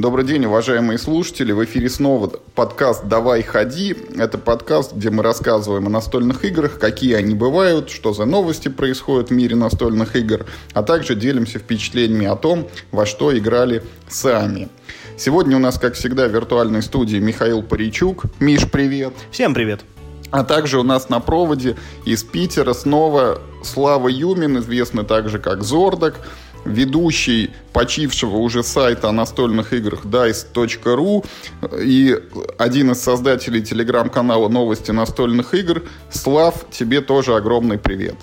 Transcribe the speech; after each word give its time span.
Добрый 0.00 0.24
день, 0.24 0.46
уважаемые 0.46 0.96
слушатели. 0.96 1.52
В 1.52 1.62
эфире 1.62 1.90
снова 1.90 2.28
подкаст 2.54 3.04
«Давай 3.04 3.42
ходи». 3.42 3.94
Это 4.16 4.38
подкаст, 4.38 4.94
где 4.94 5.10
мы 5.10 5.22
рассказываем 5.22 5.88
о 5.88 5.90
настольных 5.90 6.42
играх, 6.42 6.78
какие 6.78 7.12
они 7.12 7.34
бывают, 7.34 7.90
что 7.90 8.14
за 8.14 8.24
новости 8.24 8.68
происходят 8.68 9.28
в 9.28 9.34
мире 9.34 9.56
настольных 9.56 10.16
игр, 10.16 10.46
а 10.72 10.82
также 10.82 11.14
делимся 11.16 11.58
впечатлениями 11.58 12.24
о 12.24 12.36
том, 12.36 12.66
во 12.92 13.04
что 13.04 13.36
играли 13.36 13.82
сами. 14.08 14.70
Сегодня 15.18 15.56
у 15.56 15.60
нас, 15.60 15.78
как 15.78 15.92
всегда, 15.92 16.28
в 16.28 16.32
виртуальной 16.32 16.80
студии 16.80 17.18
Михаил 17.18 17.62
Паричук. 17.62 18.24
Миш, 18.38 18.70
привет. 18.70 19.12
Всем 19.30 19.52
привет. 19.52 19.82
А 20.30 20.44
также 20.44 20.78
у 20.78 20.82
нас 20.82 21.10
на 21.10 21.20
проводе 21.20 21.76
из 22.06 22.24
Питера 22.24 22.72
снова 22.72 23.42
Слава 23.62 24.08
Юмин, 24.08 24.60
известный 24.60 25.04
также 25.04 25.38
как 25.38 25.62
Зордок 25.62 26.14
ведущий 26.64 27.50
почившего 27.72 28.36
уже 28.36 28.62
сайта 28.62 29.08
о 29.08 29.12
настольных 29.12 29.72
играх 29.72 30.04
dice.ru 30.04 31.24
и 31.80 32.18
один 32.58 32.92
из 32.92 33.00
создателей 33.00 33.62
телеграм-канала 33.62 34.48
«Новости 34.48 34.90
настольных 34.90 35.54
игр». 35.54 35.82
Слав, 36.10 36.66
тебе 36.70 37.00
тоже 37.00 37.34
огромный 37.34 37.78
привет. 37.78 38.16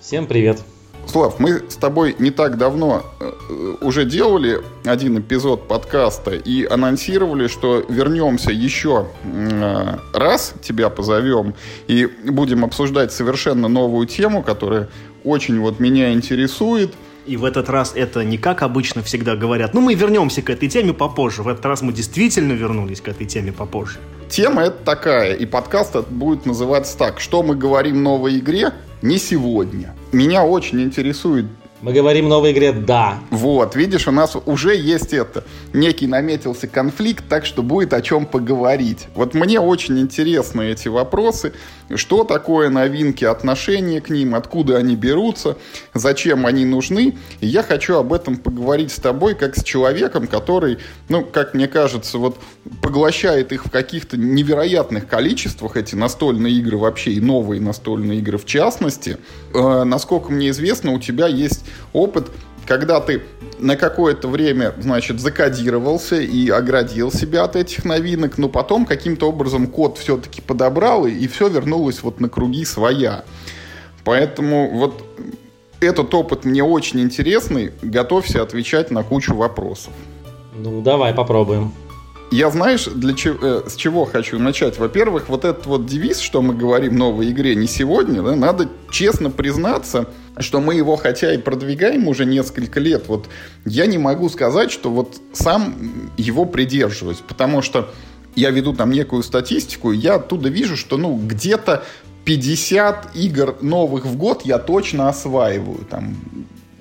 Всем 0.00 0.26
привет. 0.26 0.60
Слав, 1.06 1.38
мы 1.38 1.62
с 1.68 1.76
тобой 1.76 2.16
не 2.18 2.30
так 2.30 2.56
давно 2.56 3.04
э, 3.20 3.74
уже 3.82 4.06
делали 4.06 4.62
один 4.86 5.18
эпизод 5.18 5.68
подкаста 5.68 6.30
и 6.30 6.64
анонсировали, 6.64 7.46
что 7.46 7.84
вернемся 7.88 8.50
еще 8.50 9.08
э, 9.22 9.98
раз, 10.14 10.54
тебя 10.62 10.88
позовем, 10.88 11.54
и 11.88 12.06
будем 12.06 12.64
обсуждать 12.64 13.12
совершенно 13.12 13.68
новую 13.68 14.06
тему, 14.06 14.42
которая 14.42 14.88
очень 15.24 15.60
вот 15.60 15.78
меня 15.78 16.12
интересует– 16.12 16.94
и 17.26 17.36
в 17.36 17.44
этот 17.44 17.68
раз 17.68 17.92
это 17.94 18.24
не 18.24 18.38
как 18.38 18.62
обычно 18.62 19.02
всегда 19.02 19.36
говорят, 19.36 19.74
ну 19.74 19.80
мы 19.80 19.94
вернемся 19.94 20.42
к 20.42 20.50
этой 20.50 20.68
теме 20.68 20.92
попозже. 20.92 21.42
В 21.42 21.48
этот 21.48 21.64
раз 21.64 21.82
мы 21.82 21.92
действительно 21.92 22.52
вернулись 22.52 23.00
к 23.00 23.08
этой 23.08 23.26
теме 23.26 23.52
попозже. 23.52 23.98
Тема 24.28 24.62
это 24.62 24.84
такая, 24.84 25.34
и 25.34 25.46
подкаст 25.46 25.96
будет 26.08 26.46
называться 26.46 26.96
так, 26.96 27.20
что 27.20 27.42
мы 27.42 27.54
говорим 27.54 27.96
в 27.96 28.00
новой 28.00 28.38
игре 28.38 28.72
не 29.02 29.18
сегодня. 29.18 29.94
Меня 30.12 30.44
очень 30.44 30.82
интересует 30.82 31.46
мы 31.84 31.92
говорим 31.92 32.24
в 32.24 32.28
новой 32.30 32.52
игре 32.52 32.72
«да». 32.72 33.18
Вот, 33.28 33.76
видишь, 33.76 34.08
у 34.08 34.10
нас 34.10 34.34
уже 34.46 34.74
есть 34.74 35.12
это. 35.12 35.44
Некий 35.74 36.06
наметился 36.06 36.66
конфликт, 36.66 37.24
так 37.28 37.44
что 37.44 37.62
будет 37.62 37.92
о 37.92 38.00
чем 38.00 38.24
поговорить. 38.24 39.08
Вот 39.14 39.34
мне 39.34 39.60
очень 39.60 39.98
интересны 40.00 40.70
эти 40.70 40.88
вопросы. 40.88 41.52
Что 41.94 42.24
такое 42.24 42.70
новинки, 42.70 43.24
отношение 43.24 44.00
к 44.00 44.08
ним, 44.10 44.34
откуда 44.34 44.78
они 44.78 44.96
берутся, 44.96 45.56
зачем 45.92 46.46
они 46.46 46.64
нужны. 46.64 47.16
И 47.40 47.46
я 47.46 47.62
хочу 47.62 47.96
об 47.96 48.12
этом 48.12 48.36
поговорить 48.36 48.92
с 48.92 48.96
тобой, 48.96 49.34
как 49.34 49.56
с 49.56 49.62
человеком, 49.62 50.26
который, 50.26 50.78
ну, 51.08 51.24
как 51.24 51.54
мне 51.54 51.68
кажется, 51.68 52.18
вот 52.18 52.38
поглощает 52.80 53.52
их 53.52 53.66
в 53.66 53.70
каких-то 53.70 54.16
невероятных 54.16 55.06
количествах, 55.06 55.76
эти 55.76 55.94
настольные 55.94 56.54
игры 56.54 56.78
вообще, 56.78 57.12
и 57.12 57.20
новые 57.20 57.60
настольные 57.60 58.18
игры 58.18 58.38
в 58.38 58.46
частности. 58.46 59.18
Э, 59.52 59.84
насколько 59.84 60.32
мне 60.32 60.50
известно, 60.50 60.92
у 60.92 60.98
тебя 60.98 61.26
есть 61.26 61.64
опыт, 61.92 62.30
когда 62.66 63.00
ты 63.00 63.22
на 63.58 63.76
какое-то 63.76 64.28
время, 64.28 64.74
значит, 64.78 65.20
закодировался 65.20 66.20
и 66.20 66.48
оградил 66.48 67.10
себя 67.12 67.44
от 67.44 67.56
этих 67.56 67.84
новинок, 67.84 68.38
но 68.38 68.48
потом 68.48 68.86
каким-то 68.86 69.28
образом 69.28 69.66
код 69.66 69.98
все-таки 69.98 70.40
подобрал, 70.40 71.06
и, 71.06 71.12
и 71.12 71.28
все 71.28 71.48
вернулось 71.48 72.02
вот 72.02 72.20
на 72.20 72.28
круги 72.28 72.64
своя. 72.64 73.24
Поэтому 74.04 74.70
вот 74.70 75.02
этот 75.80 76.14
опыт 76.14 76.44
мне 76.44 76.62
очень 76.62 77.00
интересный. 77.00 77.72
Готовься 77.82 78.42
отвечать 78.42 78.90
на 78.90 79.02
кучу 79.02 79.34
вопросов. 79.34 79.92
Ну, 80.56 80.82
давай 80.82 81.14
попробуем. 81.14 81.72
Я, 82.30 82.50
знаешь, 82.50 82.86
для 82.86 83.14
чего, 83.14 83.38
э, 83.42 83.62
с 83.68 83.76
чего 83.76 84.04
хочу 84.06 84.38
начать? 84.38 84.78
Во-первых, 84.78 85.28
вот 85.28 85.44
этот 85.44 85.66
вот 85.66 85.86
девиз, 85.86 86.18
что 86.18 86.42
мы 86.42 86.54
говорим 86.54 86.94
в 86.94 86.96
новой 86.96 87.30
игре 87.30 87.54
не 87.54 87.66
сегодня, 87.66 88.22
да, 88.22 88.34
надо 88.34 88.68
честно 88.90 89.30
признаться, 89.30 90.08
что 90.38 90.60
мы 90.60 90.74
его 90.74 90.96
хотя 90.96 91.32
и 91.32 91.38
продвигаем 91.38 92.08
уже 92.08 92.24
несколько 92.24 92.80
лет, 92.80 93.04
вот 93.08 93.28
я 93.64 93.86
не 93.86 93.98
могу 93.98 94.28
сказать, 94.28 94.70
что 94.70 94.90
вот 94.90 95.20
сам 95.32 96.10
его 96.16 96.44
придерживаюсь, 96.44 97.18
потому 97.26 97.62
что 97.62 97.90
я 98.34 98.50
веду 98.50 98.72
там 98.72 98.90
некую 98.90 99.22
статистику, 99.22 99.92
и 99.92 99.96
я 99.96 100.16
оттуда 100.16 100.48
вижу, 100.48 100.76
что 100.76 100.96
ну 100.96 101.16
где-то 101.16 101.84
50 102.24 103.14
игр 103.14 103.56
новых 103.60 104.06
в 104.06 104.16
год 104.16 104.42
я 104.44 104.58
точно 104.58 105.08
осваиваю. 105.08 105.86
Там 105.88 106.16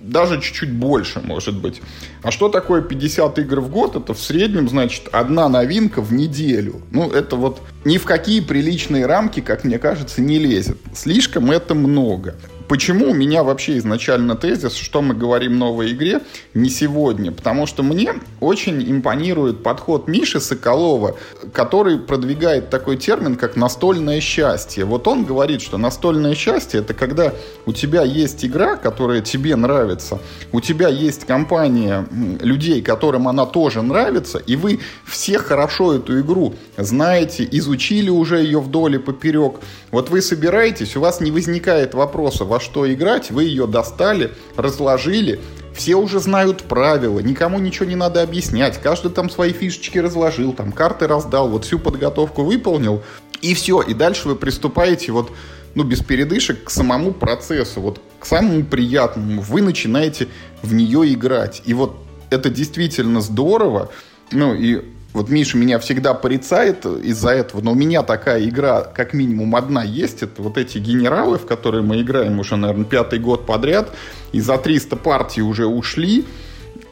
даже 0.02 0.42
чуть-чуть 0.42 0.72
больше, 0.72 1.22
может 1.22 1.60
быть. 1.60 1.82
А 2.24 2.32
что 2.32 2.50
такое 2.50 2.82
50 2.82 3.40
игр 3.40 3.62
в 3.62 3.70
год? 3.70 3.96
Это 3.96 4.14
в 4.14 4.20
среднем, 4.20 4.68
значит, 4.68 5.08
одна 5.12 5.48
новинка 5.48 6.02
в 6.02 6.12
неделю. 6.14 6.82
Ну, 6.92 7.10
это 7.10 7.36
вот 7.36 7.62
ни 7.86 7.98
в 7.98 8.04
какие 8.04 8.42
приличные 8.42 9.06
рамки, 9.06 9.40
как 9.40 9.64
мне 9.64 9.80
кажется, 9.80 10.22
не 10.22 10.40
лезет. 10.40 10.78
Слишком 10.94 11.52
это 11.52 11.74
много. 11.74 12.36
Почему 12.74 13.12
у 13.12 13.14
меня 13.14 13.44
вообще 13.44 13.78
изначально 13.78 14.36
тезис, 14.36 14.74
что 14.74 15.04
мы 15.04 15.14
говорим 15.14 15.60
новой 15.60 15.92
игре, 15.92 16.22
не 16.56 16.72
сегодня? 16.72 17.32
Потому 17.32 17.68
что 17.68 17.84
мне 17.84 18.16
очень 18.40 18.92
импонирует 18.92 19.62
подход 19.62 20.08
Миши 20.08 20.40
Соколова, 20.40 21.16
который 21.54 22.00
продвигает 22.00 22.72
такой 22.72 22.98
термин, 22.98 23.36
как 23.36 23.56
настольное 23.58 24.20
счастье. 24.22 24.86
Вот 24.86 25.08
он 25.08 25.24
говорит, 25.24 25.62
что 25.62 25.78
настольное 25.78 26.34
счастье 26.34 26.80
это 26.80 26.96
когда 26.96 27.32
у 27.68 27.74
тебя 27.74 28.02
есть 28.02 28.44
игра, 28.44 28.76
которая 28.76 29.22
тебе 29.22 29.56
нравится, 29.56 30.18
у 30.52 30.60
тебя 30.60 30.88
есть 30.88 31.26
компания 31.26 32.08
людей, 32.42 32.82
которым 32.82 33.28
она 33.28 33.46
тоже 33.46 33.84
нравится, 33.84 34.40
и 34.40 34.56
вы 34.56 34.80
все 35.06 35.38
хорошо 35.38 35.94
эту 35.94 36.20
игру 36.22 36.56
знаете, 36.78 37.48
изучили 37.52 38.10
уже 38.10 38.42
ее 38.42 38.60
вдоль 38.60 38.96
и 38.96 39.00
поперек. 39.00 39.60
Вот 39.92 40.10
вы 40.10 40.22
собираетесь, 40.22 40.96
у 40.96 41.02
вас 41.02 41.22
не 41.22 41.32
возникает 41.32 41.94
вопроса, 41.94 42.46
во 42.46 42.60
что 42.64 42.92
играть, 42.92 43.30
вы 43.30 43.44
ее 43.44 43.68
достали, 43.68 44.32
разложили, 44.56 45.40
все 45.76 45.96
уже 45.96 46.20
знают 46.20 46.64
правила, 46.64 47.20
никому 47.20 47.60
ничего 47.60 47.86
не 47.86 47.96
надо 47.96 48.22
объяснять, 48.22 48.80
каждый 48.82 49.12
там 49.12 49.30
свои 49.30 49.52
фишечки 49.52 49.98
разложил, 49.98 50.54
там 50.54 50.72
карты 50.72 51.08
раздал, 51.08 51.50
вот 51.50 51.66
всю 51.66 51.80
подготовку 51.80 52.44
выполнил, 52.44 53.04
и 53.42 53.54
все, 53.54 53.82
и 53.82 53.94
дальше 53.94 54.28
вы 54.28 54.36
приступаете 54.36 55.12
вот, 55.12 55.32
ну, 55.76 55.84
без 55.84 56.00
передышек 56.00 56.64
к 56.64 56.70
самому 56.70 57.12
процессу, 57.12 57.82
вот 57.82 58.02
к 58.20 58.26
самому 58.26 58.64
приятному, 58.64 59.42
вы 59.42 59.62
начинаете 59.62 60.28
в 60.62 60.74
нее 60.74 61.14
играть, 61.14 61.62
и 61.66 61.74
вот 61.74 61.98
это 62.30 62.50
действительно 62.50 63.22
здорово, 63.22 63.92
ну, 64.32 64.54
и 64.54 64.82
вот 65.14 65.30
Миша 65.30 65.58
меня 65.58 65.80
всегда 65.80 66.14
порицает 66.14 66.86
из-за 66.86 67.30
этого, 67.30 67.62
но 67.62 67.72
у 67.72 67.76
меня 67.76 68.02
такая 68.04 68.44
игра, 68.44 68.82
как 68.82 69.14
минимум 69.14 69.56
одна 69.56 69.84
есть, 69.84 70.24
это 70.24 70.42
вот 70.42 70.58
эти 70.58 70.80
генералы, 70.80 71.38
в 71.38 71.46
которые 71.46 71.84
мы 71.84 72.02
играем 72.02 72.40
уже, 72.40 72.56
наверное, 72.56 72.86
пятый 72.86 73.20
год 73.20 73.46
подряд, 73.46 73.92
и 74.32 74.42
за 74.42 74.58
300 74.58 74.96
партий 74.96 75.44
уже 75.44 75.68
ушли, 75.68 76.26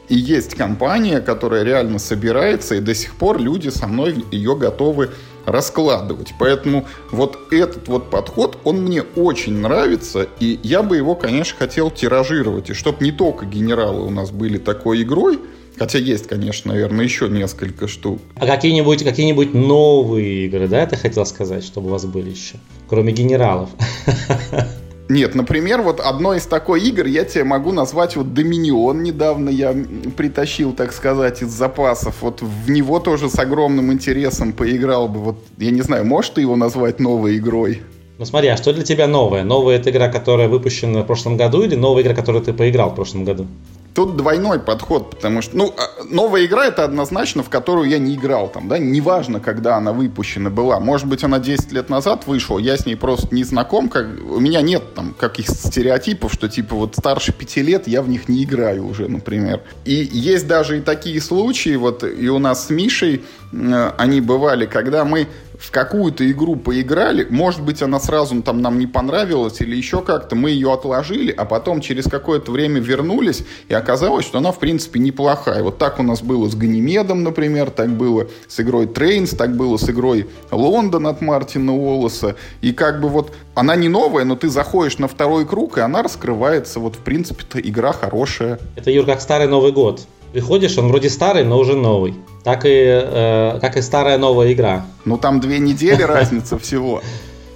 и 0.08 0.16
есть 0.16 0.54
компания, 0.54 1.20
которая 1.20 1.64
реально 1.64 1.98
собирается, 1.98 2.76
и 2.76 2.80
до 2.80 2.94
сих 2.94 3.14
пор 3.16 3.40
люди 3.40 3.70
со 3.70 3.86
мной 3.86 4.24
ее 4.30 4.56
готовы 4.56 5.10
раскладывать. 5.46 6.34
Поэтому 6.38 6.86
вот 7.10 7.38
этот 7.50 7.88
вот 7.88 8.10
подход, 8.10 8.58
он 8.64 8.82
мне 8.82 9.02
очень 9.02 9.58
нравится, 9.58 10.28
и 10.38 10.60
я 10.62 10.82
бы 10.82 10.96
его, 10.96 11.14
конечно, 11.14 11.58
хотел 11.58 11.90
тиражировать. 11.90 12.70
И 12.70 12.74
чтобы 12.74 13.04
не 13.04 13.10
только 13.10 13.46
генералы 13.46 14.06
у 14.06 14.10
нас 14.10 14.30
были 14.30 14.58
такой 14.58 15.02
игрой, 15.02 15.40
Хотя 15.82 15.98
есть, 15.98 16.28
конечно, 16.28 16.72
наверное, 16.72 17.04
еще 17.04 17.28
несколько 17.28 17.88
штук. 17.88 18.20
А 18.36 18.46
какие-нибудь 18.46 19.02
какие 19.02 19.32
новые 19.32 20.46
игры, 20.46 20.68
да, 20.68 20.86
ты 20.86 20.94
хотел 20.94 21.26
сказать, 21.26 21.64
чтобы 21.64 21.88
у 21.88 21.90
вас 21.90 22.04
были 22.04 22.30
еще? 22.30 22.54
Кроме 22.88 23.12
генералов. 23.12 23.68
Нет, 25.08 25.34
например, 25.34 25.82
вот 25.82 25.98
одной 25.98 26.38
из 26.38 26.46
такой 26.46 26.80
игр 26.82 27.06
я 27.06 27.24
тебе 27.24 27.42
могу 27.42 27.72
назвать 27.72 28.14
вот 28.14 28.32
Доминион. 28.32 29.02
Недавно 29.02 29.48
я 29.48 29.74
притащил, 30.16 30.72
так 30.72 30.92
сказать, 30.92 31.42
из 31.42 31.48
запасов. 31.48 32.14
Вот 32.20 32.42
в 32.42 32.70
него 32.70 33.00
тоже 33.00 33.28
с 33.28 33.36
огромным 33.40 33.92
интересом 33.92 34.52
поиграл 34.52 35.08
бы. 35.08 35.18
Вот 35.18 35.38
я 35.58 35.72
не 35.72 35.82
знаю, 35.82 36.06
можешь 36.06 36.30
ты 36.30 36.42
его 36.42 36.54
назвать 36.54 37.00
новой 37.00 37.38
игрой? 37.38 37.82
Ну 38.18 38.24
смотри, 38.24 38.50
а 38.50 38.56
что 38.56 38.72
для 38.72 38.84
тебя 38.84 39.08
новое? 39.08 39.42
Новая 39.42 39.78
это 39.78 39.90
игра, 39.90 40.06
которая 40.06 40.46
выпущена 40.46 41.02
в 41.02 41.06
прошлом 41.06 41.36
году 41.36 41.64
или 41.64 41.74
новая 41.74 42.04
игра, 42.04 42.14
которую 42.14 42.44
ты 42.44 42.52
поиграл 42.52 42.90
в 42.90 42.94
прошлом 42.94 43.24
году? 43.24 43.48
Тут 43.94 44.16
двойной 44.16 44.58
подход, 44.58 45.10
потому 45.10 45.42
что, 45.42 45.56
ну, 45.56 45.74
а, 45.76 46.04
новая 46.04 46.46
игра 46.46 46.66
это 46.66 46.84
однозначно, 46.84 47.42
в 47.42 47.50
которую 47.50 47.90
я 47.90 47.98
не 47.98 48.14
играл 48.14 48.48
там, 48.48 48.66
да, 48.68 48.78
неважно, 48.78 49.38
когда 49.38 49.76
она 49.76 49.92
выпущена 49.92 50.48
была. 50.48 50.80
Может 50.80 51.06
быть, 51.06 51.24
она 51.24 51.38
10 51.38 51.72
лет 51.72 51.90
назад 51.90 52.26
вышла, 52.26 52.58
я 52.58 52.76
с 52.76 52.86
ней 52.86 52.96
просто 52.96 53.34
не 53.34 53.44
знаком, 53.44 53.90
как, 53.90 54.06
у 54.06 54.40
меня 54.40 54.62
нет 54.62 54.94
там 54.94 55.14
каких 55.18 55.48
стереотипов, 55.48 56.32
что 56.32 56.48
типа 56.48 56.74
вот 56.74 56.96
старше 56.96 57.32
5 57.32 57.56
лет 57.58 57.86
я 57.86 58.00
в 58.00 58.08
них 58.08 58.28
не 58.28 58.44
играю 58.44 58.86
уже, 58.86 59.08
например. 59.08 59.60
И 59.84 59.94
есть 59.94 60.46
даже 60.46 60.78
и 60.78 60.80
такие 60.80 61.20
случаи, 61.20 61.76
вот 61.76 62.02
и 62.02 62.28
у 62.28 62.38
нас 62.38 62.66
с 62.66 62.70
Мишей 62.70 63.22
э, 63.52 63.92
они 63.98 64.22
бывали, 64.22 64.64
когда 64.64 65.04
мы 65.04 65.28
в 65.62 65.70
какую-то 65.70 66.28
игру 66.28 66.56
поиграли, 66.56 67.24
может 67.30 67.62
быть, 67.62 67.82
она 67.82 68.00
сразу 68.00 68.42
там 68.42 68.60
нам 68.60 68.80
не 68.80 68.88
понравилась 68.88 69.60
или 69.60 69.76
еще 69.76 70.02
как-то, 70.02 70.34
мы 70.34 70.50
ее 70.50 70.72
отложили, 70.72 71.30
а 71.30 71.44
потом 71.44 71.80
через 71.80 72.06
какое-то 72.06 72.50
время 72.50 72.80
вернулись, 72.80 73.44
и 73.68 73.74
оказалось, 73.74 74.26
что 74.26 74.38
она, 74.38 74.50
в 74.50 74.58
принципе, 74.58 74.98
неплохая. 74.98 75.62
Вот 75.62 75.78
так 75.78 76.00
у 76.00 76.02
нас 76.02 76.20
было 76.20 76.48
с 76.48 76.56
Ганимедом, 76.56 77.22
например, 77.22 77.70
так 77.70 77.90
было 77.90 78.26
с 78.48 78.58
игрой 78.58 78.86
Trains, 78.86 79.30
так 79.30 79.56
было 79.56 79.76
с 79.76 79.88
игрой 79.88 80.28
Лондон 80.50 81.06
от 81.06 81.20
Мартина 81.20 81.72
Уоллеса. 81.72 82.34
И 82.60 82.72
как 82.72 83.00
бы 83.00 83.08
вот 83.08 83.32
она 83.54 83.76
не 83.76 83.88
новая, 83.88 84.24
но 84.24 84.34
ты 84.34 84.48
заходишь 84.48 84.98
на 84.98 85.06
второй 85.06 85.46
круг, 85.46 85.78
и 85.78 85.80
она 85.80 86.02
раскрывается. 86.02 86.80
Вот, 86.80 86.96
в 86.96 87.00
принципе-то, 87.00 87.60
игра 87.60 87.92
хорошая. 87.92 88.58
Это, 88.74 88.90
Юр, 88.90 89.06
как 89.06 89.20
старый 89.20 89.46
Новый 89.46 89.70
год. 89.70 90.08
Приходишь, 90.32 90.78
он 90.78 90.88
вроде 90.88 91.10
старый, 91.10 91.44
но 91.44 91.58
уже 91.58 91.76
новый. 91.76 92.14
Так 92.42 92.64
и, 92.64 92.70
э, 92.70 93.58
как 93.60 93.76
и 93.76 93.82
старая 93.82 94.18
новая 94.18 94.52
игра. 94.52 94.86
Ну, 95.04 95.18
там 95.18 95.40
две 95.40 95.58
недели 95.58 96.02
разница 96.02 96.58
всего, 96.58 97.02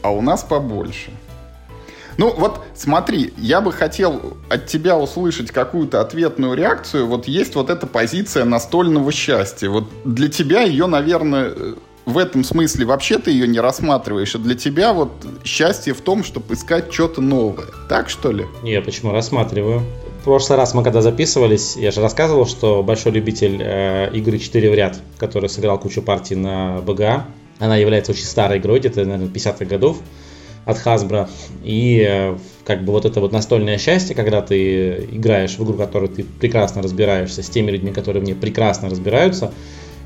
а 0.03 0.11
у 0.11 0.21
нас 0.21 0.45
побольше. 0.45 1.11
Ну 2.19 2.33
вот 2.37 2.61
смотри, 2.75 3.33
я 3.37 3.61
бы 3.61 3.73
хотел 3.73 4.37
от 4.49 4.67
тебя 4.67 4.97
услышать 4.97 5.51
какую-то 5.51 6.01
ответную 6.01 6.55
реакцию. 6.55 7.07
Вот 7.07 7.29
есть 7.29 7.55
вот 7.55 7.69
эта 7.69 7.87
позиция 7.87 8.45
настольного 8.45 9.13
счастья. 9.13 9.69
Вот 9.69 9.85
для 10.05 10.29
тебя 10.29 10.63
ее, 10.63 10.87
наверное, 10.87 11.53
в 12.07 12.17
этом 12.17 12.45
смысле 12.45 12.87
вообще 12.87 13.19
ты 13.19 13.33
ее 13.33 13.47
не 13.47 13.61
рассматриваешь, 13.61 14.35
а 14.35 14.39
для 14.39 14.55
тебя 14.55 14.93
вот 14.93 15.11
счастье 15.45 15.93
в 15.93 16.01
том, 16.01 16.25
чтобы 16.25 16.55
искать 16.55 16.93
что-то 16.93 17.21
новое. 17.21 17.67
Так 17.89 18.09
что 18.09 18.33
ли? 18.33 18.47
Не, 18.63 18.81
почему 18.81 19.13
рассматриваю? 19.13 19.83
Прошлый 20.27 20.59
раз 20.59 20.75
мы 20.75 20.83
когда 20.83 21.03
записывались, 21.03 21.77
я 21.77 21.93
же 21.93 22.01
рассказывал, 22.01 22.47
что 22.47 22.83
большой 22.83 23.13
любитель 23.13 23.63
э, 23.63 24.11
игры 24.13 24.41
4 24.41 24.71
в 24.73 24.75
ряд, 24.75 24.99
который 25.19 25.49
сыграл 25.49 25.79
кучу 25.79 26.03
партий 26.03 26.35
на 26.35 26.81
БГА. 26.81 27.27
Она 27.61 27.77
является 27.77 28.11
очень 28.11 28.25
старой 28.25 28.59
игрой, 28.59 28.81
где-то, 28.81 29.05
наверное, 29.05 29.29
50-х 29.29 29.65
годов 29.67 29.99
от 30.65 30.85
Hasbro. 30.85 31.29
И 31.63 32.05
э, 32.05 32.37
как 32.65 32.85
бы 32.85 32.91
вот 32.91 33.05
это 33.05 33.21
вот 33.21 33.31
настольное 33.31 33.79
счастье, 33.79 34.17
когда 34.17 34.43
ты 34.43 35.07
играешь 35.13 35.59
в 35.59 35.63
игру, 35.63 35.75
в 35.75 35.79
которой 35.79 36.09
ты 36.09 36.25
прекрасно 36.25 36.83
разбираешься 36.83 37.45
с 37.45 37.49
теми 37.49 37.71
людьми, 37.71 37.93
которые 37.93 38.21
в 38.21 38.27
ней 38.27 38.35
прекрасно 38.35 38.91
разбираются, 38.91 39.53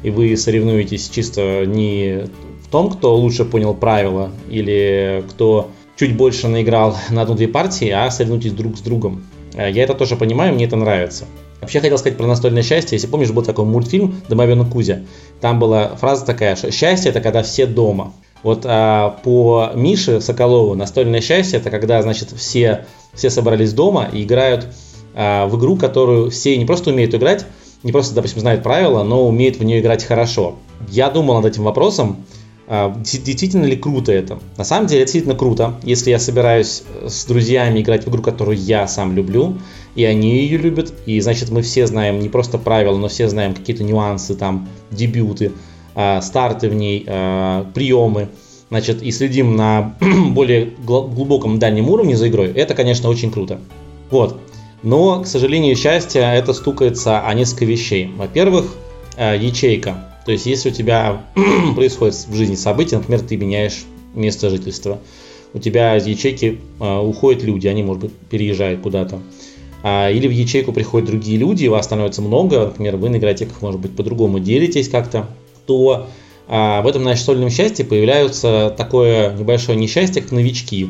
и 0.02 0.11
вы 0.11 0.37
соревнуетесь 0.37 1.08
чисто 1.08 1.64
не 1.64 2.26
в 2.62 2.69
том, 2.69 2.90
кто 2.90 3.17
лучше 3.17 3.46
понял 3.46 3.72
правила, 3.72 4.32
или 4.50 5.25
кто 5.31 5.70
чуть 5.96 6.14
больше 6.14 6.49
наиграл 6.49 6.94
на 7.08 7.22
одну-две 7.22 7.49
партии, 7.49 7.88
а 7.88 8.11
соревнуетесь 8.11 8.52
друг 8.52 8.76
с 8.76 8.82
другом. 8.82 9.25
Э, 9.60 9.70
я 9.70 9.84
это 9.84 9.94
тоже 9.94 10.16
понимаю, 10.16 10.54
мне 10.54 10.64
это 10.64 10.76
нравится. 10.76 11.26
Вообще 11.60 11.80
хотел 11.80 11.98
сказать 11.98 12.16
про 12.16 12.26
настольное 12.26 12.62
счастье. 12.62 12.96
Если 12.96 13.06
помнишь, 13.06 13.30
был 13.30 13.42
такой 13.42 13.66
мультфильм 13.66 14.22
«Домовенок 14.28 14.70
Кузя». 14.70 15.00
Там 15.40 15.58
была 15.58 15.96
фраза 15.96 16.24
такая, 16.24 16.56
что 16.56 16.70
счастье– 16.70 17.10
это 17.10 17.20
когда 17.20 17.42
все 17.42 17.66
дома. 17.66 18.14
Вот 18.42 18.62
а, 18.64 19.18
по 19.22 19.72
Мише 19.74 20.22
Соколову 20.22 20.74
настольное 20.74 21.20
счастье 21.20 21.58
это 21.58 21.68
когда, 21.68 22.00
значит, 22.00 22.30
все, 22.30 22.86
все 23.12 23.28
собрались 23.28 23.74
дома 23.74 24.08
и 24.10 24.22
играют 24.22 24.68
а, 25.14 25.46
в 25.46 25.58
игру, 25.58 25.76
которую 25.76 26.30
все 26.30 26.56
не 26.56 26.64
просто 26.64 26.88
умеют 26.88 27.14
играть, 27.14 27.44
не 27.82 27.92
просто, 27.92 28.14
допустим, 28.14 28.40
знают 28.40 28.62
правила, 28.62 29.02
но 29.02 29.28
умеют 29.28 29.56
в 29.56 29.64
нее 29.64 29.80
играть 29.80 30.04
хорошо. 30.04 30.54
Я 30.88 31.10
думал 31.10 31.34
над 31.42 31.52
этим 31.52 31.64
вопросом, 31.64 32.24
действительно 32.70 33.64
ли 33.64 33.76
круто 33.76 34.12
это? 34.12 34.38
На 34.56 34.64
самом 34.64 34.87
деле, 34.87 35.02
это 35.02 35.08
действительно 35.08 35.37
круто, 35.37 35.75
если 35.82 36.11
я 36.11 36.20
собираюсь 36.20 36.84
с 37.05 37.25
друзьями 37.25 37.81
играть 37.81 38.06
в 38.06 38.11
игру, 38.11 38.22
которую 38.22 38.56
я 38.56 38.87
сам 38.87 39.14
люблю, 39.17 39.58
и 39.96 40.05
они 40.05 40.38
ее 40.38 40.56
любят, 40.56 40.93
и 41.05 41.20
значит 41.20 41.50
мы 41.50 41.62
все 41.62 41.87
знаем 41.87 42.20
не 42.20 42.28
просто 42.28 42.58
правила, 42.58 42.96
но 42.96 43.08
все 43.08 43.28
знаем 43.28 43.55
какие-то 43.55 43.82
нюансы, 43.82 44.37
там, 44.37 44.69
дебюты, 44.93 45.50
Э, 45.94 46.20
старты 46.22 46.69
в 46.69 46.75
ней, 46.75 47.05
э, 47.06 47.64
приемы, 47.75 48.28
значит, 48.69 49.02
и 49.02 49.11
следим 49.11 49.56
на 49.56 49.96
более 50.31 50.70
глубоком 50.84 51.58
дальнем 51.58 51.90
уровне 51.90 52.17
за 52.17 52.28
игрой, 52.28 52.52
это, 52.52 52.75
конечно, 52.75 53.08
очень 53.08 53.32
круто. 53.32 53.58
Вот. 54.11 54.38
Но, 54.82 55.20
к 55.20 55.26
сожалению, 55.26 55.76
счастье 55.76 56.22
это 56.22 56.52
стукается 56.52 57.20
о 57.20 57.34
несколько 57.34 57.64
вещей. 57.64 58.11
Во-первых, 58.17 58.75
э, 59.17 59.37
ячейка. 59.38 60.09
То 60.25 60.32
есть, 60.32 60.46
если 60.46 60.70
у 60.70 60.72
тебя 60.72 61.25
происходит 61.75 62.14
в 62.14 62.34
жизни 62.34 62.55
событие, 62.55 62.99
например, 62.99 63.20
ты 63.20 63.37
меняешь 63.37 63.84
место 64.14 64.50
жительства, 64.50 64.99
у 65.52 65.58
тебя 65.58 65.96
из 65.96 66.06
ячейки 66.06 66.61
уходят 66.78 67.43
люди, 67.43 67.67
они, 67.67 67.82
может 67.82 68.02
быть, 68.02 68.12
переезжают 68.31 68.81
куда-то. 68.82 69.20
А, 69.82 70.11
или 70.11 70.28
в 70.28 70.31
ячейку 70.31 70.72
приходят 70.72 71.08
другие 71.08 71.38
люди, 71.38 71.67
вас 71.67 71.87
становится 71.87 72.22
много, 72.22 72.67
например, 72.67 72.96
вы 72.96 73.08
на 73.08 73.17
игротеках, 73.17 73.62
может 73.62 73.81
быть, 73.81 73.96
по-другому 73.96 74.38
делитесь 74.38 74.88
как-то 74.88 75.28
то 75.67 76.08
а, 76.49 76.82
в 76.82 76.87
этом 76.87 77.05
настольном 77.05 77.49
счастье 77.49 77.84
появляются 77.84 78.75
такое 78.76 79.34
небольшое 79.37 79.78
несчастье, 79.78 80.20
как 80.20 80.32
новички. 80.32 80.88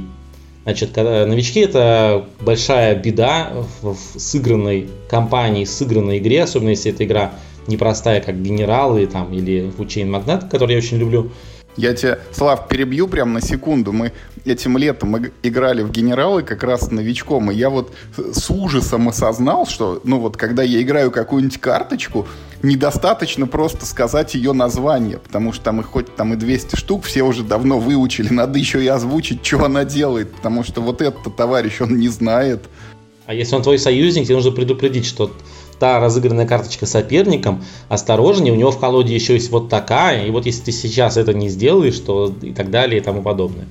Значит, 0.64 0.90
когда, 0.92 1.24
новички 1.24 1.60
это 1.60 2.26
большая 2.40 2.94
беда 2.94 3.52
в, 3.82 3.94
в 3.94 4.20
сыгранной 4.20 4.88
компании, 5.08 5.64
сыгранной 5.64 6.18
игре, 6.18 6.42
особенно 6.42 6.70
если 6.70 6.92
эта 6.92 7.04
игра 7.04 7.32
непростая, 7.70 8.20
как 8.20 8.40
генералы 8.42 9.06
там, 9.06 9.32
или 9.32 9.72
Chain 9.78 10.06
Магнат, 10.06 10.50
который 10.50 10.72
я 10.72 10.78
очень 10.78 10.98
люблю. 10.98 11.30
Я 11.76 11.94
тебя, 11.94 12.18
Слав, 12.32 12.68
перебью 12.68 13.06
прямо 13.06 13.34
на 13.34 13.40
секунду. 13.40 13.92
Мы 13.92 14.12
этим 14.44 14.76
летом 14.76 15.16
играли 15.42 15.82
в 15.82 15.90
генералы 15.90 16.42
как 16.42 16.64
раз 16.64 16.90
новичком, 16.90 17.50
и 17.50 17.54
я 17.54 17.70
вот 17.70 17.92
с 18.16 18.50
ужасом 18.50 19.08
осознал, 19.08 19.66
что, 19.66 20.00
ну 20.04 20.18
вот, 20.18 20.36
когда 20.36 20.62
я 20.62 20.82
играю 20.82 21.10
какую-нибудь 21.10 21.58
карточку, 21.58 22.26
недостаточно 22.62 23.46
просто 23.46 23.86
сказать 23.86 24.34
ее 24.34 24.52
название, 24.52 25.18
потому 25.18 25.52
что 25.52 25.64
там 25.64 25.80
их 25.80 25.86
хоть 25.86 26.14
там 26.14 26.34
и 26.34 26.36
200 26.36 26.76
штук 26.76 27.04
все 27.04 27.22
уже 27.22 27.44
давно 27.44 27.78
выучили, 27.78 28.28
надо 28.30 28.58
еще 28.58 28.82
и 28.82 28.88
озвучить, 28.88 29.46
что 29.46 29.64
она 29.64 29.84
делает, 29.84 30.34
потому 30.34 30.64
что 30.64 30.80
вот 30.80 31.00
этот 31.00 31.36
товарищ, 31.36 31.80
он 31.80 31.98
не 31.98 32.08
знает. 32.08 32.64
А 33.26 33.32
если 33.32 33.54
он 33.54 33.62
твой 33.62 33.78
союзник, 33.78 34.24
тебе 34.24 34.34
нужно 34.34 34.50
предупредить, 34.50 35.06
что 35.06 35.30
та 35.80 35.98
разыгранная 35.98 36.46
карточка 36.46 36.86
соперником, 36.86 37.64
осторожнее, 37.88 38.52
у 38.52 38.56
него 38.56 38.70
в 38.70 38.78
колоде 38.78 39.14
еще 39.14 39.34
есть 39.34 39.50
вот 39.50 39.68
такая, 39.68 40.26
и 40.26 40.30
вот 40.30 40.46
если 40.46 40.64
ты 40.64 40.72
сейчас 40.72 41.16
это 41.16 41.34
не 41.34 41.48
сделаешь, 41.48 41.98
то 41.98 42.32
и 42.42 42.52
так 42.52 42.70
далее 42.70 43.00
и 43.00 43.02
тому 43.02 43.22
подобное. 43.22 43.66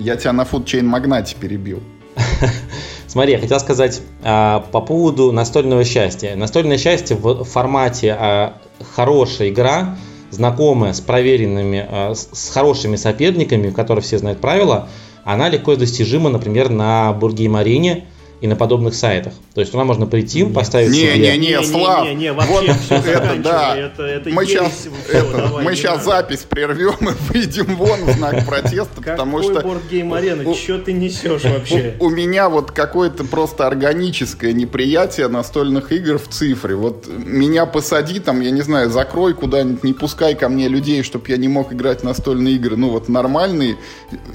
Я 0.00 0.16
тебя 0.16 0.32
на 0.32 0.44
фудчейн 0.44 0.86
магнате 0.86 1.36
перебил. 1.38 1.80
Смотри, 3.06 3.32
я 3.32 3.38
хотел 3.38 3.60
сказать 3.60 4.00
а, 4.22 4.60
по 4.72 4.80
поводу 4.80 5.30
настольного 5.30 5.84
счастья. 5.84 6.34
Настольное 6.34 6.78
счастье 6.78 7.16
в 7.16 7.44
формате 7.44 8.16
а, 8.18 8.54
хорошая 8.94 9.50
игра, 9.50 9.96
знакомая 10.30 10.94
с 10.94 11.00
проверенными, 11.00 11.86
а, 11.86 12.14
с, 12.14 12.28
с 12.32 12.50
хорошими 12.50 12.96
соперниками, 12.96 13.68
в 13.68 13.74
которых 13.74 14.04
все 14.04 14.18
знают 14.18 14.40
правила, 14.40 14.88
она 15.24 15.48
легко 15.48 15.76
достижима, 15.76 16.30
например, 16.30 16.70
на 16.70 17.12
Бургейм-арене, 17.12 18.06
и 18.40 18.46
на 18.46 18.56
подобных 18.56 18.94
сайтах. 18.94 19.32
То 19.54 19.60
есть 19.60 19.72
туда 19.72 19.84
можно 19.84 20.06
прийти, 20.06 20.42
нет. 20.42 20.54
поставить 20.54 20.90
не, 20.90 21.00
себе... 21.00 21.18
Не, 21.18 21.38
не, 21.38 21.48
не, 21.48 21.64
Слав, 21.64 22.04
не, 22.04 22.14
не, 22.14 22.16
не, 22.16 22.32
вообще 22.32 22.72
вот 22.72 22.76
все 22.76 22.94
это, 22.94 23.36
да. 23.36 23.76
Это, 23.76 24.02
это 24.02 24.30
мы 24.30 24.46
сейчас, 24.46 24.72
все, 24.72 25.18
это, 25.18 25.36
давай, 25.36 25.64
мы 25.64 25.76
сейчас 25.76 26.04
запись 26.04 26.46
прервем 26.48 27.08
и 27.08 27.12
выйдем 27.32 27.76
вон 27.76 28.04
в 28.04 28.12
знак 28.12 28.46
протеста, 28.46 29.02
потому 29.02 29.42
что... 29.42 29.54
Какой 29.54 29.74
бордгейм 29.74 30.14
арена? 30.14 30.54
Что 30.54 30.78
ты 30.78 30.92
несешь 30.92 31.44
вообще? 31.44 31.96
У, 31.98 32.06
у 32.06 32.10
меня 32.10 32.48
вот 32.48 32.70
какое-то 32.70 33.24
просто 33.24 33.66
органическое 33.66 34.52
неприятие 34.52 35.28
настольных 35.28 35.92
игр 35.92 36.18
в 36.18 36.28
цифре. 36.28 36.74
Вот 36.74 37.06
меня 37.08 37.66
посади 37.66 38.20
там, 38.20 38.40
я 38.40 38.50
не 38.50 38.62
знаю, 38.62 38.90
закрой 38.90 39.34
куда-нибудь, 39.34 39.84
не 39.84 39.92
пускай 39.92 40.34
ко 40.34 40.48
мне 40.48 40.68
людей, 40.68 41.02
чтобы 41.02 41.26
я 41.28 41.36
не 41.36 41.48
мог 41.48 41.72
играть 41.72 42.00
в 42.00 42.04
настольные 42.04 42.54
игры. 42.54 42.76
Ну 42.76 42.88
вот 42.88 43.08
нормальные, 43.08 43.76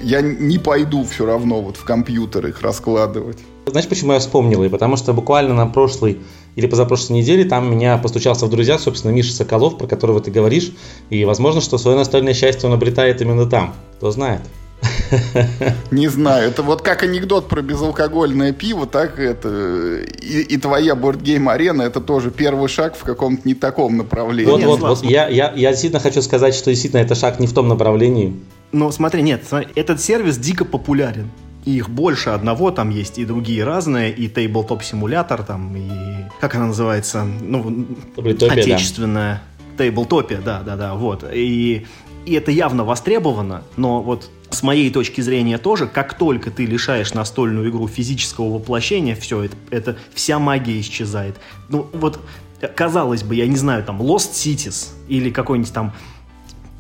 я 0.02 0.22
не 0.22 0.60
пойду 0.60 1.04
все 1.06 1.26
равно 1.26 1.62
вот 1.62 1.78
в 1.78 1.84
компьютер 1.84 2.48
их 2.48 2.62
раскладывать. 2.62 3.40
Знаешь, 3.66 3.88
почему 3.88 4.14
я 4.14 4.20
вспомнил? 4.20 4.64
И 4.64 4.70
потому 4.70 4.96
что 4.96 5.14
буквально 5.14 5.54
на 5.54 5.66
прошлой 5.66 6.20
или 6.56 6.68
позапрошлой 6.68 7.18
неделе 7.18 7.46
там 7.46 7.70
меня 7.70 7.98
постучался 7.98 8.46
в 8.46 8.50
друзья, 8.50 8.78
собственно, 8.78 9.12
Миша 9.12 9.34
Соколов, 9.34 9.78
про 9.78 9.88
которого 9.88 10.22
ты 10.22 10.32
говоришь. 10.32 10.72
И 11.10 11.26
возможно, 11.26 11.62
что 11.62 11.78
свое 11.78 11.98
настольное 11.98 12.34
счастье 12.34 12.70
он 12.70 12.76
обретает 12.76 13.22
именно 13.22 13.46
там. 13.46 13.74
Кто 13.98 14.12
знает. 14.12 14.42
Не 15.92 16.08
знаю, 16.08 16.50
это 16.50 16.62
вот 16.62 16.82
как 16.82 17.04
анекдот 17.04 17.48
про 17.48 17.62
безалкогольное 17.62 18.52
пиво, 18.52 18.86
так 18.86 19.20
это 19.20 20.02
и, 20.22 20.42
и 20.42 20.58
твоя 20.58 20.96
бордгейм 20.96 21.50
арена 21.50 21.84
это 21.84 22.02
тоже 22.02 22.30
первый 22.30 22.68
шаг 22.68 22.96
в 22.96 23.04
каком-то 23.04 23.48
не 23.48 23.56
таком 23.56 23.98
направлении. 23.98 24.52
Вот, 24.52 24.64
вот, 24.64 24.80
вот. 24.82 25.04
Я, 25.04 25.28
я, 25.28 25.54
я 25.56 25.72
действительно 25.72 26.02
хочу 26.02 26.22
сказать, 26.22 26.54
что 26.54 26.70
действительно 26.70 27.02
это 27.02 27.16
шаг 27.16 27.40
не 27.40 27.48
в 27.48 27.54
том 27.54 27.68
направлении. 27.68 28.36
Ну, 28.72 28.92
смотри, 28.92 29.22
нет, 29.22 29.44
смотри, 29.48 29.70
этот 29.76 30.02
сервис 30.02 30.38
дико 30.38 30.66
популярен 30.66 31.32
их 31.66 31.90
больше 31.90 32.30
одного, 32.30 32.72
там 32.72 32.90
есть 32.90 33.18
и 33.18 33.26
другие 33.26 33.64
разные, 33.64 34.14
и 34.14 34.28
Tabletop 34.28 34.84
симулятор, 34.84 35.44
там, 35.44 35.76
и 35.76 35.90
как 36.40 36.56
она 36.56 36.68
называется, 36.68 37.24
ну, 37.24 37.88
Таблетопия, 38.16 38.62
отечественная. 38.62 39.42
Да. 39.78 39.84
Тейблтопия, 39.84 40.40
да, 40.40 40.62
да, 40.62 40.78
да, 40.78 40.94
вот. 40.94 41.26
И, 41.34 41.86
и 42.26 42.34
это 42.34 42.52
явно 42.52 42.86
востребовано, 42.86 43.64
но 43.76 44.02
вот 44.02 44.30
с 44.50 44.64
моей 44.64 44.90
точки 44.90 45.22
зрения 45.22 45.58
тоже, 45.58 45.88
как 45.88 46.14
только 46.18 46.52
ты 46.52 46.66
лишаешь 46.66 47.14
настольную 47.14 47.70
игру 47.70 47.88
физического 47.88 48.54
воплощения, 48.54 49.16
все, 49.16 49.44
это, 49.44 49.56
это 49.72 49.98
вся 50.14 50.40
магия 50.40 50.80
исчезает. 50.80 51.36
Ну, 51.68 51.88
вот, 51.94 52.20
казалось 52.76 53.24
бы, 53.24 53.36
я 53.36 53.48
не 53.48 53.58
знаю, 53.58 53.84
там, 53.84 54.02
Lost 54.02 54.32
Cities 54.32 54.90
или 55.08 55.30
какой-нибудь 55.30 55.74
там 55.74 55.94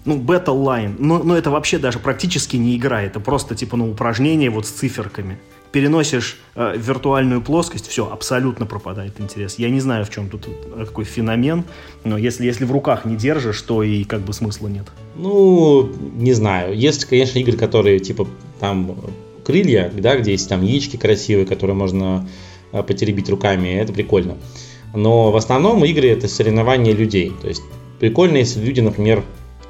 ну, 0.06 0.18
Battle 0.18 0.64
Line, 0.64 0.96
но, 1.00 1.20
но 1.20 1.38
это 1.38 1.50
вообще 1.52 1.78
даже 1.78 2.00
практически 2.00 2.56
не 2.58 2.76
игра, 2.78 3.02
это 3.02 3.20
просто 3.20 3.56
типа, 3.56 3.76
ну, 3.78 3.92
упражнение 3.92 4.50
вот 4.50 4.66
с 4.66 4.70
циферками. 4.70 5.40
переносишь 5.72 6.38
э, 6.56 6.76
виртуальную 6.78 7.42
плоскость, 7.42 7.88
все, 7.88 8.10
абсолютно 8.10 8.66
пропадает 8.66 9.20
интерес. 9.20 9.56
Я 9.60 9.70
не 9.70 9.82
знаю, 9.82 10.06
в 10.06 10.10
чем 10.10 10.30
тут 10.30 10.48
э, 10.48 10.86
какой 10.86 11.04
феномен, 11.04 11.66
но 12.06 12.18
если, 12.18 12.46
если 12.46 12.64
в 12.64 12.72
руках 12.72 13.04
не 13.04 13.16
держишь, 13.18 13.62
то 13.62 13.84
и 13.84 14.04
как 14.06 14.22
бы 14.22 14.32
смысла 14.32 14.68
нет. 14.68 14.86
Ну, 15.18 15.92
не 16.16 16.34
знаю. 16.34 16.78
Есть, 16.78 17.06
конечно, 17.06 17.40
игры, 17.40 17.58
которые 17.58 18.00
типа 18.00 18.28
там 18.60 18.96
крылья, 19.44 19.92
да, 19.94 20.18
где 20.18 20.32
есть 20.32 20.48
там 20.48 20.62
яички 20.62 20.98
красивые, 20.98 21.46
которые 21.46 21.76
можно 21.76 22.28
э, 22.72 22.82
потеребить 22.84 23.30
руками, 23.30 23.76
это 23.76 23.92
прикольно. 23.92 24.38
Но 24.94 25.32
в 25.32 25.36
основном 25.36 25.84
игры 25.84 26.08
это 26.08 26.28
соревнования 26.28 26.94
людей. 26.94 27.34
То 27.42 27.50
есть 27.50 27.64
прикольно, 28.00 28.38
если 28.38 28.62
люди, 28.62 28.80
например, 28.80 29.24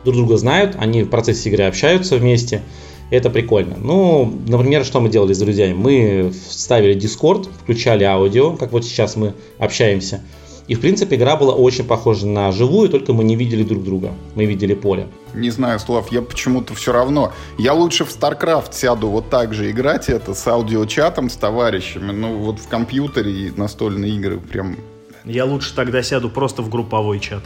друг 0.05 0.15
друга 0.15 0.37
знают, 0.37 0.75
они 0.79 1.03
в 1.03 1.09
процессе 1.09 1.49
игры 1.49 1.65
общаются 1.65 2.15
вместе, 2.15 2.61
это 3.09 3.29
прикольно. 3.29 3.75
Ну, 3.77 4.33
например, 4.47 4.85
что 4.85 4.99
мы 4.99 5.09
делали 5.09 5.33
с 5.33 5.39
друзьями? 5.39 5.73
Мы 5.73 6.33
ставили 6.49 6.95
Discord, 6.95 7.49
включали 7.63 8.03
аудио, 8.03 8.55
как 8.55 8.71
вот 8.71 8.85
сейчас 8.85 9.15
мы 9.15 9.33
общаемся. 9.59 10.21
И, 10.67 10.73
в 10.73 10.81
принципе, 10.81 11.15
игра 11.15 11.35
была 11.35 11.53
очень 11.53 11.83
похожа 11.83 12.25
на 12.25 12.51
живую, 12.51 12.89
только 12.89 13.13
мы 13.13 13.23
не 13.23 13.35
видели 13.35 13.61
друг 13.61 13.83
друга. 13.83 14.13
Мы 14.33 14.45
видели 14.45 14.73
поле. 14.73 15.07
Не 15.35 15.51
знаю, 15.51 15.79
Слав, 15.79 16.11
я 16.11 16.23
почему-то 16.23 16.73
все 16.73 16.91
равно. 16.91 17.33
Я 17.59 17.73
лучше 17.73 18.03
в 18.03 18.09
StarCraft 18.09 18.73
сяду 18.73 19.09
вот 19.09 19.29
так 19.29 19.53
же 19.53 19.69
играть 19.69 20.09
это 20.09 20.33
с 20.33 20.47
аудиочатом, 20.47 21.29
с 21.29 21.35
товарищами. 21.35 22.11
Ну, 22.11 22.37
вот 22.39 22.59
в 22.59 22.67
компьютере 22.67 23.31
и 23.31 23.51
настольные 23.55 24.15
игры 24.15 24.39
прям... 24.39 24.77
Я 25.23 25.45
лучше 25.45 25.75
тогда 25.75 26.01
сяду 26.01 26.29
просто 26.29 26.63
в 26.63 26.69
групповой 26.69 27.19
чат. 27.19 27.43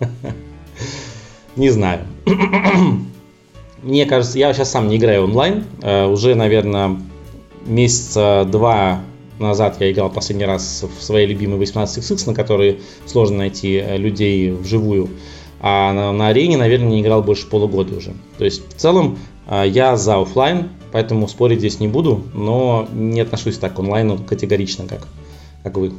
Не 1.58 1.70
знаю. 1.70 2.06
Мне 3.82 4.06
кажется, 4.06 4.38
я 4.38 4.54
сейчас 4.54 4.70
сам 4.70 4.86
не 4.88 4.96
играю 4.96 5.24
онлайн. 5.24 5.64
Э, 5.82 6.06
уже, 6.06 6.36
наверное, 6.36 6.96
месяца 7.66 8.46
два 8.50 9.00
назад 9.40 9.76
я 9.80 9.90
играл 9.90 10.08
последний 10.08 10.44
раз 10.44 10.84
в 10.84 11.02
своей 11.02 11.26
любимой 11.26 11.58
18XX, 11.58 12.28
на 12.28 12.34
которой 12.34 12.78
сложно 13.06 13.38
найти 13.38 13.74
э, 13.74 13.96
людей 13.96 14.52
вживую. 14.52 15.10
А 15.60 15.92
на, 15.92 16.12
на 16.12 16.28
арене, 16.28 16.56
наверное, 16.56 16.90
не 16.90 17.00
играл 17.00 17.24
больше 17.24 17.48
полугода 17.48 17.96
уже. 17.96 18.14
То 18.38 18.44
есть, 18.44 18.62
в 18.68 18.76
целом, 18.76 19.18
э, 19.48 19.64
я 19.66 19.96
за 19.96 20.20
офлайн, 20.20 20.68
поэтому 20.92 21.26
спорить 21.26 21.58
здесь 21.58 21.80
не 21.80 21.88
буду, 21.88 22.22
но 22.34 22.86
не 22.92 23.20
отношусь 23.20 23.58
так 23.58 23.74
к 23.74 23.80
онлайну 23.80 24.16
категорично, 24.16 24.86
как, 24.86 25.08
как 25.64 25.76
вы. 25.76 25.92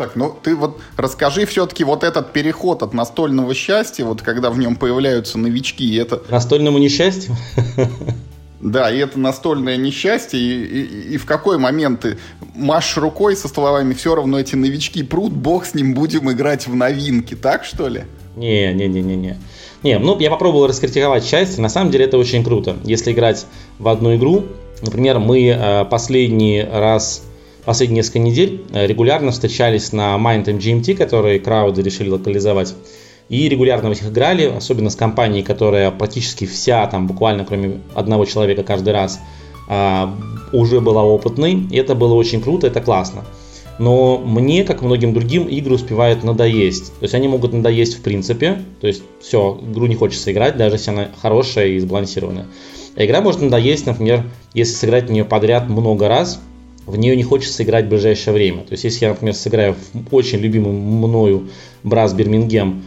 Так, 0.00 0.16
ну 0.16 0.34
ты 0.42 0.56
вот 0.56 0.80
расскажи 0.96 1.44
все-таки 1.44 1.84
вот 1.84 2.04
этот 2.04 2.32
переход 2.32 2.82
от 2.82 2.94
настольного 2.94 3.52
счастья, 3.52 4.06
вот 4.06 4.22
когда 4.22 4.48
в 4.48 4.58
нем 4.58 4.76
появляются 4.76 5.36
новички, 5.38 5.94
это... 5.96 6.22
Настольному 6.30 6.78
несчастью? 6.78 7.36
Да, 8.62 8.90
и 8.90 8.96
это 8.96 9.18
настольное 9.18 9.76
несчастье, 9.76 10.40
и, 10.40 10.64
и, 10.64 11.14
и 11.14 11.16
в 11.18 11.26
какой 11.26 11.58
момент 11.58 12.00
ты 12.00 12.18
машешь 12.54 12.96
рукой 12.96 13.36
со 13.36 13.48
словами 13.48 13.92
«все 13.92 14.14
равно 14.14 14.40
эти 14.40 14.54
новички 14.54 15.02
прут, 15.02 15.32
бог 15.32 15.66
с 15.66 15.74
ним, 15.74 15.92
будем 15.92 16.32
играть 16.32 16.66
в 16.66 16.74
новинки», 16.74 17.34
так 17.34 17.66
что 17.66 17.88
ли? 17.88 18.04
Не, 18.36 18.72
не, 18.72 18.88
не, 18.88 19.02
не, 19.02 19.16
не. 19.16 19.36
Не, 19.82 19.98
ну 19.98 20.18
я 20.18 20.30
попробовал 20.30 20.66
раскритиковать 20.66 21.26
счастье, 21.26 21.60
на 21.60 21.68
самом 21.68 21.90
деле 21.90 22.06
это 22.06 22.16
очень 22.16 22.42
круто. 22.42 22.76
Если 22.84 23.12
играть 23.12 23.44
в 23.78 23.86
одну 23.86 24.16
игру, 24.16 24.44
например, 24.80 25.18
мы 25.18 25.46
э, 25.46 25.84
последний 25.84 26.62
раз 26.62 27.22
последние 27.70 27.98
несколько 27.98 28.18
недель 28.18 28.64
э, 28.72 28.84
регулярно 28.88 29.30
встречались 29.30 29.92
на 29.92 30.16
Mind 30.16 30.46
MGMT, 30.46 30.96
который 30.96 31.38
крауды 31.38 31.82
решили 31.82 32.08
локализовать. 32.08 32.74
И 33.28 33.48
регулярно 33.48 33.90
в 33.90 33.92
них 33.92 34.04
играли, 34.10 34.46
особенно 34.46 34.90
с 34.90 34.96
компанией, 34.96 35.44
которая 35.44 35.92
практически 35.92 36.46
вся, 36.46 36.84
там 36.88 37.06
буквально 37.06 37.44
кроме 37.44 37.80
одного 37.94 38.24
человека 38.24 38.64
каждый 38.64 38.92
раз, 38.92 39.20
а, 39.68 40.12
уже 40.52 40.80
была 40.80 41.04
опытной. 41.04 41.68
И 41.70 41.76
это 41.76 41.94
было 41.94 42.14
очень 42.14 42.42
круто, 42.42 42.66
это 42.66 42.80
классно. 42.80 43.22
Но 43.78 44.18
мне, 44.18 44.64
как 44.64 44.82
многим 44.82 45.14
другим, 45.14 45.44
игры 45.44 45.76
успевают 45.76 46.24
надоесть. 46.24 46.92
То 46.98 47.04
есть 47.04 47.14
они 47.14 47.28
могут 47.28 47.52
надоесть 47.52 47.98
в 47.98 48.02
принципе. 48.02 48.64
То 48.80 48.88
есть 48.88 49.04
все, 49.20 49.60
игру 49.62 49.86
не 49.86 49.94
хочется 49.94 50.32
играть, 50.32 50.56
даже 50.56 50.74
если 50.74 50.90
она 50.90 51.08
хорошая 51.22 51.68
и 51.68 51.78
сбалансированная. 51.78 52.48
А 52.96 53.04
игра 53.04 53.20
может 53.20 53.42
надоесть, 53.42 53.86
например, 53.86 54.24
если 54.54 54.74
сыграть 54.74 55.08
в 55.08 55.12
нее 55.12 55.24
подряд 55.24 55.68
много 55.68 56.08
раз, 56.08 56.40
в 56.86 56.96
нее 56.96 57.16
не 57.16 57.22
хочется 57.22 57.62
играть 57.62 57.86
в 57.86 57.88
ближайшее 57.88 58.34
время. 58.34 58.62
То 58.62 58.72
есть, 58.72 58.84
если 58.84 59.04
я, 59.04 59.10
например, 59.10 59.34
сыграю 59.34 59.74
в 59.92 60.14
очень 60.14 60.38
любимый 60.38 60.72
мною 60.72 61.48
Брас 61.82 62.12
Бирмингем 62.12 62.82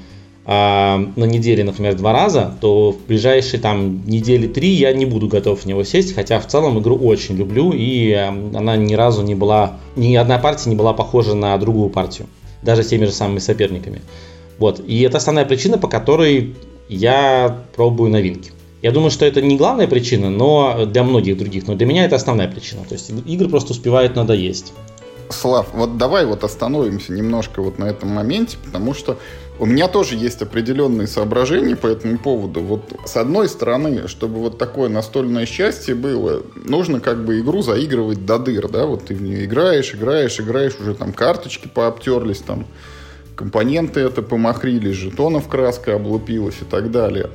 а, 0.45 0.97
на 1.15 1.23
неделе, 1.23 1.63
например, 1.63 1.95
два 1.95 2.11
раза, 2.11 2.53
то 2.59 2.91
в 2.91 3.07
ближайшие 3.07 3.61
там 3.61 4.05
недели 4.05 4.47
три 4.47 4.69
я 4.69 4.91
не 4.91 5.05
буду 5.05 5.27
готов 5.27 5.61
в 5.61 5.65
него 5.65 5.83
сесть, 5.83 6.13
хотя 6.13 6.39
в 6.39 6.47
целом 6.47 6.79
игру 6.79 6.97
очень 6.97 7.35
люблю, 7.35 7.71
и 7.71 8.11
она 8.11 8.75
ни 8.75 8.93
разу 8.93 9.23
не 9.23 9.35
была, 9.35 9.77
ни 9.95 10.15
одна 10.15 10.37
партия 10.39 10.69
не 10.69 10.75
была 10.75 10.93
похожа 10.93 11.33
на 11.33 11.57
другую 11.57 11.89
партию, 11.89 12.27
даже 12.61 12.83
с 12.83 12.87
теми 12.87 13.05
же 13.05 13.11
самыми 13.11 13.39
соперниками. 13.39 14.01
Вот, 14.57 14.81
и 14.85 15.01
это 15.01 15.17
основная 15.17 15.45
причина, 15.45 15.77
по 15.77 15.87
которой 15.87 16.55
я 16.89 17.63
пробую 17.75 18.11
новинки. 18.11 18.51
Я 18.83 18.91
думаю, 18.91 19.11
что 19.11 19.25
это 19.25 19.41
не 19.41 19.55
главная 19.55 19.87
причина, 19.87 20.29
но 20.29 20.85
для 20.85 21.03
многих 21.03 21.37
других, 21.37 21.67
но 21.67 21.75
для 21.75 21.85
меня 21.85 22.03
это 22.03 22.17
основная 22.17 22.49
причина. 22.49 22.83
То 22.83 22.95
есть 22.95 23.09
игры 23.25 23.47
просто 23.47 23.71
успевают 23.71 24.17
надоесть. 24.17 24.73
Слав, 25.29 25.69
вот 25.73 25.97
давай 25.97 26.25
вот 26.25 26.43
остановимся 26.43 27.13
немножко 27.13 27.61
вот 27.61 27.79
на 27.79 27.85
этом 27.85 28.09
моменте, 28.09 28.57
потому 28.61 28.93
что 28.93 29.17
у 29.57 29.65
меня 29.65 29.87
тоже 29.87 30.15
есть 30.15 30.41
определенные 30.41 31.07
соображения 31.07 31.77
по 31.77 31.87
этому 31.87 32.17
поводу. 32.17 32.59
Вот 32.59 32.93
с 33.05 33.15
одной 33.15 33.47
стороны, 33.47 34.09
чтобы 34.09 34.39
вот 34.39 34.57
такое 34.57 34.89
настольное 34.89 35.45
счастье 35.45 35.95
было, 35.95 36.43
нужно 36.65 36.99
как 36.99 37.23
бы 37.23 37.39
игру 37.39 37.61
заигрывать 37.61 38.25
до 38.25 38.37
дыр, 38.37 38.67
да, 38.67 38.85
вот 38.85 39.05
ты 39.05 39.15
в 39.15 39.21
нее 39.21 39.45
играешь, 39.45 39.95
играешь, 39.95 40.41
играешь, 40.41 40.75
уже 40.77 40.93
там 40.93 41.13
карточки 41.13 41.69
пообтерлись, 41.73 42.39
там 42.39 42.67
компоненты 43.37 44.01
это 44.01 44.21
помахрили, 44.21 44.91
жетонов 44.91 45.47
краска 45.47 45.95
облупилась 45.95 46.55
и 46.61 46.65
так 46.65 46.91
далее. 46.91 47.29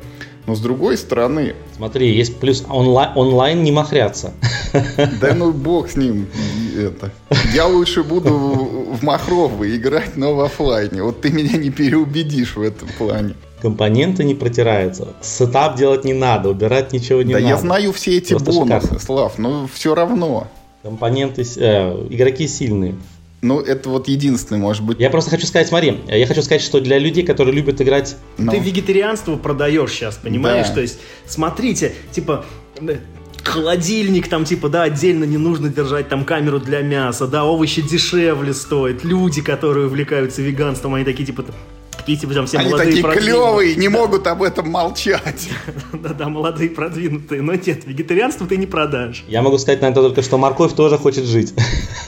Но 0.49 0.55
с 0.55 0.61
другой 0.61 0.97
стороны... 0.97 1.55
Смотри, 1.76 2.17
есть 2.17 2.37
плюс 2.37 2.64
онлайн, 2.71 3.11
онлайн 3.17 3.62
не 3.62 3.71
махрятся. 3.71 4.33
Да 5.21 5.35
ну 5.35 5.52
бог 5.52 5.90
с 5.90 5.97
ним. 5.97 6.26
Это. 6.75 7.12
Я 7.55 7.67
лучше 7.67 8.02
буду 8.02 8.31
в 8.31 9.02
махровый 9.02 9.76
играть, 9.76 10.17
но 10.17 10.35
в 10.35 10.40
офлайне. 10.40 11.02
Вот 11.02 11.21
ты 11.21 11.31
меня 11.31 11.59
не 11.59 11.69
переубедишь 11.69 12.57
в 12.57 12.62
этом 12.62 12.88
плане. 12.97 13.35
Компоненты 13.61 14.25
не 14.25 14.35
протираются. 14.35 15.09
Setup 15.21 15.77
делать 15.76 16.05
не 16.05 16.14
надо, 16.14 16.49
убирать 16.49 16.95
ничего 16.95 17.21
не 17.21 17.35
да 17.35 17.40
надо. 17.40 17.45
Да 17.45 17.50
я 17.50 17.57
знаю 17.59 17.93
все 17.93 18.17
эти 18.17 18.33
Просто 18.33 18.52
бонусы, 18.52 18.81
шикарно. 18.81 18.99
Слав, 19.00 19.38
но 19.38 19.69
все 19.71 19.95
равно. 19.95 20.47
Компоненты, 20.83 21.45
э, 21.57 22.07
игроки 22.09 22.49
сильные. 22.49 22.95
Ну, 23.40 23.61
это 23.61 23.88
вот 23.88 24.09
единственный, 24.09 24.59
может 24.59 24.83
быть. 24.83 24.99
Я 24.99 25.11
просто 25.11 25.30
хочу 25.30 25.47
сказать, 25.47 25.68
смотри, 25.68 26.00
я 26.09 26.26
хочу 26.26 26.42
сказать, 26.42 26.61
что 26.61 26.80
для 26.80 26.99
людей, 26.99 27.25
которые 27.25 27.54
любят 27.54 27.80
играть... 27.80 28.16
Ну. 28.37 28.50
Ты 28.50 28.59
вегетарианство 28.59 29.37
продаешь 29.37 29.92
сейчас, 29.92 30.16
понимаешь? 30.16 30.68
Да. 30.68 30.75
То 30.75 30.80
есть, 30.80 30.99
смотрите, 31.25 31.95
типа, 32.11 32.45
э, 32.80 32.97
холодильник 33.45 34.28
там, 34.28 34.45
типа, 34.45 34.68
да, 34.68 34.83
отдельно 34.83 35.23
не 35.23 35.38
нужно 35.38 35.68
держать 35.68 36.09
там 36.09 36.25
камеру 36.25 36.59
для 36.59 36.83
мяса, 36.83 37.28
да, 37.28 37.45
овощи 37.45 37.80
дешевле 37.80 38.52
стоят. 38.52 39.04
Люди, 39.04 39.40
которые 39.40 39.87
увлекаются 39.87 40.42
веганством, 40.42 40.95
они 40.95 41.04
такие, 41.04 41.25
типа, 41.25 41.45
такие, 41.97 42.18
типа, 42.18 42.35
там 42.35 42.47
все 42.47 42.59
Они 42.59 42.71
молодые, 42.71 43.02
такие 43.02 43.21
клевые, 43.21 43.76
не 43.76 43.88
могут 43.88 44.26
об 44.26 44.42
этом 44.42 44.68
молчать. 44.68 45.49
Да-да, 45.92 46.28
молодые, 46.28 46.71
продвинутые. 46.71 47.42
Но 47.42 47.54
нет, 47.54 47.87
вегетарианство 47.87 48.49
ты 48.49 48.57
не 48.57 48.66
продашь. 48.66 49.25
Я 49.28 49.42
могу 49.42 49.59
сказать 49.59 49.80
на 49.80 49.87
это 49.87 50.02
только, 50.02 50.23
что 50.23 50.38
морковь 50.38 50.75
тоже 50.75 50.99
хочет 50.99 51.25
жить. 51.25 51.54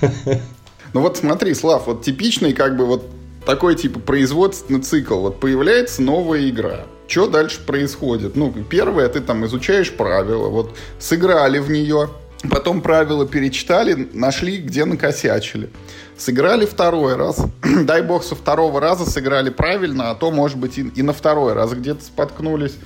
Ну 0.93 1.01
вот 1.01 1.17
смотри, 1.17 1.55
Слав, 1.55 1.87
вот 1.87 2.03
типичный 2.03 2.53
как 2.53 2.77
бы 2.77 2.87
вот 2.87 3.05
такой 3.45 3.75
типа 3.75 4.01
производственный 4.01 4.81
цикл. 4.81 5.21
Вот 5.21 5.41
появляется 5.41 6.03
новая 6.03 6.49
игра. 6.49 6.87
Что 7.07 7.27
дальше 7.27 7.61
происходит? 7.67 8.37
Ну, 8.37 8.53
первое, 8.53 9.09
ты 9.09 9.21
там 9.21 9.45
изучаешь 9.47 9.93
правила, 9.93 10.49
вот 10.49 10.77
сыграли 11.01 11.59
в 11.59 11.69
нее, 11.69 12.09
потом 12.49 12.83
правила 12.83 13.27
перечитали, 13.27 14.09
нашли, 14.13 14.59
где 14.59 14.85
накосячили. 14.85 15.71
Сыграли 16.17 16.67
второй 16.67 17.17
раз. 17.17 17.45
Дай 17.83 18.03
бог, 18.03 18.23
со 18.23 18.37
второго 18.37 18.81
раза 18.81 19.11
сыграли 19.11 19.51
правильно, 19.51 20.11
а 20.11 20.15
то, 20.15 20.31
может 20.31 20.59
быть, 20.59 20.79
и, 20.79 20.83
и 20.83 21.03
на 21.03 21.13
второй 21.13 21.55
раз 21.55 21.73
где-то 21.73 22.05
споткнулись. 22.05 22.77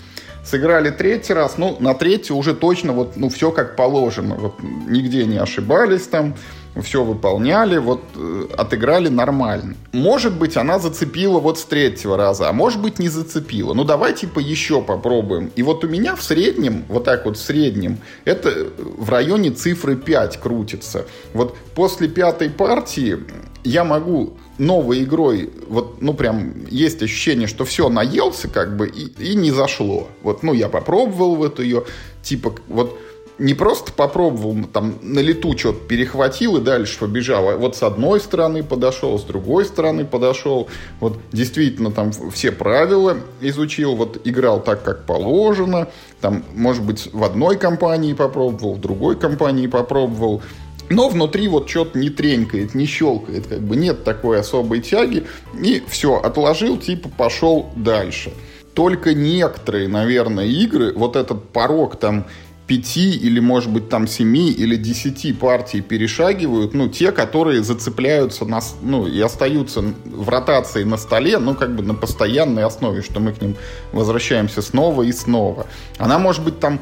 Сыграли 0.43 0.91
третий 0.91 1.33
раз, 1.33 1.59
ну, 1.59 1.77
на 1.81 1.95
третий 1.95 2.33
уже 2.33 2.55
точно 2.55 2.93
вот, 2.93 3.17
ну, 3.17 3.29
все 3.29 3.51
как 3.51 3.77
положено. 3.77 4.37
Вот 4.37 4.55
нигде 4.63 5.27
не 5.27 5.37
ошибались 5.37 6.07
там 6.07 6.35
все 6.83 7.05
выполняли, 7.05 7.79
вот 7.79 8.03
э, 8.17 8.47
отыграли 8.57 9.09
нормально. 9.09 9.77
Может 9.93 10.37
быть, 10.37 10.57
она 10.57 10.79
зацепила 10.79 11.39
вот 11.39 11.59
с 11.59 11.65
третьего 11.65 12.17
раза, 12.17 12.49
а 12.49 12.53
может 12.53 12.81
быть, 12.81 12.99
не 12.99 13.09
зацепила. 13.09 13.75
Ну, 13.75 13.85
давай, 13.85 14.15
типа, 14.15 14.41
еще 14.41 14.83
попробуем. 14.83 15.51
И 15.57 15.63
вот 15.63 15.85
у 15.85 15.89
меня 15.89 16.17
в 16.17 16.23
среднем, 16.23 16.85
вот 16.89 17.05
так 17.05 17.25
вот 17.25 17.37
в 17.37 17.41
среднем, 17.41 17.99
это 18.25 18.69
в 18.79 19.09
районе 19.09 19.51
цифры 19.51 19.97
5 19.97 20.41
крутится. 20.41 21.07
Вот 21.33 21.57
после 21.75 22.09
пятой 22.09 22.51
партии 22.51 23.19
я 23.63 23.85
могу 23.85 24.37
новой 24.59 25.03
игрой, 25.05 25.51
вот, 25.69 26.01
ну, 26.01 26.15
прям 26.15 26.67
есть 26.69 27.03
ощущение, 27.03 27.49
что 27.49 27.65
все, 27.65 27.89
наелся, 27.89 28.49
как 28.49 28.77
бы, 28.77 28.89
и, 28.89 29.07
и 29.23 29.35
не 29.35 29.51
зашло. 29.51 30.09
Вот, 30.23 30.43
ну, 30.43 30.53
я 30.53 30.69
попробовал 30.69 31.37
в 31.37 31.43
эту 31.43 31.63
ее, 31.63 31.85
типа, 32.23 32.55
вот, 32.69 32.99
не 33.39 33.55
просто 33.55 33.93
попробовал, 33.93 34.57
там 34.73 34.95
на 35.03 35.19
лету 35.19 35.57
что-то 35.59 35.81
перехватил 35.87 36.57
и 36.57 36.61
дальше 36.61 36.99
побежал, 37.01 37.49
а 37.49 37.57
вот 37.57 37.77
с 37.77 37.83
одной 37.83 38.21
стороны 38.21 38.63
подошел, 38.63 39.19
с 39.19 39.25
другой 39.25 39.65
стороны 39.65 40.05
подошел, 40.05 40.69
вот 41.01 41.19
действительно 41.33 41.91
там 41.91 42.13
все 42.33 42.53
правила 42.53 43.17
изучил, 43.41 43.97
вот 43.97 44.21
играл 44.25 44.63
так, 44.63 44.85
как 44.85 45.07
положено, 45.07 45.89
там, 46.21 46.45
может 46.55 46.85
быть, 46.85 47.09
в 47.13 47.25
одной 47.25 47.57
компании 47.57 48.13
попробовал, 48.13 48.75
в 48.75 48.81
другой 48.81 49.17
компании 49.17 49.67
попробовал, 49.67 50.43
но 50.89 51.09
внутри 51.09 51.49
вот 51.49 51.69
что-то 51.69 51.99
не 51.99 52.11
тренькает, 52.11 52.75
не 52.75 52.87
щелкает, 52.87 53.47
как 53.49 53.61
бы 53.61 53.75
нет 53.75 54.05
такой 54.05 54.39
особой 54.39 54.81
тяги, 54.81 55.25
и 55.61 55.83
все, 55.89 56.17
отложил, 56.17 56.77
типа 56.77 57.09
пошел 57.09 57.71
дальше. 57.75 58.33
Только 58.75 59.15
некоторые, 59.15 59.89
наверное, 59.89 60.47
игры, 60.47 60.93
вот 60.95 61.17
этот 61.17 61.49
порог 61.51 61.97
там 61.97 62.27
пяти 62.67 63.11
или, 63.11 63.41
может 63.41 63.71
быть, 63.71 63.89
там 63.89 64.07
семи 64.07 64.51
или 64.51 64.77
десяти 64.77 65.33
партий 65.33 65.83
перешагивают, 65.83 66.73
ну, 66.73 66.89
те, 66.89 67.13
которые 67.13 67.63
зацепляются 67.63 68.47
на, 68.47 68.61
ну, 68.83 69.07
и 69.07 69.21
остаются 69.21 69.83
в 70.05 70.29
ротации 70.29 70.85
на 70.85 70.97
столе, 70.97 71.39
ну, 71.39 71.55
как 71.55 71.77
бы 71.77 71.83
на 71.83 71.95
постоянной 71.95 72.65
основе, 72.65 73.03
что 73.03 73.21
мы 73.21 73.33
к 73.33 73.43
ним 73.43 73.57
возвращаемся 73.93 74.63
снова 74.63 75.03
и 75.03 75.13
снова. 75.13 75.67
Она 75.99 76.19
может 76.19 76.43
быть 76.43 76.59
там 76.59 76.81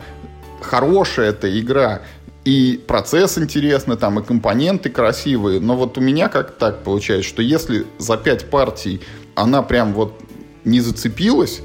хорошая 0.61 1.31
эта 1.31 1.59
игра, 1.59 2.03
и 2.45 2.81
процесс 2.87 3.39
интересный, 3.39 3.97
там, 3.97 4.19
и 4.19 4.23
компоненты 4.23 4.91
красивые, 4.91 5.61
но 5.61 5.77
вот 5.77 5.99
у 5.99 6.01
меня 6.01 6.29
как 6.29 6.53
так 6.53 6.83
получается, 6.83 7.29
что 7.29 7.43
если 7.43 7.87
за 7.99 8.17
пять 8.17 8.51
партий 8.51 9.01
она 9.35 9.62
прям 9.62 9.95
вот 9.95 10.21
не 10.65 10.81
зацепилась, 10.81 11.61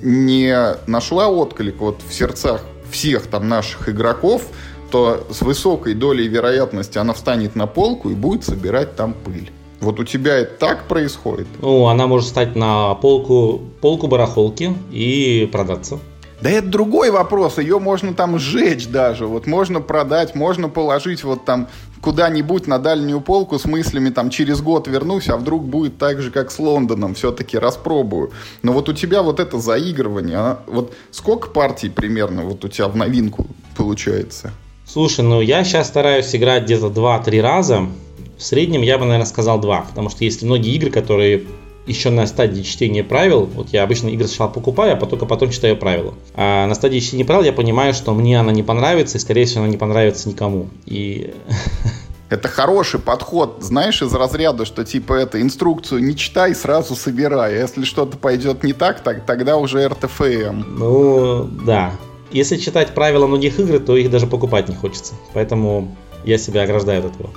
не 0.00 0.76
нашла 0.86 1.28
отклик 1.28 1.76
вот 1.80 2.00
в 2.06 2.12
сердцах 2.12 2.62
всех 2.92 3.26
там 3.26 3.48
наших 3.48 3.88
игроков, 3.88 4.42
то 4.90 5.26
с 5.30 5.40
высокой 5.40 5.94
долей 5.94 6.28
вероятности 6.28 6.98
она 6.98 7.14
встанет 7.14 7.56
на 7.56 7.66
полку 7.66 8.10
и 8.10 8.14
будет 8.14 8.44
собирать 8.44 8.94
там 8.94 9.14
пыль. 9.14 9.50
Вот 9.80 9.98
у 9.98 10.04
тебя 10.04 10.36
это 10.36 10.52
так 10.58 10.84
происходит? 10.84 11.48
Ну, 11.60 11.86
она 11.86 12.06
может 12.06 12.28
стать 12.28 12.54
на 12.54 12.94
полку, 12.94 13.60
полку 13.80 14.06
барахолки 14.06 14.74
и 14.92 15.48
продаться. 15.50 15.98
Да 16.40 16.50
это 16.50 16.66
другой 16.66 17.10
вопрос, 17.10 17.58
ее 17.58 17.78
можно 17.78 18.14
там 18.14 18.38
сжечь 18.38 18.88
даже, 18.88 19.26
вот 19.26 19.46
можно 19.46 19.80
продать, 19.80 20.34
можно 20.34 20.68
положить 20.68 21.22
вот 21.22 21.44
там 21.44 21.68
куда-нибудь 22.02 22.66
на 22.66 22.78
дальнюю 22.78 23.20
полку 23.20 23.58
с 23.58 23.64
мыслями 23.64 24.10
там 24.10 24.28
через 24.28 24.60
год 24.60 24.88
вернусь, 24.88 25.28
а 25.28 25.36
вдруг 25.36 25.64
будет 25.64 25.96
так 25.96 26.20
же, 26.20 26.30
как 26.30 26.50
с 26.50 26.58
Лондоном, 26.58 27.14
все-таки 27.14 27.56
распробую. 27.56 28.32
Но 28.62 28.72
вот 28.72 28.88
у 28.88 28.92
тебя 28.92 29.22
вот 29.22 29.40
это 29.40 29.58
заигрывание, 29.58 30.36
а, 30.36 30.62
вот 30.66 30.92
сколько 31.12 31.48
партий 31.48 31.88
примерно 31.88 32.42
вот 32.42 32.64
у 32.64 32.68
тебя 32.68 32.88
в 32.88 32.96
новинку 32.96 33.46
получается? 33.76 34.52
Слушай, 34.84 35.24
ну 35.24 35.40
я 35.40 35.64
сейчас 35.64 35.88
стараюсь 35.88 36.34
играть 36.34 36.64
где-то 36.64 36.88
2-3 36.88 37.40
раза. 37.40 37.88
В 38.36 38.42
среднем 38.42 38.82
я 38.82 38.98
бы, 38.98 39.04
наверное, 39.04 39.26
сказал 39.26 39.60
2, 39.60 39.86
потому 39.90 40.10
что 40.10 40.24
есть 40.24 40.42
многие 40.42 40.74
игры, 40.74 40.90
которые 40.90 41.44
еще 41.86 42.10
на 42.10 42.26
стадии 42.26 42.62
чтения 42.62 43.02
правил, 43.02 43.44
вот 43.44 43.70
я 43.70 43.82
обычно 43.82 44.08
игры 44.08 44.26
сначала 44.28 44.48
покупаю, 44.48 44.92
а 44.92 44.96
потом, 44.96 45.10
только 45.10 45.26
потом 45.26 45.50
читаю 45.50 45.76
правила. 45.76 46.14
А 46.34 46.66
на 46.66 46.74
стадии 46.74 47.00
чтения 47.00 47.24
правил 47.24 47.42
я 47.42 47.52
понимаю, 47.52 47.92
что 47.92 48.14
мне 48.14 48.38
она 48.38 48.52
не 48.52 48.62
понравится, 48.62 49.18
и 49.18 49.20
скорее 49.20 49.46
всего 49.46 49.64
она 49.64 49.70
не 49.70 49.78
понравится 49.78 50.28
никому. 50.28 50.68
И 50.86 51.34
это 52.30 52.48
хороший 52.48 53.00
подход, 53.00 53.58
знаешь, 53.60 54.00
из 54.00 54.14
разряда, 54.14 54.64
что 54.64 54.84
типа 54.84 55.14
это 55.14 55.42
инструкцию 55.42 56.04
не 56.04 56.16
читай, 56.16 56.54
сразу 56.54 56.94
собирай. 56.94 57.54
Если 57.54 57.84
что-то 57.84 58.16
пойдет 58.16 58.62
не 58.62 58.72
так, 58.72 59.00
так 59.00 59.26
тогда 59.26 59.56
уже 59.56 59.86
РТФМ. 59.88 60.62
Ну, 60.78 61.48
да. 61.66 61.92
Если 62.30 62.56
читать 62.56 62.94
правила 62.94 63.26
многих 63.26 63.58
игр, 63.58 63.78
то 63.80 63.96
их 63.96 64.10
даже 64.10 64.26
покупать 64.26 64.68
не 64.68 64.74
хочется. 64.74 65.14
Поэтому 65.34 65.96
я 66.24 66.38
себя 66.38 66.62
ограждаю 66.62 67.00
от 67.00 67.14
этого. 67.14 67.30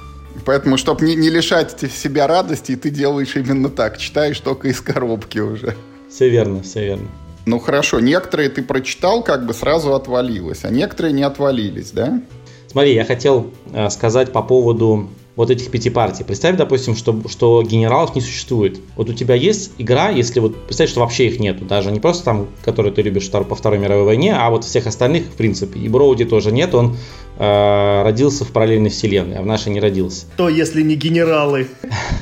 Поэтому, 0.46 0.78
чтобы 0.78 1.06
не, 1.06 1.16
не 1.16 1.30
лишать 1.30 1.80
себя 1.92 2.28
радости, 2.28 2.76
ты 2.76 2.90
делаешь 2.90 3.36
именно 3.36 3.70
так. 3.70 3.98
Читаешь 3.98 4.40
только 4.40 4.68
из 4.68 4.80
коробки 4.80 5.40
уже. 5.40 5.76
Все 6.10 6.30
верно, 6.30 6.62
все 6.62 6.86
верно. 6.86 7.08
Ну 7.46 7.60
хорошо, 7.60 8.00
некоторые 8.00 8.50
ты 8.50 8.64
прочитал, 8.64 9.24
как 9.24 9.46
бы 9.46 9.54
сразу 9.54 9.94
отвалилось, 9.94 10.64
а 10.64 10.70
некоторые 10.70 11.14
не 11.14 11.24
отвалились, 11.24 11.92
да? 11.92 12.22
Смотри, 12.68 12.94
я 12.94 13.06
хотел 13.06 13.52
э, 13.72 13.90
сказать 13.90 14.32
по 14.32 14.42
поводу 14.42 15.10
вот 15.36 15.50
этих 15.50 15.70
пяти 15.70 15.90
партий. 15.90 16.24
Представь, 16.24 16.56
допустим, 16.56 16.96
что, 16.96 17.22
что 17.28 17.62
генералов 17.64 18.16
не 18.16 18.22
существует. 18.22 18.80
Вот 18.96 19.10
у 19.10 19.14
тебя 19.14 19.36
есть 19.36 19.72
игра, 19.78 20.10
если 20.10 20.40
вот 20.40 20.56
представь, 20.66 20.90
что 20.90 21.02
вообще 21.02 21.28
их 21.28 21.40
нету, 21.40 21.66
даже 21.66 21.92
не 21.92 22.00
просто 22.00 22.24
там, 22.24 22.48
которые 22.64 22.94
ты 22.94 23.02
любишь 23.02 23.30
по 23.30 23.56
Второй 23.56 23.80
мировой 23.80 24.06
войне, 24.06 24.34
а 24.36 24.50
вот 24.50 24.64
всех 24.64 24.88
остальных, 24.88 25.26
в 25.26 25.36
принципе. 25.36 25.80
И 25.80 25.90
Броуди 25.90 26.26
тоже 26.26 26.52
нет, 26.52 26.74
он 26.74 26.96
э, 27.38 28.04
родился 28.04 28.46
в 28.46 28.52
параллельной 28.52 28.90
вселенной, 28.90 29.38
а 29.38 29.42
в 29.42 29.46
нашей 29.46 29.74
не 29.74 29.80
родился. 29.80 30.26
То, 30.38 30.48
если 30.48 30.82
не 30.82 30.96
генералы. 30.96 31.68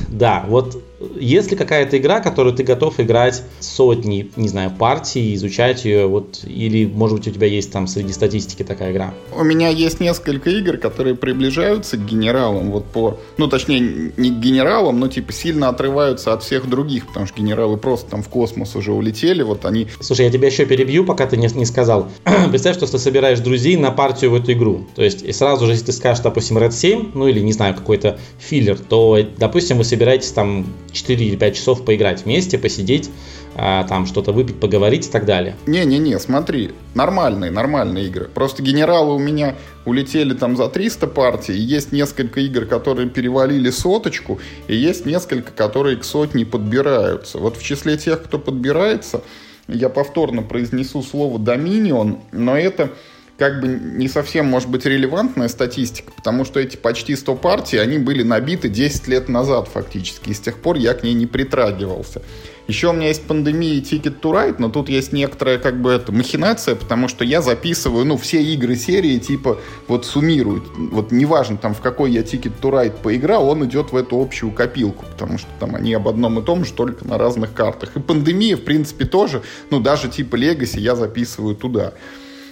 Да, 0.07 0.45
вот 0.47 0.82
есть 1.19 1.51
ли 1.51 1.57
какая-то 1.57 1.97
игра, 1.97 2.19
которую 2.19 2.55
ты 2.55 2.63
готов 2.63 2.99
играть 2.99 3.43
сотни, 3.59 4.31
не 4.35 4.47
знаю, 4.47 4.71
партий, 4.71 5.33
изучать 5.35 5.85
ее, 5.85 6.07
вот, 6.07 6.41
или, 6.43 6.85
может 6.85 7.17
быть, 7.17 7.27
у 7.27 7.31
тебя 7.31 7.47
есть 7.47 7.71
там 7.71 7.87
среди 7.87 8.13
статистики 8.13 8.63
такая 8.63 8.91
игра? 8.91 9.13
У 9.35 9.43
меня 9.43 9.69
есть 9.69 9.99
несколько 9.99 10.49
игр, 10.49 10.77
которые 10.77 11.15
приближаются 11.15 11.97
к 11.97 12.05
генералам, 12.05 12.71
вот 12.71 12.85
по, 12.85 13.17
ну, 13.37 13.47
точнее, 13.47 14.13
не 14.17 14.29
к 14.31 14.35
генералам, 14.35 14.99
но, 14.99 15.07
типа, 15.07 15.33
сильно 15.33 15.69
отрываются 15.69 16.33
от 16.33 16.43
всех 16.43 16.69
других, 16.69 17.07
потому 17.07 17.25
что 17.25 17.39
генералы 17.39 17.77
просто 17.77 18.11
там 18.11 18.23
в 18.23 18.29
космос 18.29 18.75
уже 18.75 18.91
улетели, 18.91 19.43
вот 19.43 19.65
они... 19.65 19.87
Слушай, 19.99 20.25
я 20.25 20.31
тебя 20.31 20.47
еще 20.47 20.65
перебью, 20.65 21.05
пока 21.05 21.27
ты 21.27 21.37
не, 21.37 21.47
не 21.47 21.65
сказал. 21.65 22.09
Представь, 22.49 22.77
что 22.77 22.87
ты 22.87 22.99
собираешь 22.99 23.39
друзей 23.39 23.77
на 23.77 23.91
партию 23.91 24.31
в 24.31 24.35
эту 24.35 24.53
игру. 24.53 24.87
То 24.95 25.03
есть, 25.03 25.23
и 25.23 25.31
сразу 25.31 25.65
же, 25.65 25.73
если 25.73 25.85
ты 25.85 25.91
скажешь, 25.91 26.23
допустим, 26.23 26.57
Red 26.57 26.71
7, 26.71 27.11
ну, 27.13 27.27
или, 27.27 27.39
не 27.39 27.53
знаю, 27.53 27.75
какой-то 27.75 28.19
филлер, 28.39 28.77
то, 28.77 29.19
допустим, 29.37 29.77
вы 29.77 29.83
собираетесь 29.83 30.31
там 30.31 30.65
4 30.93 31.25
или 31.25 31.35
5 31.35 31.55
часов 31.55 31.85
поиграть 31.85 32.23
вместе, 32.23 32.57
посидеть, 32.57 33.09
а, 33.55 33.83
там 33.83 34.05
что-то 34.05 34.31
выпить, 34.31 34.59
поговорить 34.59 35.07
и 35.07 35.11
так 35.11 35.25
далее. 35.25 35.55
Не-не-не, 35.67 36.19
смотри, 36.19 36.71
нормальные, 36.95 37.51
нормальные 37.51 38.05
игры. 38.05 38.29
Просто 38.33 38.63
генералы 38.63 39.15
у 39.15 39.19
меня 39.19 39.55
улетели 39.85 40.33
там 40.33 40.55
за 40.55 40.69
300 40.69 41.07
партий, 41.07 41.53
и 41.53 41.61
есть 41.61 41.91
несколько 41.91 42.39
игр, 42.39 42.65
которые 42.65 43.09
перевалили 43.09 43.69
соточку, 43.69 44.39
и 44.67 44.75
есть 44.75 45.05
несколько, 45.05 45.51
которые 45.51 45.97
к 45.97 46.03
сотне 46.03 46.45
подбираются. 46.45 47.37
Вот 47.37 47.57
в 47.57 47.63
числе 47.63 47.97
тех, 47.97 48.23
кто 48.23 48.39
подбирается, 48.39 49.21
я 49.67 49.89
повторно 49.89 50.41
произнесу 50.41 51.01
слово 51.03 51.39
«доминион», 51.39 52.19
но 52.31 52.57
это 52.57 52.91
как 53.37 53.61
бы 53.61 53.67
не 53.67 54.07
совсем, 54.07 54.45
может 54.45 54.69
быть, 54.69 54.85
релевантная 54.85 55.47
статистика, 55.47 56.11
потому 56.11 56.45
что 56.45 56.59
эти 56.59 56.77
почти 56.77 57.15
100 57.15 57.35
партий, 57.35 57.77
они 57.77 57.97
были 57.97 58.23
набиты 58.23 58.69
10 58.69 59.07
лет 59.07 59.29
назад 59.29 59.67
фактически, 59.67 60.29
и 60.29 60.33
с 60.33 60.39
тех 60.39 60.57
пор 60.59 60.77
я 60.77 60.93
к 60.93 61.03
ней 61.03 61.13
не 61.13 61.25
притрагивался. 61.25 62.21
Еще 62.67 62.91
у 62.91 62.93
меня 62.93 63.07
есть 63.07 63.23
пандемия 63.23 63.73
и 63.73 63.81
Ticket 63.81 64.21
to 64.21 64.31
Ride, 64.31 64.55
но 64.57 64.69
тут 64.69 64.87
есть 64.87 65.11
некоторая 65.11 65.57
как 65.57 65.81
бы 65.81 65.91
это 65.91 66.13
махинация, 66.13 66.75
потому 66.75 67.09
что 67.09 67.25
я 67.25 67.41
записываю, 67.41 68.05
ну, 68.05 68.15
все 68.15 68.41
игры 68.41 68.77
серии 68.77 69.17
типа 69.17 69.59
вот 69.89 70.05
суммируют. 70.05 70.63
Вот 70.77 71.11
неважно 71.11 71.57
там 71.57 71.73
в 71.73 71.81
какой 71.81 72.11
я 72.11 72.21
Ticket 72.21 72.53
to 72.61 72.71
Ride 72.71 73.01
поиграл, 73.01 73.49
он 73.49 73.65
идет 73.65 73.91
в 73.91 73.97
эту 73.97 74.21
общую 74.21 74.51
копилку, 74.53 75.05
потому 75.11 75.37
что 75.37 75.49
там 75.59 75.75
они 75.75 75.93
об 75.93 76.07
одном 76.07 76.39
и 76.39 76.45
том 76.45 76.63
же, 76.63 76.71
только 76.71 77.05
на 77.05 77.17
разных 77.17 77.53
картах. 77.53 77.97
И 77.97 77.99
пандемия, 77.99 78.55
в 78.55 78.61
принципе, 78.61 79.03
тоже, 79.03 79.41
ну, 79.69 79.81
даже 79.81 80.07
типа 80.07 80.37
Legacy 80.37 80.79
я 80.79 80.95
записываю 80.95 81.55
туда. 81.55 81.93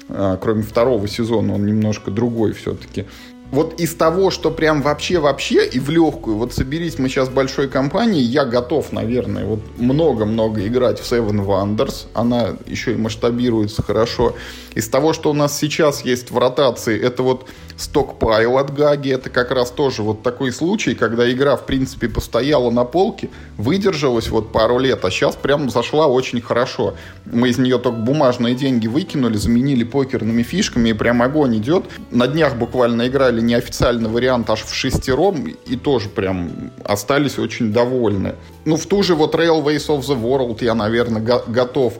А, 0.09 0.37
кроме 0.37 0.63
второго 0.63 1.07
сезона, 1.07 1.55
он 1.55 1.65
немножко 1.65 2.11
другой 2.11 2.53
все-таки. 2.53 3.05
Вот 3.51 3.81
из 3.81 3.93
того, 3.95 4.31
что 4.31 4.49
прям 4.49 4.81
вообще-вообще 4.81 5.65
и 5.65 5.77
в 5.77 5.89
легкую, 5.89 6.37
вот 6.37 6.53
соберись 6.53 6.97
мы 6.97 7.09
сейчас 7.09 7.27
большой 7.27 7.67
компанией, 7.67 8.23
я 8.23 8.45
готов, 8.45 8.93
наверное, 8.93 9.43
вот 9.45 9.59
много-много 9.77 10.65
играть 10.65 11.01
в 11.01 11.03
Seven 11.03 11.45
Wonders. 11.45 12.05
Она 12.13 12.55
еще 12.65 12.93
и 12.93 12.95
масштабируется 12.95 13.83
хорошо. 13.83 14.37
Из 14.73 14.87
того, 14.87 15.11
что 15.11 15.31
у 15.31 15.33
нас 15.33 15.57
сейчас 15.59 16.05
есть 16.05 16.31
в 16.31 16.37
ротации, 16.37 16.97
это 16.97 17.23
вот 17.23 17.49
стокпайл 17.77 18.57
от 18.57 18.73
Гаги. 18.73 19.11
Это 19.11 19.29
как 19.29 19.51
раз 19.51 19.71
тоже 19.71 20.03
вот 20.03 20.23
такой 20.23 20.51
случай, 20.51 20.95
когда 20.95 21.31
игра, 21.31 21.55
в 21.55 21.65
принципе, 21.65 22.07
постояла 22.07 22.69
на 22.71 22.83
полке, 22.83 23.29
выдержалась 23.57 24.29
вот 24.29 24.51
пару 24.51 24.79
лет, 24.79 25.03
а 25.05 25.11
сейчас 25.11 25.35
прям 25.35 25.69
зашла 25.69 26.07
очень 26.07 26.41
хорошо. 26.41 26.95
Мы 27.25 27.49
из 27.49 27.57
нее 27.57 27.77
только 27.77 27.97
бумажные 27.97 28.55
деньги 28.55 28.87
выкинули, 28.87 29.37
заменили 29.37 29.83
покерными 29.83 30.43
фишками, 30.43 30.89
и 30.89 30.93
прям 30.93 31.21
огонь 31.21 31.57
идет. 31.57 31.85
На 32.11 32.27
днях 32.27 32.55
буквально 32.55 33.07
играли 33.07 33.41
неофициальный 33.41 34.09
вариант 34.09 34.49
аж 34.49 34.63
в 34.63 34.73
шестером, 34.73 35.47
и 35.47 35.75
тоже 35.75 36.09
прям 36.09 36.71
остались 36.83 37.39
очень 37.39 37.71
довольны. 37.73 38.35
Ну, 38.65 38.77
в 38.77 38.85
ту 38.85 39.01
же 39.03 39.15
вот 39.15 39.35
Railways 39.35 39.87
of 39.87 40.01
the 40.01 40.21
World 40.21 40.63
я, 40.63 40.75
наверное, 40.75 41.21
го- 41.21 41.43
готов 41.47 41.95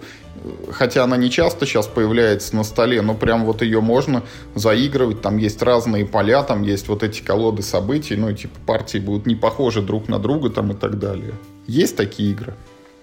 хотя 0.72 1.04
она 1.04 1.18
не 1.18 1.30
часто 1.30 1.66
сейчас 1.66 1.88
появляется 1.88 2.56
на 2.56 2.64
столе, 2.64 3.02
но 3.02 3.14
прям 3.14 3.46
вот 3.46 3.62
ее 3.62 3.82
можно 3.82 4.24
заигрывать, 4.56 5.22
там 5.22 5.38
есть 5.38 5.62
разные 5.62 6.06
поля, 6.06 6.44
там 6.44 6.64
есть 6.64 6.88
вот 6.88 7.04
эти 7.04 7.22
колоды 7.22 7.62
событий, 7.62 8.16
ну, 8.16 8.32
типа 8.34 8.58
партии 8.66 8.98
будут 8.98 9.26
не 9.26 9.36
похожи 9.36 9.82
друг 9.82 10.08
на 10.08 10.20
друга 10.20 10.50
там 10.50 10.72
и 10.72 10.76
так 10.76 11.00
далее. 11.00 11.34
Есть 11.68 11.96
такие 11.96 12.32
игры? 12.32 12.54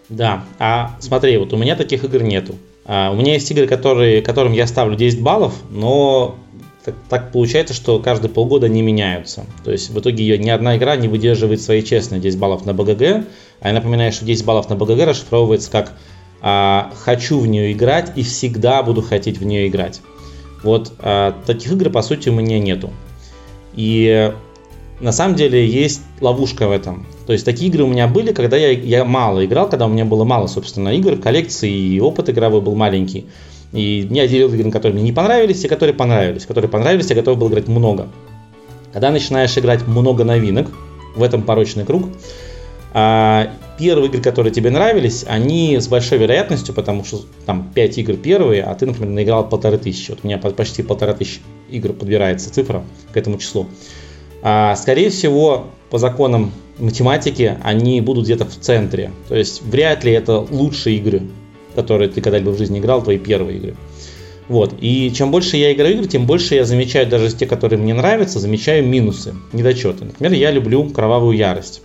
Да, 0.09 0.45
а 0.59 0.97
смотри, 1.01 1.37
вот 1.37 1.53
у 1.53 1.57
меня 1.57 1.77
таких 1.77 2.05
игр 2.05 2.23
нету. 2.23 2.55
А, 2.85 3.11
у 3.11 3.17
меня 3.17 3.35
есть 3.35 3.51
игры, 3.51 3.67
которые, 3.67 4.23
которым 4.23 4.53
я 4.53 4.67
ставлю 4.67 4.97
10 4.97 5.23
баллов, 5.23 5.55
но 5.71 6.37
так, 6.85 6.95
так 7.11 7.33
получается, 7.33 7.75
что 7.75 7.99
каждые 7.99 8.31
полгода 8.31 8.67
они 8.67 8.81
меняются. 8.81 9.45
То 9.63 9.71
есть 9.71 9.91
в 9.91 10.01
итоге 10.01 10.25
ее 10.25 10.39
ни 10.39 10.49
одна 10.49 10.79
игра 10.79 10.97
не 10.97 11.07
выдерживает 11.07 11.61
свои 11.61 11.83
честные 11.83 12.21
10 12.21 12.39
баллов 12.39 12.65
на 12.65 12.73
БГГ. 12.73 13.27
А 13.61 13.69
я 13.69 13.75
напоминаю, 13.75 14.11
что 14.13 14.25
10 14.25 14.47
баллов 14.47 14.71
на 14.71 14.77
БГГ 14.77 15.07
расшифровывается 15.09 15.71
как 15.71 15.93
а, 16.41 16.93
«хочу 16.95 17.39
в 17.39 17.47
нее 17.47 17.73
играть 17.73 18.13
и 18.17 18.23
всегда 18.23 18.83
буду 18.83 19.03
хотеть 19.03 19.39
в 19.39 19.45
нее 19.45 19.69
играть». 19.69 20.01
Вот 20.63 20.93
а, 20.99 21.35
таких 21.47 21.73
игр, 21.73 21.91
по 21.91 22.03
сути, 22.03 22.29
у 22.29 22.33
меня 22.33 22.59
нету. 22.59 22.91
И 23.75 24.33
на 25.01 25.13
самом 25.13 25.37
деле 25.37 25.67
есть 25.67 26.03
ловушка 26.21 26.67
в 26.69 26.73
этом. 26.73 27.07
То 27.27 27.33
есть 27.33 27.45
такие 27.45 27.71
игры 27.71 27.85
у 27.85 27.87
меня 27.87 28.09
были, 28.09 28.33
когда 28.33 28.57
я, 28.57 28.71
я 28.71 29.05
мало 29.05 29.45
играл, 29.45 29.69
когда 29.69 29.87
у 29.87 29.89
меня 29.89 30.05
было 30.05 30.25
мало, 30.25 30.47
собственно, 30.49 30.89
игр 30.89 31.17
коллекции, 31.17 31.71
и 31.71 32.01
опыт 32.01 32.31
игровой 32.31 32.61
был 32.61 32.75
маленький. 32.75 33.27
И 33.73 34.09
я 34.11 34.27
делил 34.27 34.53
игры, 34.53 34.71
которые 34.71 34.95
мне 34.95 35.05
не 35.05 35.13
понравились, 35.13 35.65
и 35.65 35.69
которые 35.69 35.95
понравились. 35.95 36.47
Которые 36.47 36.71
понравились, 36.71 37.11
я 37.11 37.17
готов 37.17 37.39
был 37.39 37.49
играть 37.49 37.69
много. 37.69 38.09
Когда 38.93 39.11
начинаешь 39.11 39.57
играть 39.57 39.87
много 39.87 40.25
новинок, 40.25 40.69
в 41.15 41.23
этом 41.23 41.43
порочный 41.43 41.85
круг, 41.85 42.05
а 42.95 43.51
первые 43.79 44.09
игры, 44.09 44.21
которые 44.21 44.53
тебе 44.53 44.71
нравились, 44.71 45.25
они 45.27 45.79
с 45.79 45.89
большой 45.89 46.19
вероятностью, 46.19 46.75
потому 46.75 47.05
что 47.05 47.23
там 47.47 47.71
5 47.75 47.99
игр 47.99 48.15
первые, 48.15 48.63
а 48.63 48.75
ты, 48.75 48.87
например, 48.87 49.11
наиграл 49.11 49.49
полторы 49.49 49.79
тысячи. 49.79 50.11
Вот 50.11 50.21
у 50.23 50.27
меня 50.27 50.39
почти 50.39 50.83
полтора 50.83 51.15
тысячи 51.15 51.41
игр 51.71 51.93
подбирается 51.93 52.53
цифра 52.53 52.85
к 53.13 53.17
этому 53.17 53.39
числу. 53.39 53.67
А, 54.43 54.77
скорее 54.77 55.11
всего, 55.11 55.67
по 55.91 55.99
законам 55.99 56.53
математики, 56.79 57.57
они 57.63 58.01
будут 58.01 58.25
где-то 58.25 58.45
в 58.45 58.57
центре. 58.57 59.11
То 59.29 59.37
есть 59.37 59.63
вряд 59.63 60.05
ли 60.05 60.13
это 60.13 60.39
лучшие 60.39 60.97
игры 60.97 61.23
которые 61.79 62.11
ты 62.11 62.21
когда-либо 62.21 62.51
в 62.51 62.59
жизни 62.59 62.81
играл, 62.81 63.03
твои 63.03 63.19
первые 63.19 63.59
игры. 63.59 63.77
Вот. 64.49 64.75
И 64.81 65.13
чем 65.15 65.31
больше 65.31 65.57
я 65.57 65.73
играю 65.73 65.95
игры, 65.95 66.07
тем 66.07 66.27
больше 66.27 66.57
я 66.57 66.65
замечаю, 66.65 67.07
даже 67.07 67.33
те, 67.33 67.47
которые 67.47 67.79
мне 67.79 67.95
нравятся, 67.95 68.41
замечаю 68.41 68.85
минусы, 68.85 69.35
недочеты. 69.53 70.07
Например, 70.07 70.33
я 70.33 70.51
люблю 70.51 70.91
кровавую 70.91 71.37
ярость. 71.37 71.83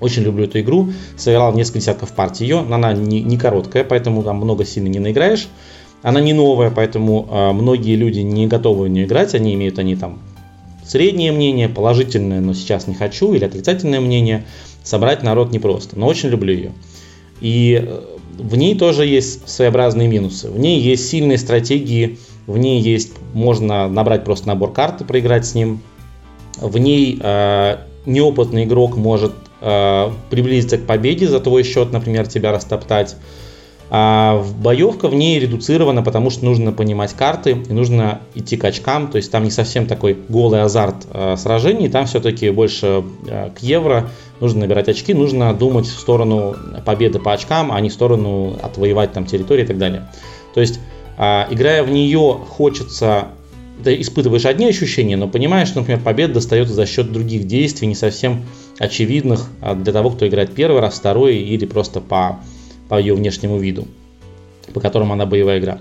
Очень 0.00 0.22
люблю 0.22 0.44
эту 0.44 0.60
игру. 0.60 0.90
Сыграл 1.16 1.52
несколько 1.54 1.80
десятков 1.80 2.12
партий 2.12 2.44
ее. 2.44 2.60
Она 2.60 2.92
не, 2.92 3.22
не 3.22 3.36
короткая, 3.36 3.84
поэтому 3.84 4.22
там 4.22 4.36
много 4.36 4.64
сильно 4.64 4.88
не 4.88 4.98
наиграешь. 4.98 5.48
Она 6.02 6.20
не 6.20 6.32
новая, 6.32 6.70
поэтому 6.70 7.28
э, 7.30 7.52
многие 7.52 7.96
люди 7.96 8.20
не 8.20 8.46
готовы 8.46 8.84
в 8.84 8.88
нее 8.88 9.06
играть. 9.06 9.34
Они 9.34 9.54
имеют 9.54 9.78
они 9.78 9.96
там 9.96 10.20
среднее 10.84 11.32
мнение, 11.32 11.68
положительное, 11.68 12.40
но 12.40 12.54
сейчас 12.54 12.86
не 12.86 12.94
хочу, 12.94 13.34
или 13.34 13.44
отрицательное 13.44 14.00
мнение. 14.00 14.44
Собрать 14.82 15.22
народ 15.22 15.52
непросто, 15.52 15.98
но 15.98 16.06
очень 16.06 16.30
люблю 16.30 16.54
ее. 16.54 16.72
И 17.40 17.84
э, 17.84 18.00
в 18.38 18.56
ней 18.56 18.78
тоже 18.78 19.04
есть 19.04 19.48
своеобразные 19.48 20.08
минусы. 20.08 20.50
В 20.50 20.58
ней 20.58 20.80
есть 20.80 21.08
сильные 21.08 21.38
стратегии, 21.38 22.18
в 22.46 22.56
ней 22.56 22.80
есть, 22.80 23.12
можно 23.34 23.88
набрать 23.88 24.24
просто 24.24 24.48
набор 24.48 24.72
карт 24.72 25.02
и 25.02 25.04
проиграть 25.04 25.46
с 25.46 25.54
ним. 25.54 25.80
В 26.60 26.78
ней 26.78 27.18
э, 27.20 27.78
неопытный 28.06 28.64
игрок 28.64 28.96
может 28.96 29.32
э, 29.60 30.10
приблизиться 30.30 30.78
к 30.78 30.86
победе 30.86 31.26
за 31.26 31.40
твой 31.40 31.62
счет, 31.62 31.92
например, 31.92 32.26
тебя 32.26 32.52
растоптать. 32.52 33.16
А 33.90 34.44
боевка 34.58 35.08
в 35.08 35.14
ней 35.14 35.40
редуцирована, 35.40 36.02
потому 36.02 36.28
что 36.28 36.44
нужно 36.44 36.72
понимать 36.72 37.14
карты 37.14 37.52
и 37.52 37.72
нужно 37.72 38.20
идти 38.34 38.58
к 38.58 38.64
очкам. 38.64 39.08
То 39.08 39.16
есть 39.16 39.30
там 39.30 39.44
не 39.44 39.50
совсем 39.50 39.86
такой 39.86 40.18
голый 40.28 40.62
азарт 40.62 41.06
э, 41.10 41.36
сражений, 41.38 41.88
там 41.88 42.04
все-таки 42.04 42.50
больше 42.50 43.02
э, 43.26 43.50
к 43.56 43.60
евро 43.60 44.10
нужно 44.40 44.60
набирать 44.60 44.88
очки, 44.88 45.14
нужно 45.14 45.54
думать 45.54 45.86
в 45.86 45.98
сторону 45.98 46.54
победы 46.84 47.18
по 47.18 47.32
очкам, 47.32 47.72
а 47.72 47.80
не 47.80 47.88
в 47.88 47.92
сторону 47.92 48.56
отвоевать 48.62 49.12
там 49.12 49.24
территории 49.24 49.64
и 49.64 49.66
так 49.66 49.78
далее. 49.78 50.06
То 50.54 50.60
есть, 50.60 50.80
а, 51.16 51.46
играя 51.50 51.82
в 51.82 51.90
нее, 51.90 52.38
хочется 52.48 53.28
ты 53.82 54.00
испытываешь 54.00 54.46
одни 54.46 54.66
ощущения, 54.66 55.16
но 55.16 55.28
понимаешь, 55.28 55.68
что, 55.68 55.80
например, 55.80 56.00
победа 56.00 56.34
достается 56.34 56.74
за 56.74 56.86
счет 56.86 57.12
других 57.12 57.46
действий, 57.46 57.88
не 57.88 57.94
совсем 57.94 58.42
очевидных 58.78 59.46
а, 59.60 59.74
для 59.74 59.92
того, 59.92 60.10
кто 60.10 60.26
играет 60.26 60.54
первый 60.54 60.80
раз, 60.80 60.98
второй 60.98 61.36
или 61.38 61.66
просто 61.66 62.00
по, 62.00 62.40
по 62.88 62.98
ее 62.98 63.14
внешнему 63.14 63.58
виду, 63.58 63.86
по 64.72 64.80
которому 64.80 65.12
она 65.12 65.26
боевая 65.26 65.58
игра. 65.58 65.78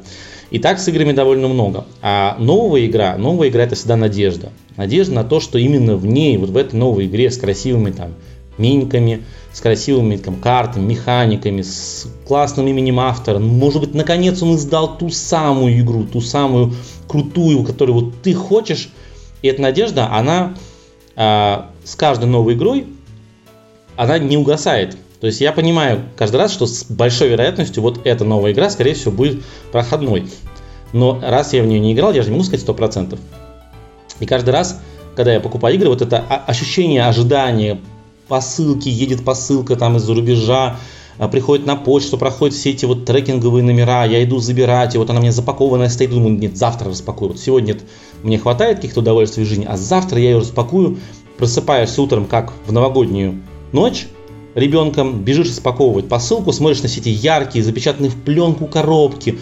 И 0.49 0.59
так 0.59 0.79
с 0.79 0.87
играми 0.87 1.11
довольно 1.11 1.47
много. 1.47 1.85
А 2.01 2.37
новая 2.39 2.85
игра, 2.85 3.17
новая 3.17 3.49
игра 3.49 3.63
это 3.63 3.75
всегда 3.75 3.97
надежда. 3.97 4.51
Надежда 4.77 5.13
на 5.13 5.23
то, 5.25 5.39
что 5.39 5.57
именно 5.57 5.97
в 5.97 6.05
ней, 6.05 6.37
вот 6.37 6.51
в 6.51 6.57
этой 6.57 6.75
новой 6.75 7.07
игре 7.07 7.29
с 7.29 7.37
красивыми 7.37 7.91
там 7.91 8.13
миниками, 8.57 9.23
с 9.53 9.59
красивыми 9.59 10.17
там, 10.17 10.35
картами, 10.35 10.85
механиками, 10.85 11.61
с 11.61 12.07
классным 12.27 12.67
именем 12.67 12.99
автора. 12.99 13.39
Может 13.39 13.81
быть, 13.81 13.93
наконец 13.93 14.41
он 14.41 14.55
издал 14.55 14.97
ту 14.97 15.09
самую 15.09 15.79
игру, 15.79 16.03
ту 16.03 16.21
самую 16.21 16.73
крутую, 17.07 17.63
которую 17.63 17.95
вот 17.95 18.21
ты 18.21 18.33
хочешь. 18.33 18.89
И 19.41 19.47
эта 19.47 19.61
надежда, 19.61 20.11
она 20.11 20.55
э, 21.15 21.61
с 21.83 21.95
каждой 21.95 22.25
новой 22.25 22.53
игрой, 22.53 22.87
она 23.95 24.17
не 24.17 24.37
угасает. 24.37 24.97
То 25.19 25.27
есть 25.27 25.41
я 25.41 25.51
понимаю 25.51 26.03
каждый 26.15 26.37
раз, 26.37 26.53
что 26.53 26.67
с 26.67 26.85
большой 26.85 27.29
вероятностью 27.29 27.81
вот 27.81 28.05
эта 28.05 28.23
новая 28.23 28.51
игра, 28.51 28.69
скорее 28.69 28.93
всего, 28.93 29.11
будет 29.11 29.43
проходной. 29.71 30.29
Но 30.93 31.19
раз 31.21 31.53
я 31.53 31.63
в 31.63 31.67
нее 31.67 31.79
не 31.79 31.93
играл, 31.93 32.13
я 32.13 32.21
же 32.21 32.29
не 32.29 32.35
могу 32.35 32.45
сказать 32.45 32.65
100%. 32.65 33.17
И 34.19 34.25
каждый 34.25 34.51
раз, 34.51 34.79
когда 35.15 35.33
я 35.33 35.39
покупаю 35.39 35.75
игры, 35.75 35.89
вот 35.89 36.01
это 36.01 36.19
ощущение 36.19 37.05
ожидания, 37.05 37.79
посылки, 38.27 38.89
едет 38.89 39.23
посылка 39.25 39.75
там 39.75 39.97
из-за 39.97 40.13
рубежа, 40.13 40.67
а, 40.67 40.79
приходит 41.31 41.65
на 41.65 41.75
почту, 41.75 42.17
проходит 42.17 42.55
все 42.55 42.71
эти 42.71 42.85
вот 42.85 43.05
трекинговые 43.05 43.63
номера, 43.63 44.05
я 44.05 44.23
иду 44.23 44.39
забирать, 44.39 44.93
и 44.93 44.97
вот 44.97 45.09
она 45.09 45.19
мне 45.19 45.31
запакованная 45.31 45.89
стоит, 45.89 46.11
думаю, 46.11 46.37
нет, 46.37 46.55
завтра 46.55 46.89
распакую. 46.89 47.31
Вот 47.31 47.39
сегодня 47.39 47.73
нет, 47.73 47.83
мне 48.23 48.37
хватает 48.37 48.77
каких-то 48.77 48.99
удовольствий 48.99 49.43
в 49.43 49.47
жизни, 49.47 49.65
а 49.67 49.77
завтра 49.77 50.19
я 50.19 50.31
ее 50.31 50.39
распакую, 50.39 50.97
просыпаюсь 51.37 51.97
утром, 51.97 52.25
как 52.25 52.53
в 52.67 52.71
новогоднюю 52.71 53.41
ночь, 53.71 54.07
ребенком, 54.53 55.21
бежишь 55.23 55.49
распаковывать 55.49 56.07
посылку, 56.07 56.53
смотришь 56.53 56.83
на 56.83 56.89
все 56.89 56.99
эти 56.99 57.09
яркие, 57.09 57.63
запечатанные 57.63 58.11
в 58.11 58.21
пленку 58.21 58.67
коробки, 58.67 59.39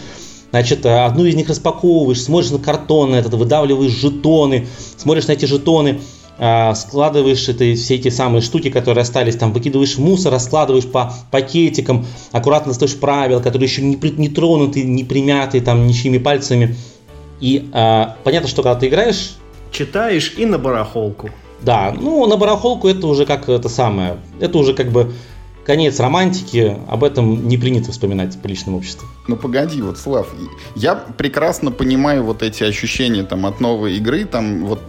Значит, 0.50 0.86
одну 0.86 1.24
из 1.24 1.34
них 1.34 1.48
распаковываешь, 1.48 2.22
смотришь 2.22 2.50
на 2.50 2.58
картон 2.58 3.14
этот, 3.14 3.34
выдавливаешь 3.34 3.92
жетоны, 3.92 4.66
смотришь 4.96 5.26
на 5.26 5.32
эти 5.32 5.44
жетоны, 5.44 6.00
а, 6.15 6.15
складываешь 6.36 7.48
это, 7.48 7.74
все 7.74 7.94
эти 7.94 8.08
самые 8.08 8.42
штуки, 8.42 8.70
которые 8.70 9.02
остались, 9.02 9.36
там 9.36 9.52
выкидываешь 9.52 9.96
мусор, 9.96 10.32
раскладываешь 10.32 10.86
по 10.86 11.12
пакетикам, 11.30 12.06
аккуратно 12.32 12.74
стоишь 12.74 12.96
правила, 12.96 13.40
которые 13.40 13.68
еще 13.68 13.82
не, 13.82 13.96
не 13.96 14.28
тронуты, 14.28 14.82
не 14.82 15.04
примяты 15.04 15.60
там 15.60 15.86
ничьими 15.86 16.18
пальцами. 16.18 16.76
И 17.40 17.68
а, 17.72 18.16
понятно, 18.24 18.48
что 18.48 18.62
когда 18.62 18.78
ты 18.78 18.88
играешь... 18.88 19.36
Читаешь 19.72 20.34
и 20.36 20.46
на 20.46 20.58
барахолку. 20.58 21.30
Да, 21.62 21.94
ну 21.98 22.26
на 22.26 22.36
барахолку 22.36 22.88
это 22.88 23.06
уже 23.06 23.24
как 23.24 23.48
это 23.48 23.68
самое, 23.68 24.18
это 24.40 24.58
уже 24.58 24.74
как 24.74 24.92
бы 24.92 25.12
конец 25.66 25.98
романтики, 25.98 26.78
об 26.88 27.02
этом 27.02 27.48
не 27.48 27.58
принято 27.58 27.90
вспоминать 27.90 28.36
в 28.36 28.40
приличном 28.40 28.76
обществе. 28.76 29.08
Ну 29.26 29.36
погоди, 29.36 29.82
вот, 29.82 29.98
Слав, 29.98 30.28
я 30.76 30.94
прекрасно 30.94 31.72
понимаю 31.72 32.22
вот 32.22 32.44
эти 32.44 32.62
ощущения 32.62 33.24
там 33.24 33.44
от 33.46 33.60
новой 33.60 33.96
игры, 33.96 34.24
там 34.24 34.64
вот 34.64 34.80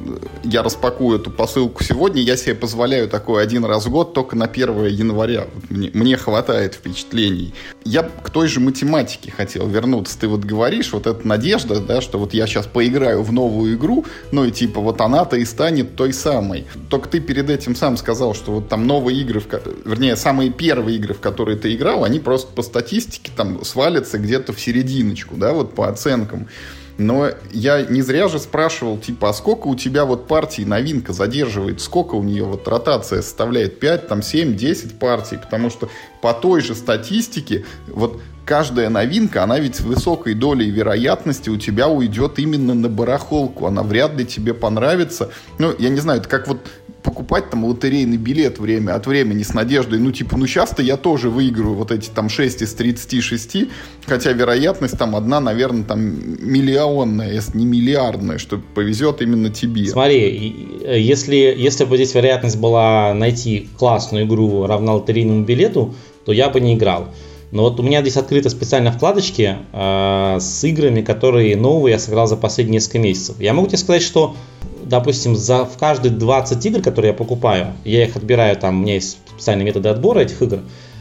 я 0.44 0.62
распакую 0.62 1.20
эту 1.20 1.32
посылку 1.32 1.84
сегодня, 1.84 2.22
я 2.22 2.38
себе 2.38 2.54
позволяю 2.54 3.10
такой 3.10 3.42
один 3.42 3.66
раз 3.66 3.88
в 3.88 3.90
год 3.90 4.14
только 4.14 4.36
на 4.36 4.46
1 4.46 4.86
января. 4.86 5.48
Вот 5.54 5.72
мне, 5.72 5.90
мне 5.94 6.16
хватает 6.16 6.76
впечатлений. 6.76 7.56
Я 7.84 8.04
к 8.04 8.30
той 8.30 8.48
же 8.48 8.60
математике 8.60 9.32
хотел 9.32 9.68
вернуться. 9.68 10.20
Ты 10.20 10.28
вот 10.28 10.42
говоришь, 10.42 10.94
вот 10.94 11.08
эта 11.08 11.28
надежда, 11.28 11.80
да, 11.80 12.02
что 12.02 12.20
вот 12.20 12.36
я 12.36 12.46
сейчас 12.46 12.68
поиграю 12.68 13.24
в 13.24 13.34
новую 13.34 13.76
игру, 13.76 14.06
ну 14.32 14.46
и 14.46 14.52
типа 14.52 14.80
вот 14.80 15.02
она-то 15.02 15.38
и 15.38 15.46
станет 15.46 15.96
той 15.96 16.14
самой. 16.14 16.66
Только 16.90 17.10
ты 17.10 17.20
перед 17.20 17.50
этим 17.50 17.76
сам 17.76 17.98
сказал, 17.98 18.36
что 18.36 18.52
вот 18.52 18.70
там 18.70 18.86
новые 18.86 19.20
игры, 19.22 19.40
в, 19.40 19.48
вернее, 19.86 20.16
самые 20.16 20.52
первые 20.52 20.67
первые 20.68 20.98
игры, 20.98 21.14
в 21.14 21.22
которые 21.22 21.58
ты 21.58 21.74
играл, 21.74 22.04
они 22.04 22.20
просто 22.20 22.52
по 22.52 22.62
статистике 22.62 23.32
там 23.34 23.64
свалятся 23.64 24.18
где-то 24.18 24.52
в 24.52 24.60
серединочку, 24.60 25.36
да, 25.38 25.54
вот 25.54 25.74
по 25.74 25.88
оценкам. 25.88 26.50
Но 26.98 27.30
я 27.54 27.84
не 27.84 28.02
зря 28.02 28.28
же 28.28 28.38
спрашивал, 28.38 28.98
типа, 28.98 29.30
а 29.30 29.34
сколько 29.34 29.68
у 29.68 29.76
тебя 29.76 30.04
вот 30.04 30.28
партий 30.28 30.66
новинка 30.66 31.14
задерживает, 31.14 31.80
сколько 31.80 32.16
у 32.16 32.24
нее 32.24 32.44
вот 32.44 32.68
ротация 32.68 33.22
составляет 33.22 33.80
5, 33.80 34.10
там 34.10 34.22
7, 34.22 34.58
10 34.58 35.00
партий, 35.00 35.38
потому 35.38 35.70
что 35.70 35.90
по 36.22 36.34
той 36.34 36.60
же 36.60 36.76
статистике 36.76 37.64
вот 37.88 38.20
каждая 38.46 38.90
новинка, 38.90 39.44
она 39.44 39.60
ведь 39.60 39.78
с 39.78 39.82
высокой 39.82 40.34
долей 40.34 40.70
вероятности 40.70 41.50
у 41.50 41.56
тебя 41.56 41.88
уйдет 41.88 42.40
именно 42.40 42.74
на 42.74 42.90
барахолку, 42.90 43.68
она 43.68 43.84
вряд 43.84 44.18
ли 44.18 44.26
тебе 44.26 44.54
понравится. 44.54 45.30
Ну, 45.60 45.74
я 45.80 45.88
не 45.88 46.02
знаю, 46.02 46.20
это 46.20 46.28
как 46.28 46.50
вот 46.50 46.60
покупать 47.08 47.50
там 47.50 47.64
лотерейный 47.64 48.18
билет 48.18 48.60
время 48.60 48.94
от 48.94 49.08
времени 49.08 49.42
с 49.42 49.54
надеждой, 49.54 50.00
ну, 50.00 50.12
типа, 50.12 50.36
ну, 50.36 50.46
сейчас-то 50.46 50.82
я 50.82 50.98
тоже 50.98 51.30
выиграю 51.30 51.74
вот 51.74 51.92
эти 51.92 52.10
там 52.10 52.28
6 52.28 52.62
из 52.62 52.74
36, 52.74 53.70
хотя 54.06 54.34
вероятность 54.34 54.98
там 54.98 55.16
одна, 55.16 55.40
наверное, 55.40 55.86
там 55.86 56.02
миллионная, 56.02 57.32
если 57.32 57.58
не 57.58 57.66
миллиардная, 57.66 58.38
что 58.38 58.60
повезет 58.76 59.22
именно 59.22 59.50
тебе. 59.50 59.86
Смотри, 59.86 60.82
э, 60.84 61.00
если, 61.00 61.38
если 61.58 61.86
бы 61.86 61.96
здесь 61.96 62.14
вероятность 62.14 62.60
была 62.60 63.14
найти 63.14 63.70
классную 63.78 64.26
игру 64.26 64.66
равна 64.68 64.96
лотерейному 64.96 65.46
билету, 65.46 65.96
то 66.26 66.34
я 66.34 66.50
бы 66.50 66.60
не 66.60 66.76
играл. 66.76 67.08
Но 67.52 67.64
вот 67.64 67.80
у 67.80 67.84
меня 67.84 68.02
здесь 68.02 68.18
открыты 68.18 68.50
специально 68.50 68.92
вкладочки 68.92 69.56
э, 69.72 70.38
с 70.40 70.64
играми, 70.64 71.02
которые 71.02 71.56
новые 71.56 71.94
я 71.94 72.00
сыграл 72.00 72.28
за 72.28 72.36
последние 72.36 72.76
несколько 72.76 73.00
месяцев. 73.00 73.40
Я 73.40 73.54
могу 73.54 73.68
тебе 73.68 73.78
сказать, 73.78 74.02
что, 74.02 74.36
допустим, 74.84 75.36
за, 75.36 75.64
в 75.64 75.78
каждые 75.78 76.12
20 76.12 76.66
игр, 76.66 76.82
которые 76.82 77.12
я 77.12 77.14
покупаю, 77.14 77.68
я 77.86 78.04
их 78.04 78.16
отбираю, 78.18 78.58
там 78.58 78.80
у 78.80 78.82
меня 78.84 78.96
есть 78.96 79.18
специальные 79.30 79.66
методы 79.66 79.90
отбора 79.90 80.20
этих 80.20 80.42
игр, 80.42 80.60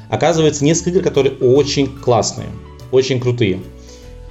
оказывается 0.09 0.65
несколько 0.65 0.91
игр, 0.91 1.03
которые 1.03 1.35
очень 1.35 1.89
классные, 1.89 2.49
очень 2.93 3.19
крутые. 3.21 3.61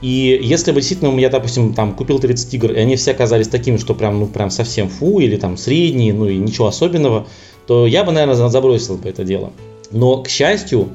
И 0.01 0.39
если 0.41 0.71
бы 0.71 0.79
действительно 0.79 1.17
я, 1.19 1.29
допустим, 1.29 1.73
там 1.73 1.95
купил 1.95 2.19
30 2.19 2.53
игр, 2.53 2.71
и 2.71 2.77
они 2.77 2.95
все 2.95 3.11
оказались 3.11 3.47
такими, 3.47 3.77
что 3.77 3.93
прям, 3.93 4.19
ну, 4.19 4.27
прям 4.27 4.49
совсем 4.51 4.87
фу, 4.87 5.19
или 5.19 5.35
там 5.35 5.57
средние, 5.57 6.13
ну 6.13 6.29
и 6.29 6.37
ничего 6.37 6.67
особенного, 6.67 7.27
то 7.67 7.87
я 7.87 8.03
бы, 8.03 8.11
наверное, 8.11 8.47
забросил 8.47 8.97
бы 8.97 9.09
это 9.09 9.23
дело. 9.23 9.51
Но, 9.91 10.21
к 10.21 10.29
счастью, 10.29 10.89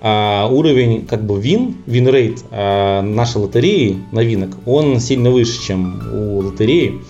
а, 0.00 0.48
уровень 0.48 1.06
как 1.06 1.24
бы 1.24 1.40
вин, 1.40 1.76
вин-рейт 1.86 2.44
а, 2.50 3.02
нашей 3.02 3.38
лотереи, 3.38 4.02
новинок, 4.12 4.50
он 4.66 5.00
сильно 5.00 5.30
выше, 5.30 5.62
чем 5.62 6.02
у 6.12 6.38
лотереи, 6.40 7.00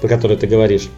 про 0.00 0.08
которую 0.08 0.38
ты 0.38 0.46
говоришь. 0.46 0.88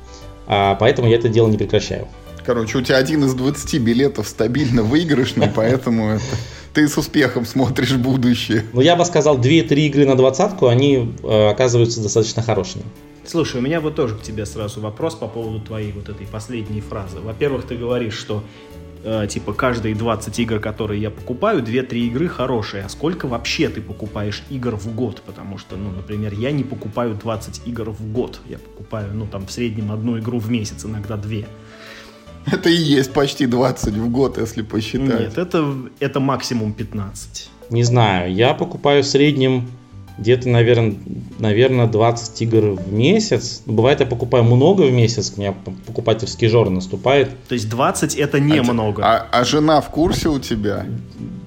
А, 0.47 0.75
поэтому 0.75 1.09
я 1.09 1.17
это 1.17 1.29
дело 1.29 1.49
не 1.49 1.57
прекращаю. 1.57 2.09
Короче, 2.45 2.79
у 2.79 2.83
тебя 2.83 2.97
один 2.97 3.25
из 3.25 3.35
20 3.35 3.81
билетов 3.81 4.27
стабильно 4.27 4.83
выигрышный, 4.83 5.49
поэтому 5.55 6.11
это 6.11 6.25
ты 6.73 6.89
с 6.89 6.97
успехом 6.97 7.47
смотришь 7.47 7.95
будущее. 7.95 8.65
Ну, 8.73 8.81
я 8.81 8.97
бы 8.97 9.05
сказал, 9.05 9.39
2-3 9.39 9.75
игры 9.87 10.07
на 10.07 10.17
двадцатку, 10.17 10.69
они 10.69 11.15
э, 11.23 11.49
оказываются 11.49 12.01
достаточно 12.01 12.43
хорошими. 12.43 12.85
Слушай, 13.25 13.61
у 13.61 13.61
меня 13.61 13.81
вот 13.81 13.95
тоже 13.95 14.17
к 14.17 14.23
тебе 14.23 14.47
сразу 14.47 14.81
вопрос 14.81 15.15
по 15.15 15.29
поводу 15.29 15.61
твоей 15.61 15.93
вот 15.93 16.09
этой 16.09 16.27
последней 16.27 16.81
фразы. 16.81 17.21
Во-первых, 17.21 17.67
ты 17.67 17.77
говоришь, 17.77 18.15
что 18.15 18.43
э, 19.05 19.27
типа 19.29 19.53
каждые 19.53 19.95
20 19.95 20.39
игр, 20.39 20.59
которые 20.59 21.01
я 21.01 21.11
покупаю, 21.11 21.63
2-3 21.63 21.95
игры 22.07 22.29
хорошие. 22.29 22.85
А 22.85 22.89
сколько 22.89 23.27
вообще 23.27 23.69
ты 23.69 23.81
покупаешь 23.81 24.43
игр 24.51 24.77
в 24.77 24.95
год? 24.95 25.23
Потому 25.25 25.59
что, 25.59 25.77
ну, 25.77 25.91
например, 25.91 26.33
я 26.35 26.51
не 26.53 26.65
покупаю 26.65 27.15
20 27.15 27.67
игр 27.67 27.91
в 27.91 28.13
год. 28.13 28.41
Я 28.49 28.59
покупаю, 28.59 29.13
ну, 29.15 29.27
там, 29.27 29.47
в 29.47 29.51
среднем 29.51 29.93
одну 29.93 30.19
игру 30.19 30.39
в 30.39 30.51
месяц, 30.51 30.85
иногда 30.85 31.17
две. 31.17 31.47
Это 32.47 32.71
и 32.71 32.77
есть 32.77 33.13
почти 33.13 33.47
20 33.47 33.95
в 33.95 34.11
год, 34.11 34.39
если 34.39 34.63
посчитать. 34.63 35.21
Нет, 35.21 35.39
это, 35.39 35.75
это 36.01 36.21
максимум 36.21 36.73
15. 36.73 37.51
Не 37.71 37.85
знаю, 37.85 38.33
я 38.35 38.55
покупаю 38.55 39.03
в 39.03 39.07
среднем 39.07 39.69
где-то, 40.21 40.49
наверное, 40.51 40.95
наверное, 41.39 41.87
20 41.87 42.43
игр 42.43 42.61
в 42.73 42.93
месяц. 42.93 43.63
Бывает, 43.65 44.01
я 44.01 44.07
покупаю 44.07 44.45
много 44.45 44.83
в 44.83 44.93
месяц, 44.93 45.33
у 45.37 45.41
меня 45.41 45.55
покупательский 45.87 46.47
жор 46.49 46.69
наступает. 46.69 47.31
То 47.49 47.55
есть 47.55 47.69
20 47.71 48.15
это 48.17 48.39
немного. 48.39 49.03
А, 49.03 49.17
а, 49.33 49.41
а 49.41 49.45
жена 49.45 49.81
в 49.81 49.89
курсе 49.91 50.29
у 50.29 50.39
тебя? 50.39 50.87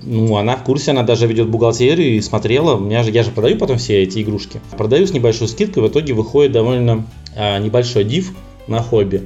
Ну, 0.02 0.36
она 0.38 0.58
в 0.58 0.64
курсе, 0.64 0.92
она 0.92 1.04
даже 1.04 1.28
ведет 1.28 1.48
бухгалтерию 1.50 2.18
и 2.18 2.22
смотрела. 2.22 2.76
У 2.76 2.80
меня 2.80 3.04
же, 3.04 3.12
я 3.12 3.24
же 3.24 3.32
продаю 3.32 3.58
потом 3.58 3.78
все 3.78 4.02
эти 4.02 4.22
игрушки. 4.22 4.60
Продаю 4.76 5.06
с 5.06 5.14
небольшой 5.14 5.48
скидкой, 5.48 5.84
в 5.84 5.88
итоге 5.88 6.14
выходит 6.14 6.52
довольно 6.52 7.06
а, 7.36 7.60
небольшой 7.60 8.04
див 8.04 8.34
на 8.68 8.82
хобби 8.82 9.22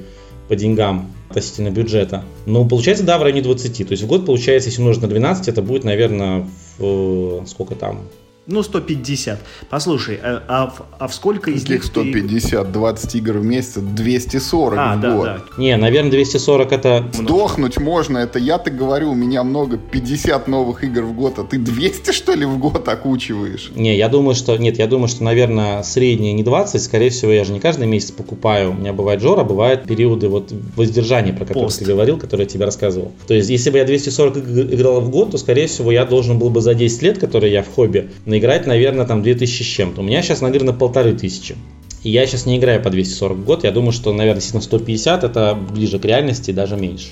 по 0.49 0.55
деньгам 0.55 1.09
относительно 1.29 1.69
бюджета. 1.69 2.23
Но 2.45 2.65
получается, 2.65 3.05
да, 3.05 3.17
в 3.17 3.23
районе 3.23 3.41
20. 3.41 3.87
То 3.87 3.91
есть 3.91 4.03
в 4.03 4.07
год 4.07 4.25
получается, 4.25 4.69
если 4.69 4.81
умножить 4.81 5.01
на 5.01 5.07
12, 5.07 5.47
это 5.47 5.61
будет, 5.61 5.85
наверное, 5.85 6.47
в 6.77 7.45
сколько 7.47 7.75
там, 7.75 8.01
ну, 8.47 8.63
150. 8.63 9.39
Послушай, 9.69 10.19
а, 10.23 10.41
а, 10.47 10.73
а 10.99 11.07
в 11.07 11.13
сколько 11.13 11.51
из 11.51 11.67
них... 11.67 11.83
150? 11.83 12.65
Ты... 12.65 12.71
20 12.71 13.15
игр 13.15 13.37
в 13.39 13.45
месяц, 13.45 13.75
240 13.75 14.79
а, 14.79 14.95
в 14.95 15.01
да, 15.01 15.15
год. 15.15 15.25
Да. 15.25 15.41
Не, 15.57 15.75
наверное, 15.75 16.11
240 16.11 16.71
это... 16.71 17.05
Сдохнуть 17.13 17.77
можно, 17.77 18.19
это 18.19 18.39
я-то 18.39 18.71
говорю, 18.71 19.11
у 19.11 19.15
меня 19.15 19.43
много, 19.43 19.77
50 19.77 20.47
новых 20.47 20.85
игр 20.85 21.01
в 21.03 21.13
год, 21.13 21.39
а 21.39 21.43
ты 21.43 21.57
200, 21.57 22.11
что 22.11 22.33
ли, 22.33 22.45
в 22.45 22.57
год 22.57 22.87
окучиваешь? 22.87 23.71
Не, 23.75 23.97
я 23.97 24.07
думаю, 24.07 24.33
что... 24.33 24.55
Нет, 24.55 24.79
я 24.79 24.87
думаю, 24.87 25.09
что, 25.09 25.25
наверное, 25.25 25.83
средние 25.83 26.31
не 26.31 26.43
20, 26.43 26.81
скорее 26.81 27.09
всего, 27.09 27.31
я 27.31 27.43
же 27.43 27.51
не 27.51 27.59
каждый 27.59 27.87
месяц 27.87 28.11
покупаю. 28.11 28.71
У 28.71 28.73
меня 28.75 28.93
бывает 28.93 29.21
жора, 29.21 29.43
бывают 29.43 29.83
периоды 29.83 30.29
вот 30.29 30.53
воздержания, 30.77 31.33
про 31.33 31.45
которые 31.45 31.65
Пост. 31.65 31.79
ты 31.79 31.85
говорил, 31.85 32.17
которые 32.17 32.45
я 32.45 32.49
тебе 32.49 32.63
рассказывал. 32.63 33.11
То 33.27 33.33
есть, 33.33 33.49
если 33.49 33.71
бы 33.71 33.77
я 33.77 33.83
240 33.83 34.37
играл 34.37 35.01
в 35.01 35.09
год, 35.09 35.31
то, 35.31 35.37
скорее 35.37 35.67
всего, 35.67 35.91
я 35.91 36.05
должен 36.05 36.39
был 36.39 36.49
бы 36.49 36.61
за 36.61 36.73
10 36.73 37.01
лет, 37.01 37.17
которые 37.17 37.51
я 37.51 37.63
в 37.63 37.67
хобби, 37.67 38.09
наиграть, 38.37 38.67
наверное, 38.67 39.05
там 39.05 39.23
2000 39.23 39.63
с 39.63 39.65
чем-то. 39.65 40.01
У 40.01 40.03
меня 40.03 40.21
сейчас, 40.21 40.41
наверное, 40.41 40.73
полторы 40.73 41.13
тысячи. 41.13 41.55
И 42.03 42.11
я 42.11 42.25
сейчас 42.27 42.45
не 42.45 42.57
играю 42.57 42.81
по 42.81 42.89
240 42.89 43.37
в 43.37 43.43
год. 43.43 43.63
Я 43.63 43.71
думаю, 43.71 43.91
что, 43.91 44.13
наверное, 44.13 44.35
действительно 44.35 44.61
150 44.61 45.23
это 45.23 45.55
ближе 45.55 45.99
к 45.99 46.05
реальности, 46.05 46.51
даже 46.51 46.77
меньше. 46.77 47.07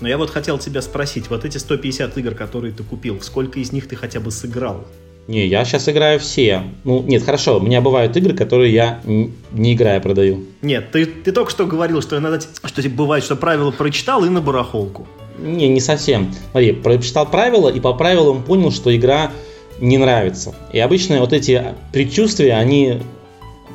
Но 0.00 0.08
я 0.08 0.16
вот 0.16 0.30
хотел 0.30 0.58
тебя 0.58 0.80
спросить, 0.80 1.28
вот 1.28 1.44
эти 1.44 1.58
150 1.58 2.16
игр, 2.18 2.34
которые 2.34 2.72
ты 2.72 2.84
купил, 2.84 3.20
сколько 3.20 3.58
из 3.58 3.72
них 3.72 3.88
ты 3.88 3.96
хотя 3.96 4.20
бы 4.20 4.30
сыграл? 4.30 4.84
Не, 5.26 5.46
я 5.46 5.64
сейчас 5.64 5.88
играю 5.88 6.20
все. 6.20 6.62
Ну, 6.84 7.02
нет, 7.02 7.24
хорошо, 7.24 7.58
у 7.58 7.60
меня 7.60 7.80
бывают 7.80 8.16
игры, 8.16 8.34
которые 8.34 8.72
я 8.72 9.00
не 9.04 9.74
играя 9.74 10.00
продаю. 10.00 10.44
Нет, 10.62 10.92
ты, 10.92 11.04
ты 11.04 11.32
только 11.32 11.50
что 11.50 11.66
говорил, 11.66 12.00
что 12.00 12.16
иногда 12.16 12.40
что 12.40 12.88
бывает, 12.88 13.24
что 13.24 13.34
правила 13.34 13.72
прочитал 13.72 14.24
и 14.24 14.28
на 14.28 14.40
барахолку. 14.40 15.06
Не, 15.38 15.68
не 15.68 15.80
совсем. 15.80 16.32
Смотри, 16.52 16.72
прочитал 16.72 17.26
правила 17.26 17.68
и 17.68 17.80
по 17.80 17.92
правилам 17.92 18.42
понял, 18.42 18.70
что 18.70 18.94
игра 18.94 19.32
не 19.80 19.98
нравится. 19.98 20.54
И 20.72 20.78
обычно 20.78 21.20
вот 21.20 21.32
эти 21.32 21.74
предчувствия, 21.92 22.54
они 22.54 23.00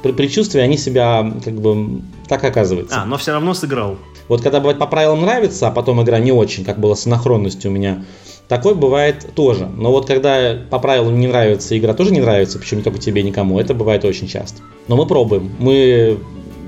предчувствия, 0.02 0.64
они 0.64 0.78
себя 0.78 1.34
как 1.44 1.54
бы 1.54 2.02
так 2.28 2.44
оказываются. 2.44 3.02
А, 3.02 3.06
но 3.06 3.18
все 3.18 3.32
равно 3.32 3.54
сыграл. 3.54 3.98
Вот 4.28 4.42
когда 4.42 4.60
бывает 4.60 4.80
по 4.80 4.88
правилам 4.88 5.22
нравится, 5.22 5.68
а 5.68 5.72
потом 5.72 6.02
игра 6.02 6.20
не 6.20 6.32
очень, 6.32 6.66
как 6.66 6.80
было 6.80 6.96
с 6.96 7.06
анахронностью 7.06 7.72
у 7.72 7.74
меня, 7.74 8.04
такой 8.48 8.76
бывает 8.76 9.34
тоже. 9.36 9.68
Но 9.68 9.92
вот 9.92 10.06
когда 10.08 10.58
по 10.70 10.80
правилам 10.80 11.20
не 11.20 11.28
нравится, 11.28 11.78
игра 11.78 11.94
тоже 11.94 12.12
не 12.12 12.22
нравится, 12.22 12.60
причем 12.60 12.78
не 12.78 12.84
только 12.84 13.00
тебе, 13.00 13.24
никому, 13.24 13.60
это 13.60 13.74
бывает 13.74 14.06
очень 14.06 14.28
часто. 14.28 14.62
Но 14.88 14.96
мы 14.96 15.06
пробуем. 15.06 15.52
Мы, 15.60 16.20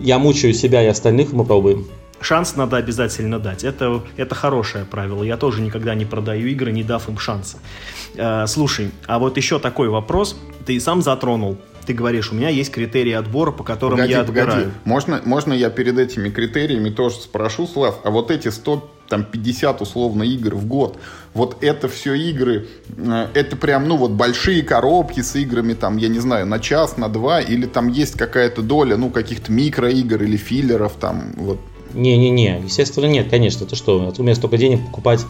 я 0.02 0.20
мучаю 0.20 0.54
себя 0.54 0.84
и 0.84 0.88
остальных, 0.88 1.34
мы 1.34 1.46
пробуем. 1.46 1.88
Шанс 2.22 2.56
надо 2.56 2.78
обязательно 2.78 3.40
дать. 3.40 3.64
Это, 3.64 4.02
это 4.18 4.36
хорошее 4.36 4.86
правило. 4.86 5.24
Я 5.24 5.38
тоже 5.38 5.62
никогда 5.62 5.96
не 5.96 6.06
продаю 6.06 6.48
игры, 6.48 6.72
не 6.72 6.84
дав 6.84 7.08
им 7.10 7.18
шанса. 7.18 7.58
Э, 8.16 8.46
слушай, 8.48 8.92
а 9.06 9.20
вот 9.20 9.38
еще 9.38 9.60
такой 9.60 9.90
вопрос. 9.90 10.36
Ты 10.66 10.80
сам 10.80 11.02
затронул. 11.02 11.58
Ты 11.86 11.94
говоришь, 11.94 12.32
у 12.32 12.36
меня 12.36 12.50
есть 12.50 12.72
критерии 12.72 13.14
отбора, 13.14 13.52
по 13.52 13.64
которым 13.64 13.98
погоди, 13.98 14.14
я 14.14 14.22
отбираю. 14.22 14.50
Погоди. 14.50 14.72
Можно, 14.86 15.22
можно 15.24 15.54
я 15.54 15.70
перед 15.70 16.00
этими 16.00 16.30
критериями 16.30 16.90
тоже 16.90 17.18
спрошу, 17.18 17.68
Слав, 17.68 18.00
а 18.04 18.10
вот 18.10 18.32
эти 18.32 18.48
100 18.48 18.92
там 19.08 19.24
50 19.24 19.82
условно 19.82 20.24
игр 20.24 20.56
в 20.56 20.66
год. 20.66 20.98
Вот 21.34 21.64
это 21.64 21.88
все 21.88 22.16
игры, 22.16 22.68
э, 22.98 23.28
это 23.34 23.56
прям, 23.56 23.88
ну 23.88 23.98
вот 23.98 24.12
большие 24.12 24.64
коробки 24.64 25.22
с 25.22 25.36
играми 25.36 25.74
там, 25.74 25.98
я 25.98 26.08
не 26.08 26.20
знаю, 26.20 26.48
на 26.48 26.60
час, 26.60 26.98
на 26.98 27.08
два, 27.08 27.40
или 27.40 27.66
там 27.66 27.90
есть 27.90 28.18
какая-то 28.18 28.62
доля, 28.62 28.98
ну 28.98 29.10
каких-то 29.10 29.52
микроигр 29.52 30.24
или 30.24 30.38
филлеров 30.38 30.94
там, 31.00 31.34
вот. 31.36 31.60
Не-не-не, 31.96 32.62
естественно 32.64 33.06
нет, 33.06 33.30
конечно, 33.30 33.66
ты 33.66 33.76
что, 33.76 34.14
у 34.18 34.24
меня 34.24 34.36
столько 34.36 34.58
денег 34.58 34.86
покупать 34.86 35.22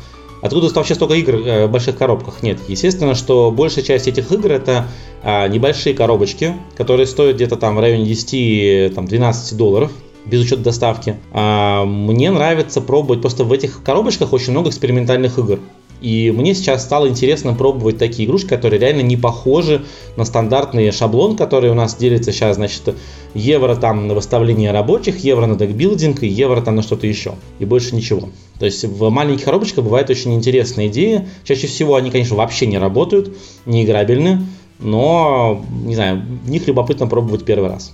Откуда 0.42 0.72
вообще 0.72 0.94
столько 0.94 1.16
игр 1.16 1.36
э, 1.36 1.66
в 1.66 1.72
больших 1.72 1.98
коробках? 1.98 2.44
Нет. 2.44 2.60
Естественно, 2.68 3.16
что 3.16 3.50
большая 3.50 3.84
часть 3.84 4.08
этих 4.08 4.32
игр 4.32 4.52
это 4.52 4.86
а, 5.24 5.48
небольшие 5.48 5.96
коробочки, 5.96 6.54
которые 6.78 7.08
стоят 7.08 7.38
где-то 7.38 7.56
там 7.56 7.76
в 7.76 7.80
районе 7.80 8.04
10-12 8.04 9.56
долларов 9.56 9.92
без 10.26 10.42
учета 10.42 10.62
доставки. 10.62 11.18
А, 11.32 11.86
мне 11.86 12.30
нравится 12.30 12.82
пробовать, 12.82 13.22
просто 13.22 13.44
в 13.44 13.52
этих 13.52 13.82
коробочках 13.84 14.34
очень 14.34 14.52
много 14.52 14.70
экспериментальных 14.70 15.40
игр. 15.40 15.60
И 16.02 16.32
мне 16.32 16.54
сейчас 16.54 16.84
стало 16.84 17.08
интересно 17.08 17.54
пробовать 17.54 17.98
такие 17.98 18.28
игрушки, 18.28 18.50
которые 18.50 18.80
реально 18.80 19.02
не 19.02 19.18
похожи 19.18 19.86
на 20.18 20.26
стандартный 20.26 20.92
шаблон, 20.92 21.36
который 21.36 21.72
у 21.72 21.74
нас 21.74 21.96
делится 21.96 22.32
сейчас, 22.32 22.58
значит, 22.58 22.96
евро 23.34 23.76
там 23.76 24.08
на 24.08 24.14
выставление 24.14 24.72
рабочих, 24.72 25.18
евро 25.24 25.46
на 25.46 25.56
декбилдинг 25.56 26.24
и 26.24 26.28
евро 26.28 26.62
там 26.62 26.76
на 26.76 26.82
что-то 26.82 27.08
еще. 27.08 27.36
И 27.60 27.66
больше 27.66 27.96
ничего. 27.96 28.30
То 28.60 28.66
есть 28.66 28.84
в 28.84 29.10
маленьких 29.10 29.46
коробочках 29.46 29.84
бывают 29.84 30.10
очень 30.10 30.34
интересные 30.34 30.90
идеи. 30.90 31.28
Чаще 31.44 31.68
всего 31.68 31.96
они, 31.96 32.12
конечно, 32.12 32.36
вообще 32.36 32.68
не 32.68 32.78
работают, 32.78 33.36
не 33.66 33.84
играбельны, 33.84 34.46
но, 34.80 35.64
не 35.84 35.96
знаю, 35.96 36.22
в 36.44 36.50
них 36.50 36.68
любопытно 36.68 37.08
пробовать 37.08 37.46
первый 37.46 37.70
раз. 37.70 37.94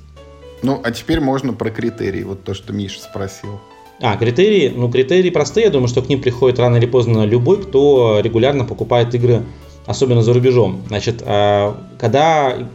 Ну, 0.64 0.80
а 0.84 0.92
теперь 0.92 1.20
можно 1.20 1.54
про 1.54 1.72
критерии, 1.72 2.24
вот 2.24 2.44
то, 2.44 2.54
что 2.54 2.74
Миша 2.74 3.00
спросил. 3.02 3.60
А, 4.02 4.18
критерии, 4.18 4.74
ну, 4.76 4.90
критерии 4.90 5.30
простые, 5.30 5.66
я 5.66 5.70
думаю, 5.70 5.88
что 5.88 6.02
к 6.02 6.10
ним 6.10 6.22
приходит 6.22 6.58
рано 6.58 6.78
или 6.78 6.88
поздно 6.88 7.24
любой, 7.24 7.62
кто 7.62 8.20
регулярно 8.20 8.66
покупает 8.66 9.14
игры, 9.14 9.44
особенно 9.86 10.24
за 10.24 10.34
рубежом. 10.34 10.82
Значит, 10.88 11.22
а, 11.24 11.78
когда, 12.00 12.68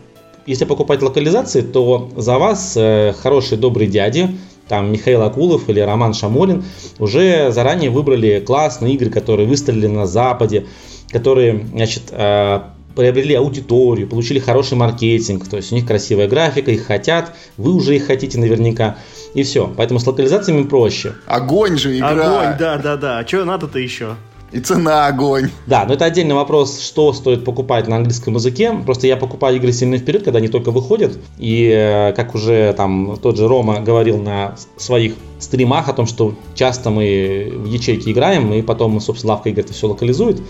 если 0.47 0.65
покупать 0.65 1.03
локализации, 1.03 1.62
то 1.62 2.11
за 2.17 2.39
вас 2.39 2.75
э, 2.77 3.12
хорошие 3.21 3.59
добрые 3.59 3.89
дяди, 3.89 4.37
там 4.69 4.93
Михаил 4.93 5.23
Акулов 5.23 5.69
или 5.69 5.81
Роман 5.81 6.15
Шамолин 6.15 6.65
уже 7.01 7.51
заранее 7.51 7.91
выбрали 7.91 8.41
классные 8.41 8.95
игры, 8.95 9.11
которые 9.11 9.49
выстрелили 9.49 9.89
на 9.89 10.07
Западе, 10.07 10.67
которые, 11.11 11.67
значит, 11.73 12.05
а, 12.12 12.71
приобрели 12.97 13.35
аудиторию, 13.35 14.09
получили 14.09 14.39
хороший 14.39 14.77
маркетинг, 14.77 15.47
то 15.49 15.59
есть 15.59 15.71
у 15.71 15.75
них 15.75 15.87
красивая 15.87 16.29
графика, 16.29 16.71
их 16.71 16.87
хотят, 16.87 17.35
вы 17.57 17.75
уже 17.75 17.95
их 17.95 18.07
хотите 18.07 18.39
наверняка, 18.39 18.97
и 19.37 19.42
все. 19.42 19.70
Поэтому 19.77 20.01
с 20.01 20.07
локализациями 20.07 20.62
проще. 20.62 21.12
Огонь 21.27 21.77
же 21.77 21.96
игра! 21.96 22.09
Огонь, 22.11 22.59
да, 22.59 22.79
да, 22.79 22.96
да. 22.96 23.18
А 23.18 23.27
что 23.27 23.44
надо-то 23.44 23.79
еще? 23.79 24.16
И 24.51 24.61
цена 24.61 25.09
огонь. 25.09 25.51
Да, 25.66 25.85
но 25.85 25.92
это 25.92 26.07
отдельный 26.07 26.35
вопрос, 26.35 26.81
что 26.81 27.12
стоит 27.12 27.44
покупать 27.44 27.87
на 27.87 27.96
английском 27.96 28.35
языке. 28.35 28.72
Просто 28.87 29.07
я 29.07 29.18
покупаю 29.18 29.57
игры 29.57 29.72
сильно 29.72 29.99
вперед, 29.99 30.22
когда 30.22 30.38
они 30.38 30.49
только 30.49 30.70
выходят. 30.70 31.18
И 31.37 31.68
э, 31.70 32.14
как 32.14 32.35
уже 32.35 32.72
там 32.75 33.18
тот 33.20 33.37
же 33.37 33.46
Рома 33.46 33.81
говорил 33.81 34.16
на 34.16 34.55
своих 34.79 35.12
стримах 35.38 35.90
о 35.90 35.92
том, 35.92 36.07
что 36.07 36.35
часто 36.55 36.88
мы 36.88 37.53
в 37.55 37.66
ячейки 37.66 38.11
играем, 38.11 38.55
и 38.55 38.62
потом, 38.62 38.99
собственно, 39.01 39.35
лавка 39.35 39.51
игр 39.51 39.61
это 39.61 39.75
все 39.75 39.87
локализует 39.87 40.40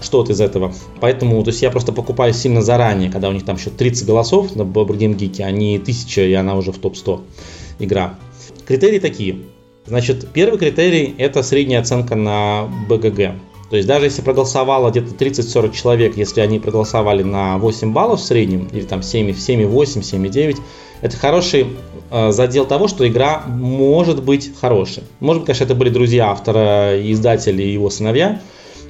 что-то 0.00 0.32
из 0.32 0.40
этого. 0.40 0.72
Поэтому, 1.00 1.42
то 1.44 1.50
есть 1.50 1.60
я 1.60 1.70
просто 1.70 1.92
покупаю 1.92 2.32
сильно 2.32 2.62
заранее, 2.62 3.10
когда 3.10 3.28
у 3.28 3.32
них 3.32 3.44
там 3.44 3.56
еще 3.56 3.68
30 3.68 4.06
голосов 4.06 4.56
на 4.56 4.62
Board 4.62 4.96
Game 4.96 5.14
Geek, 5.14 5.42
а 5.42 5.50
не 5.50 5.76
1000, 5.76 6.22
и 6.22 6.32
она 6.32 6.54
уже 6.54 6.72
в 6.72 6.78
топ-100 6.78 7.20
игра. 7.80 8.14
Критерии 8.70 9.00
такие. 9.00 9.36
Значит, 9.84 10.28
первый 10.32 10.56
критерий– 10.56 11.12
это 11.18 11.42
средняя 11.42 11.80
оценка 11.80 12.14
на 12.14 12.70
БГГ. 12.88 13.34
То 13.68 13.74
есть 13.76 13.88
даже 13.88 14.04
если 14.04 14.22
проголосовало 14.22 14.92
где-то 14.92 15.12
30-40 15.12 15.72
человек, 15.72 16.16
если 16.16 16.40
они 16.40 16.60
проголосовали 16.60 17.24
на 17.24 17.58
8 17.58 17.92
баллов 17.92 18.20
в 18.20 18.24
среднем, 18.24 18.68
или 18.72 18.82
там 18.82 19.00
7,8, 19.00 19.66
7,9, 19.66 20.58
это 21.00 21.16
хороший 21.16 21.66
э, 22.12 22.30
задел 22.30 22.64
того, 22.64 22.86
что 22.86 23.08
игра 23.08 23.42
может 23.48 24.22
быть 24.22 24.52
хорошей. 24.60 25.02
Может 25.18 25.42
быть, 25.42 25.46
конечно, 25.46 25.64
это 25.64 25.74
были 25.74 25.90
друзья 25.90 26.30
автора, 26.30 26.92
издатели 27.10 27.64
и 27.64 27.72
его 27.72 27.90
сыновья, 27.90 28.40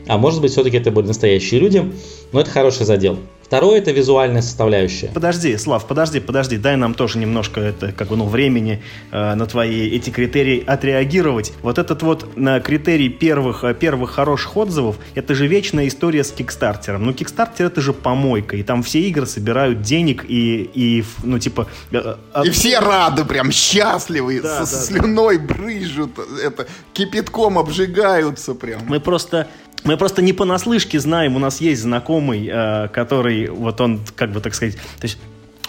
а 0.07 0.19
может 0.19 0.43
быть, 0.43 0.53
все-таки 0.53 0.77
это 0.77 0.91
были 0.91 1.07
настоящие 1.07 1.59
люди, 1.59 1.91
но 2.33 2.41
это 2.43 2.51
хороший 2.51 2.85
задел. 2.85 3.17
Второе 3.51 3.81
это 3.81 3.91
визуальная 3.91 4.43
составляющая. 4.43 5.09
Подожди, 5.09 5.57
Слав, 5.57 5.85
подожди, 5.89 6.21
подожди, 6.21 6.57
дай 6.57 6.77
нам 6.77 6.95
тоже 6.95 7.19
немножко 7.19 7.61
это 7.61 7.91
как 7.91 8.07
бы 8.07 8.17
ну 8.17 8.27
времени 8.27 8.81
э, 9.11 9.35
на 9.35 9.45
твои 9.45 9.89
эти 9.89 10.11
критерии 10.11 10.63
отреагировать. 10.65 11.53
Вот 11.61 11.79
этот 11.79 12.01
вот 12.05 12.37
на 12.37 12.61
критерий 12.61 13.09
первых 13.09 13.65
э, 13.65 13.75
первых 13.75 14.13
хороших 14.13 14.57
отзывов, 14.57 14.99
это 15.17 15.35
же 15.35 15.49
вечная 15.49 15.89
история 15.89 16.23
с 16.23 16.31
Кикстартером. 16.31 17.05
Ну 17.05 17.13
Кикстартер 17.13 17.67
это 17.67 17.81
же 17.81 17.93
помойка, 17.93 18.57
и 18.57 18.63
там 18.63 18.85
все 18.85 19.01
игры 19.01 19.27
собирают 19.27 19.83
денег 19.83 20.25
и 20.29 20.71
и 20.73 21.05
ну 21.25 21.41
типа. 21.41 21.67
Э, 21.91 22.19
от... 22.33 22.47
И 22.47 22.51
все 22.51 22.79
рады, 22.79 23.25
прям 23.25 23.51
счастливые, 23.51 24.43
да, 24.43 24.65
со 24.65 24.77
да, 24.77 24.83
слюной 24.85 25.39
да. 25.39 25.53
брыжут, 25.53 26.21
это 26.41 26.69
кипятком 26.93 27.59
обжигаются 27.59 28.55
прям. 28.55 28.83
Мы 28.87 29.01
просто 29.01 29.49
мы 29.85 29.97
просто 29.97 30.21
не 30.21 30.33
понаслышке 30.33 31.01
знаем, 31.01 31.37
у 31.37 31.39
нас 31.39 31.61
есть 31.61 31.83
знакомый, 31.83 32.49
э, 32.53 32.89
который, 32.89 33.40
вот 33.49 33.81
он, 33.81 34.01
как 34.17 34.33
бы 34.33 34.41
так 34.41 34.55
сказать, 34.55 34.77
то 34.77 35.03
есть 35.03 35.19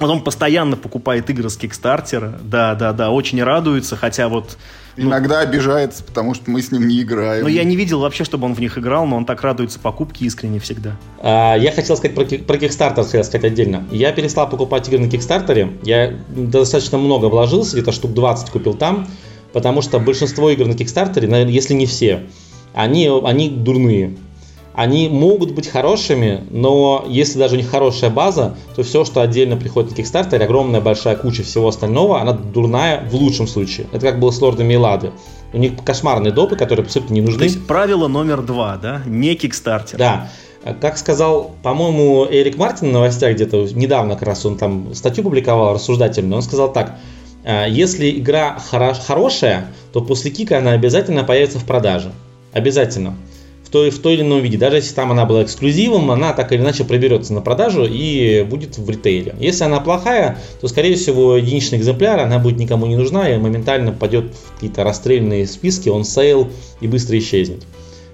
вот 0.01 0.09
он 0.09 0.23
постоянно 0.23 0.77
покупает 0.77 1.29
игры 1.29 1.49
с 1.49 1.57
Кикстартера, 1.57 2.39
да, 2.43 2.73
да, 2.75 2.91
да, 2.91 3.11
очень 3.11 3.41
радуется, 3.43 3.95
хотя 3.95 4.29
вот... 4.29 4.57
Ну, 4.97 5.09
Иногда 5.09 5.39
обижается, 5.39 6.03
потому 6.03 6.33
что 6.33 6.49
мы 6.49 6.61
с 6.61 6.71
ним 6.71 6.87
не 6.87 7.01
играем. 7.01 7.43
Ну, 7.43 7.49
я 7.49 7.63
не 7.63 7.75
видел 7.75 7.99
вообще, 8.01 8.25
чтобы 8.25 8.45
он 8.45 8.55
в 8.55 8.59
них 8.59 8.77
играл, 8.77 9.05
но 9.05 9.15
он 9.15 9.25
так 9.25 9.41
радуется 9.41 9.79
покупке 9.79 10.25
искренне 10.25 10.59
всегда. 10.59 10.97
А, 11.19 11.55
я 11.55 11.71
хотел 11.71 11.95
сказать 11.95 12.15
про, 12.15 12.25
про 12.25 12.57
Kickstarter, 12.57 13.03
хотел 13.03 13.23
сказать 13.23 13.45
отдельно. 13.45 13.85
Я 13.91 14.11
перестал 14.11 14.49
покупать 14.49 14.87
игры 14.89 14.99
на 14.99 15.09
Кикстартере. 15.09 15.77
Я 15.83 16.13
достаточно 16.29 16.97
много 16.97 17.27
вложился, 17.27 17.73
где-то 17.73 17.91
штук 17.91 18.13
20 18.13 18.49
купил 18.49 18.73
там, 18.73 19.07
потому 19.53 19.81
что 19.81 19.99
большинство 19.99 20.49
игр 20.49 20.65
на 20.65 20.73
Кикстартере, 20.73 21.29
если 21.49 21.73
не 21.73 21.85
все, 21.85 22.23
они, 22.73 23.09
они 23.23 23.49
дурные. 23.49 24.17
Они 24.73 25.09
могут 25.09 25.51
быть 25.51 25.67
хорошими, 25.67 26.43
но 26.49 27.05
если 27.07 27.37
даже 27.39 27.55
у 27.55 27.57
них 27.57 27.69
хорошая 27.69 28.09
база, 28.09 28.55
то 28.75 28.83
все, 28.83 29.03
что 29.03 29.21
отдельно 29.21 29.57
приходит 29.57 29.91
на 29.91 30.01
Kickstarter, 30.01 30.41
огромная 30.41 30.79
большая 30.79 31.17
куча 31.17 31.43
всего 31.43 31.67
остального, 31.67 32.21
она 32.21 32.31
дурная 32.33 33.07
в 33.09 33.13
лучшем 33.15 33.47
случае. 33.47 33.87
Это 33.91 34.07
как 34.07 34.19
было 34.19 34.31
с 34.31 34.41
Лордами 34.41 34.75
Лады. 34.75 35.11
У 35.53 35.57
них 35.57 35.73
кошмарные 35.83 36.31
допы, 36.31 36.55
которые 36.55 36.85
абсолютно 36.85 37.13
не 37.13 37.21
нужны. 37.21 37.39
То 37.39 37.43
есть 37.43 37.67
правило 37.67 38.07
номер 38.07 38.41
два, 38.41 38.77
да? 38.77 39.01
Не 39.05 39.35
Kickstarter. 39.35 39.97
Да. 39.97 40.29
Как 40.79 40.97
сказал, 40.97 41.51
по-моему, 41.63 42.25
Эрик 42.29 42.57
Мартин 42.57 42.89
в 42.89 42.91
новостях 42.93 43.33
где-то 43.33 43.67
недавно 43.73 44.13
как 44.13 44.27
раз 44.27 44.45
он 44.45 44.57
там 44.57 44.93
статью 44.93 45.23
публиковал 45.23 45.73
рассуждательную, 45.73 46.35
он 46.37 46.43
сказал 46.43 46.71
так, 46.71 46.97
«А, 47.43 47.65
если 47.65 48.11
игра 48.11 48.59
хорошая, 48.59 49.65
то 49.91 50.01
после 50.01 50.29
кика 50.29 50.59
она 50.59 50.71
обязательно 50.71 51.23
появится 51.23 51.57
в 51.57 51.65
продаже. 51.65 52.11
Обязательно. 52.53 53.17
Той, 53.71 53.89
в 53.89 53.99
той 53.99 54.15
или 54.15 54.21
ином 54.21 54.41
виде. 54.41 54.57
Даже 54.57 54.77
если 54.77 54.93
там 54.93 55.11
она 55.11 55.25
была 55.25 55.43
эксклюзивом, 55.43 56.11
она 56.11 56.33
так 56.33 56.51
или 56.51 56.59
иначе 56.59 56.83
проберется 56.83 57.33
на 57.33 57.41
продажу 57.41 57.85
и 57.89 58.43
будет 58.43 58.77
в 58.77 58.89
ритейле. 58.89 59.33
Если 59.39 59.63
она 59.63 59.79
плохая, 59.79 60.39
то, 60.59 60.67
скорее 60.67 60.95
всего, 60.95 61.37
единичный 61.37 61.77
экземпляр, 61.77 62.19
она 62.19 62.37
будет 62.37 62.57
никому 62.57 62.85
не 62.85 62.97
нужна 62.97 63.29
и 63.29 63.37
моментально 63.37 63.93
пойдет 63.93 64.33
в 64.33 64.53
какие-то 64.55 64.83
расстрельные 64.83 65.47
списки, 65.47 65.87
on 65.87 66.03
sale 66.03 66.49
и 66.81 66.87
быстро 66.87 67.17
исчезнет. 67.17 67.63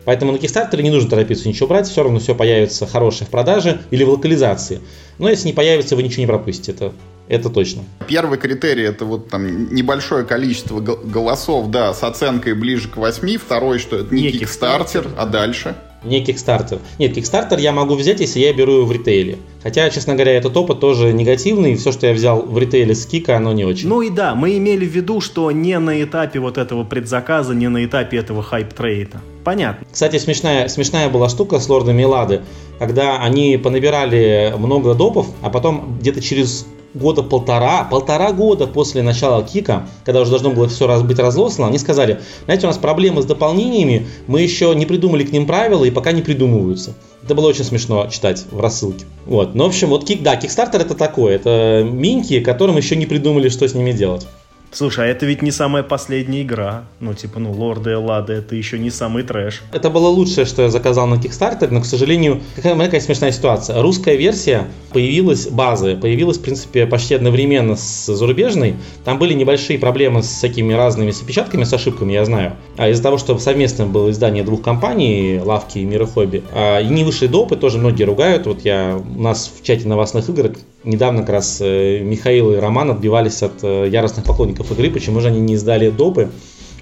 Поэтому 0.06 0.32
на 0.32 0.38
Kickstarter 0.38 0.82
не 0.82 0.89
нужно 0.89 1.10
торопиться 1.10 1.50
ничего 1.50 1.67
брать, 1.67 1.88
все 1.88 2.04
равно 2.04 2.20
все 2.20 2.34
появится 2.34 2.86
хорошее 2.86 3.28
в 3.28 3.30
продаже 3.30 3.82
или 3.91 4.04
в 4.06 4.10
локализации. 4.10 4.80
Но 5.17 5.28
если 5.28 5.48
не 5.48 5.54
появится, 5.54 5.96
вы 5.96 6.04
ничего 6.04 6.22
не 6.22 6.28
пропустите. 6.28 6.72
Это 6.72 6.93
это 7.27 7.49
точно. 7.49 7.83
Первый 8.07 8.37
критерий 8.37 8.83
это 8.83 9.05
вот 9.05 9.29
там 9.29 9.73
небольшое 9.73 10.25
количество 10.25 10.79
голосов, 10.79 11.69
да, 11.69 11.93
с 11.93 12.03
оценкой 12.03 12.53
ближе 12.53 12.87
к 12.87 12.97
8. 12.97 13.37
Второй, 13.37 13.79
что 13.79 13.97
это 13.97 14.13
не, 14.13 14.23
не 14.23 14.31
Kickstarter, 14.31 15.07
а 15.17 15.25
дальше. 15.25 15.75
Не 16.03 16.23
Kickstarter. 16.23 16.79
Нет, 16.99 17.17
Kickstarter 17.17 17.59
я 17.59 17.71
могу 17.71 17.95
взять, 17.95 18.19
если 18.19 18.39
я 18.39 18.53
беру 18.53 18.85
в 18.85 18.91
ритейле. 18.91 19.37
Хотя, 19.63 19.89
честно 19.89 20.13
говоря, 20.13 20.33
этот 20.33 20.55
опыт 20.55 20.79
тоже 20.79 21.11
негативный. 21.11 21.75
Все, 21.75 21.91
что 21.91 22.07
я 22.07 22.13
взял 22.13 22.43
в 22.43 22.57
ритейле 22.57 22.93
с 22.93 23.05
Кика, 23.05 23.35
оно 23.35 23.51
не 23.51 23.65
очень. 23.65 23.89
Ну 23.89 24.01
и 24.01 24.09
да, 24.09 24.35
мы 24.35 24.57
имели 24.57 24.85
в 24.85 24.91
виду, 24.91 25.21
что 25.21 25.51
не 25.51 25.77
на 25.79 26.01
этапе 26.01 26.39
вот 26.39 26.57
этого 26.57 26.83
предзаказа, 26.83 27.53
не 27.55 27.67
на 27.67 27.83
этапе 27.83 28.17
этого 28.17 28.43
hype 28.43 28.70
train 28.70 29.04
а. 29.04 29.17
Понятно. 29.43 29.87
Кстати, 29.91 30.17
смешная, 30.17 30.67
смешная 30.67 31.09
была 31.09 31.29
штука 31.29 31.59
с 31.59 31.67
лордами 31.67 32.03
Лады, 32.03 32.41
когда 32.79 33.21
они 33.21 33.57
понабирали 33.57 34.53
много 34.57 34.93
допов, 34.93 35.27
а 35.41 35.49
потом 35.49 35.97
где-то 35.99 36.21
через 36.21 36.67
года 36.93 37.23
полтора, 37.23 37.84
полтора 37.84 38.32
года 38.32 38.67
после 38.67 39.02
начала 39.02 39.43
Кика, 39.43 39.88
когда 40.06 40.21
уже 40.21 40.32
должно 40.32 40.52
было 40.52 40.67
все 40.67 40.88
раз, 40.88 41.02
быть 41.02 41.19
разлослано, 41.19 41.69
они 41.69 41.78
сказали, 41.78 42.21
знаете, 42.45 42.65
у 42.65 42.69
нас 42.69 42.78
проблемы 42.78 43.21
с 43.21 43.26
дополнениями, 43.26 44.08
мы 44.28 44.41
еще 44.41 44.73
не 44.76 44.86
придумали 44.86 45.23
к 45.23 45.32
ним 45.32 45.45
правила 45.45 45.84
и 45.84 45.91
пока 45.91 46.12
не 46.12 46.21
придумываются. 46.21 46.93
Это 47.23 47.36
было 47.36 47.47
очень 47.47 47.65
смешно 47.65 48.08
читать 48.08 48.45
в 48.50 48.60
рассылке. 48.62 49.06
Вот. 49.26 49.54
Ну, 49.54 49.65
в 49.65 49.67
общем, 49.67 49.89
вот 49.89 50.06
кик, 50.06 50.21
да, 50.21 50.36
Kickstarter 50.36 50.80
это 50.80 50.95
такое. 50.95 51.36
Это 51.36 51.86
минки, 51.86 52.39
которым 52.39 52.78
еще 52.78 52.95
не 52.95 53.06
придумали, 53.06 53.50
что 53.50 53.67
с 53.67 53.73
ними 53.73 53.91
делать. 53.91 54.26
Слушай, 54.71 55.06
а 55.06 55.08
это 55.08 55.25
ведь 55.25 55.41
не 55.41 55.51
самая 55.51 55.84
последняя 55.84 56.41
игра. 56.41 56.86
Ну, 56.99 57.13
типа, 57.13 57.39
ну, 57.39 57.51
Лорда 57.51 57.91
и 57.91 57.95
Лада, 57.95 58.34
это 58.34 58.56
еще 58.56 58.77
не 58.77 58.89
самый 58.89 59.23
трэш. 59.23 59.63
Это 59.71 59.89
было 59.89 60.08
лучшее, 60.08 60.45
что 60.45 60.63
я 60.63 60.69
заказал 60.69 61.08
на 61.08 61.15
Kickstarter, 61.15 61.69
но, 61.71 61.82
к 61.82 61.86
сожалению, 61.86 62.41
какая, 62.56 62.75
какая 62.77 63.01
смешная 63.01 63.32
ситуация. 63.32 63.82
Русская 63.82 64.15
версия 64.15 64.67
появилась, 64.91 65.47
базы, 65.47 65.95
появилась, 65.95 66.38
в 66.38 66.41
принципе, 66.41 66.86
почти 66.86 67.15
одновременно 67.15 67.75
с 67.75 68.06
зарубежной. 68.06 68.75
Там 69.06 69.19
были 69.19 69.34
небольшие 69.34 69.80
проблемы 69.80 70.21
с 70.21 70.27
всякими 70.27 70.73
разными 70.73 71.12
с 71.12 71.21
опечатками, 71.21 71.63
с 71.63 71.73
ошибками, 71.73 72.13
я 72.13 72.25
знаю. 72.25 72.53
А 72.77 72.89
из-за 72.89 73.03
того, 73.03 73.17
что 73.17 73.38
совместно 73.39 73.86
было 73.86 74.12
издание 74.12 74.43
двух 74.43 74.62
компаний, 74.62 75.39
Лавки 75.43 75.80
и 75.80 75.86
Мира 75.86 76.06
Хобби, 76.06 76.43
а, 76.53 76.82
и 76.82 76.88
не 76.88 77.03
вышли 77.03 77.27
допы, 77.27 77.56
тоже 77.56 77.77
многие 77.77 78.03
ругают. 78.03 78.45
Вот 78.45 78.62
я, 78.65 78.97
у 78.97 79.21
нас 79.21 79.51
в 79.56 79.63
чате 79.63 79.88
новостных 79.88 80.30
игр 80.30 80.51
недавно 80.88 81.21
как 81.21 81.30
раз 81.30 81.60
э, 81.62 82.00
Михаил 82.00 82.54
и 82.54 82.58
Роман 82.58 82.91
отбивались 82.91 83.43
от 83.43 83.63
э, 83.63 83.88
яростных 83.91 84.26
поклонников 84.26 84.71
игры, 84.71 84.89
почему 84.89 85.19
же 85.19 85.28
они 85.28 85.39
не 85.39 85.54
издали 85.54 85.89
допы, 85.89 86.30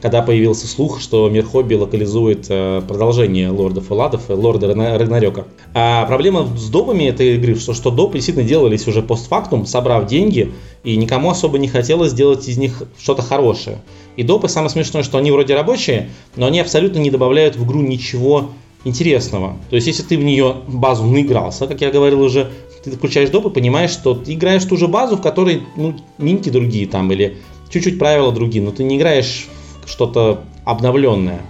когда 0.01 0.21
появился 0.21 0.67
слух, 0.67 1.01
что 1.01 1.27
Мир 1.29 1.45
Хобби 1.45 1.73
локализует 1.73 2.45
э, 2.49 2.81
продолжение 2.87 3.49
Лордов 3.49 3.89
и 3.89 3.93
Ладов, 3.93 4.29
Лорда 4.29 4.67
Рагнарёка. 4.67 5.45
А 5.73 6.05
проблема 6.05 6.47
с 6.55 6.69
допами 6.69 7.05
этой 7.05 7.35
игры, 7.35 7.55
что, 7.55 7.73
что 7.73 7.89
допы 7.89 8.19
действительно 8.19 8.47
делались 8.47 8.87
уже 8.87 9.01
постфактум, 9.01 9.65
собрав 9.65 10.05
деньги, 10.05 10.53
и 10.83 10.95
никому 10.95 11.31
особо 11.31 11.57
не 11.57 11.67
хотелось 11.67 12.11
сделать 12.11 12.47
из 12.47 12.57
них 12.57 12.83
что-то 12.99 13.23
хорошее. 13.23 13.81
И 14.15 14.23
допы, 14.23 14.47
самое 14.47 14.69
смешное, 14.69 15.01
что 15.01 15.17
они 15.17 15.31
вроде 15.31 15.55
рабочие, 15.55 16.09
но 16.35 16.45
они 16.45 16.59
абсолютно 16.59 16.99
не 16.99 17.09
добавляют 17.09 17.55
в 17.55 17.65
игру 17.65 17.81
ничего 17.81 18.51
интересного. 18.85 19.57
То 19.69 19.75
есть, 19.75 19.87
если 19.87 20.03
ты 20.03 20.17
в 20.17 20.23
нее 20.23 20.57
базу 20.67 21.03
наигрался, 21.05 21.67
как 21.67 21.81
я 21.81 21.91
говорил 21.91 22.21
уже, 22.21 22.51
ты 22.91 22.97
включаешь 22.97 23.29
доп 23.29 23.47
и 23.47 23.49
понимаешь, 23.49 23.91
что 23.91 24.13
ты 24.13 24.33
играешь 24.33 24.63
ту 24.63 24.77
же 24.77 24.87
базу, 24.87 25.17
в 25.17 25.21
которой 25.21 25.63
ну, 25.75 25.95
минки 26.17 26.49
другие 26.49 26.87
там, 26.87 27.11
или 27.11 27.37
чуть-чуть 27.69 27.99
правила 27.99 28.31
другие, 28.31 28.63
но 28.63 28.71
ты 28.71 28.83
не 28.83 28.97
играешь 28.97 29.47
в 29.85 29.89
что-то 29.89 30.43
обновленное. 30.63 31.41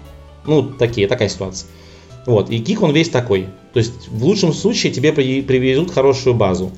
Ну, 0.45 0.63
такие, 0.63 1.07
такая 1.07 1.29
ситуация. 1.29 1.69
Вот, 2.25 2.49
и 2.49 2.59
кик 2.59 2.81
он 2.81 2.91
весь 2.91 3.09
такой. 3.09 3.47
То 3.73 3.79
есть, 3.79 4.07
в 4.09 4.23
лучшем 4.23 4.53
случае 4.53 4.91
тебе 4.91 5.11
привезут 5.13 5.91
хорошую 5.91 6.33
базу. 6.33 6.71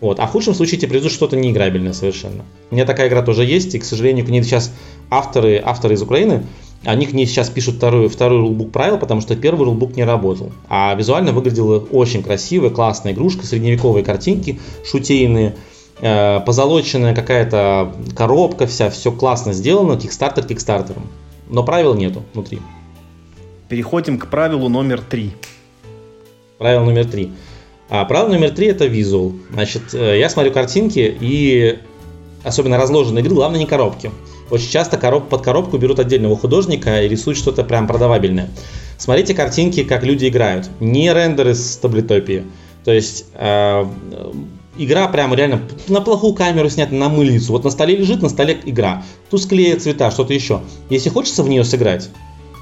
Вот. 0.00 0.20
А 0.20 0.26
в 0.26 0.32
худшем 0.32 0.54
случае 0.54 0.78
тебе 0.78 0.90
привезут 0.90 1.12
что-то 1.12 1.36
неиграбельное 1.36 1.92
совершенно. 1.92 2.44
У 2.70 2.74
меня 2.74 2.84
такая 2.84 3.08
игра 3.08 3.22
тоже 3.22 3.44
есть, 3.44 3.74
и, 3.74 3.78
к 3.78 3.84
сожалению, 3.84 4.26
к 4.26 4.28
ней 4.28 4.42
сейчас 4.42 4.72
авторы, 5.08 5.62
авторы 5.64 5.94
из 5.94 6.02
Украины 6.02 6.44
они 6.84 7.06
к 7.06 7.12
ней 7.12 7.26
сейчас 7.26 7.50
пишут 7.50 7.76
второй, 7.76 8.08
второй 8.08 8.40
рулбук 8.40 8.72
правил, 8.72 8.98
потому 8.98 9.20
что 9.20 9.36
первый 9.36 9.64
рулбук 9.64 9.96
не 9.96 10.04
работал. 10.04 10.52
А 10.68 10.94
визуально 10.94 11.32
выглядела 11.32 11.78
очень 11.78 12.22
красивая, 12.22 12.70
классная 12.70 13.12
игрушка, 13.12 13.46
средневековые 13.46 14.04
картинки 14.04 14.60
шутейные, 14.84 15.56
э, 16.00 16.40
позолоченная 16.40 17.14
какая-то 17.14 17.94
коробка 18.16 18.66
вся, 18.66 18.90
все 18.90 19.12
классно 19.12 19.52
сделано, 19.52 19.96
кикстартер 19.96 20.44
кикстартером. 20.44 21.06
Но 21.48 21.64
правил 21.64 21.94
нету 21.94 22.22
внутри. 22.32 22.60
Переходим 23.68 24.18
к 24.18 24.28
правилу 24.28 24.68
номер 24.68 25.00
три. 25.00 25.32
Правило 26.58 26.84
номер 26.84 27.06
три. 27.06 27.32
А 27.88 28.04
правило 28.04 28.28
номер 28.28 28.50
три 28.50 28.68
это 28.68 28.86
визуал. 28.86 29.32
Значит, 29.52 29.94
э, 29.94 30.18
я 30.18 30.28
смотрю 30.28 30.52
картинки 30.52 31.16
и 31.20 31.78
особенно 32.42 32.76
разложенные 32.76 33.22
игры, 33.22 33.34
главное 33.34 33.58
не 33.58 33.66
коробки. 33.66 34.10
Очень 34.50 34.70
часто 34.70 34.98
короб, 34.98 35.28
под 35.28 35.42
коробку 35.42 35.78
берут 35.78 35.98
отдельного 35.98 36.36
художника 36.36 37.02
и 37.02 37.08
рисуют 37.08 37.38
что-то 37.38 37.64
прям 37.64 37.86
продавабельное. 37.86 38.50
Смотрите 38.98 39.34
картинки, 39.34 39.84
как 39.84 40.04
люди 40.04 40.28
играют. 40.28 40.68
Не 40.80 41.12
рендеры 41.12 41.54
с 41.54 41.76
таблетопии. 41.76 42.44
То 42.84 42.92
есть 42.92 43.26
э, 43.34 43.84
игра 44.76 45.08
прямо 45.08 45.34
реально 45.34 45.62
на 45.88 46.00
плохую 46.00 46.34
камеру 46.34 46.68
снята, 46.68 46.94
на 46.94 47.08
мыльницу. 47.08 47.52
Вот 47.52 47.64
на 47.64 47.70
столе 47.70 47.96
лежит, 47.96 48.22
на 48.22 48.28
столе 48.28 48.58
игра. 48.64 49.02
Тусклее 49.30 49.76
цвета, 49.76 50.10
что-то 50.10 50.34
еще. 50.34 50.60
Если 50.90 51.08
хочется 51.08 51.42
в 51.42 51.48
нее 51.48 51.64
сыграть, 51.64 52.10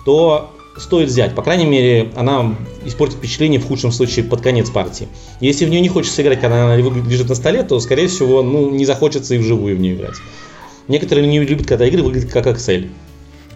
то 0.04 0.50
стоит 0.78 1.08
взять. 1.08 1.34
По 1.34 1.42
крайней 1.42 1.66
мере, 1.66 2.10
она 2.16 2.54
испортит 2.84 3.16
впечатление 3.16 3.60
в 3.60 3.66
худшем 3.66 3.92
случае 3.92 4.24
под 4.24 4.40
конец 4.40 4.70
партии. 4.70 5.08
Если 5.40 5.64
в 5.64 5.70
нее 5.70 5.80
не 5.80 5.88
хочется 5.88 6.22
играть, 6.22 6.40
когда 6.40 6.64
она 6.64 6.76
лежит 6.76 7.28
на 7.28 7.34
столе, 7.34 7.62
то, 7.62 7.78
скорее 7.80 8.08
всего, 8.08 8.42
ну, 8.42 8.70
не 8.70 8.84
захочется 8.84 9.34
и 9.34 9.38
вживую 9.38 9.76
в 9.76 9.80
нее 9.80 9.94
играть. 9.94 10.14
Некоторые 10.88 11.26
не 11.26 11.40
любят, 11.40 11.66
когда 11.66 11.86
игры 11.86 12.02
выглядят 12.02 12.32
как 12.32 12.46
Excel. 12.46 12.88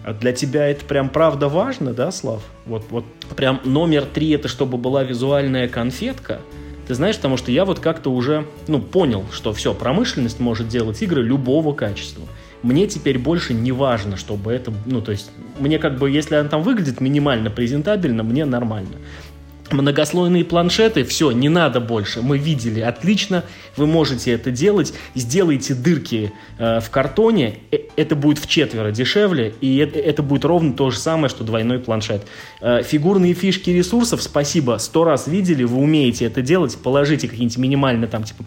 А 0.03 0.13
для 0.13 0.31
тебя 0.31 0.67
это 0.67 0.85
прям 0.85 1.09
правда 1.09 1.49
важно, 1.49 1.93
да, 1.93 2.11
Слав? 2.11 2.41
Вот, 2.65 2.85
вот 2.89 3.03
прям 3.35 3.59
номер 3.65 4.05
три 4.05 4.29
это 4.29 4.47
чтобы 4.47 4.77
была 4.77 5.03
визуальная 5.03 5.67
конфетка. 5.67 6.39
Ты 6.87 6.93
знаешь, 6.93 7.17
потому 7.17 7.35
что 7.35 7.51
я 7.51 7.65
вот 7.65 7.79
как-то 7.79 8.09
уже, 8.09 8.45
ну, 8.67 8.79
понял, 8.79 9.25
что 9.33 9.51
все, 9.51 9.73
промышленность 9.73 10.39
может 10.39 10.69
делать 10.69 11.01
игры 11.01 11.21
любого 11.21 11.73
качества. 11.73 12.23
Мне 12.63 12.87
теперь 12.87 13.19
больше 13.19 13.53
не 13.53 13.73
важно, 13.73 14.15
чтобы 14.15 14.53
это, 14.53 14.73
ну, 14.85 15.01
то 15.01 15.11
есть, 15.11 15.29
мне 15.59 15.79
как 15.79 15.97
бы, 15.97 16.09
если 16.09 16.35
она 16.35 16.47
там 16.47 16.63
выглядит 16.63 17.01
минимально 17.01 17.49
презентабельно, 17.49 18.23
мне 18.23 18.45
нормально 18.45 18.95
многослойные 19.71 20.45
планшеты, 20.45 21.03
все, 21.03 21.31
не 21.31 21.49
надо 21.49 21.79
больше, 21.79 22.21
мы 22.21 22.37
видели, 22.37 22.79
отлично, 22.79 23.43
вы 23.75 23.87
можете 23.87 24.31
это 24.31 24.51
делать, 24.51 24.93
сделайте 25.15 25.73
дырки 25.73 26.31
э, 26.57 26.79
в 26.79 26.89
картоне, 26.89 27.59
э, 27.71 27.77
это 27.95 28.15
будет 28.15 28.39
в 28.39 28.47
четверо 28.47 28.91
дешевле, 28.91 29.53
и 29.61 29.77
это, 29.77 29.99
это 29.99 30.23
будет 30.23 30.45
ровно 30.45 30.73
то 30.73 30.89
же 30.89 30.97
самое, 30.97 31.29
что 31.29 31.43
двойной 31.43 31.79
планшет. 31.79 32.25
Э, 32.61 32.81
фигурные 32.83 33.33
фишки 33.33 33.69
ресурсов, 33.69 34.21
спасибо, 34.23 34.77
сто 34.79 35.03
раз 35.03 35.27
видели, 35.27 35.63
вы 35.63 35.77
умеете 35.77 36.25
это 36.25 36.41
делать, 36.41 36.77
положите 36.77 37.27
какие-нибудь 37.27 37.57
минимально 37.57 38.07
там, 38.07 38.23
типа, 38.23 38.45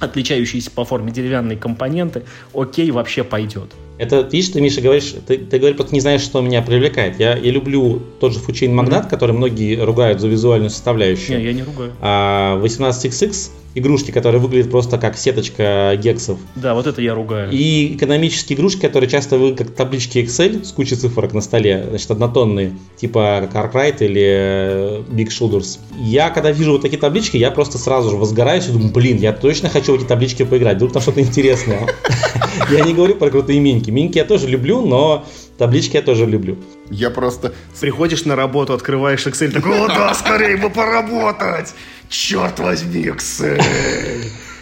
отличающиеся 0.00 0.70
по 0.70 0.84
форме 0.84 1.12
деревянные 1.12 1.56
компоненты, 1.56 2.24
окей, 2.54 2.90
вообще 2.90 3.24
пойдет. 3.24 3.72
Это, 4.02 4.22
видишь, 4.22 4.48
ты, 4.48 4.60
Миша, 4.60 4.80
говоришь, 4.80 5.14
ты, 5.28 5.38
ты 5.38 5.58
говоришь, 5.58 5.76
просто 5.76 5.94
не 5.94 6.00
знаешь, 6.00 6.22
что 6.22 6.40
меня 6.40 6.60
привлекает. 6.60 7.20
Я, 7.20 7.36
я 7.36 7.52
люблю 7.52 8.02
тот 8.18 8.32
же 8.32 8.40
Фучин 8.40 8.74
Магнат, 8.74 9.06
mm-hmm. 9.06 9.10
который 9.10 9.30
многие 9.30 9.76
ругают 9.80 10.20
за 10.20 10.26
визуальную 10.26 10.70
составляющую. 10.70 11.38
Не, 11.38 11.44
я 11.44 11.52
не 11.52 11.62
ругаю. 11.62 11.92
А 12.00 12.60
18XX 12.60 13.52
игрушки, 13.74 14.10
которые 14.10 14.40
выглядят 14.40 14.70
просто 14.70 14.98
как 14.98 15.16
сеточка 15.16 15.98
гексов. 16.02 16.38
Да, 16.56 16.74
вот 16.74 16.86
это 16.86 17.00
я 17.00 17.14
ругаю. 17.14 17.50
И 17.52 17.94
экономические 17.94 18.58
игрушки, 18.58 18.80
которые 18.80 19.08
часто 19.08 19.38
выглядят 19.38 19.68
как 19.68 19.76
таблички 19.76 20.18
Excel 20.18 20.64
с 20.64 20.72
кучей 20.72 20.96
цифрок 20.96 21.32
на 21.32 21.40
столе, 21.40 21.86
значит, 21.88 22.10
однотонные, 22.10 22.72
типа 22.96 23.48
как 23.52 23.74
Arkwright 23.74 24.04
или 24.04 24.22
э, 24.22 25.02
Big 25.10 25.28
Shoulders. 25.28 25.78
Я, 25.98 26.30
когда 26.30 26.50
вижу 26.50 26.72
вот 26.72 26.82
такие 26.82 26.98
таблички, 26.98 27.36
я 27.36 27.50
просто 27.50 27.78
сразу 27.78 28.10
же 28.10 28.16
возгораюсь 28.16 28.68
и 28.68 28.72
думаю, 28.72 28.92
блин, 28.92 29.18
я 29.18 29.32
точно 29.32 29.68
хочу 29.68 29.92
в 29.92 30.00
эти 30.00 30.06
таблички 30.06 30.44
поиграть, 30.44 30.76
вдруг 30.76 30.92
там 30.92 31.02
что-то 31.02 31.20
интересное. 31.20 31.88
Я 32.70 32.84
не 32.84 32.94
говорю 32.94 33.14
про 33.16 33.30
крутые 33.30 33.60
миньки. 33.60 33.90
Миньки 33.92 34.18
я 34.18 34.24
тоже 34.24 34.48
люблю, 34.48 34.84
но 34.84 35.24
таблички 35.58 35.96
я 35.96 36.02
тоже 36.02 36.26
люблю. 36.26 36.58
Я 36.90 37.10
просто... 37.10 37.52
Приходишь 37.80 38.24
на 38.24 38.36
работу, 38.36 38.72
открываешь 38.72 39.26
Excel, 39.26 39.50
такой, 39.50 39.84
о 39.84 39.88
да, 39.88 40.14
скорее 40.14 40.56
бы 40.56 40.70
поработать! 40.70 41.74
Черт 42.08 42.58
возьми, 42.58 43.04
Excel! 43.04 43.62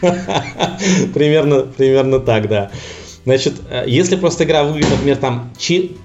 примерно, 1.14 1.62
примерно 1.62 2.18
так, 2.20 2.48
да. 2.48 2.70
Значит, 3.24 3.54
э, 3.70 3.84
если 3.86 4.16
просто 4.16 4.44
игра 4.44 4.64
выглядит, 4.64 4.90
например, 4.90 5.16
там 5.16 5.52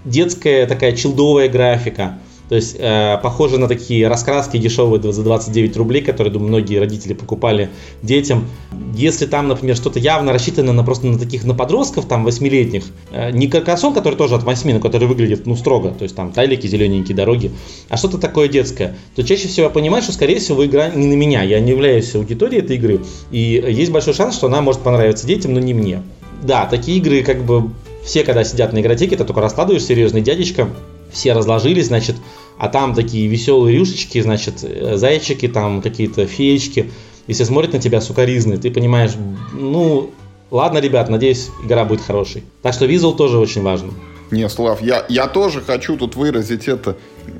детская 0.04 0.68
такая 0.68 0.92
чилдовая 0.96 1.50
графика, 1.50 2.20
то 2.50 2.56
есть 2.56 2.76
э, 2.78 3.18
похоже 3.22 3.58
на 3.58 3.68
такие 3.68 4.08
раскраски 4.08 4.58
дешевые 4.58 5.02
за 5.02 5.24
29 5.24 5.78
рублей, 5.78 6.02
которые, 6.02 6.32
думаю, 6.32 6.50
многие 6.50 6.78
родители 6.78 7.14
покупали 7.14 7.70
детям. 8.02 8.46
Если 8.94 9.26
там, 9.26 9.48
например, 9.48 9.76
что-то 9.76 10.00
явно 10.00 10.32
рассчитано 10.32 10.74
на 10.74 10.84
просто 10.84 11.08
на 11.08 11.18
таких 11.18 11.44
на 11.44 11.56
подростков, 11.56 12.06
там, 12.08 12.24
восьмилетних, 12.24 12.84
э, 13.12 13.32
не 13.32 13.48
каркасон, 13.48 13.94
который 13.94 14.16
тоже 14.16 14.36
от 14.36 14.44
8, 14.44 14.74
но 14.74 14.80
который 14.80 15.08
выглядит, 15.08 15.46
ну, 15.48 15.56
строго, 15.56 15.92
то 15.92 16.04
есть 16.04 16.16
там 16.16 16.32
тайлики, 16.32 16.68
зелененькие 16.68 17.16
дороги, 17.16 17.52
а 17.90 17.98
что-то 17.98 18.18
такое 18.18 18.48
детское, 18.48 18.96
то 19.16 19.24
чаще 19.24 19.48
всего 19.48 19.66
я 19.66 19.70
понимаю, 19.70 20.04
что, 20.04 20.12
скорее 20.12 20.40
всего, 20.40 20.66
игра 20.66 20.90
не 20.90 21.08
на 21.08 21.14
меня, 21.14 21.42
я 21.44 21.60
не 21.60 21.72
являюсь 21.72 22.14
аудиторией 22.16 22.62
этой 22.62 22.76
игры, 22.78 23.02
и 23.32 23.40
есть 23.40 23.92
большой 23.92 24.14
шанс, 24.14 24.36
что 24.36 24.48
она 24.48 24.62
может 24.62 24.82
понравиться 24.82 25.26
детям, 25.26 25.54
но 25.54 25.60
не 25.60 25.74
мне. 25.74 26.04
Да, 26.44 26.66
такие 26.66 26.98
игры, 26.98 27.24
как 27.24 27.44
бы, 27.44 27.72
все, 28.04 28.24
когда 28.24 28.44
сидят 28.44 28.72
на 28.72 28.82
игротеке, 28.82 29.18
ты 29.18 29.24
только 29.24 29.42
раскладываешь 29.42 29.84
серьезный 29.84 30.22
дядечка, 30.22 30.70
все 31.16 31.34
разложились, 31.34 31.88
значит, 31.88 32.18
а 32.60 32.68
там 32.68 32.94
такие 32.94 33.28
веселые 33.28 33.78
рюшечки, 33.78 34.22
значит, 34.22 34.64
э, 34.64 34.98
зайчики, 34.98 35.48
там 35.48 35.82
какие-то 35.82 36.28
феечки. 36.28 36.92
Если 37.28 37.44
смотрят 37.44 37.74
на 37.74 37.80
тебя 37.80 38.02
сукоризны, 38.02 38.58
ты 38.58 38.70
понимаешь, 38.70 39.12
ну, 39.54 40.12
ладно, 40.52 40.78
ребят, 40.78 41.10
надеюсь, 41.10 41.50
игра 41.64 41.86
будет 41.86 42.02
хорошей. 42.02 42.44
Так 42.62 42.74
что 42.74 42.86
визуал 42.86 43.16
тоже 43.16 43.40
очень 43.40 43.64
важен. 43.64 43.94
Не, 44.32 44.50
Слав, 44.50 44.82
я, 44.82 45.06
я 45.08 45.28
тоже 45.28 45.62
хочу 45.62 45.98
тут 45.98 46.16
выразить 46.16 46.68
это 46.68 46.98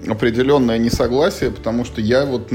определенное 0.08 0.78
несогласие, 0.78 1.52
потому 1.52 1.84
что 1.84 2.00
я 2.00 2.26
вот 2.26 2.52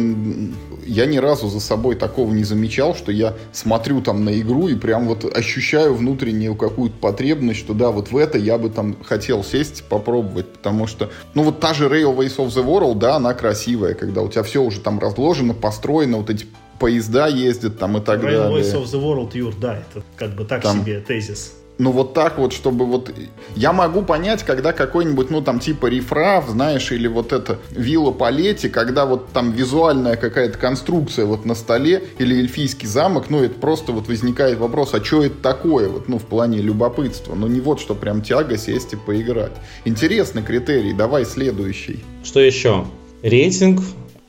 я 0.90 1.06
ни 1.06 1.18
разу 1.18 1.48
за 1.48 1.60
собой 1.60 1.94
такого 1.94 2.32
не 2.32 2.44
замечал, 2.44 2.94
что 2.94 3.12
я 3.12 3.34
смотрю 3.52 4.02
там 4.02 4.24
на 4.24 4.40
игру 4.40 4.68
и 4.68 4.74
прям 4.74 5.06
вот 5.06 5.24
ощущаю 5.24 5.94
внутреннюю 5.94 6.56
какую-то 6.56 6.96
потребность, 6.96 7.60
что 7.60 7.74
да, 7.74 7.90
вот 7.90 8.10
в 8.10 8.16
это 8.16 8.38
я 8.38 8.58
бы 8.58 8.70
там 8.70 8.96
хотел 9.02 9.44
сесть, 9.44 9.84
попробовать, 9.84 10.52
потому 10.52 10.86
что, 10.86 11.10
ну 11.34 11.44
вот 11.44 11.60
та 11.60 11.74
же 11.74 11.88
Railways 11.88 12.36
of 12.38 12.48
the 12.48 12.64
World, 12.64 12.98
да, 12.98 13.16
она 13.16 13.34
красивая, 13.34 13.94
когда 13.94 14.22
у 14.22 14.28
тебя 14.28 14.42
все 14.42 14.62
уже 14.62 14.80
там 14.80 14.98
разложено, 14.98 15.54
построено, 15.54 16.18
вот 16.18 16.30
эти 16.30 16.46
поезда 16.80 17.28
ездят 17.28 17.78
там 17.78 17.96
и 17.96 18.00
так 18.00 18.20
Railways 18.20 18.24
далее. 18.24 18.62
Railways 18.62 18.74
of 18.74 18.84
the 18.84 19.00
World, 19.00 19.30
Юр, 19.34 19.54
да, 19.60 19.78
это 19.78 20.04
как 20.16 20.34
бы 20.34 20.44
так 20.44 20.62
там, 20.62 20.80
себе 20.80 21.00
тезис 21.00 21.52
ну 21.80 21.92
вот 21.92 22.12
так 22.12 22.38
вот, 22.38 22.52
чтобы 22.52 22.84
вот... 22.84 23.10
Я 23.56 23.72
могу 23.72 24.02
понять, 24.02 24.42
когда 24.42 24.72
какой-нибудь, 24.72 25.30
ну 25.30 25.40
там 25.40 25.58
типа 25.58 25.86
рефраф, 25.86 26.48
знаешь, 26.50 26.92
или 26.92 27.08
вот 27.08 27.32
это 27.32 27.58
вилла 27.70 28.10
Палетти, 28.10 28.68
когда 28.68 29.06
вот 29.06 29.32
там 29.32 29.52
визуальная 29.52 30.16
какая-то 30.16 30.58
конструкция 30.58 31.24
вот 31.24 31.46
на 31.46 31.54
столе, 31.54 32.04
или 32.18 32.36
эльфийский 32.36 32.86
замок, 32.86 33.30
ну 33.30 33.42
это 33.42 33.58
просто 33.58 33.92
вот 33.92 34.08
возникает 34.08 34.58
вопрос, 34.58 34.92
а 34.92 35.02
что 35.02 35.24
это 35.24 35.36
такое, 35.42 35.88
вот, 35.88 36.06
ну 36.08 36.18
в 36.18 36.24
плане 36.24 36.58
любопытства, 36.58 37.34
ну 37.34 37.46
не 37.46 37.60
вот 37.60 37.80
что 37.80 37.94
прям 37.94 38.20
тяга 38.20 38.58
сесть 38.58 38.92
и 38.92 38.96
поиграть. 38.96 39.52
Интересный 39.86 40.42
критерий, 40.42 40.92
давай 40.92 41.24
следующий. 41.24 42.04
Что 42.22 42.40
еще? 42.40 42.84
Рейтинг, 43.22 43.80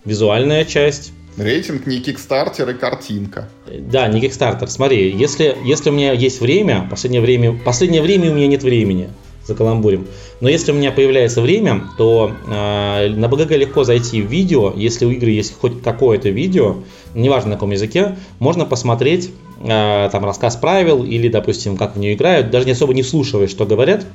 визуальная 0.06 0.64
часть, 0.64 1.12
Рейтинг 1.38 1.88
не 1.88 2.00
кикстартер 2.00 2.70
и 2.70 2.74
картинка. 2.74 3.50
Да, 3.68 4.08
не 4.08 4.20
кикстартер. 4.20 4.70
Смотри, 4.70 5.12
если, 5.12 5.56
если 5.64 5.90
у 5.90 5.94
меня 5.94 6.12
есть 6.12 6.42
время, 6.42 6.88
последнее 6.90 7.22
время, 7.22 7.58
последнее 7.64 8.02
время 8.02 8.32
у 8.32 8.36
меня 8.36 8.48
нет 8.48 8.64
времени 8.64 9.10
за 9.46 9.56
каламбурем. 9.56 10.08
Но 10.40 10.50
если 10.50 10.72
у 10.72 10.76
меня 10.76 10.92
появляется 10.92 11.42
время, 11.42 11.84
то 11.98 12.32
э, 12.48 13.10
на 13.10 13.28
БГГ 13.28 13.52
легко 13.52 13.84
зайти 13.84 14.22
в 14.22 14.28
видео. 14.28 14.74
Если 14.76 15.06
у 15.06 15.12
игры 15.12 15.32
есть 15.32 15.58
хоть 15.60 15.82
какое-то 15.82 16.30
видео, 16.30 16.78
неважно 17.16 17.52
на 17.52 17.56
каком 17.56 17.72
языке, 17.72 18.18
можно 18.40 18.66
посмотреть 18.66 19.32
э, 19.64 20.10
там 20.12 20.26
рассказ 20.26 20.56
правил 20.58 21.04
или, 21.04 21.28
допустим, 21.28 21.78
как 21.78 21.96
в 21.96 22.00
нее 22.00 22.14
играют, 22.14 22.52
даже 22.52 22.66
не 22.66 22.74
особо 22.74 22.94
не 22.94 23.04
слушая, 23.04 23.48
что 23.48 23.66
говорят 23.66 24.06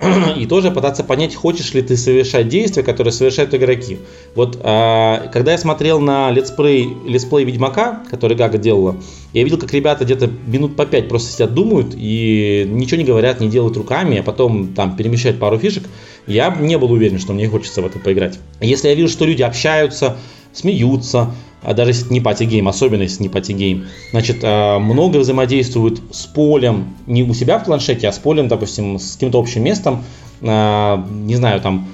и 0.36 0.46
тоже 0.46 0.70
пытаться 0.70 1.04
понять, 1.04 1.34
хочешь 1.34 1.74
ли 1.74 1.82
ты 1.82 1.96
совершать 1.96 2.48
действия, 2.48 2.82
которые 2.82 3.12
совершают 3.12 3.54
игроки. 3.54 3.98
Вот 4.34 4.58
а, 4.62 5.28
когда 5.32 5.52
я 5.52 5.58
смотрел 5.58 6.00
на 6.00 6.30
летсплей, 6.30 6.96
летсплей 7.06 7.44
Ведьмака, 7.44 8.02
который 8.10 8.36
Гага 8.36 8.56
делала, 8.56 8.96
я 9.32 9.44
видел, 9.44 9.58
как 9.58 9.72
ребята 9.74 10.04
где-то 10.04 10.30
минут 10.46 10.74
по 10.74 10.86
пять 10.86 11.08
просто 11.08 11.32
сидят, 11.32 11.52
думают 11.52 11.94
и 11.94 12.66
ничего 12.68 12.98
не 12.98 13.04
говорят, 13.04 13.40
не 13.40 13.48
делают 13.48 13.76
руками, 13.76 14.18
а 14.18 14.22
потом 14.22 14.74
там 14.74 14.96
перемещают 14.96 15.38
пару 15.38 15.58
фишек. 15.58 15.84
Я 16.26 16.54
не 16.58 16.78
был 16.78 16.90
уверен, 16.92 17.18
что 17.18 17.32
мне 17.32 17.48
хочется 17.48 17.82
в 17.82 17.86
это 17.86 17.98
поиграть. 17.98 18.38
Если 18.60 18.88
я 18.88 18.94
вижу, 18.94 19.08
что 19.08 19.26
люди 19.26 19.42
общаются, 19.42 20.16
смеются, 20.52 21.34
а 21.62 21.74
даже 21.74 21.90
если 21.90 22.04
это 22.06 22.14
не 22.14 22.20
party 22.20 22.44
game, 22.44 22.68
особенно 22.68 23.02
если 23.02 23.22
не 23.22 23.28
party 23.28 23.57
game, 23.57 23.86
значит, 24.10 24.38
а, 24.42 24.78
много 24.78 25.18
взаимодействуют 25.18 26.00
с 26.10 26.26
полем, 26.26 26.94
не 27.06 27.22
у 27.22 27.34
себя 27.34 27.58
в 27.58 27.64
планшете, 27.64 28.08
а 28.08 28.12
с 28.12 28.18
полем, 28.18 28.48
допустим, 28.48 28.98
с 28.98 29.14
каким-то 29.14 29.38
общим 29.38 29.62
местом, 29.64 30.04
а, 30.42 31.06
не 31.10 31.36
знаю, 31.36 31.60
там, 31.60 31.88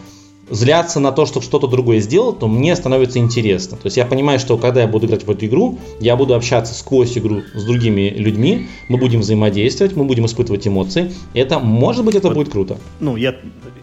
зляться 0.50 1.00
на 1.00 1.12
то, 1.12 1.26
что 1.26 1.40
что-то 1.40 1.66
другое 1.66 2.00
сделал, 2.00 2.32
то 2.32 2.48
мне 2.48 2.74
становится 2.76 3.18
интересно. 3.18 3.76
То 3.76 3.86
есть 3.86 3.96
я 3.96 4.06
понимаю, 4.06 4.38
что 4.38 4.56
когда 4.56 4.82
я 4.82 4.86
буду 4.86 5.06
играть 5.06 5.24
в 5.26 5.30
эту 5.30 5.46
игру, 5.46 5.78
я 6.00 6.16
буду 6.16 6.34
общаться 6.34 6.74
сквозь 6.74 7.16
игру 7.18 7.42
с 7.54 7.64
другими 7.64 8.10
людьми, 8.10 8.68
мы 8.88 8.98
будем 8.98 9.20
взаимодействовать, 9.20 9.96
мы 9.96 10.04
будем 10.04 10.26
испытывать 10.26 10.66
эмоции. 10.66 11.12
Это, 11.34 11.58
может 11.58 12.04
быть, 12.04 12.14
это 12.14 12.28
вот, 12.28 12.36
будет 12.36 12.48
круто. 12.50 12.78
Ну, 13.00 13.16
я, 13.16 13.34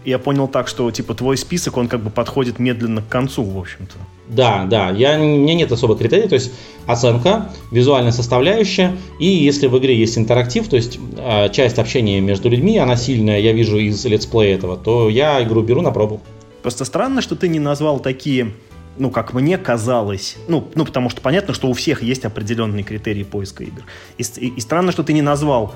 я 0.04 0.18
понял 0.18 0.48
так, 0.48 0.68
что, 0.68 0.90
типа, 0.90 1.14
твой 1.14 1.36
список, 1.36 1.76
он 1.76 1.88
как 1.88 2.02
бы 2.02 2.10
подходит 2.10 2.58
медленно 2.58 3.02
к 3.02 3.08
концу, 3.08 3.42
в 3.42 3.58
общем-то. 3.58 3.94
Да, 4.26 4.64
да, 4.64 4.90
я, 4.90 5.18
у 5.18 5.22
меня 5.22 5.54
нет 5.54 5.70
особых 5.70 5.98
критерий, 5.98 6.28
то 6.28 6.34
есть 6.34 6.50
оценка, 6.86 7.50
визуальная 7.70 8.12
составляющая, 8.12 8.96
и 9.20 9.26
если 9.26 9.66
в 9.66 9.76
игре 9.76 9.94
есть 9.94 10.16
интерактив, 10.16 10.66
то 10.66 10.76
есть 10.76 10.98
э, 11.18 11.50
часть 11.50 11.78
общения 11.78 12.20
между 12.20 12.48
людьми, 12.48 12.78
она 12.78 12.96
сильная, 12.96 13.38
я 13.38 13.52
вижу 13.52 13.76
из 13.76 14.02
летсплея 14.06 14.54
этого, 14.54 14.78
то 14.78 15.10
я 15.10 15.42
игру 15.42 15.62
беру 15.62 15.82
на 15.82 15.90
пробу. 15.90 16.22
Просто 16.64 16.86
странно, 16.86 17.20
что 17.20 17.36
ты 17.36 17.48
не 17.48 17.60
назвал 17.60 18.00
такие 18.00 18.54
ну, 18.96 19.10
как 19.10 19.34
мне 19.34 19.58
казалось, 19.58 20.38
ну, 20.48 20.70
ну, 20.74 20.86
потому 20.86 21.10
что 21.10 21.20
понятно, 21.20 21.52
что 21.52 21.68
у 21.68 21.74
всех 21.74 22.02
есть 22.02 22.24
определенные 22.24 22.84
критерии 22.84 23.22
поиска 23.22 23.64
игр. 23.64 23.82
И, 24.16 24.22
и, 24.22 24.48
и 24.48 24.60
странно, 24.60 24.92
что 24.92 25.02
ты 25.02 25.12
не 25.12 25.20
назвал 25.20 25.74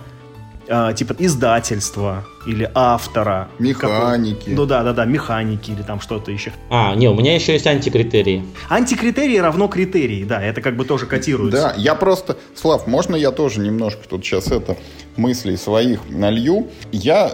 э, 0.67 0.93
типа 0.97 1.15
издательства 1.19 2.25
или 2.47 2.71
автора. 2.75 3.49
Механики. 3.59 4.49
Ну 4.49 4.65
да, 4.65 4.83
да, 4.83 4.95
да, 4.95 5.05
механики 5.05 5.73
или 5.73 5.83
там 5.83 6.01
что-то 6.01 6.31
еще. 6.31 6.53
А, 6.71 6.95
не, 6.95 7.09
у 7.09 7.15
меня 7.15 7.35
еще 7.35 7.53
есть 7.53 7.67
антикритерии. 7.67 8.47
Антикритерии 8.71 9.37
равно 9.37 9.69
критерии, 9.69 10.25
да, 10.25 10.41
это 10.41 10.63
как 10.63 10.77
бы 10.77 10.87
тоже 10.87 11.05
котируется. 11.05 11.75
Да, 11.75 11.75
я 11.77 11.97
просто, 11.97 12.39
Слав, 12.55 12.87
можно 12.87 13.15
я 13.15 13.31
тоже 13.31 13.61
немножко 13.61 14.09
тут 14.09 14.25
сейчас 14.25 14.47
это 14.47 14.79
мыслей 15.19 15.57
своих 15.57 16.09
налью? 16.09 16.69
Я 16.93 17.33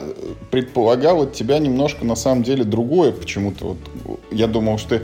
предполагал 0.51 1.22
от 1.22 1.32
тебя 1.32 1.59
немножко 1.59 2.05
на 2.05 2.16
самом 2.16 2.43
деле 2.43 2.64
другое 2.64 3.12
почему-то. 3.12 3.76
Вот, 4.05 4.20
я 4.30 4.47
думал, 4.47 4.78
что 4.78 4.99
ты 4.99 5.03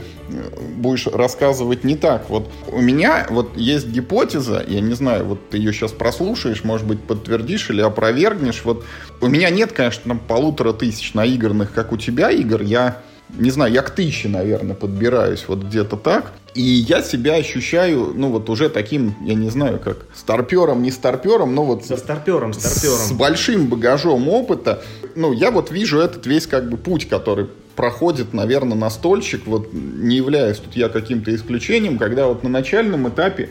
будешь 0.75 1.07
рассказывать 1.07 1.83
не 1.83 1.95
так. 1.95 2.29
Вот 2.29 2.49
у 2.67 2.81
меня 2.81 3.27
вот 3.29 3.55
есть 3.57 3.87
гипотеза, 3.87 4.63
я 4.67 4.81
не 4.81 4.93
знаю, 4.93 5.25
вот 5.25 5.49
ты 5.49 5.57
ее 5.57 5.71
сейчас 5.73 5.91
прослушаешь, 5.91 6.63
может 6.63 6.87
быть, 6.87 7.01
подтвердишь 7.01 7.69
или 7.69 7.81
опровергнешь. 7.81 8.63
Вот 8.65 8.83
у 9.21 9.27
меня 9.27 9.49
нет, 9.49 9.71
конечно, 9.71 10.15
полутора 10.15 10.73
тысяч 10.73 11.13
наигранных, 11.13 11.71
как 11.73 11.91
у 11.91 11.97
тебя, 11.97 12.31
игр. 12.31 12.61
Я 12.61 12.97
не 13.37 13.51
знаю, 13.51 13.71
я 13.71 13.81
к 13.81 13.91
тысяче, 13.91 14.27
наверное, 14.27 14.75
подбираюсь, 14.75 15.45
вот 15.47 15.59
где-то 15.59 15.97
так. 15.97 16.33
И 16.53 16.61
я 16.61 17.01
себя 17.01 17.35
ощущаю, 17.35 18.13
ну 18.13 18.29
вот 18.29 18.49
уже 18.49 18.69
таким, 18.69 19.15
я 19.21 19.35
не 19.35 19.49
знаю, 19.49 19.79
как 19.79 20.05
старпером, 20.13 20.83
не 20.83 20.91
старпером, 20.91 21.55
но 21.55 21.63
вот... 21.63 21.85
Со 21.85 21.95
старпером, 21.95 22.53
старпером. 22.53 22.97
С 22.97 23.11
большим 23.13 23.67
багажом 23.67 24.27
опыта. 24.27 24.83
Ну, 25.15 25.31
я 25.31 25.51
вот 25.51 25.71
вижу 25.71 25.99
этот 25.99 26.25
весь 26.25 26.47
как 26.47 26.69
бы 26.69 26.75
путь, 26.77 27.07
который 27.07 27.47
проходит, 27.75 28.33
наверное, 28.33 28.77
настольщик, 28.77 29.47
вот 29.47 29.69
не 29.71 30.17
являясь 30.17 30.57
тут 30.57 30.75
я 30.75 30.89
каким-то 30.89 31.33
исключением, 31.33 31.97
когда 31.97 32.27
вот 32.27 32.43
на 32.43 32.49
начальном 32.49 33.07
этапе 33.07 33.49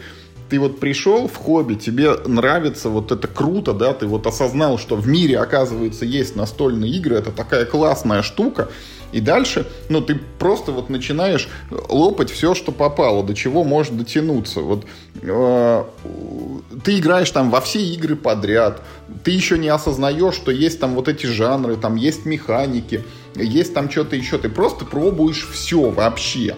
ты 0.50 0.58
вот 0.58 0.80
пришел 0.80 1.28
в 1.28 1.36
хобби, 1.36 1.74
тебе 1.74 2.14
нравится, 2.26 2.90
вот 2.90 3.12
это 3.12 3.28
круто, 3.28 3.72
да, 3.72 3.94
ты 3.94 4.06
вот 4.06 4.26
осознал, 4.26 4.78
что 4.78 4.96
в 4.96 5.06
мире, 5.06 5.38
оказывается, 5.38 6.04
есть 6.04 6.36
настольные 6.36 6.90
игры, 6.90 7.16
это 7.16 7.30
такая 7.30 7.64
классная 7.64 8.22
штука, 8.22 8.68
и 9.12 9.20
дальше, 9.20 9.66
ну, 9.88 10.00
ты 10.00 10.20
просто 10.38 10.72
вот 10.72 10.88
начинаешь 10.88 11.48
лопать 11.70 12.30
все, 12.30 12.54
что 12.54 12.72
попало, 12.72 13.24
до 13.24 13.34
чего 13.34 13.64
может 13.64 13.96
дотянуться. 13.96 14.60
Вот 14.60 14.84
э, 15.22 15.84
ты 16.84 16.98
играешь 16.98 17.30
там 17.30 17.50
во 17.50 17.60
все 17.60 17.80
игры 17.80 18.16
подряд, 18.16 18.82
ты 19.24 19.32
еще 19.32 19.58
не 19.58 19.68
осознаешь, 19.68 20.34
что 20.34 20.50
есть 20.50 20.80
там 20.80 20.94
вот 20.94 21.08
эти 21.08 21.26
жанры, 21.26 21.76
там 21.76 21.96
есть 21.96 22.24
механики, 22.24 23.04
есть 23.34 23.74
там 23.74 23.90
что-то 23.90 24.16
еще, 24.16 24.38
ты 24.38 24.48
просто 24.48 24.84
пробуешь 24.84 25.48
все 25.52 25.90
вообще. 25.90 26.56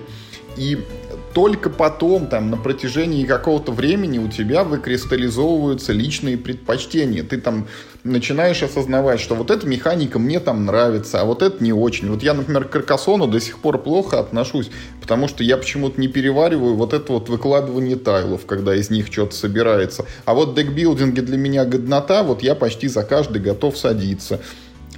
И 0.57 0.78
только 1.34 1.70
потом, 1.70 2.26
там, 2.26 2.50
на 2.50 2.56
протяжении 2.56 3.24
какого-то 3.24 3.72
времени 3.72 4.18
у 4.18 4.28
тебя 4.28 4.64
выкристаллизовываются 4.64 5.92
личные 5.92 6.36
предпочтения. 6.36 7.22
Ты 7.22 7.40
там 7.40 7.66
начинаешь 8.04 8.62
осознавать, 8.62 9.20
что 9.20 9.34
вот 9.34 9.50
эта 9.50 9.66
механика 9.66 10.18
мне 10.18 10.40
там 10.40 10.66
нравится, 10.66 11.20
а 11.20 11.24
вот 11.24 11.42
это 11.42 11.62
не 11.62 11.72
очень. 11.72 12.10
Вот 12.10 12.22
я, 12.22 12.34
например, 12.34 12.64
к 12.64 12.70
Каркасону 12.70 13.26
до 13.26 13.40
сих 13.40 13.58
пор 13.58 13.78
плохо 13.78 14.18
отношусь, 14.18 14.70
потому 15.00 15.28
что 15.28 15.42
я 15.44 15.56
почему-то 15.56 16.00
не 16.00 16.08
перевариваю 16.08 16.74
вот 16.74 16.92
это 16.92 17.12
вот 17.12 17.28
выкладывание 17.28 17.96
тайлов, 17.96 18.44
когда 18.46 18.74
из 18.74 18.90
них 18.90 19.06
что-то 19.06 19.34
собирается. 19.34 20.04
А 20.24 20.34
вот 20.34 20.54
декбилдинги 20.54 21.20
для 21.20 21.36
меня 21.36 21.64
годнота, 21.64 22.22
вот 22.22 22.42
я 22.42 22.54
почти 22.54 22.88
за 22.88 23.04
каждый 23.04 23.40
готов 23.40 23.78
садиться. 23.78 24.40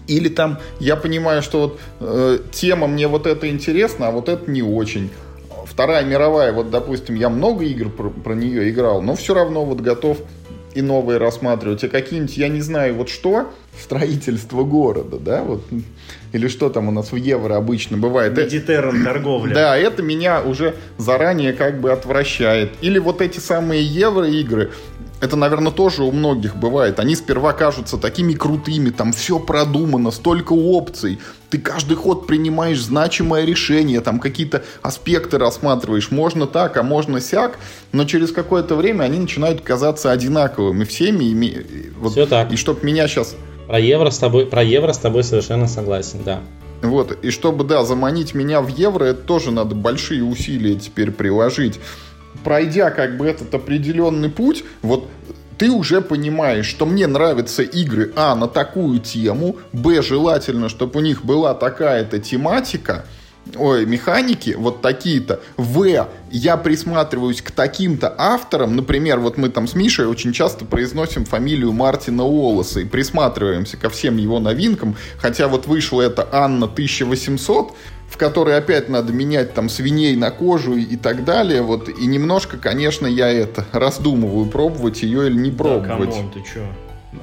Или 0.06 0.28
там 0.28 0.58
я 0.80 0.96
понимаю, 0.96 1.42
что 1.42 1.60
вот 1.60 1.80
э, 2.00 2.38
тема 2.52 2.86
мне 2.86 3.08
вот 3.08 3.26
это 3.26 3.48
интересна, 3.48 4.08
а 4.08 4.10
вот 4.10 4.28
это 4.28 4.50
не 4.50 4.62
очень. 4.62 5.10
Вторая 5.74 6.04
мировая, 6.04 6.52
вот, 6.52 6.70
допустим, 6.70 7.16
я 7.16 7.28
много 7.28 7.64
игр 7.64 7.90
про, 7.90 8.08
про 8.08 8.34
нее 8.34 8.70
играл, 8.70 9.02
но 9.02 9.16
все 9.16 9.34
равно 9.34 9.64
вот 9.64 9.80
готов 9.80 10.18
и 10.72 10.82
новые 10.82 11.18
рассматривать, 11.18 11.82
а 11.82 11.88
какие-нибудь, 11.88 12.36
я 12.36 12.46
не 12.46 12.60
знаю, 12.60 12.94
вот 12.94 13.08
что, 13.08 13.52
строительство 13.80 14.62
города, 14.62 15.18
да, 15.18 15.42
вот, 15.42 15.64
или 16.32 16.46
что 16.46 16.68
там 16.68 16.86
у 16.86 16.90
нас 16.92 17.10
в 17.10 17.16
евро 17.16 17.56
обычно 17.56 17.96
бывает. 17.96 18.36
Медитерран 18.36 19.02
торговля. 19.02 19.52
Да, 19.52 19.76
это 19.76 20.00
меня 20.00 20.42
уже 20.42 20.76
заранее 20.96 21.52
как 21.52 21.80
бы 21.80 21.90
отвращает. 21.90 22.70
Или 22.80 23.00
вот 23.00 23.20
эти 23.20 23.40
самые 23.40 23.84
евро-игры, 23.84 24.70
это, 25.24 25.36
наверное, 25.36 25.72
тоже 25.72 26.02
у 26.02 26.12
многих 26.12 26.56
бывает. 26.56 27.00
Они 27.00 27.16
сперва 27.16 27.52
кажутся 27.52 27.96
такими 27.96 28.34
крутыми, 28.34 28.90
там 28.90 29.12
все 29.12 29.38
продумано, 29.38 30.10
столько 30.10 30.52
опций. 30.52 31.18
Ты 31.50 31.58
каждый 31.58 31.96
ход 31.96 32.26
принимаешь 32.26 32.82
значимое 32.82 33.44
решение, 33.44 34.00
там 34.00 34.20
какие-то 34.20 34.64
аспекты 34.82 35.38
рассматриваешь. 35.38 36.10
Можно 36.10 36.46
так, 36.46 36.76
а 36.76 36.82
можно 36.82 37.20
сяк. 37.20 37.58
Но 37.92 38.04
через 38.04 38.32
какое-то 38.32 38.76
время 38.76 39.04
они 39.04 39.18
начинают 39.18 39.62
казаться 39.62 40.10
одинаковыми 40.10 40.84
всеми. 40.84 41.92
Вот, 41.98 42.12
все 42.12 42.26
так. 42.26 42.52
И 42.52 42.56
чтоб 42.56 42.82
меня 42.82 43.08
сейчас... 43.08 43.34
Про 43.66 43.78
евро 43.78 44.10
с 44.10 44.18
тобой, 44.18 44.44
про 44.44 44.62
евро 44.62 44.92
с 44.92 44.98
тобой 44.98 45.24
совершенно 45.24 45.68
согласен, 45.68 46.20
да. 46.22 46.40
Вот, 46.82 47.16
и 47.24 47.30
чтобы, 47.30 47.64
да, 47.64 47.82
заманить 47.82 48.34
меня 48.34 48.60
в 48.60 48.68
евро, 48.68 49.04
это 49.04 49.22
тоже 49.22 49.50
надо 49.50 49.74
большие 49.74 50.22
усилия 50.22 50.74
теперь 50.74 51.12
приложить 51.12 51.80
пройдя 52.42 52.90
как 52.90 53.16
бы 53.16 53.26
этот 53.26 53.54
определенный 53.54 54.28
путь, 54.28 54.64
вот 54.82 55.08
ты 55.58 55.70
уже 55.70 56.00
понимаешь, 56.00 56.66
что 56.66 56.86
мне 56.86 57.06
нравятся 57.06 57.62
игры, 57.62 58.12
а, 58.16 58.34
на 58.34 58.48
такую 58.48 58.98
тему, 58.98 59.56
б, 59.72 60.02
желательно, 60.02 60.68
чтобы 60.68 60.98
у 60.98 61.02
них 61.02 61.24
была 61.24 61.54
такая-то 61.54 62.18
тематика, 62.18 63.04
ой, 63.56 63.86
механики 63.86 64.54
вот 64.56 64.80
такие-то. 64.80 65.40
В, 65.56 66.08
я 66.30 66.56
присматриваюсь 66.56 67.42
к 67.42 67.50
таким-то 67.50 68.12
авторам. 68.16 68.76
Например, 68.76 69.20
вот 69.20 69.36
мы 69.36 69.48
там 69.48 69.68
с 69.68 69.74
Мишей 69.74 70.06
очень 70.06 70.32
часто 70.32 70.64
произносим 70.64 71.24
фамилию 71.24 71.72
Мартина 71.72 72.24
Уоллеса 72.24 72.80
и 72.80 72.84
присматриваемся 72.84 73.76
ко 73.76 73.90
всем 73.90 74.16
его 74.16 74.40
новинкам. 74.40 74.96
Хотя 75.18 75.48
вот 75.48 75.66
вышла 75.66 76.02
эта 76.02 76.28
Анна 76.32 76.66
1800, 76.66 77.74
в 78.08 78.16
которой 78.16 78.56
опять 78.56 78.88
надо 78.88 79.12
менять 79.12 79.54
там 79.54 79.68
свиней 79.68 80.16
на 80.16 80.30
кожу 80.30 80.76
и 80.76 80.96
так 80.96 81.24
далее. 81.24 81.62
Вот, 81.62 81.88
и 81.88 82.06
немножко, 82.06 82.56
конечно, 82.56 83.06
я 83.06 83.30
это 83.30 83.64
раздумываю, 83.72 84.46
пробовать 84.46 85.02
ее 85.02 85.26
или 85.26 85.36
не 85.36 85.50
пробовать. 85.50 86.10
Да, 86.10 86.16
come 86.16 86.24
on, 86.24 86.30
ты 86.30 86.40
чё? 86.42 86.66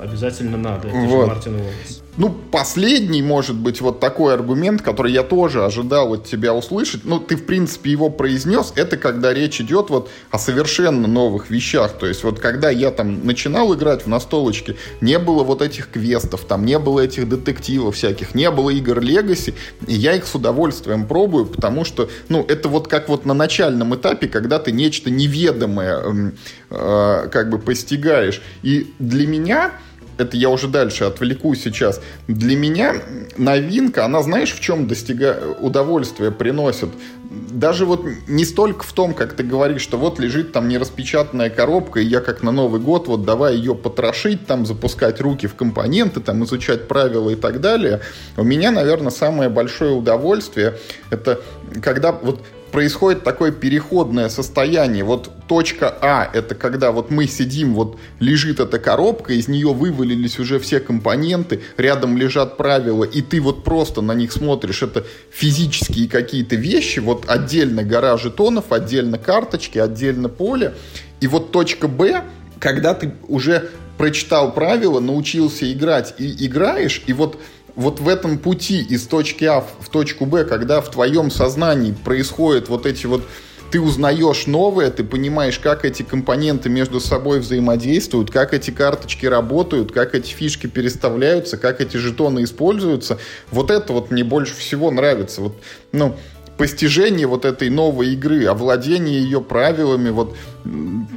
Обязательно 0.02 0.58
надо, 0.58 0.88
это 0.88 0.98
вот. 0.98 1.22
же 1.22 1.28
Мартин 1.28 1.56
Уоллес. 1.56 2.01
Ну, 2.18 2.30
последний, 2.30 3.22
может 3.22 3.56
быть, 3.56 3.80
вот 3.80 4.02
такой 4.02 4.34
аргумент, 4.34 4.82
который 4.82 5.14
я 5.14 5.24
тоже 5.24 5.64
ожидал 5.64 6.14
от 6.14 6.26
тебя 6.26 6.54
услышать, 6.54 7.06
ну, 7.06 7.20
ты, 7.20 7.38
в 7.38 7.46
принципе, 7.46 7.92
его 7.92 8.10
произнес, 8.10 8.74
это 8.76 8.98
когда 8.98 9.34
речь 9.34 9.62
идет 9.62 9.90
вот 9.90 10.10
о 10.30 10.38
совершенно 10.38 11.08
новых 11.08 11.50
вещах. 11.50 11.94
То 11.94 12.08
есть 12.08 12.24
вот 12.24 12.40
когда 12.40 12.70
я 12.70 12.92
там 12.92 13.26
начинал 13.26 13.74
играть 13.74 14.06
в 14.06 14.08
настолочке, 14.08 14.76
не 15.00 15.20
было 15.20 15.44
вот 15.44 15.62
этих 15.62 15.90
квестов, 15.90 16.44
там 16.46 16.66
не 16.66 16.78
было 16.80 17.00
этих 17.00 17.30
детективов 17.30 17.96
всяких, 17.96 18.36
не 18.36 18.52
было 18.52 18.72
игр 18.72 19.00
Legacy, 19.00 19.54
и 19.88 19.94
я 19.94 20.14
их 20.14 20.26
с 20.26 20.36
удовольствием 20.36 21.08
пробую, 21.08 21.46
потому 21.46 21.86
что, 21.86 22.10
ну, 22.28 22.46
это 22.46 22.68
вот 22.68 22.90
как 22.90 23.08
вот 23.08 23.26
на 23.26 23.34
начальном 23.34 23.96
этапе, 23.96 24.28
когда 24.28 24.60
ты 24.60 24.74
нечто 24.74 25.10
неведомое 25.10 26.34
э, 26.70 27.30
как 27.32 27.50
бы 27.50 27.58
постигаешь. 27.58 28.42
И 28.64 28.94
для 29.00 29.26
меня 29.28 29.72
это 30.18 30.38
я 30.38 30.50
уже 30.50 30.68
дальше 30.68 31.06
отвлеку 31.06 31.56
сейчас. 31.56 32.02
Для 32.28 32.56
меня 32.56 32.96
новинка, 33.38 34.06
она 34.06 34.22
знаешь, 34.22 34.54
в 34.54 34.60
чем 34.60 34.88
достига... 34.88 35.40
удовольствие 35.60 36.32
приносит? 36.32 36.90
Даже 37.30 37.86
вот 37.86 38.06
не 38.28 38.44
столько 38.44 38.84
в 38.84 38.92
том, 38.92 39.14
как 39.14 39.34
ты 39.34 39.44
говоришь, 39.44 39.82
что 39.82 39.98
вот 39.98 40.20
лежит 40.20 40.52
там 40.52 40.68
нераспечатанная 40.68 41.50
коробка, 41.50 42.02
и 42.02 42.06
я 42.06 42.20
как 42.20 42.44
на 42.44 42.52
Новый 42.52 42.82
год, 42.82 43.08
вот 43.08 43.24
давай 43.24 43.56
ее 43.56 43.74
потрошить, 43.74 44.46
там 44.46 44.66
запускать 44.66 45.22
руки 45.22 45.48
в 45.48 45.56
компоненты, 45.56 46.20
там 46.20 46.44
изучать 46.44 46.88
правила 46.88 47.30
и 47.30 47.36
так 47.36 47.62
далее. 47.62 48.02
У 48.36 48.44
меня, 48.44 48.72
наверное, 48.72 49.12
самое 49.12 49.50
большое 49.50 49.94
удовольствие, 49.94 50.78
это 51.10 51.40
когда 51.82 52.12
вот 52.12 52.42
происходит 52.72 53.24
такое 53.24 53.52
переходное 53.52 54.30
состояние. 54.30 55.04
Вот 55.04 55.30
точка 55.48 55.96
А— 56.02 56.30
это 56.34 56.56
когда 56.56 56.92
вот 56.92 57.12
мы 57.12 57.28
сидим, 57.28 57.74
вот 57.74 57.98
лежит 58.20 58.60
эта 58.60 58.80
коробка, 58.80 59.34
из 59.34 59.48
нее 59.48 59.74
вывалились 59.74 60.40
уже 60.40 60.60
все 60.60 60.80
компоненты, 60.80 61.62
рядом 61.78 62.18
лежат 62.18 62.58
правила, 62.58 63.04
и 63.04 63.22
ты 63.22 63.42
вот 63.42 63.64
просто 63.64 64.02
на 64.02 64.14
них 64.14 64.32
смотришь. 64.32 64.82
Это 64.82 65.06
физические 65.32 66.08
какие-то 66.08 66.56
вещи, 66.56 67.00
вот 67.00 67.26
отдельно 67.28 67.84
гора 67.84 68.18
жетонов, 68.18 68.72
отдельно 68.72 69.18
карточки, 69.18 69.78
отдельно 69.78 70.30
поле. 70.30 70.74
И 71.20 71.28
вот 71.28 71.52
точка 71.52 71.88
Б, 71.88 72.24
когда 72.60 72.94
ты 72.94 73.14
уже 73.28 73.70
прочитал 73.98 74.52
правила, 74.54 75.00
научился 75.00 75.72
играть 75.72 76.16
и 76.18 76.48
играешь, 76.48 77.04
и 77.06 77.14
вот 77.14 77.38
вот 77.76 78.00
в 78.00 78.08
этом 78.08 78.38
пути 78.38 78.82
из 78.82 79.08
точки 79.08 79.46
А 79.46 79.62
в 79.62 79.90
точку 79.90 80.26
Б, 80.26 80.46
когда 80.46 80.82
в 80.82 80.90
твоем 80.90 81.32
сознании 81.32 81.94
происходят 81.94 82.70
вот 82.70 82.86
эти 82.86 83.06
вот 83.06 83.24
ты 83.72 83.80
узнаешь 83.80 84.48
новое, 84.48 84.92
ты 84.92 85.04
понимаешь, 85.04 85.58
как 85.58 85.86
эти 85.86 86.04
компоненты 86.04 86.70
между 86.70 87.00
собой 87.00 87.40
взаимодействуют, 87.40 88.30
как 88.30 88.54
эти 88.54 88.70
карточки 88.70 89.26
работают, 89.26 89.94
как 89.94 90.14
эти 90.14 90.30
фишки 90.30 90.68
переставляются, 90.68 91.58
как 91.58 91.80
эти 91.80 91.96
жетоны 91.96 92.44
используются. 92.44 93.18
Вот 93.50 93.72
это 93.72 93.94
вот 93.94 94.12
мне 94.12 94.26
больше 94.26 94.56
всего 94.56 94.92
нравится. 94.92 95.42
Вот, 95.42 95.56
ну, 95.94 96.18
постижение 96.62 97.26
вот 97.26 97.44
этой 97.44 97.72
новой 97.72 98.14
игры, 98.14 98.46
овладение 98.46 99.20
ее 99.20 99.42
правилами, 99.42 100.12
вот 100.12 100.36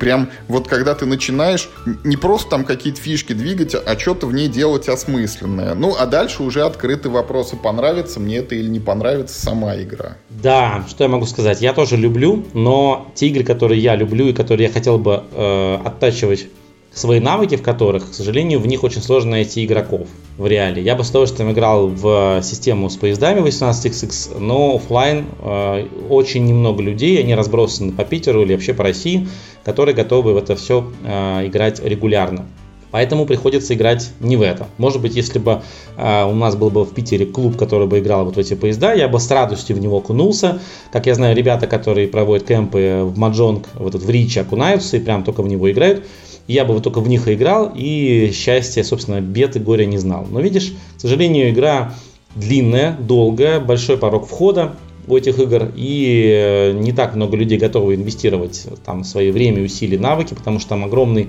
прям 0.00 0.30
вот 0.48 0.68
когда 0.68 0.94
ты 0.94 1.04
начинаешь 1.04 1.68
не 2.02 2.16
просто 2.16 2.48
там 2.48 2.64
какие-то 2.64 2.98
фишки 2.98 3.34
двигать, 3.34 3.74
а 3.74 3.98
что-то 3.98 4.26
в 4.26 4.32
ней 4.32 4.48
делать 4.48 4.88
осмысленное. 4.88 5.74
Ну, 5.74 5.94
а 5.98 6.06
дальше 6.06 6.42
уже 6.42 6.62
открыты 6.62 7.10
вопросы, 7.10 7.56
понравится 7.56 8.20
мне 8.20 8.38
это 8.38 8.54
или 8.54 8.70
не 8.70 8.80
понравится 8.80 9.38
сама 9.38 9.76
игра. 9.76 10.16
Да, 10.30 10.82
что 10.88 11.04
я 11.04 11.10
могу 11.10 11.26
сказать? 11.26 11.60
Я 11.60 11.74
тоже 11.74 11.98
люблю, 11.98 12.46
но 12.54 13.12
те 13.14 13.28
игры, 13.28 13.44
которые 13.44 13.82
я 13.82 13.96
люблю 13.96 14.28
и 14.28 14.32
которые 14.32 14.68
я 14.68 14.72
хотел 14.72 14.96
бы 14.96 15.24
э, 15.30 15.78
оттачивать 15.84 16.46
свои 16.94 17.20
навыки 17.20 17.56
в 17.56 17.62
которых, 17.62 18.10
к 18.10 18.14
сожалению, 18.14 18.60
в 18.60 18.66
них 18.66 18.84
очень 18.84 19.02
сложно 19.02 19.32
найти 19.32 19.64
игроков 19.64 20.06
в 20.38 20.46
реале. 20.46 20.82
Я 20.82 20.94
бы 20.94 21.04
с 21.04 21.10
удовольствием 21.10 21.50
играл 21.50 21.88
в 21.88 22.40
систему 22.42 22.88
с 22.88 22.96
поездами 22.96 23.40
18XX, 23.40 24.38
но 24.38 24.76
офлайн 24.76 25.26
э, 25.40 25.86
очень 26.08 26.44
немного 26.46 26.82
людей, 26.82 27.18
они 27.20 27.34
разбросаны 27.34 27.92
по 27.92 28.04
Питеру 28.04 28.42
или 28.42 28.54
вообще 28.54 28.74
по 28.74 28.84
России, 28.84 29.28
которые 29.64 29.94
готовы 29.94 30.34
в 30.34 30.36
это 30.36 30.56
все 30.56 30.90
э, 31.04 31.46
играть 31.46 31.84
регулярно. 31.84 32.46
Поэтому 32.94 33.26
приходится 33.26 33.74
играть 33.74 34.12
не 34.20 34.36
в 34.36 34.42
это. 34.42 34.68
Может 34.78 35.02
быть, 35.02 35.16
если 35.16 35.40
бы 35.40 35.62
э, 35.96 36.24
у 36.26 36.34
нас 36.36 36.54
был 36.54 36.70
бы 36.70 36.84
в 36.84 36.94
Питере 36.94 37.26
клуб, 37.26 37.56
который 37.56 37.88
бы 37.88 37.98
играл 37.98 38.24
вот 38.24 38.36
в 38.36 38.38
эти 38.38 38.54
поезда, 38.54 38.92
я 38.92 39.08
бы 39.08 39.18
с 39.18 39.28
радостью 39.32 39.74
в 39.74 39.80
него 39.80 39.96
окунулся. 39.96 40.60
Как 40.92 41.06
я 41.06 41.16
знаю, 41.16 41.34
ребята, 41.34 41.66
которые 41.66 42.06
проводят 42.06 42.46
кемпы 42.46 43.00
в 43.02 43.18
Маджонг, 43.18 43.66
вот 43.74 43.96
в 43.96 44.08
Ричи 44.08 44.38
окунаются 44.38 44.96
и 44.96 45.00
прям 45.00 45.24
только 45.24 45.42
в 45.42 45.48
него 45.48 45.68
играют. 45.72 46.04
Я 46.46 46.64
бы 46.64 46.78
только 46.80 47.00
в 47.00 47.08
них 47.08 47.28
играл, 47.28 47.72
и 47.74 48.30
счастья, 48.34 48.82
собственно, 48.82 49.20
бед 49.20 49.56
и 49.56 49.58
горя 49.58 49.86
не 49.86 49.98
знал. 49.98 50.26
Но 50.30 50.40
видишь, 50.40 50.74
к 50.96 51.00
сожалению, 51.00 51.50
игра 51.50 51.94
длинная, 52.34 52.96
долгая, 52.98 53.60
большой 53.60 53.96
порог 53.96 54.26
входа 54.26 54.76
у 55.06 55.16
этих 55.16 55.38
игр, 55.38 55.70
и 55.74 56.30
э, 56.32 56.72
не 56.72 56.92
так 56.92 57.14
много 57.14 57.36
людей 57.36 57.58
готовы 57.58 57.94
инвестировать 57.94 58.66
там 58.84 59.04
свои 59.04 59.30
время, 59.30 59.62
усилия, 59.62 59.98
навыки, 59.98 60.34
потому 60.34 60.58
что 60.58 60.70
там 60.70 60.84
огромный 60.84 61.28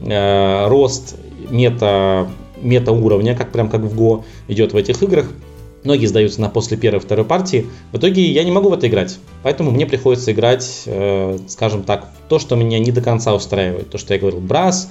э, 0.00 0.68
рост 0.68 1.16
мета, 1.48 2.28
мета 2.60 2.92
уровня, 2.92 3.36
как 3.36 3.52
прям 3.52 3.68
как 3.68 3.82
в 3.82 4.00
Go 4.00 4.24
идет 4.48 4.72
в 4.72 4.76
этих 4.76 5.02
играх. 5.02 5.30
Многие 5.82 6.06
сдаются 6.06 6.40
на 6.40 6.48
после 6.48 6.76
первой 6.76 7.00
второй 7.00 7.24
партии. 7.24 7.66
В 7.92 7.98
итоге 7.98 8.22
я 8.22 8.44
не 8.44 8.50
могу 8.50 8.68
в 8.68 8.72
это 8.74 8.86
играть. 8.86 9.18
Поэтому 9.42 9.70
мне 9.70 9.86
приходится 9.86 10.32
играть, 10.32 10.82
э, 10.86 11.38
скажем 11.48 11.84
так, 11.84 12.08
то, 12.28 12.38
что 12.38 12.54
меня 12.56 12.78
не 12.78 12.92
до 12.92 13.00
конца 13.00 13.34
устраивает. 13.34 13.90
То, 13.90 13.96
что 13.96 14.12
я 14.12 14.20
говорил, 14.20 14.40
Брас, 14.40 14.90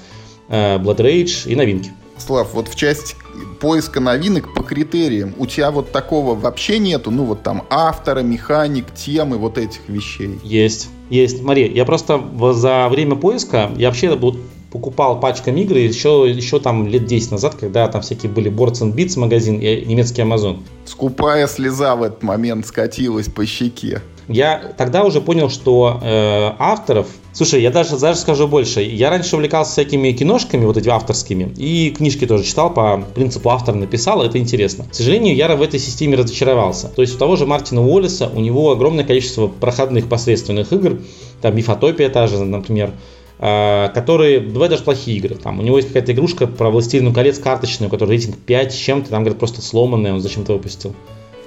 э, 0.50 0.78
Blood 0.78 0.98
Rage 0.98 1.52
и 1.52 1.56
новинки. 1.56 1.92
Слав, 2.18 2.54
вот 2.54 2.68
в 2.68 2.76
части 2.76 3.16
поиска 3.62 4.00
новинок 4.00 4.54
по 4.54 4.64
критериям 4.64 5.34
у 5.38 5.46
тебя 5.46 5.72
вот 5.72 5.92
такого 5.92 6.36
вообще 6.36 6.80
нету? 6.80 7.12
Ну 7.12 7.24
вот 7.24 7.44
там 7.44 7.66
автора, 7.70 8.22
механик, 8.22 8.94
темы, 8.94 9.38
вот 9.38 9.58
этих 9.58 9.88
вещей. 9.88 10.40
Есть, 10.44 10.90
есть. 11.10 11.40
Смотри, 11.40 11.72
я 11.72 11.86
просто 11.86 12.22
за 12.54 12.90
время 12.90 13.16
поиска, 13.16 13.72
я 13.78 13.88
вообще 13.88 14.16
вот 14.16 14.38
покупал 14.72 15.20
пачками 15.20 15.62
игры 15.62 15.80
еще, 15.80 16.26
еще 16.30 16.60
там 16.60 16.88
лет 16.88 17.06
10 17.06 17.32
назад, 17.32 17.56
когда 17.56 17.88
там 17.88 18.02
всякие 18.02 18.32
были 18.32 18.52
Boards 18.52 18.82
and 18.82 18.94
Beats 18.94 19.18
магазин 19.20 19.60
и 19.60 19.86
немецкий 19.86 20.22
Amazon. 20.22 20.60
Скупая 20.86 21.48
слеза 21.48 21.96
в 21.96 22.04
этот 22.04 22.24
момент 22.24 22.66
скатилась 22.66 23.28
по 23.28 23.46
щеке. 23.46 24.02
Я 24.28 24.74
тогда 24.78 25.04
уже 25.04 25.22
понял, 25.22 25.50
что 25.50 26.00
э, 26.04 26.52
авторов... 26.60 27.08
Слушай, 27.34 27.64
я 27.64 27.72
даже, 27.72 27.98
даже 27.98 28.20
скажу 28.20 28.48
больше. 28.48 28.82
Я 28.82 29.10
раньше 29.10 29.36
увлекался 29.36 29.72
всякими 29.72 30.12
киношками, 30.12 30.66
вот 30.66 30.78
этими 30.78 30.94
авторскими, 30.94 31.52
и 31.58 31.90
книжки 31.90 32.28
тоже 32.28 32.44
читал 32.44 32.72
по 32.72 33.04
принципу 33.16 33.50
автор 33.50 33.74
написал, 33.74 34.22
это 34.22 34.38
интересно. 34.38 34.86
К 34.86 34.94
сожалению, 34.94 35.36
я 35.36 35.56
в 35.56 35.62
этой 35.64 35.80
системе 35.80 36.16
разочаровался. 36.16 36.90
То 36.90 37.02
есть 37.02 37.16
у 37.16 37.18
того 37.18 37.38
же 37.38 37.48
Мартина 37.48 37.84
Уоллеса, 37.84 38.30
у 38.32 38.40
него 38.40 38.72
огромное 38.72 39.04
количество 39.04 39.48
проходных 39.48 40.08
посредственных 40.08 40.72
игр, 40.74 41.00
там 41.42 41.56
Мифотопия 41.56 42.10
та 42.10 42.28
же, 42.28 42.44
например, 42.44 42.92
которые, 43.40 44.42
бывают 44.42 44.72
даже 44.72 44.84
плохие 44.84 45.18
игры. 45.18 45.36
Там, 45.36 45.60
у 45.60 45.62
него 45.62 45.78
есть 45.78 45.88
какая-то 45.88 46.12
игрушка 46.12 46.46
про 46.46 46.70
Властелину 46.70 47.14
колец 47.14 47.40
карточную, 47.40 47.88
у 47.88 47.92
которой 47.92 48.10
рейтинг 48.10 48.38
5 48.38 48.74
с 48.74 48.76
чем-то, 48.76 49.10
там, 49.10 49.24
говорят, 49.24 49.40
просто 49.40 49.62
сломанная, 49.62 50.14
он 50.14 50.20
зачем-то 50.20 50.54
выпустил. 50.54 50.94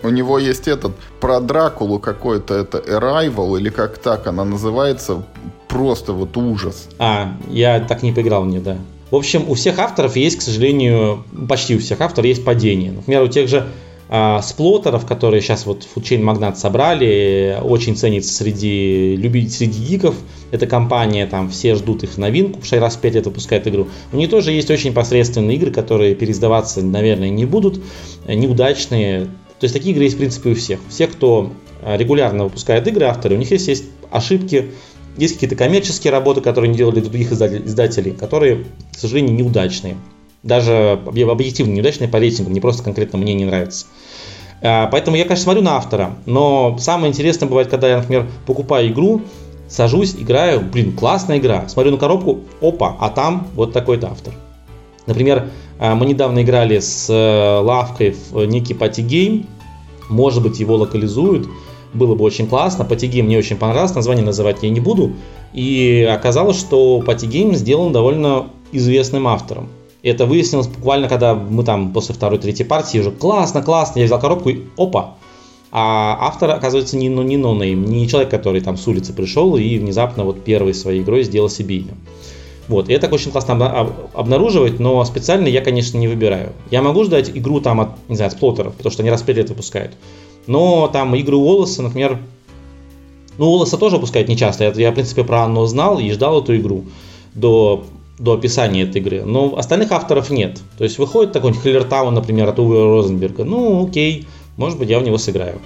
У 0.02 0.08
него 0.08 0.38
есть 0.38 0.66
этот, 0.68 0.92
про 1.20 1.40
Дракулу 1.40 1.98
какой-то, 1.98 2.54
это 2.54 2.78
Arrival, 2.78 3.58
или 3.58 3.68
как 3.68 3.98
так 3.98 4.26
она 4.26 4.44
называется, 4.44 5.24
просто 5.68 6.12
вот 6.12 6.36
ужас. 6.36 6.88
А, 6.98 7.36
я 7.48 7.80
так 7.80 8.02
не 8.02 8.12
поиграл 8.12 8.42
в 8.42 8.48
нее, 8.48 8.60
да. 8.60 8.78
В 9.10 9.16
общем, 9.16 9.44
у 9.48 9.54
всех 9.54 9.78
авторов 9.78 10.16
есть, 10.16 10.38
к 10.38 10.42
сожалению, 10.42 11.24
почти 11.48 11.76
у 11.76 11.78
всех 11.78 12.00
авторов 12.00 12.26
есть 12.26 12.44
падение. 12.44 12.92
Например, 12.92 13.22
у 13.22 13.28
тех 13.28 13.48
же 13.48 13.58
а, 13.58 13.68
сплоттеров, 14.42 15.06
которые 15.06 15.40
сейчас 15.40 15.64
вот 15.64 15.86
Foodchain 15.94 16.20
Magnat 16.20 16.56
собрали, 16.56 17.58
очень 17.62 17.96
ценится 17.96 18.34
среди 18.34 19.16
любителей, 19.16 19.50
среди 19.50 19.82
гиков. 19.82 20.14
Эта 20.50 20.66
компания, 20.66 21.26
там 21.26 21.48
все 21.48 21.74
ждут 21.76 22.02
их 22.02 22.18
новинку, 22.18 22.60
потому 22.60 22.82
раз 22.82 22.96
в 22.96 23.00
5 23.00 23.14
лет 23.14 23.24
выпускает 23.24 23.66
игру. 23.68 23.88
У 24.12 24.16
них 24.16 24.28
тоже 24.28 24.52
есть 24.52 24.70
очень 24.70 24.92
посредственные 24.92 25.56
игры, 25.56 25.70
которые 25.70 26.14
пересдаваться, 26.14 26.82
наверное, 26.82 27.30
не 27.30 27.46
будут, 27.46 27.80
э, 28.26 28.34
неудачные. 28.34 29.24
То 29.58 29.64
есть 29.64 29.74
такие 29.74 29.94
игры 29.94 30.04
есть, 30.04 30.16
в 30.16 30.18
принципе, 30.18 30.50
у 30.50 30.54
всех. 30.54 30.80
Все, 30.90 31.06
кто 31.06 31.50
э, 31.80 31.96
регулярно 31.96 32.44
выпускает 32.44 32.86
игры, 32.88 33.06
авторы, 33.06 33.36
у 33.36 33.38
них 33.38 33.50
есть, 33.50 33.66
есть 33.68 33.84
ошибки, 34.10 34.72
есть 35.16 35.34
какие-то 35.34 35.56
коммерческие 35.56 36.10
работы, 36.10 36.42
которые 36.42 36.70
не 36.70 36.76
делали 36.76 37.00
других 37.00 37.32
издателей, 37.32 38.10
которые, 38.10 38.66
к 38.92 38.98
сожалению, 38.98 39.34
неудачные. 39.34 39.96
Даже 40.42 41.00
объективно 41.06 41.72
неудачные 41.72 42.08
по 42.08 42.18
рейтингу, 42.18 42.50
не 42.50 42.60
просто 42.60 42.82
конкретно 42.82 43.18
мне 43.18 43.32
не 43.32 43.44
нравится. 43.44 43.86
А, 44.62 44.86
поэтому 44.86 45.16
я, 45.16 45.24
конечно, 45.24 45.44
смотрю 45.44 45.62
на 45.62 45.76
автора, 45.76 46.12
но 46.24 46.76
самое 46.78 47.10
интересное 47.10 47.48
бывает, 47.48 47.68
когда 47.68 47.88
я, 47.88 47.96
например, 47.98 48.26
покупаю 48.46 48.88
игру, 48.88 49.22
сажусь, 49.68 50.14
играю, 50.14 50.60
блин, 50.60 50.92
классная 50.92 51.38
игра, 51.38 51.68
смотрю 51.68 51.92
на 51.92 51.98
коробку, 51.98 52.40
опа, 52.60 52.96
а 53.00 53.08
там 53.10 53.48
вот 53.54 53.72
такой-то 53.72 54.08
автор. 54.08 54.34
Например, 55.06 55.48
а, 55.78 55.94
мы 55.94 56.06
недавно 56.06 56.42
играли 56.42 56.78
с 56.78 57.10
э, 57.10 57.60
Славкой 57.60 58.14
в 58.30 58.44
некий 58.44 58.74
party 58.74 59.10
game, 59.10 59.46
может 60.08 60.42
быть, 60.42 60.60
его 60.60 60.76
локализуют, 60.76 61.48
было 61.94 62.14
бы 62.14 62.24
очень 62.24 62.46
классно. 62.46 62.84
Party 62.84 63.07
game 63.07 63.26
мне 63.26 63.38
очень 63.38 63.56
понравился, 63.56 63.96
название 63.96 64.24
называть 64.24 64.62
я 64.62 64.70
не 64.70 64.80
буду. 64.80 65.12
И 65.52 66.08
оказалось, 66.10 66.58
что 66.58 67.00
party 67.00 67.30
game 67.30 67.54
сделан 67.54 67.92
довольно 67.92 68.46
известным 68.72 69.28
автором. 69.28 69.68
Это 70.02 70.26
выяснилось 70.26 70.66
буквально, 70.66 71.08
когда 71.08 71.34
мы 71.34 71.62
там 71.64 71.92
после 71.92 72.14
второй, 72.14 72.38
третьей 72.38 72.66
партии 72.66 72.98
уже 72.98 73.12
классно, 73.12 73.62
классно, 73.62 74.00
я 74.00 74.06
взял 74.06 74.20
коробку 74.20 74.48
и 74.48 74.62
опа. 74.76 75.14
А 75.70 76.18
автор, 76.20 76.50
оказывается, 76.50 76.96
не, 76.96 77.08
ну, 77.08 77.22
не 77.22 77.36
нонейм, 77.36 77.84
не 77.84 78.08
человек, 78.08 78.30
который 78.30 78.60
там 78.60 78.76
с 78.76 78.86
улицы 78.86 79.12
пришел 79.14 79.56
и 79.56 79.78
внезапно 79.78 80.24
вот 80.24 80.44
первой 80.44 80.74
своей 80.74 81.02
игрой 81.02 81.22
сделал 81.22 81.48
себе 81.48 81.76
имя. 81.76 81.94
Вот, 82.68 82.88
и 82.88 82.92
это 82.92 83.08
очень 83.08 83.30
классно 83.30 83.88
обнаруживать, 84.12 84.78
но 84.80 85.04
специально 85.04 85.46
я, 85.46 85.62
конечно, 85.62 85.98
не 85.98 86.08
выбираю. 86.08 86.52
Я 86.70 86.82
могу 86.82 87.04
ждать 87.04 87.30
игру 87.34 87.60
там 87.60 87.80
от, 87.80 87.88
не 88.08 88.16
знаю, 88.16 88.28
от 88.28 88.36
сплоттеров, 88.36 88.74
потому 88.74 88.92
что 88.92 89.02
они 89.02 89.10
раз 89.10 89.22
в 89.22 89.24
5 89.24 89.36
лет 89.36 89.48
выпускают. 89.48 89.92
Но 90.46 90.88
там 90.92 91.14
игры 91.14 91.36
Уоллеса, 91.36 91.82
например, 91.82 92.18
ну, 93.38 93.50
Уоллеса 93.50 93.78
тоже 93.78 93.96
выпускают 93.96 94.28
нечасто. 94.28 94.64
Я, 94.64 94.72
я, 94.72 94.90
в 94.90 94.94
принципе, 94.94 95.24
про 95.24 95.44
Анну 95.44 95.64
знал 95.66 95.98
и 95.98 96.10
ждал 96.10 96.42
эту 96.42 96.56
игру 96.56 96.84
до 97.34 97.84
до 98.18 98.34
описания 98.34 98.82
этой 98.82 99.00
игры. 99.00 99.24
Но 99.24 99.56
остальных 99.56 99.92
авторов 99.92 100.30
нет. 100.30 100.60
То 100.78 100.84
есть 100.84 100.98
выходит 100.98 101.32
такой 101.32 101.52
Хиллертаун, 101.52 102.14
например, 102.14 102.48
от 102.48 102.58
Уве 102.58 102.82
Розенберга. 102.82 103.44
Ну, 103.44 103.86
окей, 103.86 104.26
может 104.56 104.78
быть, 104.78 104.90
я 104.90 104.98
в 104.98 105.02
него 105.02 105.18
сыграю. 105.18 105.60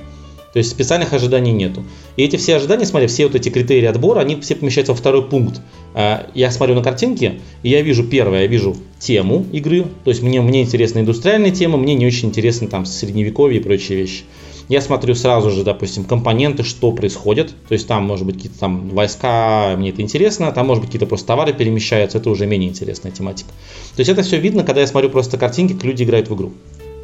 То 0.57 0.59
есть 0.59 0.71
специальных 0.71 1.13
ожиданий 1.13 1.53
нету. 1.53 1.85
И 2.17 2.23
эти 2.23 2.37
все 2.37 2.57
ожидания, 2.57 2.87
смотри, 2.87 3.09
все 3.09 3.27
вот 3.27 3.35
эти 3.35 3.51
критерии 3.51 3.85
отбора, 3.85 4.21
они 4.21 4.41
все 4.41 4.55
помещаются 4.55 4.93
во 4.93 4.99
второй 4.99 5.23
пункт. 5.23 5.61
А, 5.93 6.31
я 6.33 6.51
смотрю 6.51 6.75
на 6.75 6.83
картинки, 6.83 7.41
и 7.63 7.69
я 7.69 7.83
вижу 7.83 8.05
первое, 8.05 8.41
я 8.41 8.47
вижу 8.47 8.75
тему 8.99 9.45
игры. 9.53 9.85
То 10.05 10.11
есть 10.11 10.23
мне, 10.23 10.41
мне 10.41 10.63
интересна 10.63 11.01
индустриальная 11.01 11.51
тема, 11.51 11.77
мне 11.77 11.95
не 11.95 12.07
очень 12.07 12.31
интересны 12.31 12.69
там 12.69 12.87
средневековье 12.87 13.61
и 13.61 13.63
прочие 13.63 13.99
вещи. 13.99 14.23
Я 14.69 14.81
смотрю 14.81 15.15
сразу 15.15 15.51
же, 15.51 15.63
допустим, 15.65 16.05
компоненты, 16.05 16.63
что 16.63 16.93
происходит. 16.93 17.55
То 17.69 17.73
есть 17.75 17.87
там, 17.87 18.05
может 18.05 18.27
быть, 18.27 18.37
какие-то 18.37 18.59
там 18.59 18.89
войска, 18.91 19.75
мне 19.77 19.91
это 19.91 20.03
интересно, 20.03 20.51
там, 20.53 20.67
может 20.67 20.83
быть, 20.83 20.89
какие-то 20.89 21.07
просто 21.07 21.29
товары 21.29 21.53
перемещаются, 21.53 22.19
это 22.19 22.31
уже 22.31 22.47
менее 22.47 22.71
интересная 22.71 23.13
тематика. 23.13 23.51
То 23.95 24.01
есть 24.01 24.11
это 24.11 24.23
все 24.23 24.39
видно, 24.39 24.65
когда 24.65 24.81
я 24.81 24.87
смотрю 24.87 25.11
просто 25.11 25.39
картинки, 25.39 25.75
как 25.75 25.85
люди 25.85 26.03
играют 26.03 26.29
в 26.29 26.35
игру. 26.35 26.53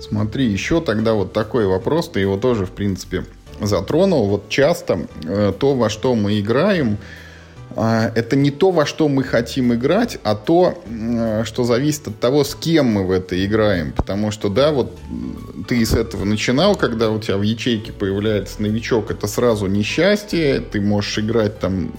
Смотри, 0.01 0.47
еще 0.47 0.81
тогда 0.81 1.15
вот 1.15 1.33
такой 1.33 1.67
вопрос, 1.67 2.09
ты 2.09 2.21
его 2.21 2.37
тоже, 2.37 2.67
в 2.67 2.71
принципе, 2.71 3.25
затронул. 3.61 4.27
Вот 4.27 4.49
часто 4.49 5.07
э, 5.25 5.53
то, 5.57 5.75
во 5.75 5.89
что 5.89 6.17
мы 6.17 6.41
играем, 6.41 6.99
а, 6.99 7.22
это 7.77 8.37
не 8.37 8.51
то, 8.51 8.70
во 8.70 8.87
что 8.87 9.09
мы 9.09 9.25
хотим 9.25 9.75
играть, 9.75 10.18
а 10.23 10.35
то, 10.35 10.83
что 11.45 11.64
зависит 11.64 12.09
от 12.09 12.20
того, 12.20 12.45
с 12.45 12.55
кем 12.55 12.87
мы 12.87 13.07
в 13.07 13.11
это 13.11 13.45
играем. 13.45 13.93
Потому 13.93 14.31
что, 14.31 14.49
да, 14.49 14.73
вот 14.73 14.97
ты 15.68 15.85
с 15.85 15.93
этого 15.93 16.25
начинал, 16.25 16.75
когда 16.75 17.11
у 17.11 17.18
тебя 17.18 17.37
в 17.37 17.43
ячейке 17.43 17.93
появляется 17.93 18.62
новичок, 18.62 19.11
это 19.11 19.27
сразу 19.27 19.66
несчастье, 19.66 20.61
ты 20.61 20.81
можешь 20.81 21.18
играть 21.18 21.59
там 21.61 21.93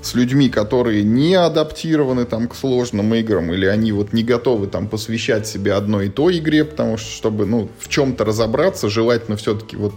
с 0.00 0.14
людьми, 0.14 0.48
которые 0.48 1.02
не 1.02 1.34
адаптированы 1.34 2.24
там 2.24 2.48
к 2.48 2.54
сложным 2.54 3.14
играм, 3.14 3.52
или 3.52 3.66
они 3.66 3.92
вот 3.92 4.12
не 4.12 4.22
готовы 4.22 4.68
там 4.68 4.88
посвящать 4.88 5.46
себе 5.46 5.74
одной 5.74 6.06
и 6.06 6.10
той 6.10 6.38
игре, 6.38 6.64
потому 6.64 6.96
что, 6.96 7.10
чтобы, 7.10 7.46
ну, 7.46 7.68
в 7.78 7.88
чем-то 7.88 8.24
разобраться, 8.24 8.88
желательно 8.88 9.36
все-таки 9.36 9.76
вот 9.76 9.94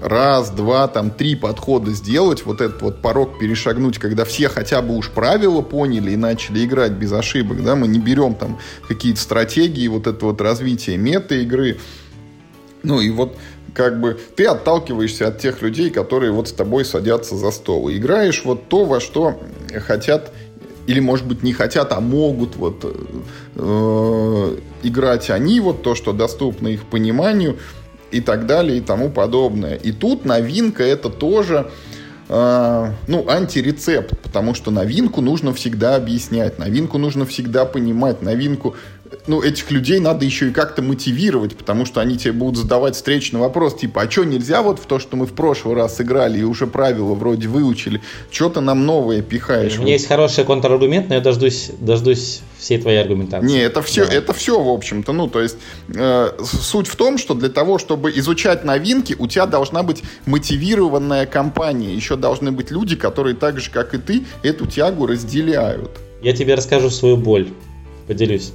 раз, 0.00 0.50
два, 0.50 0.88
там, 0.88 1.10
три 1.10 1.36
подхода 1.36 1.90
сделать, 1.92 2.44
вот 2.44 2.60
этот 2.60 2.82
вот 2.82 3.00
порог 3.00 3.38
перешагнуть, 3.38 3.98
когда 3.98 4.26
все 4.26 4.35
хотя 4.44 4.82
бы 4.82 4.96
уж 4.96 5.10
правила 5.10 5.62
поняли 5.62 6.12
и 6.12 6.16
начали 6.16 6.64
играть 6.64 6.92
без 6.92 7.12
ошибок, 7.12 7.62
да, 7.64 7.76
мы 7.76 7.88
не 7.88 7.98
берем 7.98 8.34
там 8.34 8.58
какие-то 8.86 9.20
стратегии, 9.20 9.88
вот 9.88 10.06
это 10.06 10.26
вот 10.26 10.40
развитие 10.40 10.96
мета-игры, 10.96 11.78
ну 12.82 13.00
и 13.00 13.10
вот 13.10 13.36
как 13.74 14.00
бы 14.00 14.18
ты 14.34 14.46
отталкиваешься 14.46 15.28
от 15.28 15.38
тех 15.38 15.60
людей, 15.60 15.90
которые 15.90 16.32
вот 16.32 16.48
с 16.48 16.52
тобой 16.52 16.84
садятся 16.84 17.36
за 17.36 17.50
стол. 17.50 17.90
И 17.90 17.98
играешь 17.98 18.42
вот 18.44 18.68
то, 18.68 18.86
во 18.86 19.00
что 19.00 19.38
хотят 19.86 20.32
или, 20.86 21.00
может 21.00 21.26
быть, 21.26 21.42
не 21.42 21.52
хотят, 21.52 21.92
а 21.92 22.00
могут 22.00 22.56
вот 22.56 22.84
э, 23.54 24.56
играть 24.82 25.30
они, 25.30 25.60
вот 25.60 25.82
то, 25.82 25.94
что 25.94 26.12
доступно 26.12 26.68
их 26.68 26.84
пониманию 26.84 27.58
и 28.12 28.20
так 28.20 28.46
далее 28.46 28.78
и 28.78 28.80
тому 28.80 29.10
подобное. 29.10 29.74
И 29.74 29.92
тут 29.92 30.24
новинка 30.24 30.84
это 30.84 31.10
тоже 31.10 31.66
э, 31.66 31.95
ну, 32.28 33.28
антирецепт, 33.28 34.18
потому 34.20 34.54
что 34.54 34.70
новинку 34.70 35.20
нужно 35.20 35.54
всегда 35.54 35.94
объяснять, 35.94 36.58
новинку 36.58 36.98
нужно 36.98 37.24
всегда 37.24 37.64
понимать, 37.64 38.22
новинку 38.22 38.74
ну, 39.26 39.42
этих 39.42 39.70
людей 39.70 40.00
надо 40.00 40.24
еще 40.24 40.48
и 40.48 40.52
как-то 40.52 40.82
мотивировать, 40.82 41.56
потому 41.56 41.84
что 41.84 42.00
они 42.00 42.16
тебе 42.16 42.32
будут 42.32 42.56
задавать 42.56 42.94
встречный 42.94 43.40
вопрос, 43.40 43.76
типа, 43.76 44.02
а 44.02 44.10
что 44.10 44.24
нельзя 44.24 44.62
вот 44.62 44.78
в 44.78 44.86
то, 44.86 44.98
что 44.98 45.16
мы 45.16 45.26
в 45.26 45.32
прошлый 45.32 45.74
раз 45.74 46.00
играли 46.00 46.38
и 46.38 46.42
уже 46.42 46.66
правила 46.66 47.14
вроде 47.14 47.48
выучили, 47.48 48.00
что-то 48.30 48.60
нам 48.60 48.86
новое 48.86 49.22
пихаешь? 49.22 49.78
У 49.78 49.82
меня 49.82 49.94
есть 49.94 50.08
хороший 50.08 50.44
контраргумент, 50.44 51.08
но 51.08 51.16
я 51.16 51.20
дождусь, 51.20 51.70
дождусь 51.80 52.40
всей 52.58 52.78
твоей 52.78 53.00
аргументации. 53.00 53.46
Не, 53.46 53.60
это 53.60 53.82
все, 53.82 54.06
да. 54.06 54.12
это 54.12 54.32
все, 54.32 54.60
в 54.60 54.68
общем-то, 54.68 55.12
ну, 55.12 55.28
то 55.28 55.40
есть 55.40 55.56
э, 55.94 56.30
суть 56.44 56.88
в 56.88 56.96
том, 56.96 57.18
что 57.18 57.34
для 57.34 57.48
того, 57.48 57.78
чтобы 57.78 58.10
изучать 58.10 58.64
новинки, 58.64 59.14
у 59.18 59.26
тебя 59.26 59.46
должна 59.46 59.82
быть 59.82 60.02
мотивированная 60.26 61.26
компания, 61.26 61.94
еще 61.94 62.16
должны 62.16 62.52
быть 62.52 62.70
люди, 62.70 62.96
которые 62.96 63.36
так 63.36 63.60
же, 63.60 63.70
как 63.70 63.94
и 63.94 63.98
ты, 63.98 64.24
эту 64.42 64.66
тягу 64.66 65.06
разделяют. 65.06 65.90
Я 66.22 66.32
тебе 66.32 66.54
расскажу 66.54 66.90
свою 66.90 67.16
боль, 67.16 67.48
поделюсь. 68.06 68.52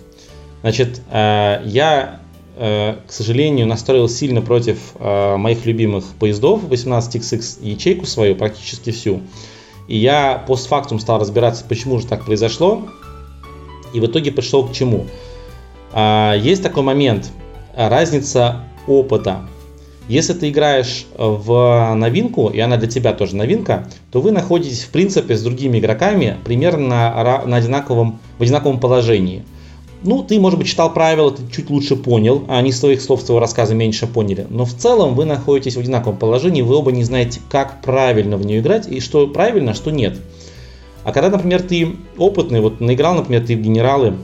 Значит, 0.62 1.02
э, 1.10 1.62
я, 1.66 2.20
э, 2.56 2.96
к 3.08 3.12
сожалению, 3.12 3.68
настроил 3.68 4.08
сильно 4.08 4.42
против 4.42 4.78
э, 5.00 5.36
моих 5.38 5.66
любимых 5.66 6.06
поездов 6.20 6.64
18XX 6.70 7.66
ячейку 7.68 8.06
свою, 8.06 8.36
практически 8.36 8.92
всю. 8.92 9.22
И 9.88 9.98
я 9.98 10.44
постфактум 10.48 11.00
стал 11.00 11.20
разбираться, 11.20 11.66
почему 11.68 12.00
же 12.00 12.06
так 12.06 12.26
произошло. 12.26 12.88
И 13.94 14.00
в 14.00 14.06
итоге 14.06 14.32
пришел 14.32 14.66
к 14.66 14.72
чему. 14.72 15.08
Есть 15.94 16.64
такой 16.64 16.82
момент, 16.84 17.30
разница 17.76 18.64
опыта. 18.88 19.42
Если 20.08 20.32
ты 20.32 20.50
играешь 20.50 21.08
в 21.18 21.94
новинку, 21.96 22.48
и 22.48 22.60
она 22.60 22.78
для 22.78 22.88
тебя 22.88 23.12
тоже 23.12 23.36
новинка, 23.36 23.90
то 24.10 24.22
вы 24.22 24.32
находитесь, 24.32 24.86
в 24.86 24.92
принципе, 24.92 25.36
с 25.36 25.44
другими 25.44 25.80
игроками 25.80 26.38
примерно 26.46 27.44
на 27.46 27.58
одинаковом, 27.58 28.22
в 28.38 28.44
одинаковом 28.44 28.80
положении– 28.80 29.44
ну, 30.04 30.24
ты, 30.24 30.40
может 30.40 30.58
быть, 30.58 30.68
читал 30.68 30.94
правила, 30.94 31.32
ты 31.32 31.44
чуть 31.52 31.70
лучше 31.70 31.96
понял, 31.96 32.44
а 32.48 32.58
они 32.58 32.72
своих 32.72 33.02
слов, 33.02 33.22
своего 33.22 33.40
рассказа 33.40 33.76
меньше 33.76 34.08
поняли. 34.08 34.48
Но 34.50 34.66
в 34.66 34.74
целом 34.74 35.16
вы 35.16 35.26
находитесь 35.26 35.76
в 35.76 35.80
одинаковом 35.80 36.18
положении, 36.18 36.62
вы 36.62 36.76
оба 36.76 36.92
не 36.92 37.04
знаете, 37.04 37.40
как 37.50 37.82
правильно 37.82 38.38
в 38.38 38.46
нее 38.46 38.60
играть 38.60 38.88
и 38.88 39.00
что 39.00 39.28
правильно, 39.28 39.72
а 39.72 39.76
что 39.76 39.92
нет. 39.92 40.18
А 41.04 41.12
когда, 41.12 41.30
например, 41.30 41.62
ты 41.62 41.96
опытный, 42.18 42.62
вот 42.62 42.80
наиграл, 42.80 43.16
например, 43.16 43.46
ты 43.46 43.56
в 43.56 43.62
генералы 43.62 44.16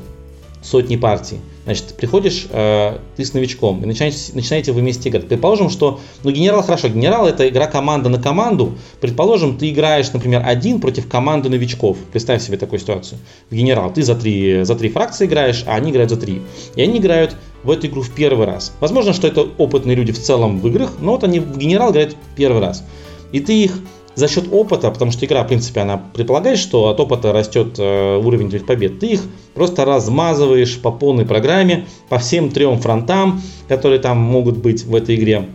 сотни 0.61 0.95
партий, 0.95 1.39
Значит, 1.68 1.95
приходишь 1.97 2.47
э, 2.49 2.97
ты 3.18 3.26
с 3.26 3.34
новичком 3.34 3.84
и 3.84 3.86
начинаете, 3.86 4.18
начинаете 4.34 4.72
вы 4.72 4.80
вместе 4.80 5.09
играть. 5.09 5.28
Предположим, 5.28 5.70
что, 5.70 5.99
ну, 6.24 6.32
генерал 6.32 6.63
хорошо, 6.63 6.88
генерал 6.88 7.28
это 7.28 7.45
игра 7.49 7.68
команда 7.68 8.07
на 8.07 8.24
команду. 8.24 8.78
Предположим, 9.01 9.57
ты 9.57 9.70
играешь, 9.70 10.09
например, 10.13 10.43
один 10.45 10.80
против 10.80 11.09
команды 11.09 11.49
новичков. 11.49 11.97
Представь 12.09 12.41
себе 12.41 12.55
такую 12.55 12.80
ситуацию. 12.80 13.20
В 13.49 13.53
генерал 13.53 13.91
ты 13.91 14.01
за 14.01 14.15
три, 14.15 14.63
за 14.63 14.76
три 14.76 14.88
фракции 14.88 15.26
играешь, 15.26 15.65
а 15.68 15.76
они 15.76 15.91
играют 15.91 16.09
за 16.09 16.15
три. 16.15 16.41
И 16.78 16.82
они 16.82 16.99
играют 16.99 17.36
в 17.65 17.70
эту 17.70 17.88
игру 17.88 18.01
в 18.01 18.11
первый 18.11 18.47
раз. 18.47 18.72
Возможно, 18.80 19.11
что 19.11 19.28
это 19.28 19.41
опытные 19.41 19.97
люди 19.97 20.13
в 20.13 20.20
целом 20.22 20.61
в 20.61 20.68
играх, 20.70 20.93
но 21.01 21.11
вот 21.11 21.26
они 21.26 21.41
в 21.41 21.57
генерал 21.57 21.91
играют 21.91 22.15
первый 22.38 22.61
раз. 22.61 22.86
И 23.34 23.41
ты 23.41 23.61
их 23.61 23.74
за 24.18 24.28
счет 24.28 24.45
опыта, 24.51 24.89
потому 24.89 25.11
что 25.11 25.28
игра, 25.28 25.43
в 25.43 25.47
принципе, 25.47 25.82
она 25.82 25.97
предполагает, 25.97 26.57
что 26.57 26.89
от 26.89 26.99
опыта 26.99 27.32
растет 27.32 27.76
э, 27.78 28.18
уровень 28.18 28.49
твоих 28.49 28.65
побед, 28.65 28.99
ты 28.99 29.11
их 29.11 29.22
просто 29.53 29.86
размазываешь 29.86 30.80
по 30.80 30.91
полной 30.91 31.24
программе, 31.24 31.86
по 32.09 32.18
всем 32.18 32.49
трем 32.49 32.80
фронтам, 32.80 33.43
которые 33.68 33.99
там 33.99 34.18
могут 34.18 34.57
быть 34.57 34.84
в 34.84 34.95
этой 34.95 35.18
игре. 35.18 35.45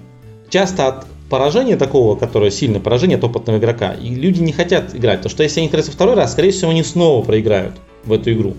Часто 0.49 0.87
от 0.87 1.07
поражения 1.29 1.77
такого, 1.77 2.15
которое 2.15 2.53
сильное 2.53 2.81
поражение 2.81 3.19
от 3.19 3.25
опытного 3.25 3.59
игрока, 3.59 3.95
и 3.95 4.15
люди 4.15 4.41
не 4.41 4.53
хотят 4.53 4.95
играть, 4.95 5.19
потому 5.19 5.31
что 5.31 5.43
если 5.43 5.59
они 5.59 5.69
играют 5.69 5.89
второй 5.89 6.15
раз, 6.15 6.31
скорее 6.31 6.53
всего, 6.53 6.71
они 6.71 6.85
снова 6.85 7.25
проиграют 7.25 7.75
в 8.05 8.13
эту 8.13 8.33
игру. 8.33 8.55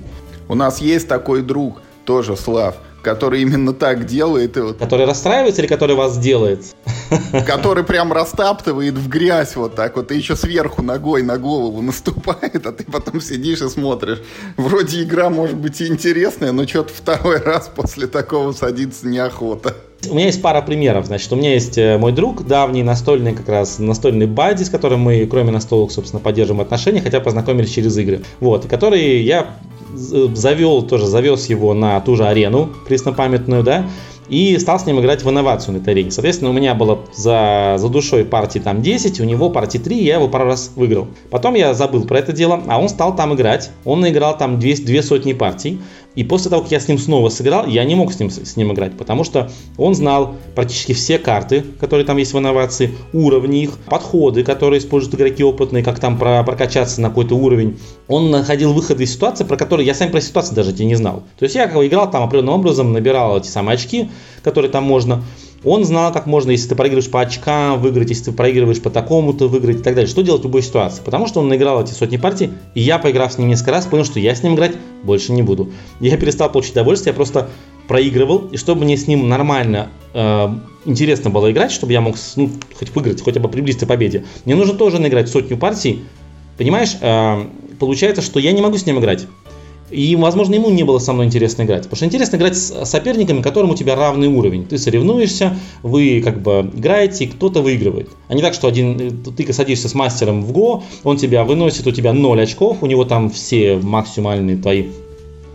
У 0.49 0.55
нас 0.55 0.81
есть 0.81 1.07
такой 1.07 1.43
друг, 1.43 1.81
тоже 2.03 2.35
Слав, 2.35 2.75
который 3.03 3.41
именно 3.41 3.73
так 3.73 4.05
делает. 4.05 4.57
И 4.57 4.61
вот... 4.61 4.77
Который 4.77 5.05
расстраивается 5.05 5.61
или 5.61 5.67
который 5.67 5.95
вас 5.95 6.17
делает? 6.17 6.63
Который 7.45 7.83
прям 7.83 8.11
растаптывает 8.11 8.95
в 8.95 9.07
грязь 9.07 9.55
вот 9.55 9.75
так 9.75 9.97
вот, 9.97 10.11
и 10.11 10.17
еще 10.17 10.35
сверху 10.35 10.81
ногой 10.81 11.21
на 11.21 11.37
голову 11.37 11.81
наступает, 11.81 12.65
а 12.65 12.71
ты 12.71 12.85
потом 12.85 13.21
сидишь 13.21 13.61
и 13.61 13.69
смотришь. 13.69 14.21
Вроде 14.57 15.03
игра 15.03 15.29
может 15.29 15.57
быть 15.57 15.79
и 15.81 15.87
интересная, 15.87 16.51
но 16.51 16.65
что-то 16.65 16.93
второй 16.93 17.37
раз 17.43 17.69
после 17.73 18.07
такого 18.07 18.53
садиться 18.53 19.07
неохота. 19.07 19.75
У 20.09 20.15
меня 20.15 20.25
есть 20.25 20.41
пара 20.41 20.61
примеров. 20.61 21.05
Значит, 21.05 21.31
у 21.31 21.35
меня 21.35 21.53
есть 21.53 21.77
э, 21.77 21.97
мой 21.97 22.11
друг, 22.11 22.45
давний 22.45 22.83
настольный 22.83 23.33
как 23.33 23.47
раз 23.47 23.79
настольный 23.79 24.25
бади, 24.25 24.63
с 24.63 24.69
которым 24.69 25.01
мы, 25.01 25.25
кроме 25.27 25.51
настолок, 25.51 25.91
собственно, 25.91 26.19
поддерживаем 26.19 26.61
отношения, 26.61 27.01
хотя 27.01 27.19
познакомились 27.21 27.71
через 27.71 27.97
игры. 27.97 28.21
Вот, 28.39 28.65
который 28.65 29.21
я 29.21 29.55
завел, 29.93 30.81
тоже 30.83 31.07
завез 31.07 31.47
его 31.47 31.73
на 31.73 31.99
ту 32.01 32.15
же 32.15 32.25
арену 32.25 32.69
преснопамятную, 32.87 33.63
да, 33.63 33.85
и 34.29 34.57
стал 34.57 34.79
с 34.79 34.85
ним 34.85 34.99
играть 34.99 35.23
в 35.23 35.29
инновацию 35.29 35.73
на 35.75 35.77
этой 35.77 35.93
арене. 35.93 36.11
Соответственно, 36.11 36.49
у 36.49 36.53
меня 36.53 36.73
было 36.75 36.99
за, 37.13 37.75
за 37.77 37.89
душой 37.89 38.25
партии 38.25 38.59
там 38.59 38.81
10, 38.81 39.19
у 39.19 39.23
него 39.23 39.49
партии 39.49 39.77
3, 39.77 40.03
я 40.03 40.15
его 40.15 40.27
пару 40.27 40.45
раз 40.45 40.71
выиграл. 40.75 41.07
Потом 41.29 41.55
я 41.55 41.73
забыл 41.73 42.05
про 42.05 42.19
это 42.19 42.31
дело, 42.31 42.61
а 42.67 42.79
он 42.79 42.89
стал 42.89 43.15
там 43.15 43.33
играть. 43.35 43.71
Он 43.85 43.99
наиграл 43.99 44.37
там 44.37 44.59
две, 44.59 44.75
две 44.75 45.03
сотни 45.03 45.33
партий. 45.33 45.79
И 46.15 46.23
после 46.23 46.49
того, 46.49 46.61
как 46.61 46.71
я 46.71 46.79
с 46.79 46.87
ним 46.87 46.97
снова 46.97 47.29
сыграл, 47.29 47.65
я 47.65 47.83
не 47.83 47.95
мог 47.95 48.13
с 48.13 48.19
ним, 48.19 48.29
с 48.29 48.55
ним 48.55 48.71
играть, 48.71 48.95
потому 48.97 49.23
что 49.23 49.49
он 49.77 49.95
знал 49.95 50.35
практически 50.55 50.93
все 50.93 51.17
карты, 51.17 51.63
которые 51.79 52.05
там 52.05 52.17
есть 52.17 52.33
в 52.33 52.37
инновации, 52.37 52.91
уровни 53.13 53.63
их, 53.63 53.77
подходы, 53.79 54.43
которые 54.43 54.79
используют 54.79 55.15
игроки 55.15 55.43
опытные, 55.43 55.83
как 55.83 55.99
там 55.99 56.17
про, 56.17 56.43
прокачаться 56.43 57.01
на 57.01 57.09
какой-то 57.09 57.35
уровень. 57.35 57.79
Он 58.07 58.29
находил 58.29 58.73
выходы 58.73 59.03
из 59.03 59.13
ситуации, 59.13 59.43
про 59.43 59.57
которые 59.57 59.87
я 59.87 59.93
сам 59.95 60.11
про 60.11 60.21
ситуацию 60.21 60.55
даже 60.55 60.73
не 60.83 60.95
знал. 60.95 61.23
То 61.39 61.43
есть 61.43 61.55
я 61.55 61.65
как 61.65 61.75
бы 61.75 61.87
играл 61.87 62.09
там 62.09 62.23
определенным 62.23 62.55
образом, 62.55 62.93
набирал 62.93 63.37
эти 63.37 63.47
самые 63.47 63.75
очки, 63.75 64.09
которые 64.43 64.69
там 64.71 64.83
можно. 64.83 65.23
Он 65.63 65.85
знал, 65.85 66.11
как 66.11 66.25
можно, 66.25 66.51
если 66.51 66.69
ты 66.69 66.75
проигрываешь 66.75 67.09
по 67.09 67.21
очкам, 67.21 67.79
выиграть, 67.79 68.09
если 68.09 68.25
ты 68.25 68.31
проигрываешь 68.31 68.81
по 68.81 68.89
такому-то, 68.89 69.47
выиграть 69.47 69.77
и 69.77 69.83
так 69.83 69.95
далее. 69.95 70.09
Что 70.09 70.21
делать 70.21 70.41
в 70.41 70.45
любой 70.45 70.61
ситуации? 70.61 71.01
Потому 71.03 71.27
что 71.27 71.39
он 71.39 71.47
наиграл 71.47 71.81
эти 71.81 71.91
сотни 71.91 72.17
партий, 72.17 72.51
и 72.75 72.81
я, 72.81 72.99
поиграв 72.99 73.31
с 73.31 73.37
ним 73.37 73.47
несколько 73.47 73.71
раз, 73.71 73.85
понял, 73.85 74.03
что 74.03 74.19
я 74.19 74.35
с 74.35 74.43
ним 74.43 74.55
играть 74.55 74.75
больше 75.03 75.31
не 75.31 75.41
буду. 75.41 75.71
Я 75.99 76.17
перестал 76.17 76.51
получить 76.51 76.73
удовольствие, 76.73 77.11
я 77.11 77.15
просто 77.15 77.49
проигрывал, 77.87 78.49
и 78.51 78.57
чтобы 78.57 78.83
мне 78.83 78.97
с 78.97 79.07
ним 79.07 79.29
нормально, 79.29 79.89
э, 80.13 80.49
интересно 80.85 81.29
было 81.29 81.51
играть, 81.51 81.71
чтобы 81.71 81.93
я 81.93 82.01
мог 82.01 82.15
ну, 82.35 82.49
хоть 82.77 82.93
выиграть, 82.95 83.21
хотя 83.23 83.39
бы 83.39 83.49
приблизиться 83.49 83.85
к 83.85 83.89
победе, 83.89 84.25
мне 84.45 84.55
нужно 84.55 84.75
тоже 84.75 84.99
наиграть 84.99 85.29
сотню 85.29 85.57
партий. 85.57 86.03
Понимаешь, 86.57 86.95
э, 87.01 87.45
получается, 87.79 88.21
что 88.21 88.39
я 88.39 88.51
не 88.51 88.61
могу 88.61 88.77
с 88.77 88.85
ним 88.85 88.99
играть. 88.99 89.27
И, 89.93 90.15
возможно, 90.15 90.55
ему 90.55 90.69
не 90.69 90.83
было 90.83 90.99
со 90.99 91.13
мной 91.13 91.27
интересно 91.27 91.63
играть. 91.63 91.83
Потому 91.83 91.97
что 91.97 92.05
интересно 92.05 92.37
играть 92.37 92.57
с 92.57 92.85
соперниками, 92.85 93.41
которым 93.41 93.71
у 93.71 93.75
тебя 93.75 93.95
равный 93.95 94.27
уровень. 94.27 94.65
Ты 94.65 94.77
соревнуешься, 94.77 95.57
вы 95.83 96.21
как 96.23 96.41
бы 96.41 96.71
играете, 96.73 97.25
и 97.25 97.27
кто-то 97.27 97.61
выигрывает. 97.61 98.09
А 98.27 98.33
не 98.33 98.41
так, 98.41 98.53
что 98.53 98.67
один, 98.67 99.23
ты 99.23 99.53
садишься 99.53 99.87
с 99.89 99.93
мастером 99.93 100.43
в 100.43 100.51
Го, 100.51 100.83
он 101.03 101.17
тебя 101.17 101.43
выносит, 101.43 101.85
у 101.87 101.91
тебя 101.91 102.13
0 102.13 102.41
очков, 102.41 102.77
у 102.81 102.85
него 102.87 103.05
там 103.05 103.29
все 103.29 103.77
максимальные 103.77 104.57
твои 104.57 104.85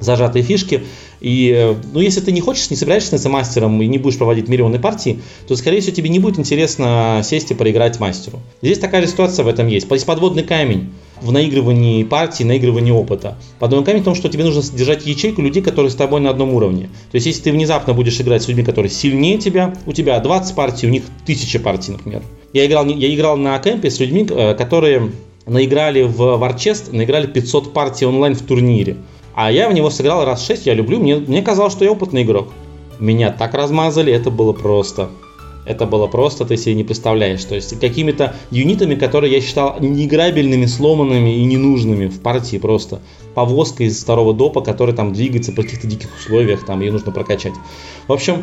зажатые 0.01 0.43
фишки. 0.43 0.83
И, 1.21 1.77
ну, 1.93 2.01
если 2.01 2.21
ты 2.21 2.33
не 2.33 2.41
хочешь, 2.41 2.71
не 2.71 2.77
собираешься 2.77 3.09
становиться 3.09 3.29
мастером 3.29 3.83
и 3.83 3.87
не 3.87 3.99
будешь 3.99 4.19
проводить 4.19 4.49
миллионы 4.49 4.79
партий, 4.79 5.21
то, 5.47 5.57
скорее 5.57 5.81
всего, 5.81 5.95
тебе 5.95 6.09
не 6.11 6.19
будет 6.19 6.39
интересно 6.39 7.23
сесть 7.25 7.51
и 7.51 7.55
проиграть 7.55 7.99
мастеру. 7.99 8.41
Здесь 8.63 8.79
такая 8.79 9.03
же 9.03 9.09
ситуация 9.09 9.45
в 9.45 9.49
этом 9.49 9.67
есть. 9.67 9.91
Есть 9.91 10.07
подводный 10.07 10.45
камень 10.45 10.91
в 11.21 11.33
наигрывании 11.33 12.05
партии, 12.05 12.45
наигрывании 12.45 12.93
опыта. 12.93 13.37
Подводный 13.59 13.85
камень 13.85 14.03
в 14.03 14.05
том, 14.05 14.15
что 14.15 14.29
тебе 14.29 14.45
нужно 14.45 14.63
держать 14.77 15.07
ячейку 15.07 15.43
людей, 15.43 15.63
которые 15.63 15.91
с 15.91 15.95
тобой 15.95 16.21
на 16.21 16.31
одном 16.31 16.55
уровне. 16.55 16.89
То 17.11 17.17
есть, 17.17 17.27
если 17.27 17.43
ты 17.43 17.53
внезапно 17.53 17.95
будешь 17.95 18.21
играть 18.21 18.43
с 18.43 18.49
людьми, 18.49 18.63
которые 18.63 18.91
сильнее 18.91 19.39
тебя, 19.39 19.75
у 19.87 19.93
тебя 19.93 20.21
20 20.21 20.55
партий, 20.55 20.87
у 20.87 20.91
них 20.91 21.03
1000 21.25 21.59
партий, 21.61 21.93
например. 21.93 22.23
Я 22.53 22.67
играл, 22.67 22.87
я 22.87 23.13
играл 23.13 23.37
на 23.37 23.59
кемпе 23.59 23.91
с 23.91 23.99
людьми, 23.99 24.27
э, 24.29 24.55
которые 24.55 25.11
наиграли 25.47 26.03
в 26.03 26.21
Warchest, 26.21 26.95
наиграли 26.95 27.27
500 27.27 27.73
партий 27.73 28.07
онлайн 28.07 28.35
в 28.35 28.43
турнире. 28.43 28.97
А 29.41 29.53
я 29.53 29.69
в 29.69 29.73
него 29.73 29.89
сыграл 29.89 30.25
раз 30.25 30.45
6, 30.45 30.67
я 30.67 30.75
люблю, 30.75 30.99
мне, 30.99 31.15
мне 31.15 31.43
казалось, 31.43 31.73
что 31.73 31.85
я 31.85 31.93
опытный 31.93 32.25
игрок. 32.25 32.49
Меня 32.99 33.31
так 33.31 33.55
размазали, 33.55 34.13
это 34.13 34.33
было 34.33 34.53
просто. 34.53 35.11
Это 35.65 35.87
было 35.87 36.09
просто, 36.09 36.45
ты 36.45 36.57
себе 36.57 36.75
не 36.75 36.83
представляешь. 36.83 37.45
То 37.45 37.55
есть 37.55 37.79
какими-то 37.79 38.35
юнитами, 38.51 38.97
которые 38.97 39.33
я 39.33 39.41
считал 39.41 39.77
неиграбельными, 39.79 40.67
сломанными 40.67 41.37
и 41.37 41.45
ненужными 41.45 42.09
в 42.09 42.21
партии 42.21 42.57
просто. 42.57 43.01
Повозка 43.37 43.85
из 43.85 44.03
второго 44.03 44.35
допа, 44.35 44.61
который 44.61 44.93
там 44.93 45.13
двигается 45.13 45.53
при 45.53 45.63
каких-то 45.63 45.87
диких 45.87 46.09
условиях, 46.19 46.67
там 46.67 46.81
ее 46.81 46.91
нужно 46.91 47.13
прокачать. 47.13 47.55
В 48.09 48.13
общем, 48.13 48.43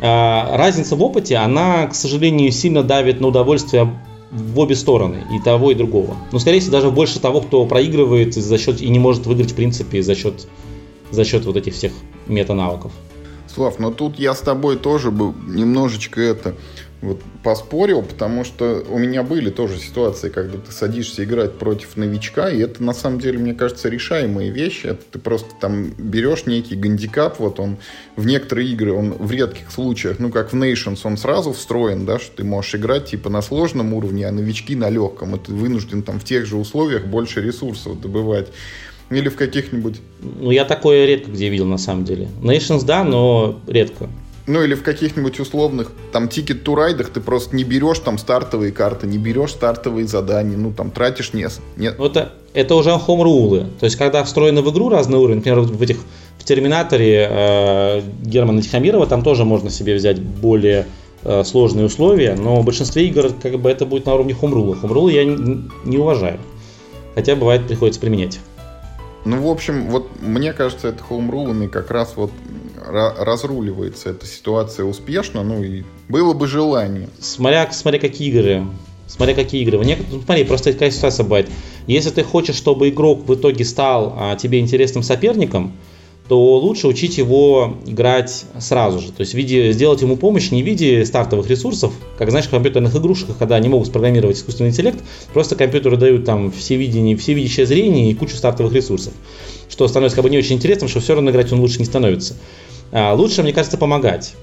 а, 0.00 0.56
разница 0.56 0.94
в 0.94 1.02
опыте, 1.02 1.34
она, 1.34 1.88
к 1.88 1.96
сожалению, 1.96 2.52
сильно 2.52 2.84
давит 2.84 3.20
на 3.20 3.26
удовольствие 3.26 3.92
в 4.30 4.58
обе 4.58 4.74
стороны, 4.74 5.24
и 5.32 5.42
того, 5.42 5.70
и 5.70 5.74
другого. 5.74 6.16
Но, 6.32 6.38
скорее 6.38 6.60
всего, 6.60 6.72
даже 6.72 6.90
больше 6.90 7.20
того, 7.20 7.40
кто 7.40 7.64
проигрывает 7.66 8.34
за 8.34 8.58
счет 8.58 8.80
и 8.80 8.88
не 8.88 8.98
может 8.98 9.26
выиграть, 9.26 9.52
в 9.52 9.54
принципе, 9.54 10.02
за 10.02 10.14
счет, 10.14 10.46
за 11.10 11.24
счет 11.24 11.44
вот 11.44 11.56
этих 11.56 11.74
всех 11.74 11.92
мета-навыков. 12.26 12.92
Слав, 13.46 13.78
но 13.78 13.90
тут 13.90 14.18
я 14.18 14.34
с 14.34 14.40
тобой 14.40 14.76
тоже 14.76 15.10
бы 15.10 15.32
немножечко 15.46 16.20
это 16.20 16.54
вот 17.00 17.20
поспорил, 17.42 18.02
потому 18.02 18.44
что 18.44 18.84
у 18.88 18.98
меня 18.98 19.22
были 19.22 19.50
тоже 19.50 19.78
ситуации, 19.78 20.30
когда 20.30 20.58
ты 20.58 20.72
садишься 20.72 21.22
играть 21.24 21.56
против 21.58 21.96
новичка, 21.96 22.50
и 22.50 22.58
это 22.58 22.82
на 22.82 22.92
самом 22.92 23.20
деле, 23.20 23.38
мне 23.38 23.54
кажется, 23.54 23.88
решаемые 23.88 24.50
вещи. 24.50 24.86
Это 24.86 25.02
ты 25.12 25.18
просто 25.18 25.50
там 25.60 25.92
берешь 25.96 26.46
некий 26.46 26.74
гандикап, 26.74 27.38
вот 27.38 27.60
он 27.60 27.76
в 28.16 28.26
некоторые 28.26 28.70
игры, 28.70 28.92
он 28.92 29.12
в 29.12 29.30
редких 29.30 29.70
случаях, 29.70 30.18
ну 30.18 30.30
как 30.30 30.52
в 30.52 30.56
Nations, 30.56 31.00
он 31.04 31.16
сразу 31.16 31.52
встроен, 31.52 32.04
да, 32.04 32.18
что 32.18 32.36
ты 32.38 32.44
можешь 32.44 32.74
играть 32.74 33.06
типа 33.06 33.30
на 33.30 33.42
сложном 33.42 33.94
уровне, 33.94 34.26
а 34.26 34.32
новички 34.32 34.74
на 34.74 34.90
легком, 34.90 35.36
и 35.36 35.38
ты 35.38 35.52
вынужден 35.52 36.02
там 36.02 36.18
в 36.18 36.24
тех 36.24 36.46
же 36.46 36.56
условиях 36.56 37.06
больше 37.06 37.40
ресурсов 37.40 38.00
добывать. 38.00 38.48
Или 39.10 39.30
в 39.30 39.36
каких-нибудь... 39.36 40.02
Ну, 40.20 40.50
я 40.50 40.66
такое 40.66 41.06
редко 41.06 41.30
где 41.30 41.48
видел, 41.48 41.64
на 41.64 41.78
самом 41.78 42.04
деле. 42.04 42.28
Nations, 42.42 42.84
да, 42.84 43.04
но 43.04 43.58
редко. 43.66 44.10
Ну 44.48 44.62
или 44.62 44.74
в 44.74 44.82
каких-нибудь 44.82 45.38
условных, 45.40 45.92
там, 46.10 46.26
тикет 46.26 46.64
турайдах 46.64 47.10
ты 47.10 47.20
просто 47.20 47.54
не 47.54 47.64
берешь 47.64 47.98
там 47.98 48.16
стартовые 48.16 48.72
карты, 48.72 49.06
не 49.06 49.18
берешь 49.18 49.50
стартовые 49.50 50.06
задания, 50.06 50.56
ну 50.56 50.72
там 50.72 50.90
тратишь 50.90 51.34
не... 51.34 51.46
Нет. 51.76 51.96
Ну, 51.98 52.06
это, 52.06 52.32
это 52.54 52.74
уже 52.74 52.88
home 52.88 53.22
рулы. 53.22 53.66
То 53.78 53.84
есть, 53.84 53.96
когда 53.96 54.24
встроены 54.24 54.62
в 54.62 54.72
игру 54.72 54.88
разные 54.88 55.18
уровни, 55.18 55.36
например, 55.36 55.60
в 55.60 55.82
этих 55.82 55.98
в 56.38 56.44
Терминаторе 56.44 57.28
э, 57.30 58.02
Германа 58.22 58.62
Тихомирова, 58.62 59.06
там 59.06 59.22
тоже 59.22 59.44
можно 59.44 59.68
себе 59.68 59.94
взять 59.94 60.18
более 60.18 60.86
э, 61.24 61.44
сложные 61.44 61.84
условия, 61.84 62.34
но 62.34 62.62
в 62.62 62.64
большинстве 62.64 63.06
игр 63.06 63.30
как 63.42 63.58
бы 63.58 63.68
это 63.68 63.84
будет 63.84 64.06
на 64.06 64.14
уровне 64.14 64.32
хомрула. 64.32 64.76
Хомрулы 64.76 65.12
я 65.12 65.26
не, 65.26 65.68
не 65.84 65.98
уважаю. 65.98 66.38
Хотя 67.14 67.36
бывает 67.36 67.66
приходится 67.66 68.00
применять. 68.00 68.40
Ну, 69.26 69.42
в 69.42 69.50
общем, 69.50 69.90
вот 69.90 70.08
мне 70.22 70.54
кажется, 70.54 70.88
это 70.88 71.02
хоумрулами 71.02 71.66
как 71.66 71.90
раз 71.90 72.14
вот 72.16 72.30
разруливается 72.90 74.10
эта 74.10 74.26
ситуация 74.26 74.84
успешно, 74.84 75.42
ну 75.42 75.62
и 75.62 75.84
было 76.08 76.34
бы 76.34 76.46
желание. 76.46 77.08
Смотря, 77.20 77.70
смотря 77.72 78.00
какие 78.00 78.28
игры. 78.28 78.66
Смотря 79.06 79.34
какие 79.34 79.62
игры. 79.62 79.78
Ну, 79.78 80.22
смотри, 80.22 80.44
просто 80.44 80.72
такая 80.72 80.90
ситуация 80.90 81.24
бывает. 81.24 81.48
Если 81.86 82.10
ты 82.10 82.22
хочешь, 82.22 82.56
чтобы 82.56 82.90
игрок 82.90 83.26
в 83.26 83.34
итоге 83.34 83.64
стал 83.64 84.14
а, 84.16 84.36
тебе 84.36 84.60
интересным 84.60 85.02
соперником, 85.02 85.72
то 86.28 86.58
лучше 86.58 86.86
учить 86.86 87.16
его 87.16 87.78
играть 87.86 88.44
сразу 88.58 89.00
же. 89.00 89.12
То 89.12 89.22
есть 89.22 89.32
в 89.32 89.36
виде, 89.36 89.72
сделать 89.72 90.02
ему 90.02 90.16
помощь 90.16 90.50
не 90.50 90.62
в 90.62 90.66
виде 90.66 91.04
стартовых 91.06 91.48
ресурсов, 91.48 91.94
как 92.18 92.28
знаешь, 92.30 92.46
в 92.46 92.50
компьютерных 92.50 92.94
игрушках, 92.94 93.38
когда 93.38 93.56
они 93.56 93.68
могут 93.68 93.88
спрограммировать 93.88 94.36
искусственный 94.36 94.70
интеллект, 94.70 94.98
просто 95.32 95.56
компьютеры 95.56 95.96
дают 95.96 96.26
там 96.26 96.52
все 96.52 96.76
видение, 96.76 97.16
все 97.16 97.32
видящее 97.32 97.64
зрение 97.64 98.10
и 98.10 98.14
кучу 98.14 98.36
стартовых 98.36 98.74
ресурсов. 98.74 99.14
Что 99.70 99.88
становится 99.88 100.16
как 100.16 100.24
бы 100.24 100.30
не 100.30 100.36
очень 100.36 100.56
интересным, 100.56 100.88
что 100.88 101.00
все 101.00 101.14
равно 101.14 101.30
играть 101.30 101.50
он 101.50 101.60
лучше 101.60 101.78
не 101.78 101.86
становится. 101.86 102.36
А 102.92 103.12
лучше, 103.12 103.42
мне 103.42 103.52
кажется, 103.52 103.78
помогать. 103.78 104.34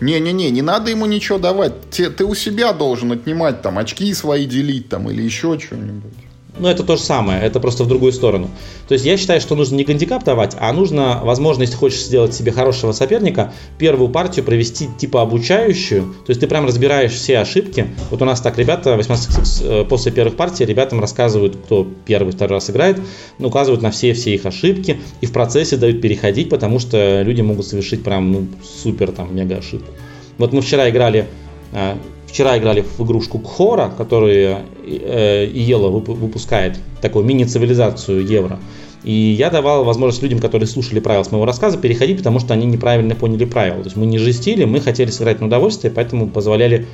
Не-не-не, 0.00 0.50
не 0.50 0.62
надо 0.62 0.90
ему 0.90 1.06
ничего 1.06 1.38
давать. 1.38 1.90
Ты, 1.90 2.10
ты 2.10 2.24
у 2.24 2.34
себя 2.34 2.72
должен 2.72 3.12
отнимать 3.12 3.62
там 3.62 3.78
очки 3.78 4.12
свои 4.14 4.46
делить 4.46 4.88
там 4.88 5.10
или 5.10 5.22
еще 5.22 5.58
что-нибудь. 5.58 6.29
Ну, 6.58 6.68
это 6.68 6.82
то 6.82 6.96
же 6.96 7.02
самое, 7.02 7.42
это 7.42 7.60
просто 7.60 7.84
в 7.84 7.88
другую 7.88 8.12
сторону. 8.12 8.50
То 8.88 8.94
есть 8.94 9.04
я 9.04 9.16
считаю, 9.16 9.40
что 9.40 9.54
нужно 9.54 9.76
не 9.76 9.84
гандикап 9.84 10.24
давать, 10.24 10.56
а 10.58 10.72
нужно, 10.72 11.20
возможно, 11.22 11.62
если 11.62 11.76
хочешь 11.76 12.02
сделать 12.02 12.34
себе 12.34 12.52
хорошего 12.52 12.92
соперника, 12.92 13.52
первую 13.78 14.10
партию 14.10 14.44
провести 14.44 14.88
типа 14.98 15.22
обучающую. 15.22 16.02
То 16.26 16.30
есть 16.30 16.40
ты 16.40 16.46
прям 16.46 16.66
разбираешь 16.66 17.12
все 17.12 17.38
ошибки. 17.38 17.86
Вот 18.10 18.20
у 18.22 18.24
нас 18.24 18.40
так 18.40 18.58
ребята, 18.58 18.96
18 18.96 19.62
э, 19.62 19.84
после 19.84 20.12
первых 20.12 20.36
партий 20.36 20.64
ребятам 20.64 21.00
рассказывают, 21.00 21.56
кто 21.56 21.86
первый, 22.04 22.32
второй 22.32 22.56
раз 22.56 22.70
играет, 22.70 23.00
ну, 23.38 23.48
указывают 23.48 23.82
на 23.82 23.90
все-все 23.90 24.34
их 24.34 24.44
ошибки 24.44 25.00
и 25.20 25.26
в 25.26 25.32
процессе 25.32 25.76
дают 25.76 26.00
переходить, 26.00 26.48
потому 26.48 26.78
что 26.78 27.22
люди 27.22 27.42
могут 27.42 27.66
совершить 27.66 28.02
прям, 28.02 28.32
ну, 28.32 28.46
супер 28.82 29.12
там 29.12 29.34
мега 29.34 29.58
ошибку. 29.58 29.90
Вот 30.38 30.52
мы 30.52 30.62
вчера 30.62 30.88
играли 30.90 31.26
э, 31.72 31.96
Вчера 32.30 32.56
играли 32.56 32.82
в 32.82 33.00
игрушку 33.04 33.40
Кхора, 33.40 33.92
которую 33.96 34.58
э, 34.86 35.46
Иела 35.46 35.88
выпускает, 35.88 36.78
такую 37.02 37.24
мини-цивилизацию 37.24 38.24
евро. 38.24 38.60
И 39.02 39.12
я 39.12 39.50
давал 39.50 39.82
возможность 39.82 40.22
людям, 40.22 40.38
которые 40.38 40.68
слушали 40.68 41.00
правила 41.00 41.24
с 41.24 41.32
моего 41.32 41.44
рассказа, 41.44 41.76
переходить, 41.76 42.18
потому 42.18 42.38
что 42.38 42.54
они 42.54 42.66
неправильно 42.66 43.16
поняли 43.16 43.46
правила. 43.46 43.78
То 43.78 43.86
есть 43.86 43.96
мы 43.96 44.06
не 44.06 44.18
жестили, 44.18 44.64
мы 44.64 44.80
хотели 44.80 45.10
сыграть 45.10 45.40
на 45.40 45.46
удовольствие, 45.46 45.92
поэтому 45.92 46.28
позволяли 46.28 46.86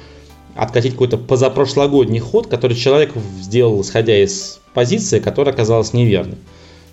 откатить 0.55 0.93
какой-то 0.93 1.19
позапрошлогодний 1.19 2.19
ход, 2.19 2.47
который 2.47 2.75
человек 2.75 3.13
сделал, 3.43 3.79
исходя 3.83 4.17
из 4.17 4.61
позиции, 4.73 5.19
которая 5.19 5.53
оказалась 5.53 5.93
неверной, 5.93 6.39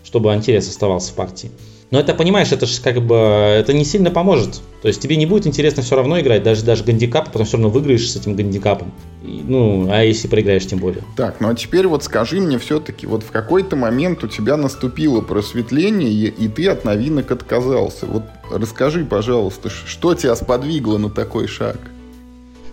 чтобы 0.04 0.34
интерес 0.34 0.68
оставался 0.68 1.14
в 1.14 1.16
партии. 1.16 1.50
Но 1.94 2.00
это, 2.00 2.16
понимаешь, 2.16 2.52
это 2.52 2.66
же 2.66 2.82
как 2.82 3.00
бы, 3.04 3.16
это 3.16 3.72
не 3.72 3.86
сильно 3.86 4.10
поможет. 4.10 4.62
То 4.82 4.88
есть 4.88 5.00
тебе 5.00 5.16
не 5.16 5.28
будет 5.28 5.46
интересно 5.46 5.84
все 5.84 5.96
равно 5.96 6.20
играть, 6.20 6.41
даже, 6.41 6.66
даже 6.66 6.84
гандикап, 6.84 7.28
потом 7.28 7.46
все 7.46 7.58
равно 7.58 7.70
выиграешь 7.70 8.10
с 8.10 8.16
этим 8.16 8.36
гандикапом. 8.36 8.91
И, 9.24 9.44
ну, 9.48 9.88
а 9.91 10.02
если 10.02 10.28
проиграешь, 10.28 10.66
тем 10.66 10.80
более. 10.80 11.04
Так, 11.16 11.39
ну 11.39 11.50
а 11.50 11.54
теперь 11.54 11.86
вот 11.86 12.04
скажи 12.04 12.41
мне 12.41 12.58
все-таки, 12.58 13.06
вот 13.06 13.22
в 13.22 13.30
какой-то 13.30 13.76
момент 13.76 14.24
у 14.24 14.28
тебя 14.28 14.58
наступило 14.58 15.22
просветление, 15.22 16.10
и, 16.10 16.30
и 16.30 16.48
ты 16.48 16.68
от 16.68 16.84
новинок 16.84 17.30
отказался. 17.30 18.08
Вот 18.08 18.24
расскажи, 18.50 19.06
пожалуйста, 19.06 19.70
что 19.70 20.16
тебя 20.16 20.36
сподвигло 20.36 20.98
на 20.98 21.12
такой 21.12 21.46
шаг? 21.46 21.78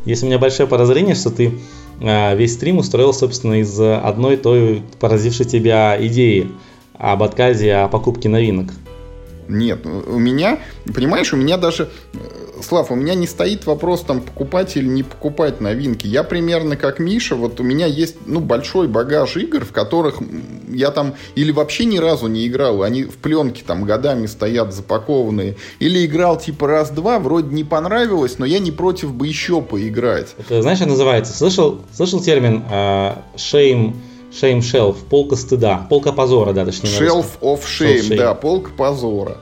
Есть 0.07 0.23
у 0.23 0.27
меня 0.29 0.39
большое 0.39 0.67
подозрение, 0.67 1.15
что 1.15 1.29
ты 1.29 1.59
а, 2.01 2.35
весь 2.35 2.55
стрим 2.55 2.79
устроил, 2.79 3.13
собственно, 3.13 3.61
из 3.61 3.79
одной 3.79 4.39
той 4.39 4.83
поразившей 4.99 5.45
тебя 5.45 5.95
идеи 6.07 6.51
об 6.97 7.23
отказе 7.23 7.75
о 7.75 7.89
покупке 7.89 8.31
новинок. 8.31 8.71
Нет, 9.51 9.85
у 9.85 10.19
меня, 10.19 10.61
понимаешь, 10.95 11.33
у 11.33 11.37
меня 11.37 11.57
даже, 11.57 11.91
э, 12.15 12.63
Слав, 12.63 12.91
у 12.91 12.95
меня 12.95 13.15
не 13.15 13.27
стоит 13.27 13.67
вопрос 13.67 14.03
там 14.03 14.21
покупать 14.21 14.77
или 14.77 14.87
не 14.87 15.03
покупать 15.03 15.61
новинки. 15.61 16.07
Я 16.07 16.23
примерно 16.23 16.77
как 16.77 16.99
Миша, 16.99 17.35
вот 17.35 17.59
у 17.59 17.63
меня 17.63 17.87
есть, 17.87 18.17
ну, 18.27 18.41
большой 18.41 18.87
багаж 18.87 19.37
игр, 19.37 19.65
в 19.65 19.73
которых 19.73 20.21
я 20.69 20.91
там 20.91 21.15
или 21.35 21.51
вообще 21.51 21.85
ни 21.85 21.99
разу 21.99 22.29
не 22.29 22.47
играл, 22.47 22.83
они 22.83 23.05
в 23.05 23.17
пленке 23.17 23.63
там 23.67 23.85
годами 23.85 24.27
стоят 24.27 24.73
запакованные, 24.73 25.57
или 25.81 26.07
играл 26.07 26.39
типа 26.39 26.69
раз-два, 26.69 27.19
вроде 27.19 27.53
не 27.55 27.65
понравилось, 27.65 28.39
но 28.39 28.47
я 28.47 28.61
не 28.61 28.71
против 28.71 29.13
бы 29.13 29.27
еще 29.27 29.63
поиграть. 29.63 30.35
Это, 30.39 30.63
знаешь, 30.63 30.79
что 30.79 30.89
называется? 30.89 31.37
Слышал, 31.37 31.81
слышал 31.93 32.21
термин 32.21 32.63
uh, 32.71 33.19
shame 33.37 33.97
Shame 34.31 34.61
Shelf, 34.61 34.97
полка 35.09 35.37
стыда, 35.37 35.87
полка 35.89 36.13
позора, 36.13 36.53
да, 36.53 36.65
точнее. 36.65 36.91
Shelf 36.91 37.41
of 37.41 37.63
shame, 37.63 38.01
shame, 38.01 38.17
да, 38.17 38.35
полка 38.35 38.71
позора. 38.77 39.39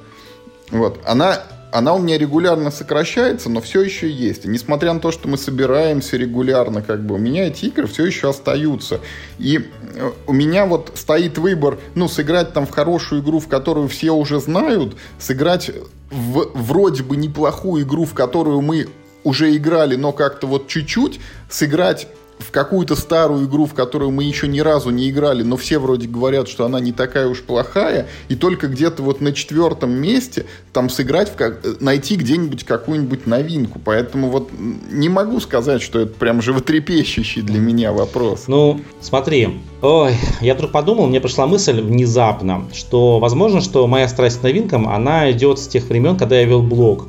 Вот, 0.71 0.99
она 1.05 1.43
она 1.71 1.95
у 1.95 1.99
меня 1.99 2.17
регулярно 2.17 2.71
сокращается, 2.71 3.51
но 3.51 3.61
все 3.61 3.83
еще 3.83 4.11
есть. 4.11 4.45
И 4.45 4.49
несмотря 4.49 4.93
на 4.93 5.01
то, 5.01 5.11
что 5.11 5.29
мы 5.29 5.37
собираемся 5.37 6.17
регулярно, 6.17 6.83
как 6.83 7.05
бы, 7.05 7.17
у 7.17 7.19
меня 7.19 7.49
эти 7.49 7.67
игры 7.67 7.87
все 7.87 8.07
еще 8.07 8.31
остаются. 8.31 9.01
И 9.39 9.59
э, 9.59 10.11
у 10.27 10.33
меня 10.33 10.67
вот 10.67 10.93
стоит 10.95 11.37
выбор, 11.39 11.79
ну, 11.95 12.09
сыграть 12.09 12.53
там 12.53 12.67
в 12.67 12.71
хорошую 12.71 13.23
игру, 13.23 13.39
в 13.39 13.49
которую 13.49 13.89
все 13.89 14.13
уже 14.13 14.41
знают, 14.41 14.97
сыграть 15.19 15.71
в 16.11 16.51
вроде 16.55 17.03
бы 17.03 17.17
неплохую 17.17 17.85
игру, 17.85 18.05
в 18.05 18.15
которую 18.15 18.63
мы 18.63 18.89
уже 19.25 19.55
играли, 19.55 19.97
но 19.97 20.13
как-то 20.13 20.47
вот 20.47 20.69
чуть-чуть, 20.69 21.21
сыграть 21.51 22.09
в 22.39 22.51
какую-то 22.51 22.97
старую 22.97 23.47
игру, 23.47 23.67
в 23.67 23.75
которую 23.75 24.11
мы 24.11 24.25
еще 24.25 24.49
ни 24.49 24.61
разу 24.61 24.91
не 24.91 25.11
играли, 25.11 25.43
но 25.43 25.57
все 25.57 25.79
вроде 25.79 26.07
говорят, 26.07 26.49
что 26.49 26.65
она 26.65 26.81
не 26.81 26.93
такая 26.93 27.27
уж 27.27 27.43
плохая, 27.43 28.09
и 28.29 28.37
только 28.37 28.69
где-то 28.69 29.03
вот 29.03 29.21
на 29.21 29.33
четвертом 29.33 29.91
месте 29.91 30.47
там 30.73 30.89
сыграть, 30.89 31.31
в 31.31 31.35
как... 31.35 31.81
найти 31.81 32.17
где-нибудь 32.17 32.65
какую-нибудь 32.65 33.27
новинку. 33.27 33.81
Поэтому 33.85 34.31
вот 34.31 34.51
не 34.91 35.09
могу 35.09 35.41
сказать, 35.41 35.83
что 35.83 36.01
это 36.01 36.15
прям 36.15 36.41
животрепещущий 36.43 37.43
для 37.43 37.59
меня 37.59 37.93
вопрос. 37.93 38.45
Ну, 38.47 38.81
смотри, 39.01 39.61
ой, 39.83 40.15
я 40.41 40.55
вдруг 40.55 40.73
подумал, 40.73 41.07
мне 41.07 41.21
пришла 41.21 41.47
мысль 41.47 41.81
внезапно, 41.81 42.69
что 42.73 43.19
возможно, 43.19 43.61
что 43.61 43.87
моя 43.87 44.09
страсть 44.09 44.41
к 44.41 44.43
новинкам, 44.43 44.89
она 44.89 45.31
идет 45.33 45.59
с 45.59 45.67
тех 45.67 45.85
времен, 45.89 46.17
когда 46.17 46.39
я 46.39 46.45
вел 46.45 46.63
блог. 46.63 47.09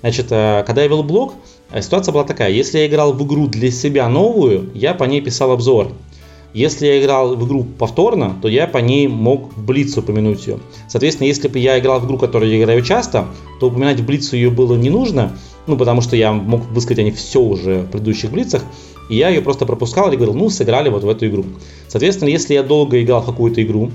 Значит, 0.00 0.28
э, 0.30 0.64
когда 0.66 0.82
я 0.82 0.88
вел 0.88 1.02
блог, 1.02 1.34
ситуация 1.78 2.12
была 2.12 2.24
такая, 2.24 2.50
если 2.50 2.78
я 2.78 2.86
играл 2.86 3.12
в 3.12 3.24
игру 3.24 3.46
для 3.46 3.70
себя 3.70 4.08
новую, 4.08 4.70
я 4.74 4.94
по 4.94 5.04
ней 5.04 5.20
писал 5.20 5.52
обзор. 5.52 5.92
Если 6.52 6.86
я 6.86 7.00
играл 7.00 7.36
в 7.36 7.46
игру 7.46 7.64
повторно, 7.64 8.36
то 8.42 8.48
я 8.48 8.66
по 8.66 8.78
ней 8.78 9.06
мог 9.06 9.56
в 9.56 9.64
Блиц 9.64 9.96
упомянуть 9.96 10.46
ее. 10.48 10.58
Соответственно, 10.88 11.28
если 11.28 11.46
бы 11.46 11.60
я 11.60 11.78
играл 11.78 12.00
в 12.00 12.06
игру, 12.06 12.18
которую 12.18 12.50
я 12.50 12.60
играю 12.60 12.82
часто, 12.82 13.26
то 13.60 13.68
упоминать 13.68 14.00
в 14.00 14.04
Блицу 14.04 14.34
ее 14.34 14.50
было 14.50 14.74
не 14.74 14.90
нужно, 14.90 15.36
ну, 15.68 15.76
потому 15.76 16.00
что 16.00 16.16
я 16.16 16.32
мог 16.32 16.62
высказать 16.70 16.98
о 16.98 17.02
ней 17.04 17.12
все 17.12 17.40
уже 17.40 17.82
в 17.82 17.90
предыдущих 17.90 18.32
Блицах, 18.32 18.64
и 19.08 19.16
я 19.16 19.28
ее 19.28 19.40
просто 19.42 19.64
пропускал 19.64 20.10
и 20.10 20.16
говорил, 20.16 20.34
ну, 20.34 20.50
сыграли 20.50 20.88
вот 20.88 21.04
в 21.04 21.08
эту 21.08 21.28
игру. 21.28 21.44
Соответственно, 21.86 22.30
если 22.30 22.54
я 22.54 22.64
долго 22.64 23.00
играл 23.00 23.22
в 23.22 23.26
какую-то 23.26 23.62
игру, 23.62 23.92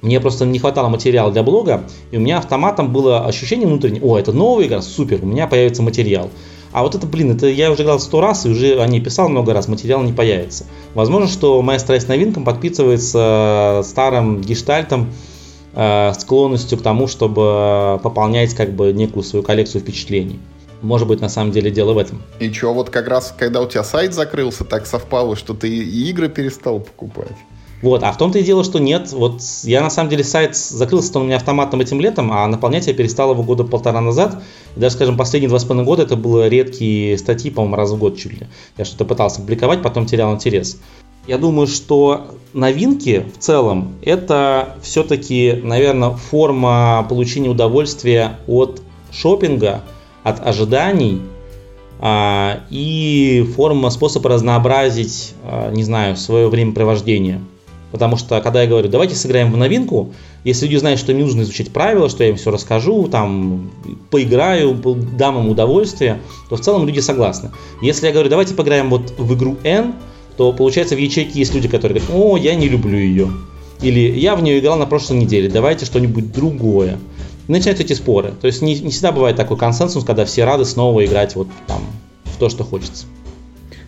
мне 0.00 0.18
просто 0.18 0.46
не 0.46 0.58
хватало 0.58 0.88
материала 0.88 1.30
для 1.30 1.42
блога, 1.42 1.84
и 2.10 2.16
у 2.16 2.20
меня 2.20 2.38
автоматом 2.38 2.92
было 2.92 3.24
ощущение 3.26 3.66
внутреннее, 3.66 4.02
о, 4.02 4.18
это 4.18 4.32
новая 4.32 4.66
игра, 4.66 4.82
супер, 4.82 5.20
у 5.22 5.26
меня 5.26 5.46
появится 5.46 5.82
материал. 5.82 6.30
А 6.72 6.82
вот 6.82 6.94
это, 6.94 7.06
блин, 7.06 7.30
это 7.30 7.46
я 7.46 7.70
уже 7.70 7.82
играл 7.82 8.00
сто 8.00 8.20
раз 8.20 8.46
и 8.46 8.48
уже 8.48 8.80
о 8.80 8.86
ней 8.86 9.00
писал 9.00 9.28
много 9.28 9.52
раз, 9.52 9.68
материал 9.68 10.02
не 10.02 10.12
появится. 10.12 10.64
Возможно, 10.94 11.28
что 11.28 11.60
моя 11.60 11.78
страсть 11.78 12.08
новинкам 12.08 12.44
подписывается 12.44 13.80
э, 13.80 13.82
старым 13.84 14.40
гештальтом, 14.40 15.12
э, 15.74 16.12
склонностью 16.18 16.78
к 16.78 16.82
тому, 16.82 17.08
чтобы 17.08 18.00
пополнять 18.02 18.54
как 18.54 18.72
бы 18.72 18.92
некую 18.92 19.22
свою 19.22 19.42
коллекцию 19.42 19.82
впечатлений. 19.82 20.40
Может 20.80 21.06
быть, 21.06 21.20
на 21.20 21.28
самом 21.28 21.52
деле 21.52 21.70
дело 21.70 21.92
в 21.92 21.98
этом. 21.98 22.22
И 22.40 22.52
что, 22.52 22.74
вот 22.74 22.90
как 22.90 23.06
раз, 23.06 23.32
когда 23.38 23.60
у 23.60 23.68
тебя 23.68 23.84
сайт 23.84 24.14
закрылся, 24.14 24.64
так 24.64 24.86
совпало, 24.86 25.36
что 25.36 25.54
ты 25.54 25.68
и 25.68 26.10
игры 26.10 26.28
перестал 26.28 26.80
покупать? 26.80 27.36
Вот, 27.82 28.04
а 28.04 28.12
в 28.12 28.16
том-то 28.16 28.38
и 28.38 28.44
дело, 28.44 28.62
что 28.62 28.78
нет. 28.78 29.12
Вот 29.12 29.42
я 29.64 29.82
на 29.82 29.90
самом 29.90 30.08
деле 30.08 30.22
сайт 30.22 30.56
закрылся 30.56 31.18
у 31.18 31.24
меня 31.24 31.36
автоматом 31.36 31.80
этим 31.80 32.00
летом, 32.00 32.32
а 32.32 32.46
наполнять 32.46 32.86
я 32.86 32.94
перестал 32.94 33.32
его 33.32 33.42
года 33.42 33.64
полтора 33.64 34.00
назад. 34.00 34.40
И 34.76 34.80
даже, 34.80 34.94
скажем, 34.94 35.16
последние 35.16 35.48
два 35.48 35.58
с 35.58 35.64
половиной 35.64 35.86
года 35.86 36.02
это 36.02 36.16
было 36.16 36.48
редкие 36.48 37.18
статьи, 37.18 37.50
по-моему, 37.50 37.74
раз 37.74 37.90
в 37.90 37.98
год 37.98 38.16
чуть 38.16 38.40
ли. 38.40 38.46
Я 38.78 38.84
что-то 38.84 39.04
пытался 39.04 39.40
публиковать, 39.40 39.82
потом 39.82 40.06
терял 40.06 40.32
интерес. 40.32 40.78
Я 41.26 41.38
думаю, 41.38 41.66
что 41.66 42.36
новинки 42.52 43.26
в 43.34 43.38
целом 43.38 43.94
это 44.02 44.76
все-таки, 44.82 45.60
наверное, 45.62 46.10
форма 46.10 47.04
получения 47.08 47.48
удовольствия 47.48 48.38
от 48.46 48.80
шопинга, 49.12 49.82
от 50.22 50.44
ожиданий 50.44 51.20
а, 52.00 52.60
и 52.70 53.48
форма, 53.56 53.90
способ 53.90 54.24
разнообразить, 54.26 55.34
а, 55.44 55.70
не 55.70 55.82
знаю, 55.82 56.16
свое 56.16 56.48
времяпровождение. 56.48 57.40
Потому 57.92 58.16
что, 58.16 58.40
когда 58.40 58.62
я 58.62 58.68
говорю, 58.68 58.88
давайте 58.88 59.14
сыграем 59.14 59.52
в 59.52 59.56
новинку, 59.58 60.12
если 60.44 60.64
люди 60.64 60.78
знают, 60.78 60.98
что 60.98 61.12
им 61.12 61.20
нужно 61.20 61.42
изучить 61.42 61.70
правила, 61.72 62.08
что 62.08 62.24
я 62.24 62.30
им 62.30 62.36
все 62.36 62.50
расскажу, 62.50 63.06
там, 63.06 63.70
поиграю, 64.10 64.74
дам 64.74 65.38
им 65.38 65.50
удовольствие, 65.50 66.20
то 66.48 66.56
в 66.56 66.60
целом 66.60 66.86
люди 66.86 67.00
согласны. 67.00 67.50
Если 67.82 68.06
я 68.06 68.12
говорю, 68.12 68.30
давайте 68.30 68.54
поиграем 68.54 68.88
вот 68.88 69.12
в 69.18 69.34
игру 69.34 69.58
N, 69.62 69.94
то 70.38 70.54
получается 70.54 70.96
в 70.96 70.98
ячейке 70.98 71.38
есть 71.38 71.54
люди, 71.54 71.68
которые 71.68 72.00
говорят, 72.00 72.16
о, 72.18 72.38
я 72.38 72.54
не 72.54 72.68
люблю 72.68 72.98
ее. 72.98 73.30
Или 73.82 74.00
я 74.18 74.36
в 74.36 74.42
нее 74.42 74.58
играл 74.58 74.78
на 74.78 74.86
прошлой 74.86 75.18
неделе, 75.18 75.50
давайте 75.50 75.84
что-нибудь 75.84 76.32
другое. 76.32 76.98
И 77.46 77.52
начинаются 77.52 77.84
эти 77.84 77.92
споры. 77.92 78.32
То 78.40 78.46
есть 78.46 78.62
не, 78.62 78.74
не 78.78 78.90
всегда 78.90 79.12
бывает 79.12 79.36
такой 79.36 79.58
консенсус, 79.58 80.02
когда 80.04 80.24
все 80.24 80.44
рады 80.44 80.64
снова 80.64 81.04
играть 81.04 81.36
вот 81.36 81.48
там 81.66 81.82
в 82.24 82.38
то, 82.38 82.48
что 82.48 82.64
хочется. 82.64 83.04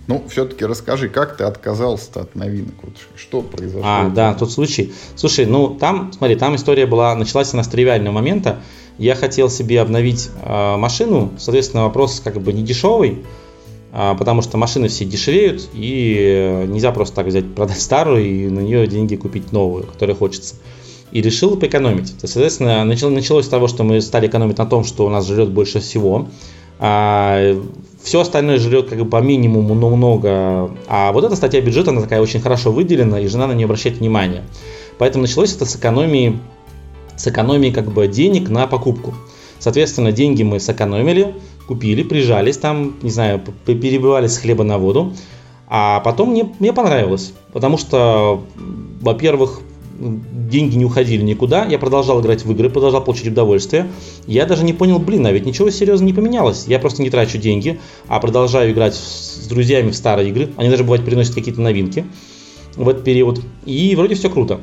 Ну, 0.07 0.23
все-таки 0.29 0.65
расскажи, 0.67 1.09
как 1.09 1.37
ты 1.37 1.45
отказался 1.45 2.21
от 2.21 2.35
новинок? 2.35 2.75
Вот 2.83 2.95
что 3.17 3.41
произошло? 3.41 3.83
А, 3.85 4.09
да, 4.11 4.35
тот 4.35 4.53
случай. 4.53 4.93
Слушай, 5.17 5.47
ну 5.47 5.75
там, 5.75 6.13
смотри, 6.13 6.37
там 6.37 6.57
история 6.57 6.87
была, 6.87 7.15
началась 7.15 7.55
она 7.55 7.63
с 7.63 7.69
тривиального 7.69 8.13
момента. 8.13 8.61
Я 8.99 9.15
хотел 9.15 9.49
себе 9.51 9.81
обновить 9.81 10.31
э, 10.43 10.77
машину, 10.77 11.33
соответственно, 11.39 11.85
вопрос 11.85 12.21
как 12.23 12.41
бы 12.41 12.53
не 12.53 12.63
дешевый, 12.63 13.25
э, 13.93 14.15
потому 14.19 14.43
что 14.43 14.57
машины 14.59 14.89
все 14.89 15.05
дешевеют, 15.05 15.69
и 15.73 16.65
нельзя 16.69 16.93
просто 16.93 17.17
так 17.17 17.27
взять, 17.27 17.55
продать 17.55 17.81
старую 17.81 18.25
и 18.25 18.49
на 18.49 18.61
нее 18.61 18.87
деньги 18.87 19.17
купить 19.17 19.53
новую, 19.53 19.85
которая 19.85 20.15
хочется. 20.15 20.57
И 21.11 21.23
решил 21.23 21.57
поэкономить. 21.57 22.15
Соответственно, 22.19 22.85
началось 22.85 23.47
с 23.47 23.49
того, 23.49 23.69
что 23.69 23.85
мы 23.85 24.01
стали 24.01 24.27
экономить 24.27 24.59
на 24.59 24.67
том, 24.67 24.85
что 24.85 25.07
у 25.07 25.09
нас 25.09 25.27
жрет 25.27 25.51
больше 25.51 25.81
всего. 25.81 26.29
А, 26.79 27.57
все 28.05 28.21
остальное 28.21 28.59
жрет 28.59 28.91
как 28.91 28.99
бы 28.99 29.07
по 29.07 29.21
минимуму, 29.23 29.75
но 29.75 29.89
много. 29.89 30.71
А 30.87 31.11
вот 31.13 31.25
эта 31.25 31.35
статья 31.37 31.61
бюджета, 31.63 31.91
она 31.91 32.03
такая 32.03 32.21
очень 32.21 32.41
хорошо 32.41 32.71
выделена, 32.71 33.19
и 33.19 33.27
жена 33.27 33.47
на 33.47 33.53
нее 33.53 33.65
обращает 33.65 33.97
внимание. 33.97 34.45
Поэтому 34.99 35.23
началось 35.23 35.57
это 35.57 35.65
с 35.65 35.75
экономии, 35.75 36.39
с 37.17 37.27
экономии 37.27 37.71
как 37.71 37.91
бы 37.91 38.07
денег 38.07 38.51
на 38.51 38.67
покупку. 38.67 39.15
Соответственно, 39.59 40.13
деньги 40.13 40.43
мы 40.43 40.61
сэкономили, 40.61 41.35
купили, 41.67 42.03
прижались 42.03 42.59
там, 42.59 42.95
не 43.01 43.11
знаю, 43.11 43.41
перебивались 43.65 44.35
с 44.35 44.39
хлеба 44.39 44.65
на 44.65 44.77
воду. 44.77 45.15
А 45.67 46.01
потом 46.01 46.33
мне, 46.33 46.53
мне 46.59 46.75
понравилось, 46.75 47.33
потому 47.55 47.79
что, 47.79 48.45
во-первых, 49.01 49.63
деньги 49.99 50.77
не 50.77 50.85
уходили 50.85 51.23
никуда, 51.23 51.65
я 51.65 51.79
продолжал 51.79 52.21
играть 52.21 52.45
в 52.45 52.51
игры, 52.53 52.71
продолжал 52.71 53.03
получить 53.03 53.29
удовольствие. 53.29 53.89
Я 54.27 54.47
даже 54.47 54.65
не 54.65 54.73
понял, 54.73 54.99
блин, 54.99 55.27
а 55.27 55.33
ведь 55.33 55.47
ничего 55.47 55.71
серьезно 55.71 56.05
не 56.05 56.13
поменялось. 56.13 56.67
Я 56.67 56.79
просто 56.79 57.03
не 57.03 57.11
трачу 57.11 57.39
деньги, 57.39 57.81
а 58.09 58.21
продолжаю 58.21 58.73
играть 58.73 58.95
с 58.95 59.47
друзьями 59.49 59.91
в 59.91 59.97
старые 59.97 60.31
игры. 60.31 60.51
Они 60.57 60.69
даже 60.69 60.85
бывает 60.85 61.05
приносят 61.05 61.35
какие-то 61.35 61.61
новинки 61.61 62.05
в 62.77 62.89
этот 62.89 63.05
период. 63.05 63.41
И 63.65 63.95
вроде 63.97 64.15
все 64.15 64.29
круто. 64.29 64.61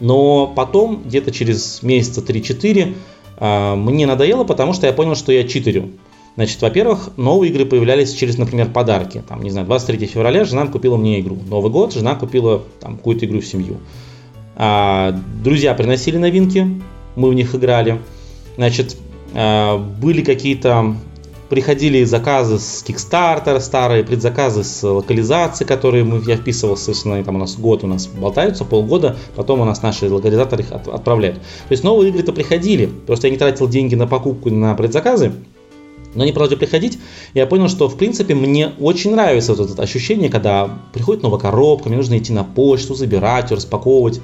Но 0.00 0.46
потом, 0.46 1.02
где-то 1.04 1.32
через 1.32 1.82
месяца 1.82 2.20
3-4, 2.20 2.94
а, 3.38 3.76
мне 3.76 4.06
надоело, 4.06 4.44
потому 4.44 4.72
что 4.72 4.86
я 4.86 4.92
понял, 4.92 5.14
что 5.14 5.32
я 5.32 5.44
читерю. 5.44 5.90
Значит, 6.36 6.60
во-первых, 6.60 7.10
новые 7.16 7.50
игры 7.50 7.64
появлялись 7.64 8.12
через, 8.12 8.36
например, 8.36 8.70
подарки. 8.70 9.22
Там, 9.26 9.42
не 9.42 9.50
знаю, 9.50 9.66
23 9.66 10.06
февраля 10.06 10.44
жена 10.44 10.66
купила 10.66 10.98
мне 10.98 11.20
игру. 11.20 11.38
Новый 11.48 11.72
год 11.72 11.94
жена 11.94 12.14
купила 12.14 12.62
там 12.78 12.96
какую-то 12.98 13.24
игру 13.24 13.40
в 13.40 13.46
семью. 13.46 13.78
А, 14.56 15.14
друзья 15.44 15.74
приносили 15.74 16.16
новинки, 16.16 16.66
мы 17.14 17.28
в 17.28 17.34
них 17.34 17.54
играли. 17.54 18.00
Значит, 18.56 18.96
а, 19.34 19.78
были 19.78 20.22
какие-то 20.22 20.96
приходили 21.48 22.02
заказы 22.04 22.58
с 22.58 22.84
Kickstarter, 22.86 23.60
старые 23.60 24.04
предзаказы 24.04 24.64
с 24.64 24.82
локализации, 24.82 25.64
которые 25.64 26.04
мы, 26.04 26.22
я 26.26 26.36
вписывал, 26.36 26.76
соответственно, 26.76 27.22
там 27.22 27.36
у 27.36 27.38
нас 27.38 27.56
год 27.56 27.84
у 27.84 27.86
нас 27.86 28.06
болтаются, 28.06 28.64
полгода, 28.64 29.16
потом 29.36 29.60
у 29.60 29.64
нас 29.64 29.82
наши 29.82 30.10
локализаторы 30.10 30.64
их 30.64 30.72
отправляют. 30.72 31.36
То 31.36 31.72
есть 31.72 31.84
новые 31.84 32.10
игры-то 32.10 32.32
приходили, 32.32 32.86
просто 32.86 33.28
я 33.28 33.30
не 33.30 33.38
тратил 33.38 33.68
деньги 33.68 33.94
на 33.94 34.06
покупку 34.06 34.50
на 34.50 34.74
предзаказы, 34.74 35.32
но 36.16 36.22
они 36.22 36.32
продолжали 36.32 36.58
приходить, 36.58 36.98
я 37.34 37.46
понял, 37.46 37.68
что, 37.68 37.88
в 37.88 37.96
принципе, 37.96 38.34
мне 38.34 38.72
очень 38.80 39.12
нравится 39.12 39.54
вот 39.54 39.70
это 39.70 39.82
ощущение, 39.82 40.30
когда 40.30 40.78
приходит 40.92 41.22
новая 41.22 41.38
коробка, 41.38 41.88
мне 41.88 41.98
нужно 41.98 42.18
идти 42.18 42.32
на 42.32 42.42
почту, 42.42 42.94
забирать, 42.94 43.52
распаковывать. 43.52 44.20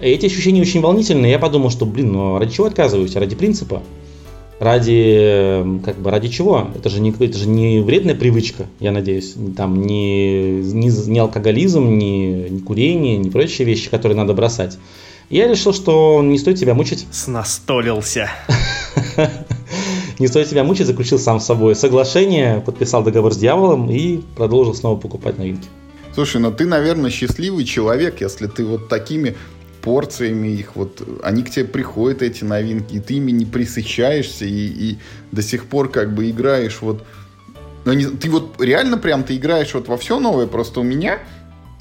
Эти 0.00 0.26
ощущения 0.26 0.60
очень 0.60 0.80
волнительные. 0.80 1.30
Я 1.30 1.38
подумал, 1.38 1.70
что, 1.70 1.86
блин, 1.86 2.12
ну 2.12 2.38
ради 2.38 2.52
чего 2.52 2.66
отказываюсь? 2.66 3.14
Ради 3.14 3.36
принципа. 3.36 3.82
Ради, 4.60 5.64
как 5.84 5.98
бы, 5.98 6.10
ради 6.10 6.28
чего? 6.28 6.68
Это 6.74 6.88
же 6.88 7.00
не, 7.00 7.10
это 7.10 7.38
же 7.38 7.48
не 7.48 7.80
вредная 7.80 8.14
привычка, 8.14 8.66
я 8.80 8.92
надеюсь. 8.92 9.34
Там 9.56 9.82
не, 9.82 10.60
не, 10.62 10.88
не 11.08 11.18
алкоголизм, 11.18 11.96
не, 11.96 12.48
не 12.50 12.60
курение, 12.60 13.16
не 13.16 13.30
прочие 13.30 13.66
вещи, 13.66 13.90
которые 13.90 14.16
надо 14.16 14.32
бросать. 14.32 14.78
Я 15.30 15.48
решил, 15.48 15.72
что 15.72 16.22
не 16.22 16.38
стоит 16.38 16.58
себя 16.58 16.74
мучить. 16.74 17.06
Снастолился. 17.10 18.30
Не 20.18 20.28
стоит 20.28 20.48
себя 20.48 20.64
мучить, 20.64 20.86
заключил 20.86 21.18
сам 21.18 21.40
с 21.40 21.46
собой 21.46 21.74
соглашение, 21.74 22.60
подписал 22.60 23.02
договор 23.02 23.32
с 23.34 23.36
дьяволом 23.36 23.90
и 23.90 24.18
продолжил 24.36 24.74
снова 24.74 24.98
покупать 24.98 25.38
новинки. 25.38 25.68
Слушай, 26.14 26.40
ну 26.40 26.52
ты, 26.52 26.66
наверное, 26.66 27.10
счастливый 27.10 27.64
человек, 27.64 28.20
если 28.20 28.46
ты 28.46 28.64
вот 28.64 28.88
такими 28.88 29.34
порциями 29.82 30.48
их, 30.48 30.76
вот 30.76 31.02
они 31.22 31.42
к 31.42 31.50
тебе 31.50 31.64
приходят, 31.64 32.22
эти 32.22 32.44
новинки, 32.44 32.94
и 32.94 33.00
ты 33.00 33.14
ими 33.14 33.32
не 33.32 33.44
присыщаешься, 33.44 34.44
и, 34.44 34.50
и 34.50 34.98
до 35.32 35.42
сих 35.42 35.66
пор 35.66 35.90
как 35.90 36.14
бы 36.14 36.30
играешь 36.30 36.78
вот... 36.80 37.04
Но 37.84 37.92
не, 37.92 38.06
ты 38.06 38.30
вот 38.30 38.60
реально 38.60 38.96
прям 38.96 39.24
ты 39.24 39.36
играешь 39.36 39.74
вот 39.74 39.88
во 39.88 39.98
все 39.98 40.18
новое, 40.18 40.46
просто 40.46 40.80
у 40.80 40.84
меня 40.84 41.18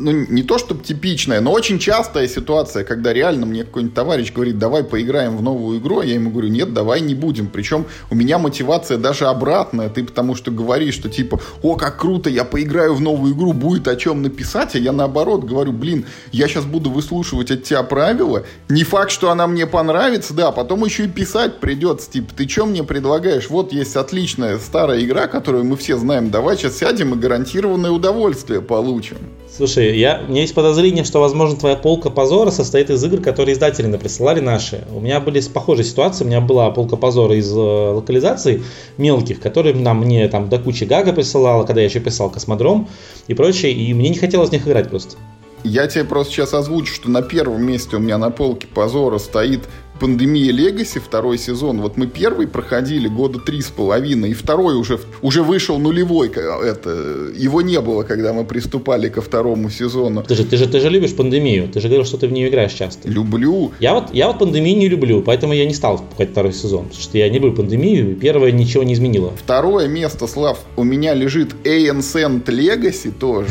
ну, 0.04 0.12
не 0.12 0.43
то 0.43 0.58
чтобы 0.58 0.84
типичная, 0.84 1.39
но 1.39 1.51
очень 1.51 1.80
частая 1.80 2.28
ситуация, 2.28 2.84
когда 2.84 3.14
реально 3.14 3.45
мне 3.45 3.64
какой-нибудь 3.64 3.95
товарищ 3.95 4.34
говорит, 4.34 4.60
давай 4.60 4.84
поиграем 4.84 5.38
в 5.38 5.41
новую 5.41 5.80
игру, 5.80 5.99
а 5.99 6.06
я 6.06 6.16
ему 6.16 6.30
говорю, 6.30 6.49
нет, 6.49 6.74
давай 6.74 6.99
не 7.01 7.16
будем. 7.16 7.47
Причем 7.47 7.86
у 8.12 8.16
меня 8.16 8.38
мотивация 8.38 8.97
даже 8.97 9.26
обратная. 9.26 9.89
Ты 9.89 10.04
потому 10.04 10.36
что 10.36 10.51
говоришь, 10.51 10.95
что 10.95 11.10
типа, 11.10 11.39
о, 11.62 11.76
как 11.76 11.99
круто, 11.99 12.30
я 12.30 12.43
поиграю 12.43 12.95
в 12.95 13.01
новую 13.01 13.34
игру, 13.34 13.54
будет 13.54 13.88
о 13.88 13.95
чем 13.95 14.22
написать, 14.22 14.76
а 14.76 14.78
я 14.78 14.91
наоборот 14.91 15.45
говорю, 15.45 15.72
блин, 15.72 16.06
я 16.32 16.47
сейчас 16.47 16.66
буду 16.66 16.91
выслушивать 16.91 17.51
от 17.51 17.64
тебя 17.64 17.84
правила, 17.84 18.43
не 18.68 18.84
факт, 18.84 19.12
что 19.12 19.32
она 19.32 19.47
мне 19.47 19.66
понравится, 19.66 20.34
да, 20.34 20.51
потом 20.51 20.84
еще 20.84 21.06
и 21.06 21.08
писать 21.08 21.60
придется, 21.60 22.12
типа, 22.12 22.34
ты 22.36 22.47
что 22.47 22.66
мне 22.66 22.84
предлагаешь? 22.84 23.49
Вот 23.49 23.72
есть 23.72 23.95
отличная 23.95 24.58
старая 24.60 25.01
игра, 25.01 25.28
которую 25.28 25.64
мы 25.64 25.78
все 25.78 25.97
знаем, 25.97 26.30
давай 26.30 26.58
сейчас 26.58 26.78
сядем 26.78 27.14
и 27.14 27.18
гарантированное 27.18 27.91
удовольствие 27.91 28.62
получим. 28.62 29.18
Слушай, 29.56 29.93
я, 29.94 30.22
у 30.26 30.32
меня 30.32 30.41
есть 30.41 30.54
подозрение, 30.54 31.04
что, 31.04 31.20
возможно, 31.20 31.58
твоя 31.58 31.76
полка 31.76 32.10
позора 32.10 32.52
состоит 32.52 32.89
из 32.89 33.04
игр, 33.04 33.22
которые 33.22 33.54
издатели 33.54 33.88
наприсылали 33.88 34.39
наши. 34.39 34.84
У 34.94 35.00
меня 35.00 35.20
были 35.20 35.41
похожие 35.41 35.86
ситуации. 35.86 36.24
У 36.24 36.28
меня 36.28 36.41
была 36.41 36.70
полка 36.72 36.96
позора 36.96 37.36
из 37.36 37.52
э, 37.52 37.60
локализаций 37.60 38.64
мелких, 38.98 39.39
которые 39.39 39.76
нам, 39.76 40.00
мне 40.00 40.28
там 40.28 40.50
до 40.50 40.60
кучи 40.60 40.84
гага 40.84 41.14
присылала, 41.14 41.64
когда 41.64 41.82
я 41.82 41.88
еще 41.88 42.00
писал 42.00 42.30
Космодром 42.30 42.88
и 43.28 43.34
прочее, 43.34 43.72
и 43.74 43.94
мне 43.94 44.10
не 44.10 44.18
хотелось 44.18 44.50
в 44.50 44.52
них 44.54 44.68
играть 44.68 44.89
просто. 44.89 45.16
Я 45.64 45.88
тебе 45.88 46.04
просто 46.04 46.34
сейчас 46.34 46.54
озвучу, 46.54 46.94
что 46.94 47.10
на 47.10 47.22
первом 47.22 47.64
месте 47.64 47.96
у 47.96 48.00
меня 48.00 48.18
на 48.18 48.32
полке 48.32 48.68
позора 48.68 49.18
стоит 49.18 49.62
Пандемия 50.00 50.52
Легаси, 50.52 51.00
второй 51.00 51.38
сезон. 51.38 51.82
Вот 51.82 51.98
мы 51.98 52.08
первый 52.08 52.48
проходили 52.48 53.08
года 53.08 53.39
три 53.39 53.62
с 53.62 53.70
половиной, 53.70 54.32
и 54.32 54.34
второй 54.34 54.76
уже, 54.76 55.00
уже 55.22 55.44
вышел 55.44 55.78
нулевой. 55.78 56.30
Это, 56.30 57.32
его 57.36 57.62
не 57.62 57.80
было, 57.80 58.04
когда 58.04 58.34
мы 58.34 58.44
приступали 58.44 59.10
ко 59.10 59.22
второму 59.22 59.70
сезону. 59.70 60.24
Ты 60.24 60.36
же, 60.36 60.46
ты 60.46 60.58
же, 60.58 60.68
ты 60.68 60.80
же 60.80 60.89
любишь 60.89 61.16
пандемию. 61.16 61.68
Ты 61.70 61.80
же 61.80 61.88
говорил, 61.88 62.06
что 62.06 62.18
ты 62.18 62.28
в 62.28 62.32
нее 62.32 62.50
играешь 62.50 62.74
часто. 62.74 63.08
Люблю. 63.08 63.72
Я 63.80 63.94
вот, 63.94 64.14
я 64.14 64.28
вот 64.28 64.39
пандемию 64.39 64.78
не 64.78 64.89
люблю, 64.89 65.22
поэтому 65.22 65.54
я 65.54 65.66
не 65.66 65.74
стал 65.74 65.98
покупать 65.98 66.32
второй 66.32 66.54
сезон. 66.54 66.86
Потому 66.86 67.02
что 67.02 67.18
я 67.18 67.30
не 67.30 67.36
люблю 67.36 67.54
пандемию, 67.54 68.12
и 68.12 68.16
первое 68.16 68.52
ничего 68.52 68.84
не 68.84 68.94
изменило. 68.94 69.34
Второе 69.38 69.88
место, 69.88 70.28
Слав, 70.28 70.60
у 70.76 70.84
меня 70.84 71.14
лежит 71.14 71.54
Ancient 71.64 72.46
Legacy 72.46 73.12
тоже. 73.12 73.50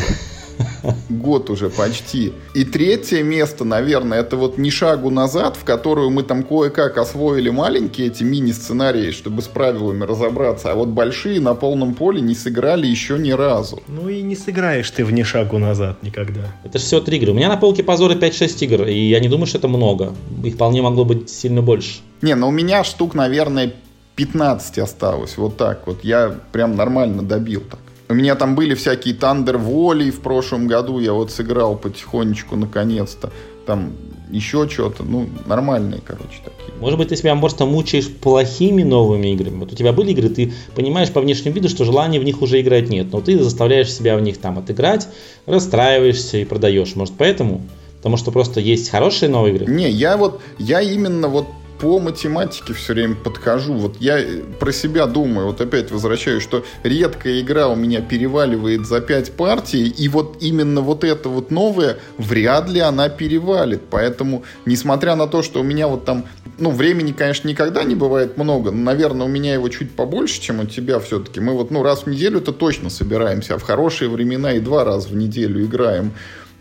Год 1.08 1.50
уже 1.50 1.70
почти. 1.70 2.32
И 2.54 2.64
третье 2.64 3.22
место, 3.22 3.64
наверное, 3.64 4.20
это 4.20 4.36
вот 4.36 4.58
«Ни 4.58 4.70
шагу 4.70 5.10
назад», 5.10 5.56
в 5.56 5.64
которую 5.64 6.10
мы 6.10 6.22
там 6.22 6.42
кое-как 6.42 6.98
освоили 6.98 7.50
маленькие 7.50 8.08
эти 8.08 8.22
мини-сценарии, 8.22 9.10
чтобы 9.10 9.42
с 9.42 9.46
правилами 9.46 10.04
разобраться, 10.04 10.72
а 10.72 10.74
вот 10.74 10.88
большие 10.88 11.40
на 11.40 11.54
полном 11.54 11.94
поле 11.94 12.20
не 12.20 12.34
сыграли 12.34 12.86
еще 12.86 13.18
ни 13.18 13.30
разу. 13.30 13.82
Ну 13.88 14.08
и 14.08 14.22
не 14.22 14.36
сыграешь 14.36 14.90
ты 14.90 15.04
в 15.04 15.12
«Ни 15.12 15.22
шагу 15.22 15.58
назад» 15.58 16.02
никогда. 16.02 16.42
Это 16.64 16.78
же 16.78 16.84
все 16.84 17.00
три 17.00 17.18
игры. 17.18 17.32
У 17.32 17.34
меня 17.34 17.48
на 17.48 17.56
полке 17.56 17.82
позора 17.82 18.14
5-6 18.14 18.64
игр, 18.64 18.86
и 18.86 19.08
я 19.08 19.20
не 19.20 19.28
думаю, 19.28 19.46
что 19.46 19.58
это 19.58 19.68
много. 19.68 20.12
Их 20.42 20.54
вполне 20.54 20.82
могло 20.82 21.04
быть 21.04 21.30
сильно 21.30 21.62
больше. 21.62 22.00
Не, 22.20 22.34
но 22.34 22.48
у 22.48 22.50
меня 22.52 22.84
штук, 22.84 23.14
наверное, 23.14 23.72
15 24.16 24.78
осталось. 24.78 25.36
Вот 25.36 25.56
так 25.56 25.86
вот. 25.86 26.04
Я 26.04 26.34
прям 26.52 26.76
нормально 26.76 27.22
добил 27.22 27.60
так. 27.60 27.80
У 28.12 28.14
меня 28.14 28.34
там 28.34 28.54
были 28.56 28.74
всякие 28.74 29.14
Тандер 29.14 29.56
Воли 29.56 30.10
в 30.10 30.20
прошлом 30.20 30.66
году, 30.66 31.00
я 31.00 31.14
вот 31.14 31.30
сыграл 31.30 31.76
потихонечку 31.76 32.56
наконец-то. 32.56 33.32
Там 33.64 33.94
еще 34.30 34.68
что-то, 34.68 35.02
ну, 35.02 35.30
нормальные, 35.46 36.02
короче, 36.04 36.42
такие. 36.44 36.78
Может 36.78 36.98
быть, 36.98 37.08
ты 37.08 37.16
себя 37.16 37.34
просто 37.36 37.64
мучаешь 37.64 38.10
плохими 38.10 38.82
новыми 38.82 39.32
играми. 39.32 39.60
Вот 39.60 39.72
у 39.72 39.74
тебя 39.76 39.94
были 39.94 40.10
игры, 40.10 40.28
ты 40.28 40.52
понимаешь 40.74 41.10
по 41.10 41.22
внешнему 41.22 41.56
виду, 41.56 41.70
что 41.70 41.86
желания 41.86 42.20
в 42.20 42.24
них 42.24 42.42
уже 42.42 42.60
играть 42.60 42.90
нет, 42.90 43.06
но 43.10 43.22
ты 43.22 43.42
заставляешь 43.42 43.90
себя 43.90 44.18
в 44.18 44.20
них 44.20 44.36
там 44.36 44.58
отыграть, 44.58 45.08
расстраиваешься 45.46 46.36
и 46.36 46.44
продаешь. 46.44 46.94
Может, 46.94 47.14
поэтому? 47.16 47.62
Потому 47.96 48.18
что 48.18 48.30
просто 48.30 48.60
есть 48.60 48.90
хорошие 48.90 49.30
новые 49.30 49.54
игры? 49.54 49.72
Не, 49.72 49.88
я 49.88 50.18
вот, 50.18 50.42
я 50.58 50.82
именно 50.82 51.28
вот 51.28 51.46
по 51.82 51.98
математике 51.98 52.74
все 52.74 52.92
время 52.92 53.16
подхожу. 53.16 53.74
Вот 53.74 53.96
я 53.98 54.24
про 54.60 54.70
себя 54.70 55.06
думаю, 55.06 55.48
вот 55.48 55.60
опять 55.60 55.90
возвращаюсь, 55.90 56.40
что 56.40 56.64
редкая 56.84 57.40
игра 57.40 57.66
у 57.66 57.74
меня 57.74 58.00
переваливает 58.00 58.86
за 58.86 59.00
5 59.00 59.32
партий, 59.32 59.88
и 59.88 60.08
вот 60.08 60.36
именно 60.38 60.80
вот 60.80 61.02
эта 61.02 61.28
вот 61.28 61.50
новая, 61.50 61.98
вряд 62.18 62.68
ли 62.68 62.78
она 62.78 63.08
перевалит. 63.08 63.82
Поэтому, 63.90 64.44
несмотря 64.64 65.16
на 65.16 65.26
то, 65.26 65.42
что 65.42 65.58
у 65.58 65.64
меня 65.64 65.88
вот 65.88 66.04
там, 66.04 66.26
ну, 66.56 66.70
времени, 66.70 67.10
конечно, 67.10 67.48
никогда 67.48 67.82
не 67.82 67.96
бывает 67.96 68.38
много, 68.38 68.70
но, 68.70 68.80
наверное, 68.80 69.26
у 69.26 69.28
меня 69.28 69.54
его 69.54 69.68
чуть 69.68 69.90
побольше, 69.90 70.40
чем 70.40 70.60
у 70.60 70.66
тебя 70.66 71.00
все-таки. 71.00 71.40
Мы 71.40 71.52
вот, 71.52 71.72
ну, 71.72 71.82
раз 71.82 72.04
в 72.04 72.06
неделю 72.06 72.38
это 72.38 72.52
точно 72.52 72.90
собираемся, 72.90 73.56
а 73.56 73.58
в 73.58 73.62
хорошие 73.62 74.08
времена 74.08 74.52
и 74.52 74.60
два 74.60 74.84
раза 74.84 75.08
в 75.08 75.16
неделю 75.16 75.64
играем. 75.64 76.12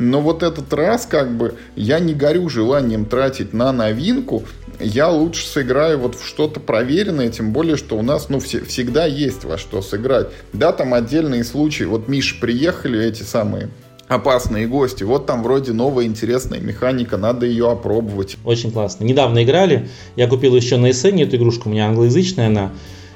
Но 0.02 0.20
вот 0.22 0.42
этот 0.42 0.74
раз, 0.74 1.06
как 1.06 1.36
бы, 1.38 1.56
я 1.76 2.00
не 2.00 2.14
горю 2.14 2.50
желанием 2.50 3.06
тратить 3.06 3.54
на 3.54 3.72
новинку, 3.72 4.44
я 4.80 5.10
лучше 5.10 5.46
сыграю 5.46 6.00
вот 6.00 6.16
в 6.16 6.26
что-то 6.26 6.60
проверенное, 6.60 7.30
тем 7.30 7.54
более, 7.54 7.78
что 7.78 7.98
у 7.98 8.02
нас, 8.02 8.30
ну, 8.30 8.40
все, 8.40 8.62
всегда 8.62 9.06
есть 9.06 9.44
во 9.44 9.58
что 9.58 9.82
сыграть. 9.82 10.30
Да, 10.54 10.72
там 10.72 10.94
отдельные 10.96 11.44
случаи. 11.44 11.84
Вот 11.84 12.08
Миша 12.08 12.36
приехали 12.42 13.04
эти 13.06 13.22
самые 13.22 13.70
опасные 14.08 14.68
гости. 14.68 15.04
Вот 15.04 15.28
там 15.28 15.44
вроде 15.44 15.72
новая 15.72 16.06
интересная 16.06 16.60
механика, 16.60 17.18
надо 17.18 17.46
ее 17.46 17.70
опробовать. 17.70 18.38
Очень 18.44 18.72
классно. 18.72 19.04
Недавно 19.04 19.44
играли, 19.44 19.88
я 20.16 20.28
купил 20.28 20.56
еще 20.56 20.78
на 20.78 20.90
SN 20.90 21.22
эту 21.24 21.38
игрушку, 21.38 21.70
у 21.70 21.72
меня 21.72 21.88
англоязычная 21.88 22.48
она. 22.48 22.72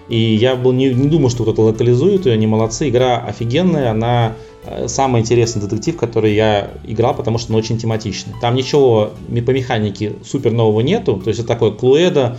И 0.08 0.20
я 0.36 0.56
был 0.56 0.72
не, 0.72 0.94
не 0.94 1.10
думал, 1.10 1.32
что 1.32 1.44
кто-то 1.44 1.64
локализует 1.64 2.28
ее, 2.28 2.34
они 2.34 2.46
молодцы. 2.46 2.90
Игра 2.90 3.18
офигенная, 3.18 3.90
она 3.90 4.36
самый 4.88 5.22
интересный 5.22 5.62
детектив, 5.62 5.98
который 5.98 6.34
я 6.34 6.72
играл, 6.86 7.16
потому 7.16 7.38
что 7.38 7.54
он 7.54 7.60
очень 7.60 7.78
тематичный. 7.78 8.34
Там 8.42 8.56
ничего 8.56 9.12
по 9.28 9.52
механике 9.52 10.14
супер 10.24 10.52
нового 10.52 10.82
нету, 10.82 11.18
то 11.24 11.30
есть 11.30 11.40
это 11.40 11.48
такое 11.48 11.72
клуэда 11.72 12.38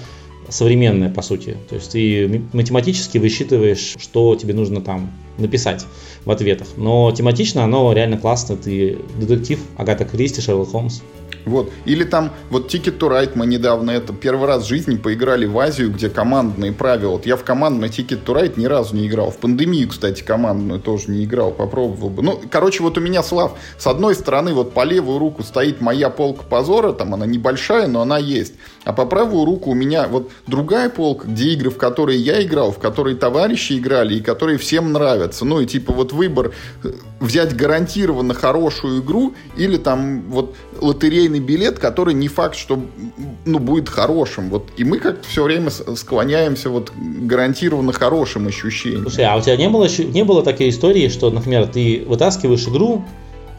современное, 0.49 1.11
по 1.11 1.22
сути. 1.22 1.57
То 1.68 1.74
есть 1.74 1.93
ты 1.93 2.43
математически 2.53 3.18
высчитываешь, 3.18 3.95
что 3.99 4.37
тебе 4.37 4.55
нужно 4.55 4.81
там 4.81 5.11
написать 5.39 5.85
в 6.24 6.31
ответах. 6.31 6.68
Но 6.77 7.11
тематично 7.12 7.64
оно 7.64 7.93
реально 7.93 8.18
классно. 8.18 8.57
Ты 8.57 8.99
детектив 9.18 9.61
Агата 9.77 10.05
Кристи, 10.05 10.41
Шерлок 10.41 10.70
Холмс. 10.70 11.01
Вот. 11.47 11.70
Или 11.84 12.03
там, 12.03 12.32
вот 12.51 12.74
Ticket 12.74 12.99
to 12.99 13.09
Ride 13.09 13.32
мы 13.34 13.47
недавно 13.47 13.92
это 13.92 14.12
первый 14.12 14.49
раз 14.49 14.64
в 14.64 14.68
жизни 14.68 14.97
поиграли 14.97 15.47
в 15.47 15.57
Азию, 15.59 15.92
где 15.92 16.11
командные 16.11 16.72
правила. 16.72 17.12
Вот 17.12 17.24
я 17.24 17.36
в 17.36 17.44
командный 17.44 17.88
Ticket 17.88 18.24
to 18.24 18.34
Ride 18.34 18.55
ни 18.57 18.66
разу 18.66 18.97
не 18.97 19.07
играл. 19.07 19.30
В 19.30 19.38
пандемию, 19.38 19.88
кстати, 19.88 20.22
командную 20.22 20.80
тоже 20.80 21.11
не 21.11 21.24
играл, 21.24 21.53
попробовал 21.53 22.11
бы. 22.11 22.22
Ну, 22.22 22.40
короче, 22.51 22.82
вот 22.82 22.99
у 22.99 23.01
меня, 23.01 23.22
Слав, 23.22 23.53
с 23.78 23.86
одной 23.86 24.16
стороны, 24.16 24.55
вот 24.55 24.74
по 24.74 24.84
левую 24.84 25.18
руку 25.18 25.44
стоит 25.44 25.80
моя 25.80 26.11
полка 26.11 26.42
позора, 26.42 26.92
там 26.92 27.14
она 27.14 27.26
небольшая, 27.26 27.86
но 27.86 28.01
она 28.01 28.18
есть. 28.18 28.55
А 28.84 28.92
по 28.92 29.07
правую 29.07 29.44
руку 29.44 29.70
у 29.70 29.74
меня 29.74 30.09
вот 30.09 30.30
другая 30.47 30.88
полка, 30.90 31.28
где 31.28 31.51
игры, 31.55 31.70
в 31.70 31.76
которые 31.76 32.18
я 32.20 32.42
играл, 32.42 32.72
в 32.72 32.78
которые 32.78 33.16
товарищи 33.16 33.78
играли 33.78 34.16
и 34.16 34.20
которые 34.20 34.59
всем 34.59 34.92
нравятся. 34.92 35.44
Ну 35.44 35.61
и 35.61 35.66
типа 35.66 35.92
вот 35.92 36.12
выбор 36.12 36.53
э, 36.82 36.92
взять 37.20 37.57
гарантированно 37.57 38.34
хорошую 38.34 39.01
игру 39.01 39.34
или 39.57 39.76
там 39.76 40.22
вот 40.28 40.55
лотерейный 40.80 41.36
билет, 41.41 41.78
который 41.78 42.14
не 42.14 42.28
факт, 42.28 42.57
что 42.57 42.80
ну, 43.45 43.59
будет 43.59 43.89
хорошим. 43.89 44.51
Вот. 44.51 44.68
И 44.76 44.84
мы 44.84 44.99
как-то 44.99 45.26
все 45.28 45.45
время 45.45 45.70
склоняемся 45.70 46.70
вот 46.70 46.93
гарантированно 46.97 47.93
хорошим 47.93 48.47
ощущением. 48.47 49.03
Слушай, 49.03 49.24
а 49.24 49.37
у 49.37 49.41
тебя 49.41 49.57
не 49.57 49.68
было, 49.68 49.89
не 49.99 50.24
было 50.24 50.43
такой 50.43 50.68
истории, 50.68 51.09
что, 51.09 51.30
например, 51.30 51.66
ты 51.66 52.05
вытаскиваешь 52.07 52.66
игру, 52.68 53.05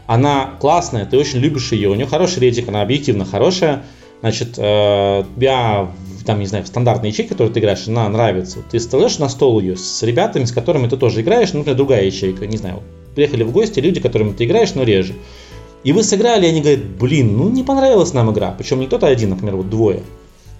она 0.06 0.54
классная, 0.60 1.04
ты 1.04 1.18
очень 1.18 1.38
любишь 1.38 1.72
ее, 1.72 1.90
у 1.90 1.94
нее 1.94 2.06
хороший 2.06 2.40
рейтинг, 2.40 2.68
она 2.68 2.82
объективно 2.82 3.24
хорошая, 3.26 3.84
значит, 4.20 4.54
э, 4.56 5.24
тебя 5.36 5.90
там, 6.24 6.40
не 6.40 6.46
знаю, 6.46 6.64
в 6.64 6.68
стандартной 6.68 7.10
ячейке, 7.10 7.30
которую 7.30 7.52
ты 7.52 7.60
играешь, 7.60 7.88
она 7.88 8.08
нравится, 8.08 8.58
ты 8.70 8.78
ставишь 8.80 9.18
на 9.18 9.28
стол 9.28 9.60
ее 9.60 9.76
с 9.76 10.02
ребятами, 10.02 10.44
с 10.44 10.52
которыми 10.52 10.88
ты 10.88 10.96
тоже 10.96 11.22
играешь, 11.22 11.52
ну, 11.52 11.60
например, 11.60 11.76
другая 11.76 12.04
ячейка, 12.04 12.46
не 12.46 12.56
знаю, 12.56 12.82
приехали 13.14 13.42
в 13.42 13.52
гости 13.52 13.80
люди, 13.80 14.00
которыми 14.00 14.32
ты 14.32 14.44
играешь, 14.44 14.74
но 14.74 14.82
реже. 14.82 15.14
И 15.88 15.92
вы 15.92 16.02
сыграли, 16.02 16.44
и 16.44 16.50
они 16.50 16.60
говорят, 16.60 16.84
блин, 16.84 17.38
ну 17.38 17.48
не 17.48 17.62
понравилась 17.62 18.12
нам 18.12 18.30
игра. 18.30 18.50
Причем 18.50 18.78
не 18.78 18.88
кто-то 18.88 19.06
один, 19.06 19.30
например, 19.30 19.56
вот 19.56 19.70
двое. 19.70 20.02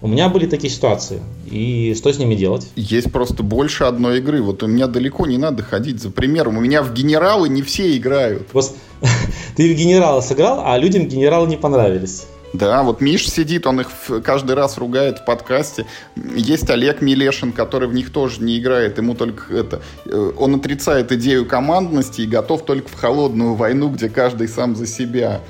У 0.00 0.08
меня 0.08 0.30
были 0.30 0.46
такие 0.46 0.72
ситуации. 0.72 1.20
И 1.44 1.94
что 1.98 2.10
с 2.10 2.18
ними 2.18 2.34
делать? 2.34 2.66
Есть 2.76 3.12
просто 3.12 3.42
больше 3.42 3.84
одной 3.84 4.20
игры. 4.20 4.40
Вот 4.40 4.62
у 4.62 4.66
меня 4.66 4.86
далеко 4.86 5.26
не 5.26 5.36
надо 5.36 5.62
ходить 5.62 6.00
за 6.00 6.08
примером. 6.08 6.56
У 6.56 6.62
меня 6.62 6.82
в 6.82 6.94
генералы 6.94 7.50
не 7.50 7.60
все 7.60 7.94
играют. 7.94 8.48
Вот, 8.54 8.72
ты 9.56 9.74
в 9.74 9.76
генерала 9.76 10.22
сыграл, 10.22 10.62
а 10.64 10.78
людям 10.78 11.06
генералы 11.08 11.46
не 11.46 11.58
понравились. 11.58 12.24
Да, 12.52 12.82
вот 12.82 13.00
Миш 13.00 13.28
сидит, 13.28 13.66
он 13.66 13.80
их 13.80 13.88
каждый 14.24 14.56
раз 14.56 14.78
ругает 14.78 15.18
в 15.18 15.24
подкасте. 15.24 15.86
Есть 16.16 16.70
Олег 16.70 17.02
Милешин, 17.02 17.52
который 17.52 17.88
в 17.88 17.94
них 17.94 18.10
тоже 18.10 18.42
не 18.42 18.58
играет, 18.58 18.98
ему 18.98 19.14
только 19.14 19.52
это... 19.54 19.82
Э, 20.06 20.32
он 20.36 20.54
отрицает 20.54 21.12
идею 21.12 21.46
командности 21.46 22.22
и 22.22 22.26
готов 22.26 22.64
только 22.64 22.88
в 22.88 22.94
холодную 22.94 23.54
войну, 23.54 23.90
где 23.90 24.08
каждый 24.08 24.48
сам 24.48 24.76
за 24.76 24.86
себя. 24.86 25.42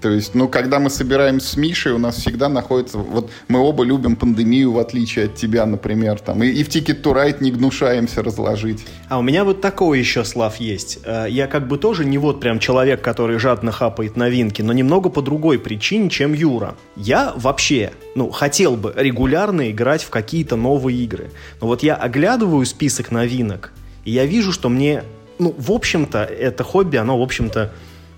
То 0.00 0.10
есть, 0.10 0.34
ну, 0.34 0.48
когда 0.48 0.78
мы 0.78 0.90
собираемся 0.90 1.48
с 1.48 1.56
Мишей, 1.56 1.92
у 1.92 1.98
нас 1.98 2.16
всегда 2.16 2.48
находится... 2.48 2.98
Вот 2.98 3.30
мы 3.48 3.60
оба 3.60 3.84
любим 3.84 4.16
пандемию, 4.16 4.72
в 4.72 4.78
отличие 4.78 5.26
от 5.26 5.34
тебя, 5.34 5.64
например. 5.64 6.20
Там, 6.20 6.42
и, 6.42 6.48
и 6.48 6.62
в 6.62 6.68
Ticket 6.68 7.02
to 7.02 7.14
Ride 7.14 7.38
не 7.40 7.50
гнушаемся 7.50 8.22
разложить. 8.22 8.84
А 9.08 9.18
у 9.18 9.22
меня 9.22 9.44
вот 9.44 9.60
такое 9.60 9.98
еще, 9.98 10.24
Слав, 10.24 10.56
есть. 10.56 10.98
Э, 11.04 11.26
я 11.28 11.46
как 11.46 11.66
бы 11.66 11.78
тоже 11.78 12.04
не 12.04 12.18
вот 12.18 12.40
прям 12.40 12.58
человек, 12.58 13.00
который 13.00 13.38
жадно 13.38 13.72
хапает 13.72 14.16
новинки, 14.16 14.62
но 14.62 14.72
немного 14.72 15.08
по 15.08 15.22
другой 15.22 15.58
причине, 15.58 16.10
чем 16.10 16.34
Юра. 16.34 16.76
Я 16.96 17.32
вообще, 17.36 17.92
ну, 18.14 18.30
хотел 18.30 18.76
бы 18.76 18.92
регулярно 18.94 19.70
играть 19.70 20.02
в 20.02 20.10
какие-то 20.10 20.56
новые 20.56 20.98
игры. 20.98 21.30
Но 21.60 21.68
вот 21.68 21.82
я 21.82 21.94
оглядываю 21.94 22.66
список 22.66 23.10
новинок, 23.10 23.72
и 24.04 24.10
я 24.10 24.26
вижу, 24.26 24.52
что 24.52 24.68
мне 24.68 25.02
ну, 25.38 25.54
в 25.56 25.70
общем-то, 25.72 26.24
это 26.24 26.64
хобби, 26.64 26.96
оно, 26.96 27.18
в 27.18 27.22
общем-то, 27.22 27.72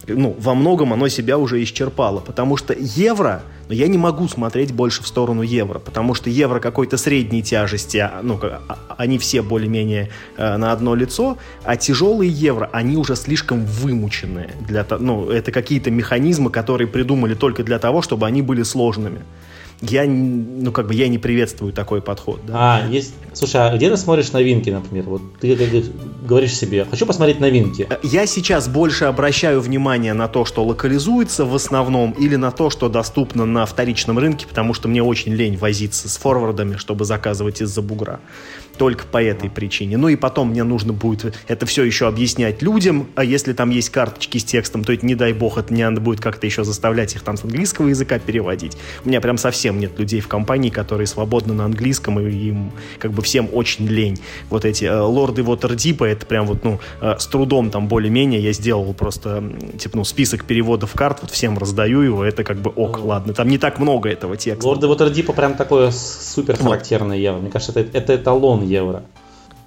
ну, 0.09 0.37
во 0.39 0.55
многом 0.55 0.93
оно 0.93 1.09
себя 1.09 1.39
уже 1.39 1.63
исчерпало, 1.63 2.21
потому 2.21 2.57
что 2.57 2.75
евро, 2.79 3.43
но 3.69 3.75
я 3.75 3.89
не 3.89 3.99
могу 3.99 4.29
смотреть 4.29 4.73
больше 4.73 5.03
в 5.03 5.07
сторону 5.07 5.43
евро, 5.43 5.79
потому 5.79 6.15
что 6.15 6.31
евро 6.31 6.61
какой-то 6.61 6.97
средней 6.97 7.43
тяжести, 7.43 7.99
а, 7.99 8.21
ну, 8.23 8.39
а, 8.43 8.63
а, 8.69 8.95
они 8.97 9.19
все 9.19 9.43
более-менее 9.43 10.11
э, 10.37 10.57
на 10.57 10.73
одно 10.73 10.95
лицо, 10.95 11.39
а 11.65 11.77
тяжелые 11.77 12.31
евро, 12.31 12.69
они 12.73 12.97
уже 12.97 13.17
слишком 13.17 13.65
вымученные. 13.65 14.51
Для, 14.67 14.87
ну, 14.99 15.31
это 15.31 15.53
какие-то 15.53 15.91
механизмы, 15.91 16.51
которые 16.51 16.89
придумали 16.89 17.35
только 17.35 17.63
для 17.63 17.79
того, 17.79 18.03
чтобы 18.03 18.27
они 18.27 18.43
были 18.43 18.63
сложными 18.63 19.21
я, 19.81 20.07
ну, 20.07 20.73
как 20.73 20.89
бы, 20.89 20.95
я 20.95 21.09
не 21.09 21.19
приветствую 21.19 21.73
такой 21.73 22.03
подход. 22.03 22.41
Да? 22.47 22.55
А, 22.57 22.89
есть... 22.89 23.15
Слушай, 23.33 23.69
а 23.69 23.77
где 23.77 23.89
ты 23.89 23.97
смотришь 23.97 24.33
новинки, 24.33 24.71
например? 24.71 25.05
Вот 25.05 25.23
ты, 25.41 25.57
говоришь 26.27 26.55
себе, 26.57 26.85
хочу 26.85 27.07
посмотреть 27.07 27.39
новинки. 27.39 27.87
Э, 27.89 27.99
я 28.03 28.27
сейчас 28.27 28.69
больше 28.69 29.05
обращаю 29.05 29.61
внимание 29.61 30.15
на 30.15 30.27
то, 30.27 30.45
что 30.45 30.65
локализуется 30.65 31.45
в 31.45 31.55
основном, 31.55 32.13
или 32.13 32.35
на 32.35 32.51
то, 32.51 32.71
что 32.71 32.89
доступно 32.89 33.45
на 33.45 33.67
вторичном 33.67 34.19
рынке, 34.19 34.47
потому 34.49 34.75
что 34.75 34.89
мне 34.89 35.03
очень 35.03 35.33
лень 35.33 35.57
возиться 35.57 36.09
с 36.09 36.17
форвардами, 36.17 36.77
чтобы 36.77 37.05
заказывать 37.05 37.63
из-за 37.63 37.81
бугра 37.83 38.21
только 38.79 39.05
по 39.05 39.23
этой 39.23 39.51
причине. 39.51 39.97
Ну 39.99 40.09
и 40.09 40.17
потом 40.17 40.51
мне 40.51 40.65
нужно 40.65 40.93
будет 40.93 41.35
это 41.47 41.67
все 41.67 41.85
еще 41.85 42.07
объяснять 42.07 42.63
людям, 42.63 43.09
а 43.15 43.25
если 43.25 43.53
там 43.53 43.71
есть 43.71 43.91
карточки 43.91 44.39
с 44.39 44.45
текстом, 44.45 44.85
то 44.85 44.93
это, 44.93 45.05
не 45.05 45.15
дай 45.15 45.33
бог, 45.33 45.59
это 45.59 45.73
не 45.73 45.83
надо 45.83 46.01
будет 46.01 46.21
как-то 46.21 46.47
еще 46.47 46.65
заставлять 46.65 47.15
их 47.15 47.23
там 47.23 47.37
с 47.37 47.45
английского 47.45 47.89
языка 47.89 48.19
переводить. 48.19 48.77
У 49.05 49.09
меня 49.09 49.21
прям 49.21 49.39
совсем 49.39 49.79
нет 49.79 49.99
людей 49.99 50.21
в 50.21 50.29
компании, 50.29 50.71
которые 50.71 51.07
свободны 51.07 51.55
на 51.55 51.65
английском, 51.65 52.21
и 52.21 52.31
им 52.31 52.73
как 52.99 53.13
бы 53.13 53.23
всем 53.23 53.49
очень 53.53 53.87
лень. 53.87 54.19
Вот 54.51 54.65
эти 54.65 54.85
э, 54.85 55.01
лорды 55.01 55.43
Waterdeep, 55.43 56.07
это 56.07 56.27
прям 56.27 56.47
вот, 56.47 56.65
ну, 56.65 56.81
э, 57.01 57.17
с 57.19 57.27
трудом 57.27 57.71
там 57.71 57.89
более-менее 57.89 58.41
я 58.41 58.53
сделал 58.53 58.93
просто, 58.95 59.43
типа, 59.79 59.99
ну, 59.99 60.05
список 60.05 60.45
переводов 60.45 60.93
карт, 60.95 61.19
вот 61.23 61.31
всем 61.31 61.59
раздаю 61.59 62.01
его, 62.01 62.25
это 62.25 62.45
как 62.45 62.59
бы 62.59 62.71
ок, 62.71 63.01
ладно, 63.03 63.35
там 63.35 63.49
не 63.49 63.59
так 63.59 63.79
много 63.79 64.09
этого 64.09 64.37
текста. 64.37 64.67
Лорды 64.67 64.87
Waterdeep 64.87 65.35
прям 65.35 65.55
такое 65.55 65.91
супер 65.91 66.57
характерное 66.57 67.17
явно. 67.17 67.43
Мне 67.43 67.51
кажется, 67.51 67.79
это, 67.79 67.97
это 67.97 68.15
эталон 68.15 68.68
евро. 68.69 69.03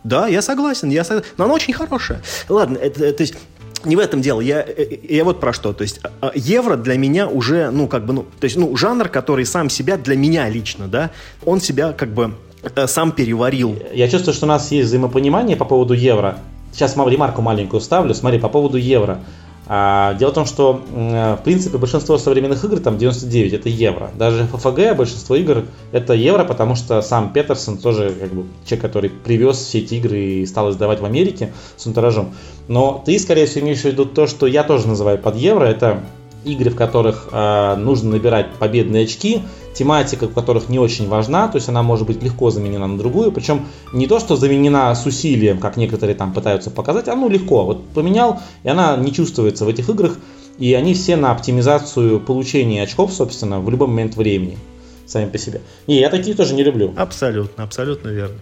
Да, 0.03 0.28
я 0.28 0.41
согласен, 0.41 0.90
я 0.90 1.03
согласен. 1.03 1.30
Но 1.38 1.45
она 1.45 1.53
очень 1.53 1.73
хорошая. 1.73 2.22
Ладно, 2.49 2.78
это, 2.78 3.11
то 3.14 3.22
есть 3.22 3.36
не 3.84 3.95
в 3.95 3.99
этом 3.99 4.22
дело. 4.22 4.41
Я, 4.41 4.65
я 5.07 5.23
вот 5.23 5.40
про 5.40 5.53
что. 5.53 5.73
То 5.73 5.84
есть 5.84 5.99
а, 6.03 6.11
а, 6.22 6.32
евро 6.36 6.76
для 6.76 6.98
меня 6.98 7.28
уже, 7.28 7.69
ну, 7.72 7.88
как 7.88 8.06
бы, 8.06 8.14
ну, 8.14 8.26
то 8.40 8.45
есть, 8.45 8.57
ну, 8.57 8.76
жанр, 8.76 9.10
который 9.10 9.45
сам 9.45 9.69
себя, 9.69 9.98
для 9.98 10.15
меня 10.15 10.49
лично, 10.49 10.88
да, 10.88 11.11
он 11.45 11.61
себя 11.61 11.94
как 11.94 12.10
бы 12.14 12.36
э, 12.76 12.88
сам 12.88 13.11
переварил. 13.11 13.78
Я 13.94 14.07
чувствую, 14.07 14.34
что 14.34 14.45
у 14.45 14.49
нас 14.49 14.72
есть 14.72 14.88
взаимопонимание 14.88 15.57
по 15.57 15.65
поводу 15.65 15.94
евро. 15.94 16.38
Сейчас 16.73 16.95
ремарку 16.95 17.41
маленькую 17.41 17.82
ставлю. 17.82 18.14
Смотри, 18.14 18.40
по 18.40 18.49
поводу 18.49 18.78
евро. 18.78 19.19
А, 19.68 20.16
дело 20.16 20.32
в 20.32 20.34
том, 20.34 20.46
что 20.46 20.82
в 20.92 21.42
принципе 21.44 21.78
большинство 21.78 22.18
современных 22.18 22.64
игр, 22.66 22.80
там 22.80 22.98
99, 22.98 23.54
это 23.54 23.70
евро. 23.70 24.12
Даже 24.18 24.48
FFG, 24.52 24.96
большинство 24.96 25.36
игр 25.36 25.66
это 25.92 26.14
евро, 26.14 26.44
потому 26.44 26.76
что 26.76 27.02
сам 27.02 27.32
Петерсон 27.32 27.78
тоже 27.78 28.12
как 28.20 28.34
бы 28.34 28.46
человек, 28.66 28.82
который 28.82 29.10
привез 29.10 29.58
все 29.58 29.80
эти 29.80 29.96
игры 29.96 30.20
и 30.20 30.46
стал 30.46 30.72
издавать 30.72 31.00
в 31.00 31.06
Америке 31.06 31.54
с 31.78 31.86
антуражом. 31.88 32.34
Но 32.68 33.02
ты, 33.06 33.18
скорее 33.20 33.46
всего, 33.46 33.66
имеешь 33.66 33.82
в 33.82 33.86
виду 33.86 34.06
то, 34.06 34.28
что 34.28 34.48
я 34.48 34.64
тоже 34.64 34.88
называю 34.88 35.18
под 35.18 35.36
евро, 35.36 35.66
это 35.66 36.02
игры, 36.44 36.70
в 36.72 36.76
которых 36.76 37.30
э, 37.32 37.76
нужно 37.76 38.12
набирать 38.12 38.54
победные 38.56 39.04
очки, 39.04 39.42
тематика 39.74 40.28
в 40.28 40.34
которых 40.34 40.70
не 40.70 40.80
очень 40.80 41.08
важна, 41.08 41.48
то 41.48 41.58
есть 41.58 41.70
она 41.70 41.84
может 41.84 42.08
быть 42.08 42.22
легко 42.22 42.50
заменена 42.50 42.88
на 42.88 42.98
другую, 42.98 43.32
причем 43.32 43.68
не 43.94 44.08
то, 44.08 44.20
что 44.20 44.36
заменена 44.36 44.94
с 44.94 45.06
усилием, 45.06 45.60
как 45.60 45.78
некоторые 45.78 46.16
там 46.16 46.34
пытаются 46.34 46.72
показать, 46.72 47.08
а 47.08 47.16
ну 47.16 47.30
легко, 47.30 47.64
вот 47.64 47.88
поменял, 47.90 48.40
и 48.64 48.70
она 48.70 48.98
не 48.98 49.14
чувствуется 49.14 49.66
в 49.66 49.70
этих 49.70 49.90
играх, 49.90 50.18
и 50.58 50.74
они 50.74 50.94
все 50.94 51.16
на 51.16 51.32
оптимизацию 51.32 52.20
получения 52.20 52.84
очков, 52.84 53.14
собственно, 53.14 53.60
в 53.60 53.70
любой 53.70 53.88
момент 53.88 54.16
времени, 54.16 54.58
сами 55.06 55.30
по 55.30 55.38
себе. 55.38 55.62
И 55.88 55.96
я 55.96 56.10
такие 56.10 56.36
тоже 56.36 56.54
не 56.54 56.64
люблю. 56.64 56.94
Абсолютно, 56.98 57.64
абсолютно 57.64 58.10
верно. 58.10 58.38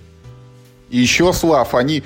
И 0.90 0.98
еще, 0.98 1.32
Слав, 1.34 1.76
они, 1.76 2.04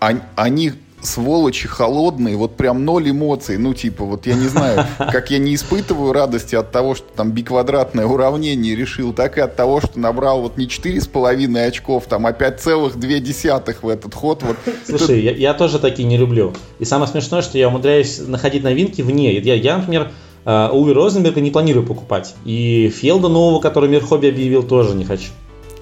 они, 0.00 0.20
они 0.34 0.72
сволочи 1.04 1.68
холодные, 1.68 2.36
вот 2.36 2.56
прям 2.56 2.84
ноль 2.84 3.10
эмоций. 3.10 3.58
Ну, 3.58 3.74
типа, 3.74 4.04
вот 4.04 4.26
я 4.26 4.34
не 4.34 4.48
знаю, 4.48 4.86
как 4.98 5.30
я 5.30 5.38
не 5.38 5.54
испытываю 5.54 6.12
радости 6.12 6.54
от 6.54 6.70
того, 6.72 6.94
что 6.94 7.06
там 7.14 7.32
биквадратное 7.32 8.06
уравнение 8.06 8.74
решил, 8.74 9.12
так 9.12 9.38
и 9.38 9.40
от 9.40 9.56
того, 9.56 9.80
что 9.80 9.98
набрал 9.98 10.40
вот 10.40 10.56
не 10.56 10.66
4,5 10.66 11.66
очков, 11.66 12.04
там, 12.06 12.26
а 12.26 12.32
5,2 12.32 13.76
в 13.82 13.88
этот 13.88 14.14
ход. 14.14 14.42
Вот. 14.42 14.56
Слушай, 14.86 15.20
я, 15.20 15.32
я 15.32 15.54
тоже 15.54 15.78
такие 15.78 16.06
не 16.08 16.16
люблю. 16.16 16.52
И 16.78 16.84
самое 16.84 17.10
смешное, 17.10 17.42
что 17.42 17.58
я 17.58 17.68
умудряюсь 17.68 18.20
находить 18.26 18.62
новинки 18.62 19.02
вне. 19.02 19.38
Я, 19.38 19.54
я 19.54 19.78
например, 19.78 20.10
э, 20.44 20.68
Уви 20.72 20.92
Розенберга 20.92 21.40
не 21.40 21.50
планирую 21.50 21.86
покупать. 21.86 22.34
И 22.44 22.88
Фелда 22.88 23.28
нового, 23.28 23.60
который 23.60 23.88
Мир 23.88 24.04
Хобби 24.04 24.28
объявил, 24.28 24.62
тоже 24.62 24.94
не 24.94 25.04
хочу 25.04 25.30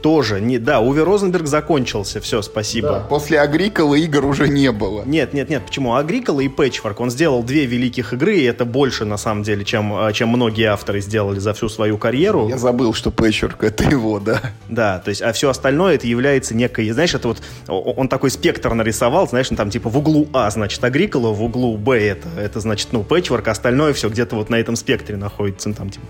тоже 0.03 0.41
не... 0.41 0.59
Да, 0.59 0.81
Уве 0.81 1.05
Розенберг 1.05 1.47
закончился, 1.47 2.21
все, 2.21 2.43
спасибо. 2.43 2.89
Да, 2.89 3.01
после 3.09 3.41
Агрикола 3.41 3.95
игр 3.95 4.27
уже 4.27 4.49
не 4.49 4.71
было. 4.73 5.05
Нет, 5.07 5.33
нет, 5.33 5.49
нет, 5.49 5.65
почему? 5.65 5.95
Агрикола 5.95 6.41
и 6.41 6.49
Пэтчворк, 6.49 7.01
он 7.01 7.11
сделал 7.11 7.43
две 7.43 7.65
великих 7.65 8.13
игры, 8.13 8.37
и 8.37 8.45
это 8.45 8.65
больше, 8.65 9.05
на 9.05 9.17
самом 9.17 9.45
деле, 9.45 9.65
чем, 9.65 9.95
а, 9.95 10.13
чем 10.13 10.29
многие 10.29 10.65
авторы 10.65 11.01
сделали 11.01 11.39
за 11.39 11.55
всю 11.55 11.69
свою 11.69 11.97
карьеру. 11.97 12.49
Я 12.49 12.59
забыл, 12.59 12.93
что 12.93 13.11
Пэтчворк 13.11 13.63
это 13.63 13.85
его, 13.85 14.19
да. 14.19 14.43
Да, 14.69 14.99
то 14.99 15.11
есть, 15.11 15.23
а 15.23 15.33
все 15.33 15.49
остальное 15.49 15.95
это 15.95 16.07
является 16.07 16.55
некой, 16.55 16.91
знаешь, 16.91 17.15
это 17.15 17.29
вот, 17.29 17.43
он 17.69 18.09
такой 18.09 18.31
спектр 18.31 18.75
нарисовал, 18.75 19.29
знаешь, 19.29 19.51
ну, 19.51 19.57
там 19.57 19.71
типа 19.71 19.89
в 19.89 19.97
углу 19.97 20.29
А, 20.33 20.51
значит, 20.51 20.83
Агрикола, 20.83 21.33
в 21.33 21.43
углу 21.43 21.77
Б 21.77 21.99
это, 21.99 22.29
это 22.37 22.61
значит, 22.61 22.89
ну, 22.93 23.05
Пэтчворк, 23.05 23.47
а 23.49 23.53
остальное 23.53 23.93
все 23.93 24.09
где-то 24.09 24.35
вот 24.35 24.51
на 24.51 24.57
этом 24.57 24.77
спектре 24.77 25.17
находится, 25.17 25.69
ну, 25.69 25.75
там, 25.75 25.91
типа, 25.91 26.07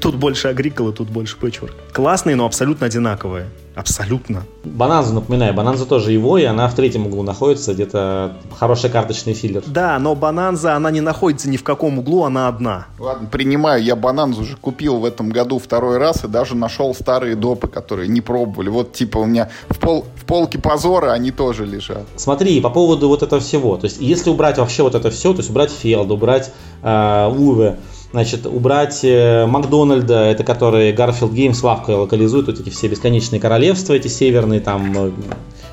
тут 0.00 0.14
больше 0.16 0.48
Агрикола, 0.48 0.92
тут 0.92 1.08
больше 1.08 1.36
Пэтчворк. 1.36 1.74
Классные, 1.92 2.36
но 2.36 2.46
абсолютно 2.46 2.86
одинаковые. 2.86 3.46
Абсолютно. 3.76 4.44
Бананзу, 4.64 5.12
напоминаю, 5.12 5.52
Бананза 5.52 5.84
тоже 5.84 6.10
его, 6.10 6.38
и 6.38 6.44
она 6.44 6.66
в 6.66 6.74
третьем 6.74 7.06
углу 7.06 7.22
находится, 7.22 7.74
где-то 7.74 8.38
хороший 8.58 8.88
карточный 8.88 9.34
филлер. 9.34 9.62
Да, 9.66 9.98
но 9.98 10.14
Бананза, 10.14 10.74
она 10.74 10.90
не 10.90 11.02
находится 11.02 11.50
ни 11.50 11.58
в 11.58 11.62
каком 11.62 11.98
углу, 11.98 12.24
она 12.24 12.48
одна. 12.48 12.86
Ладно, 12.98 13.28
принимаю, 13.30 13.82
я 13.82 13.94
Бананзу 13.94 14.42
уже 14.42 14.56
купил 14.56 14.96
в 14.96 15.04
этом 15.04 15.28
году 15.28 15.58
второй 15.58 15.98
раз 15.98 16.24
и 16.24 16.28
даже 16.28 16.56
нашел 16.56 16.94
старые 16.94 17.36
допы, 17.36 17.68
которые 17.68 18.08
не 18.08 18.22
пробовали. 18.22 18.70
Вот 18.70 18.94
типа 18.94 19.18
у 19.18 19.26
меня 19.26 19.50
в, 19.68 19.78
пол, 19.78 20.06
в 20.16 20.24
полке 20.24 20.58
позора 20.58 21.12
они 21.12 21.30
тоже 21.30 21.66
лежат. 21.66 22.06
Смотри, 22.16 22.62
по 22.62 22.70
поводу 22.70 23.08
вот 23.08 23.22
этого 23.22 23.42
всего, 23.42 23.76
то 23.76 23.84
есть 23.84 24.00
если 24.00 24.30
убрать 24.30 24.56
вообще 24.56 24.84
вот 24.84 24.94
это 24.94 25.10
все, 25.10 25.34
то 25.34 25.40
есть 25.40 25.50
убрать 25.50 25.70
Фелд, 25.70 26.10
убрать 26.10 26.50
э, 26.82 27.26
Уве, 27.28 27.76
Значит, 28.12 28.46
убрать 28.46 29.00
э, 29.02 29.46
Макдональда, 29.46 30.24
это 30.26 30.44
который 30.44 30.92
Garphill 30.92 31.32
Games 31.32 31.58
лавкой 31.62 31.96
локализует, 31.96 32.46
вот 32.46 32.60
эти 32.60 32.70
все 32.70 32.88
бесконечные 32.88 33.40
королевства, 33.40 33.94
эти 33.94 34.08
северные 34.08 34.60
там 34.60 34.92
э, 34.96 35.10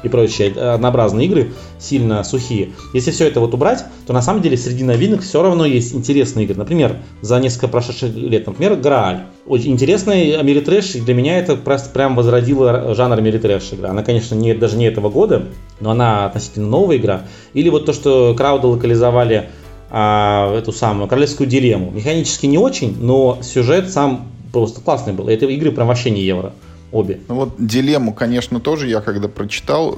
и 0.04 0.10
прочие 0.10 0.52
однообразные 0.52 1.28
игры, 1.28 1.54
сильно 1.80 2.24
сухие. 2.24 2.74
Если 2.94 3.12
все 3.12 3.28
это 3.28 3.40
вот 3.40 3.54
убрать, 3.54 3.86
то 4.06 4.14
на 4.14 4.22
самом 4.22 4.42
деле 4.42 4.58
среди 4.58 4.84
новинок 4.84 5.22
все 5.22 5.42
равно 5.42 5.66
есть 5.66 5.96
интересные 5.96 6.46
игры. 6.46 6.58
Например, 6.58 6.98
за 7.22 7.40
несколько 7.40 7.70
прошедших 7.70 8.14
лет, 8.16 8.46
например, 8.46 8.76
Грааль. 8.76 9.22
Очень 9.46 9.72
интересный 9.72 10.36
Ameritrash, 10.36 10.95
и 10.96 11.02
для 11.02 11.14
меня 11.14 11.38
это 11.38 11.56
просто 11.56 11.90
прям 11.90 12.16
возродило 12.16 12.94
жанр 12.94 13.18
Ameritrash 13.18 13.74
игра. 13.74 13.92
Она, 13.92 14.04
конечно, 14.04 14.36
не, 14.36 14.54
даже 14.54 14.78
не 14.78 14.86
этого 14.88 15.10
года, 15.10 15.46
но 15.80 15.92
она 15.92 16.26
относительно 16.26 16.68
новая 16.68 16.98
игра. 16.98 17.22
Или 17.54 17.70
вот 17.70 17.86
то, 17.86 17.94
что 17.94 18.34
крауды 18.36 18.68
локализовали 18.68 19.50
а, 19.95 20.57
эту 20.57 20.72
самую 20.72 21.07
королевскую 21.07 21.48
дилемму. 21.48 21.91
Механически 21.91 22.48
не 22.48 22.57
очень, 22.57 22.98
но 22.99 23.38
сюжет 23.44 23.91
сам 23.91 24.26
просто 24.52 24.82
классный 24.82 25.14
был. 25.14 25.28
Это 25.28 25.45
игры 25.45 25.72
прям 25.72 25.88
вообще 25.88 26.10
не 26.10 26.24
евро. 26.24 26.52
Обе. 26.94 27.22
Ну 27.28 27.34
вот 27.34 27.56
дилемму, 27.57 28.14
конечно, 28.14 28.60
тоже 28.60 28.88
я 28.88 29.02
когда 29.02 29.28
прочитал 29.28 29.95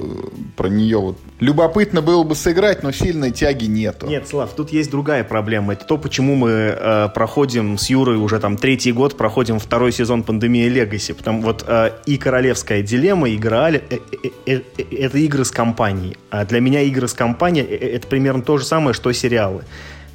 про 0.56 0.68
нее, 0.68 0.96
вот 0.96 1.18
любопытно 1.40 2.00
было 2.00 2.22
бы 2.22 2.34
сыграть, 2.34 2.82
но 2.82 2.90
сильной 2.90 3.32
тяги 3.32 3.66
нету. 3.66 4.06
Нет, 4.06 4.26
Слав, 4.26 4.54
тут 4.54 4.72
есть 4.72 4.90
другая 4.90 5.22
проблема. 5.22 5.74
Это 5.74 5.84
то, 5.84 5.98
почему 5.98 6.36
мы 6.36 6.48
э, 6.50 7.08
проходим 7.14 7.76
с 7.76 7.90
Юрой 7.90 8.16
уже 8.16 8.40
там 8.40 8.56
третий 8.56 8.92
год, 8.92 9.14
проходим 9.14 9.58
второй 9.58 9.92
сезон 9.92 10.22
пандемии 10.22 10.66
Легаси. 10.70 11.12
Потому 11.12 11.42
вот 11.42 11.66
э, 11.68 11.90
и 12.06 12.16
Королевская 12.16 12.80
дилемма, 12.80 13.28
и 13.28 13.36
Грааль 13.36 13.82
э, 13.90 13.98
э, 14.24 14.28
э, 14.46 14.60
э, 14.78 14.82
это 14.90 15.18
игры 15.18 15.44
с 15.44 15.50
компанией. 15.50 16.16
А 16.30 16.46
для 16.46 16.60
меня 16.60 16.80
игры 16.80 17.08
с 17.08 17.12
компанией 17.12 17.66
э, 17.66 17.76
это 17.96 18.06
примерно 18.06 18.40
то 18.40 18.56
же 18.56 18.64
самое, 18.64 18.94
что 18.94 19.12
сериалы 19.12 19.64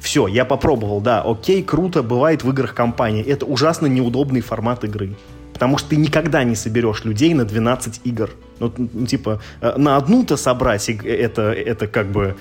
Все, 0.00 0.26
я 0.26 0.44
попробовал, 0.44 1.00
да, 1.00 1.22
окей, 1.22 1.62
круто, 1.62 2.02
бывает 2.02 2.42
в 2.42 2.50
играх 2.50 2.74
компании. 2.74 3.24
Это 3.24 3.46
ужасно 3.46 3.86
неудобный 3.86 4.40
формат 4.40 4.82
игры. 4.82 5.14
Потому 5.52 5.78
что 5.78 5.90
ты 5.90 5.96
никогда 5.96 6.44
не 6.44 6.56
соберешь 6.56 7.04
людей 7.04 7.34
на 7.34 7.44
12 7.44 8.00
игр. 8.04 8.30
Ну, 8.58 8.72
ну 8.76 9.06
типа, 9.06 9.40
э, 9.60 9.74
на 9.76 9.96
одну-то 9.96 10.36
собрать 10.36 10.88
это, 10.88 11.52
это 11.52 11.86
как 11.86 12.10
бы 12.10 12.36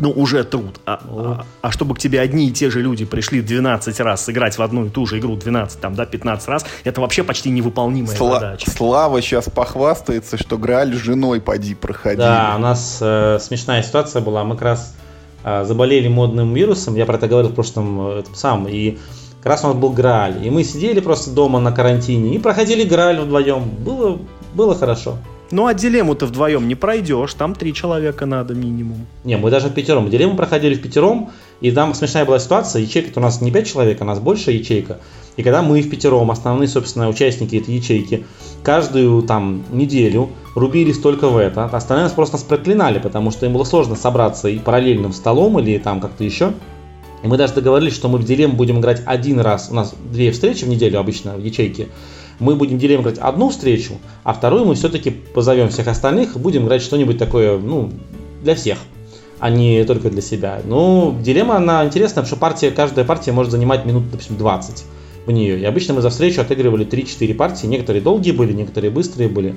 ну, 0.00 0.10
уже 0.10 0.44
труд. 0.44 0.80
А, 0.86 1.00
а, 1.06 1.44
а 1.60 1.70
чтобы 1.70 1.94
к 1.94 1.98
тебе 1.98 2.20
одни 2.20 2.48
и 2.48 2.52
те 2.52 2.70
же 2.70 2.80
люди 2.80 3.04
пришли 3.04 3.42
12 3.42 4.00
раз 4.00 4.24
сыграть 4.24 4.56
в 4.58 4.62
одну 4.62 4.86
и 4.86 4.88
ту 4.88 5.06
же 5.06 5.18
игру 5.18 5.36
12, 5.36 5.80
там, 5.80 5.94
да, 5.94 6.06
15 6.06 6.48
раз, 6.48 6.66
это 6.84 7.00
вообще 7.00 7.22
почти 7.22 7.50
невыполнимая 7.50 8.16
Сла- 8.16 8.34
задача. 8.34 8.70
Слава 8.70 9.20
сейчас 9.20 9.48
похвастается, 9.50 10.38
что 10.38 10.58
Грааль 10.58 10.94
с 10.94 10.98
женой 10.98 11.40
поди 11.40 11.74
проходили. 11.74 12.20
Да, 12.20 12.54
у 12.56 12.60
нас 12.60 12.98
э, 13.00 13.38
смешная 13.40 13.82
ситуация 13.82 14.22
была. 14.22 14.44
Мы 14.44 14.54
как 14.54 14.62
раз 14.62 14.96
э, 15.44 15.64
заболели 15.64 16.08
модным 16.08 16.54
вирусом, 16.54 16.94
я 16.96 17.06
про 17.06 17.16
это 17.16 17.28
говорил 17.28 17.50
в 17.50 17.54
прошлом 17.54 18.08
э, 18.08 18.20
этом 18.20 18.34
самом, 18.34 18.68
и 18.68 18.98
как 19.42 19.52
раз 19.52 19.64
у 19.64 19.68
нас 19.68 19.76
был 19.76 19.90
Грааль. 19.90 20.44
И 20.44 20.50
мы 20.50 20.64
сидели 20.64 21.00
просто 21.00 21.30
дома 21.30 21.60
на 21.60 21.72
карантине 21.72 22.34
и 22.34 22.38
проходили 22.38 22.84
Грааль 22.84 23.20
вдвоем. 23.20 23.70
Было, 23.84 24.18
было 24.54 24.74
хорошо. 24.74 25.16
Ну, 25.52 25.66
а 25.66 25.74
дилемму 25.74 26.14
ты 26.14 26.26
вдвоем 26.26 26.68
не 26.68 26.76
пройдешь, 26.76 27.34
там 27.34 27.56
три 27.56 27.74
человека 27.74 28.24
надо 28.24 28.54
минимум. 28.54 29.06
Не, 29.24 29.36
мы 29.36 29.50
даже 29.50 29.68
в 29.68 29.74
пятером. 29.74 30.08
Дилемму 30.08 30.36
проходили 30.36 30.74
в 30.74 30.82
пятером, 30.82 31.30
и 31.60 31.72
там 31.72 31.92
смешная 31.94 32.24
была 32.24 32.38
ситуация, 32.38 32.82
ячейка 32.82 33.18
у 33.18 33.20
нас 33.20 33.40
не 33.40 33.50
пять 33.50 33.66
человек, 33.66 34.00
у 34.00 34.04
нас 34.04 34.20
больше 34.20 34.52
ячейка. 34.52 35.00
И 35.36 35.42
когда 35.42 35.62
мы 35.62 35.82
в 35.82 35.90
пятером, 35.90 36.30
основные, 36.30 36.68
собственно, 36.68 37.08
участники 37.08 37.56
этой 37.56 37.74
ячейки, 37.74 38.24
каждую 38.62 39.22
там 39.22 39.64
неделю 39.72 40.30
рубились 40.54 40.98
только 40.98 41.28
в 41.28 41.36
это, 41.36 41.64
остальные 41.64 42.04
нас 42.04 42.12
просто 42.12 42.36
нас 42.36 42.44
проклинали, 42.44 43.00
потому 43.00 43.32
что 43.32 43.46
им 43.46 43.54
было 43.54 43.64
сложно 43.64 43.96
собраться 43.96 44.48
и 44.48 44.58
параллельным 44.58 45.12
столом 45.12 45.58
или 45.58 45.78
там 45.78 46.00
как-то 46.00 46.22
еще. 46.22 46.52
И 47.22 47.26
мы 47.28 47.36
даже 47.36 47.54
договорились, 47.54 47.94
что 47.94 48.08
мы 48.08 48.18
в 48.18 48.24
дилемму 48.24 48.54
будем 48.54 48.80
играть 48.80 49.02
один 49.04 49.40
раз. 49.40 49.68
У 49.70 49.74
нас 49.74 49.94
две 50.12 50.30
встречи 50.32 50.64
в 50.64 50.68
неделю 50.68 50.98
обычно 50.98 51.36
в 51.36 51.44
ячейке 51.44 51.88
мы 52.40 52.56
будем 52.56 52.78
делим 52.78 53.02
играть 53.02 53.18
одну 53.18 53.50
встречу, 53.50 53.98
а 54.24 54.32
вторую 54.32 54.64
мы 54.64 54.74
все-таки 54.74 55.10
позовем 55.10 55.68
всех 55.68 55.86
остальных, 55.86 56.36
будем 56.36 56.66
играть 56.66 56.82
что-нибудь 56.82 57.18
такое, 57.18 57.58
ну, 57.58 57.90
для 58.42 58.54
всех, 58.54 58.78
а 59.38 59.50
не 59.50 59.84
только 59.84 60.10
для 60.10 60.22
себя. 60.22 60.60
Ну, 60.64 61.16
дилемма, 61.22 61.56
она 61.56 61.84
интересная, 61.84 62.22
потому 62.22 62.26
что 62.26 62.36
партия, 62.36 62.70
каждая 62.70 63.04
партия 63.04 63.32
может 63.32 63.52
занимать 63.52 63.84
минут, 63.84 64.10
допустим, 64.10 64.36
20 64.36 64.84
в 65.26 65.30
нее. 65.30 65.60
И 65.60 65.64
обычно 65.64 65.94
мы 65.94 66.00
за 66.00 66.08
встречу 66.08 66.40
отыгрывали 66.40 66.86
3-4 66.86 67.34
партии, 67.34 67.66
некоторые 67.66 68.02
долгие 68.02 68.32
были, 68.32 68.52
некоторые 68.54 68.90
быстрые 68.90 69.28
были 69.28 69.54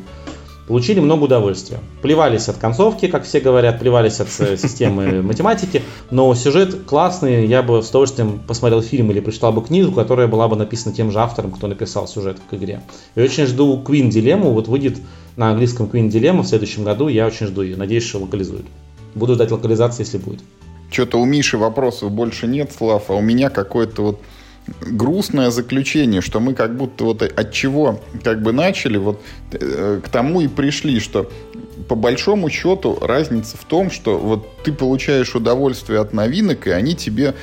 получили 0.68 1.00
много 1.00 1.24
удовольствия. 1.24 1.80
Плевались 2.02 2.48
от 2.48 2.58
концовки, 2.58 3.08
как 3.08 3.24
все 3.26 3.40
говорят, 3.40 3.80
плевались 3.80 4.20
от 4.20 4.30
э, 4.40 4.58
системы 4.58 5.22
математики, 5.24 5.82
но 6.12 6.34
сюжет 6.36 6.84
классный, 6.86 7.46
я 7.46 7.62
бы 7.62 7.84
с 7.84 7.90
удовольствием 7.90 8.40
посмотрел 8.40 8.82
фильм 8.82 9.12
или 9.12 9.20
прочитал 9.20 9.52
бы 9.52 9.64
книгу, 9.64 9.92
которая 9.92 10.28
была 10.28 10.48
бы 10.48 10.56
написана 10.56 10.96
тем 10.96 11.12
же 11.12 11.20
автором, 11.20 11.52
кто 11.52 11.68
написал 11.68 12.08
сюжет 12.08 12.38
к 12.50 12.54
игре. 12.54 12.82
И 13.16 13.22
очень 13.22 13.46
жду 13.46 13.82
Queen 13.86 14.10
Дилемму, 14.10 14.52
вот 14.52 14.68
выйдет 14.68 14.98
на 15.36 15.50
английском 15.52 15.88
Queen 15.88 16.10
Dilemma 16.10 16.42
в 16.42 16.48
следующем 16.48 16.84
году, 16.84 17.08
я 17.08 17.28
очень 17.28 17.48
жду 17.48 17.62
ее, 17.62 17.76
надеюсь, 17.76 18.04
что 18.04 18.20
локализуют. 18.20 18.66
Буду 19.16 19.36
ждать 19.36 19.52
локализации, 19.52 20.04
если 20.04 20.18
будет. 20.18 20.40
Что-то 20.90 21.20
у 21.20 21.26
Миши 21.26 21.58
вопросов 21.58 22.12
больше 22.12 22.46
нет, 22.48 22.72
Слав, 22.72 23.10
а 23.10 23.14
у 23.14 23.22
меня 23.22 23.50
какой-то 23.50 24.04
вот 24.04 24.22
грустное 24.82 25.50
заключение, 25.50 26.22
что 26.22 26.40
мы 26.40 26.54
как 26.54 26.76
будто 26.78 27.04
вот 27.04 27.22
от 27.22 27.52
чего 27.52 28.00
как 28.24 28.42
бы 28.42 28.54
начали, 28.54 28.98
вот 28.98 29.22
э, 29.52 30.00
к 30.04 30.10
тому 30.10 30.42
и 30.42 30.48
пришли, 30.48 31.00
что 31.00 31.30
по 31.88 31.96
большому 31.96 32.50
счету 32.50 32.98
разница 33.02 33.58
в 33.58 33.66
том, 33.66 33.92
что 33.92 34.18
вот 34.18 34.48
ты 34.64 34.72
получаешь 34.72 35.36
удовольствие 35.36 36.00
от 36.00 36.14
новинок, 36.14 36.68
и 36.68 36.72
они 36.72 36.96
тебе 36.96 37.36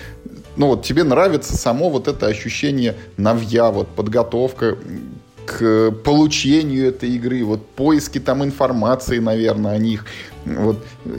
ну 0.57 0.69
вот 0.69 0.83
тебе 0.85 1.05
нравится 1.05 1.57
само 1.57 1.91
вот 1.91 2.09
это 2.09 2.27
ощущение 2.27 2.97
новья, 3.17 3.71
вот 3.71 3.89
подготовка 3.89 4.77
к 5.47 5.91
получению 6.05 6.89
этой 6.89 7.11
игры, 7.11 7.45
вот 7.45 7.67
поиски 7.67 8.21
там 8.21 8.45
информации, 8.45 9.19
наверное, 9.19 9.73
о 9.73 9.79
них, 9.79 10.05
вот 10.45 10.77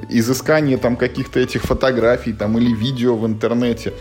изыскание 0.10 0.78
там 0.78 0.96
каких-то 0.96 1.40
этих 1.40 1.64
фотографий 1.64 2.34
там 2.34 2.58
или 2.58 2.74
видео 2.74 3.16
в 3.16 3.26
интернете. 3.26 3.94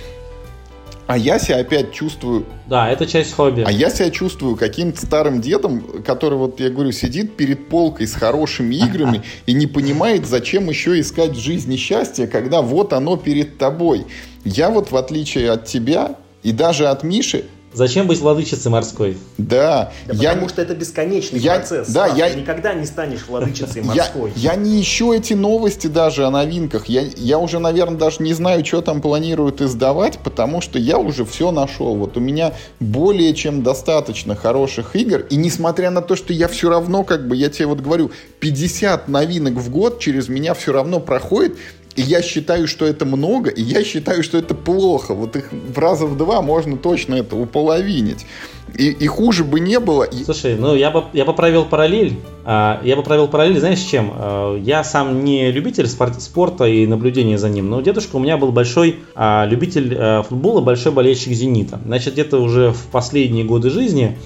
А 1.10 1.18
я 1.18 1.40
себя 1.40 1.56
опять 1.56 1.90
чувствую... 1.92 2.46
Да, 2.68 2.88
это 2.88 3.04
часть 3.04 3.32
хобби. 3.32 3.64
А 3.66 3.72
я 3.72 3.90
себя 3.90 4.10
чувствую 4.10 4.54
каким-то 4.54 5.04
старым 5.04 5.40
дедом, 5.40 6.04
который, 6.06 6.38
вот 6.38 6.60
я 6.60 6.70
говорю, 6.70 6.92
сидит 6.92 7.36
перед 7.36 7.68
полкой 7.68 8.06
с 8.06 8.14
хорошими 8.14 8.76
играми 8.76 9.22
и 9.46 9.52
не 9.52 9.66
понимает, 9.66 10.24
зачем 10.24 10.68
еще 10.68 11.00
искать 11.00 11.32
в 11.32 11.40
жизни 11.40 11.74
счастье, 11.74 12.28
когда 12.28 12.62
вот 12.62 12.92
оно 12.92 13.16
перед 13.16 13.58
тобой. 13.58 14.06
Я 14.44 14.70
вот, 14.70 14.92
в 14.92 14.96
отличие 14.96 15.50
от 15.50 15.64
тебя 15.64 16.14
и 16.44 16.52
даже 16.52 16.86
от 16.86 17.02
Миши, 17.02 17.46
Зачем 17.72 18.08
быть 18.08 18.18
владычицей 18.18 18.70
морской? 18.70 19.16
Да. 19.38 19.92
да 20.06 20.14
я, 20.14 20.30
потому 20.30 20.48
что 20.48 20.60
это 20.60 20.74
бесконечный 20.74 21.38
я, 21.38 21.56
процесс. 21.56 21.88
Да, 21.88 22.08
я, 22.08 22.28
ты 22.28 22.40
никогда 22.40 22.74
не 22.74 22.84
станешь 22.84 23.26
владычицей 23.28 23.82
морской. 23.84 24.32
Я, 24.34 24.52
я 24.52 24.56
не 24.56 24.80
ищу 24.80 25.12
эти 25.12 25.34
новости 25.34 25.86
даже 25.86 26.26
о 26.26 26.30
новинках. 26.30 26.86
Я, 26.86 27.02
я 27.16 27.38
уже, 27.38 27.60
наверное, 27.60 27.96
даже 27.96 28.24
не 28.24 28.32
знаю, 28.34 28.64
что 28.64 28.80
там 28.82 29.00
планируют 29.00 29.60
издавать, 29.60 30.18
потому 30.18 30.60
что 30.60 30.80
я 30.80 30.98
уже 30.98 31.24
все 31.24 31.52
нашел. 31.52 31.94
Вот 31.94 32.16
у 32.16 32.20
меня 32.20 32.54
более 32.80 33.34
чем 33.34 33.62
достаточно 33.62 34.34
хороших 34.34 34.96
игр. 34.96 35.20
И 35.30 35.36
несмотря 35.36 35.90
на 35.90 36.02
то, 36.02 36.16
что 36.16 36.32
я 36.32 36.48
все 36.48 36.70
равно, 36.70 37.04
как 37.04 37.28
бы, 37.28 37.36
я 37.36 37.50
тебе 37.50 37.66
вот 37.66 37.80
говорю, 37.80 38.10
50 38.40 39.06
новинок 39.06 39.54
в 39.54 39.70
год 39.70 40.00
через 40.00 40.28
меня 40.28 40.54
все 40.54 40.72
равно 40.72 40.98
проходит, 40.98 41.56
и 41.96 42.02
я 42.02 42.22
считаю, 42.22 42.68
что 42.68 42.86
это 42.86 43.04
много, 43.04 43.50
и 43.50 43.62
я 43.62 43.82
считаю, 43.82 44.22
что 44.22 44.38
это 44.38 44.54
плохо. 44.54 45.12
Вот 45.12 45.34
их 45.36 45.50
в 45.52 45.78
раза 45.78 46.06
в 46.06 46.16
два 46.16 46.40
можно 46.40 46.76
точно 46.76 47.16
это 47.16 47.36
уполовинить. 47.36 48.26
И, 48.76 48.90
и 48.90 49.06
хуже 49.08 49.42
бы 49.42 49.58
не 49.58 49.80
было. 49.80 50.06
Слушай, 50.24 50.56
ну 50.56 50.76
я 50.76 50.92
бы, 50.92 51.04
я 51.12 51.24
бы 51.24 51.34
провел 51.34 51.64
параллель. 51.64 52.14
А, 52.44 52.80
я 52.84 52.94
бы 52.94 53.02
провел 53.02 53.26
параллель, 53.26 53.58
знаешь, 53.58 53.80
с 53.80 53.84
чем? 53.84 54.12
А, 54.14 54.56
я 54.56 54.84
сам 54.84 55.24
не 55.24 55.50
любитель 55.50 55.88
спорта 55.88 56.64
и 56.64 56.86
наблюдения 56.86 57.38
за 57.38 57.48
ним, 57.48 57.68
но 57.68 57.80
дедушка 57.80 58.16
у 58.16 58.18
меня 58.20 58.36
был 58.36 58.52
большой 58.52 59.00
а, 59.16 59.44
любитель 59.46 60.22
футбола, 60.22 60.60
большой 60.60 60.92
болельщик 60.92 61.32
«Зенита». 61.32 61.80
Значит, 61.84 62.12
где-то 62.12 62.38
уже 62.38 62.70
в 62.70 62.86
последние 62.92 63.44
годы 63.44 63.70
жизни, 63.70 64.16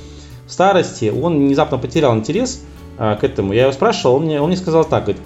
в 0.46 0.52
старости, 0.52 1.10
он 1.10 1.38
внезапно 1.38 1.78
потерял 1.78 2.14
интерес 2.14 2.62
к 2.98 3.18
этому. 3.22 3.52
Я 3.52 3.62
его 3.62 3.72
спрашивал, 3.72 4.16
он 4.16 4.26
мне, 4.26 4.40
он 4.40 4.48
мне 4.48 4.56
сказал 4.56 4.84
так, 4.84 5.04
говорит, 5.04 5.22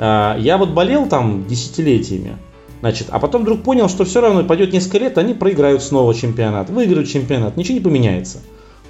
я 0.00 0.56
вот 0.58 0.70
болел 0.70 1.06
там 1.08 1.46
десятилетиями, 1.46 2.38
значит, 2.80 3.08
а 3.10 3.18
потом 3.18 3.42
вдруг 3.42 3.62
понял, 3.62 3.88
что 3.88 4.04
все 4.04 4.20
равно 4.20 4.44
пойдет 4.44 4.72
несколько 4.72 4.98
лет, 4.98 5.18
они 5.18 5.34
проиграют 5.34 5.82
снова 5.82 6.14
чемпионат, 6.14 6.70
выиграют 6.70 7.08
чемпионат, 7.08 7.56
ничего 7.56 7.74
не 7.74 7.84
поменяется. 7.84 8.38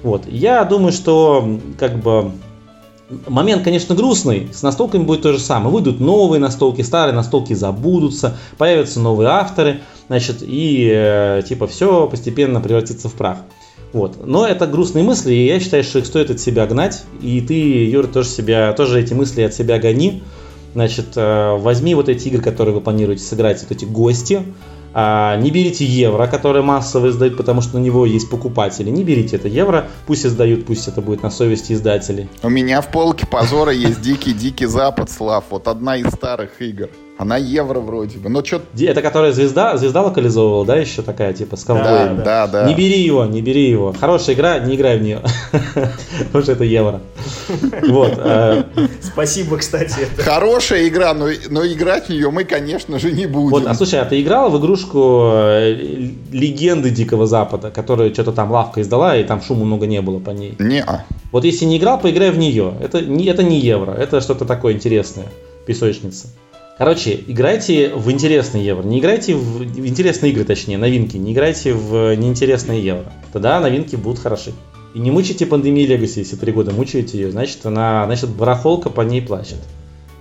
Вот. 0.03 0.27
Я 0.27 0.65
думаю, 0.65 0.93
что 0.93 1.59
как 1.79 1.99
бы 2.01 2.33
момент, 3.27 3.63
конечно, 3.63 3.95
грустный. 3.95 4.49
С 4.53 4.63
настолками 4.63 5.03
будет 5.03 5.23
то 5.23 5.33
же 5.33 5.39
самое. 5.39 5.73
Выйдут 5.73 6.01
новые 6.01 6.41
настолки, 6.41 6.83
старые 6.83 7.15
настолки 7.15 7.55
забудутся, 7.55 8.37
появятся 8.57 9.01
новые 9.01 9.29
авторы, 9.29 9.81
значит, 10.09 10.39
и 10.43 10.91
э, 10.93 11.43
типа 11.47 11.67
все 11.67 12.07
постепенно 12.07 12.61
превратится 12.61 13.09
в 13.09 13.15
прах. 13.15 13.39
Вот. 13.93 14.25
Но 14.25 14.47
это 14.47 14.67
грустные 14.67 15.05
мысли, 15.05 15.33
и 15.33 15.47
я 15.47 15.59
считаю, 15.59 15.83
что 15.83 15.99
их 15.99 16.07
стоит 16.07 16.31
от 16.31 16.41
себя 16.41 16.67
гнать. 16.67 17.05
И 17.21 17.41
ты, 17.41 17.55
Юра, 17.87 18.07
тоже, 18.07 18.29
себя, 18.29 18.73
тоже 18.73 19.01
эти 19.01 19.15
мысли 19.15 19.43
от 19.43 19.53
себя 19.55 19.79
гони. 19.79 20.23
Значит, 20.75 21.17
э, 21.17 21.57
возьми 21.57 21.95
вот 21.95 22.09
эти 22.09 22.29
игры, 22.29 22.43
которые 22.43 22.75
вы 22.75 22.81
планируете 22.81 23.25
сыграть, 23.25 23.61
вот 23.63 23.71
эти 23.71 23.85
гости, 23.85 24.45
а, 24.93 25.37
не 25.37 25.51
берите 25.51 25.85
евро, 25.85 26.27
который 26.27 26.63
массово 26.63 27.11
издают, 27.11 27.37
потому 27.37 27.61
что 27.61 27.79
на 27.79 27.83
него 27.83 28.07
есть 28.07 28.29
покупатели. 28.29 28.91
Не 28.91 29.05
берите 29.05 29.37
это 29.37 29.49
евро, 29.49 29.89
пусть 30.07 30.27
издают, 30.27 30.67
пусть 30.67 30.89
это 30.89 31.01
будет 31.01 31.23
на 31.23 31.31
совести 31.31 31.73
издателей. 31.75 32.29
У 32.43 32.49
меня 32.49 32.81
в 32.81 32.91
полке 32.91 33.27
позора 33.27 33.73
есть 33.73 34.01
дикий-дикий 34.01 34.67
запад, 34.67 35.11
Слав. 35.11 35.45
Вот 35.51 35.69
одна 35.69 35.97
из 35.97 36.09
старых 36.09 36.61
игр. 36.61 36.89
Она 37.21 37.37
евро 37.37 37.81
вроде 37.81 38.17
бы, 38.17 38.31
но 38.31 38.43
что 38.43 38.63
Это 38.79 39.03
которая 39.03 39.33
звезда, 39.33 39.77
звезда 39.77 40.01
локализовывала, 40.01 40.65
да, 40.65 40.77
еще 40.77 41.03
такая, 41.03 41.35
типа, 41.35 41.57
с 41.57 41.65
ковбоем? 41.65 42.17
Да, 42.17 42.47
да, 42.47 42.47
да. 42.47 42.67
Не 42.67 42.75
бери 42.75 42.99
его, 42.99 43.27
не 43.27 43.43
бери 43.43 43.69
его. 43.69 43.93
Хорошая 43.93 44.35
игра, 44.35 44.59
не 44.59 44.75
играй 44.75 44.97
в 44.99 45.03
нее. 45.03 45.21
Потому 46.33 46.43
что 46.43 46.53
это 46.53 46.65
евро. 46.65 47.03
Вот. 47.87 48.15
Э, 48.17 48.65
Спасибо, 49.03 49.59
кстати. 49.59 50.09
Хорошая 50.17 50.89
игра, 50.89 51.13
но, 51.13 51.29
но 51.51 51.67
играть 51.67 52.07
в 52.07 52.09
нее 52.09 52.31
мы, 52.31 52.45
конечно 52.45 52.99
же, 52.99 53.13
не 53.13 53.27
будем. 53.27 53.51
Вот, 53.51 53.67
а 53.67 53.75
слушай, 53.75 54.01
а 54.01 54.07
ты 54.07 54.23
играл 54.23 54.51
в 54.51 54.59
игрушку 54.59 55.31
э, 55.35 55.75
Легенды 56.33 56.89
Дикого 56.89 57.27
Запада, 57.27 57.71
которую 57.71 58.15
что-то 58.15 58.33
там 58.33 58.51
лавка 58.51 58.81
издала, 58.81 59.15
и 59.15 59.25
там 59.25 59.43
шума 59.43 59.67
много 59.67 59.87
не 59.87 60.01
было 60.01 60.21
по 60.21 60.31
ней? 60.31 60.55
Не. 60.59 60.87
Вот 61.33 61.45
если 61.45 61.67
не 61.67 61.77
играл, 61.77 62.01
поиграй 62.01 62.31
в 62.31 62.39
нее. 62.39 62.73
Это 62.81 63.03
не, 63.03 63.27
это 63.27 63.43
не 63.43 63.61
евро, 63.61 63.93
это 63.93 64.23
что-то 64.23 64.47
такое 64.47 64.73
интересное. 64.73 65.27
Песочница. 65.67 66.29
Короче, 66.81 67.23
играйте 67.27 67.91
в 67.95 68.11
интересные 68.11 68.65
евро. 68.65 68.83
Не 68.83 69.01
играйте 69.01 69.35
в, 69.35 69.59
в 69.59 69.87
интересные 69.87 70.33
игры, 70.33 70.45
точнее, 70.45 70.79
новинки. 70.79 71.19
Не 71.19 71.35
играйте 71.35 71.75
в 71.75 72.17
неинтересные 72.17 72.83
евро. 72.83 73.13
Тогда 73.35 73.61
новинки 73.61 73.97
будут 73.97 74.19
хороши. 74.19 74.55
И 74.95 74.99
не 74.99 75.11
мучайте 75.11 75.45
пандемии 75.45 75.87
Legacy, 75.87 76.21
если 76.21 76.37
три 76.37 76.53
года 76.53 76.71
мучаете 76.71 77.19
ее, 77.19 77.33
значит, 77.33 77.67
она, 77.67 78.07
значит, 78.07 78.31
барахолка 78.31 78.89
по 78.89 79.03
ней 79.03 79.21
плачет. 79.21 79.59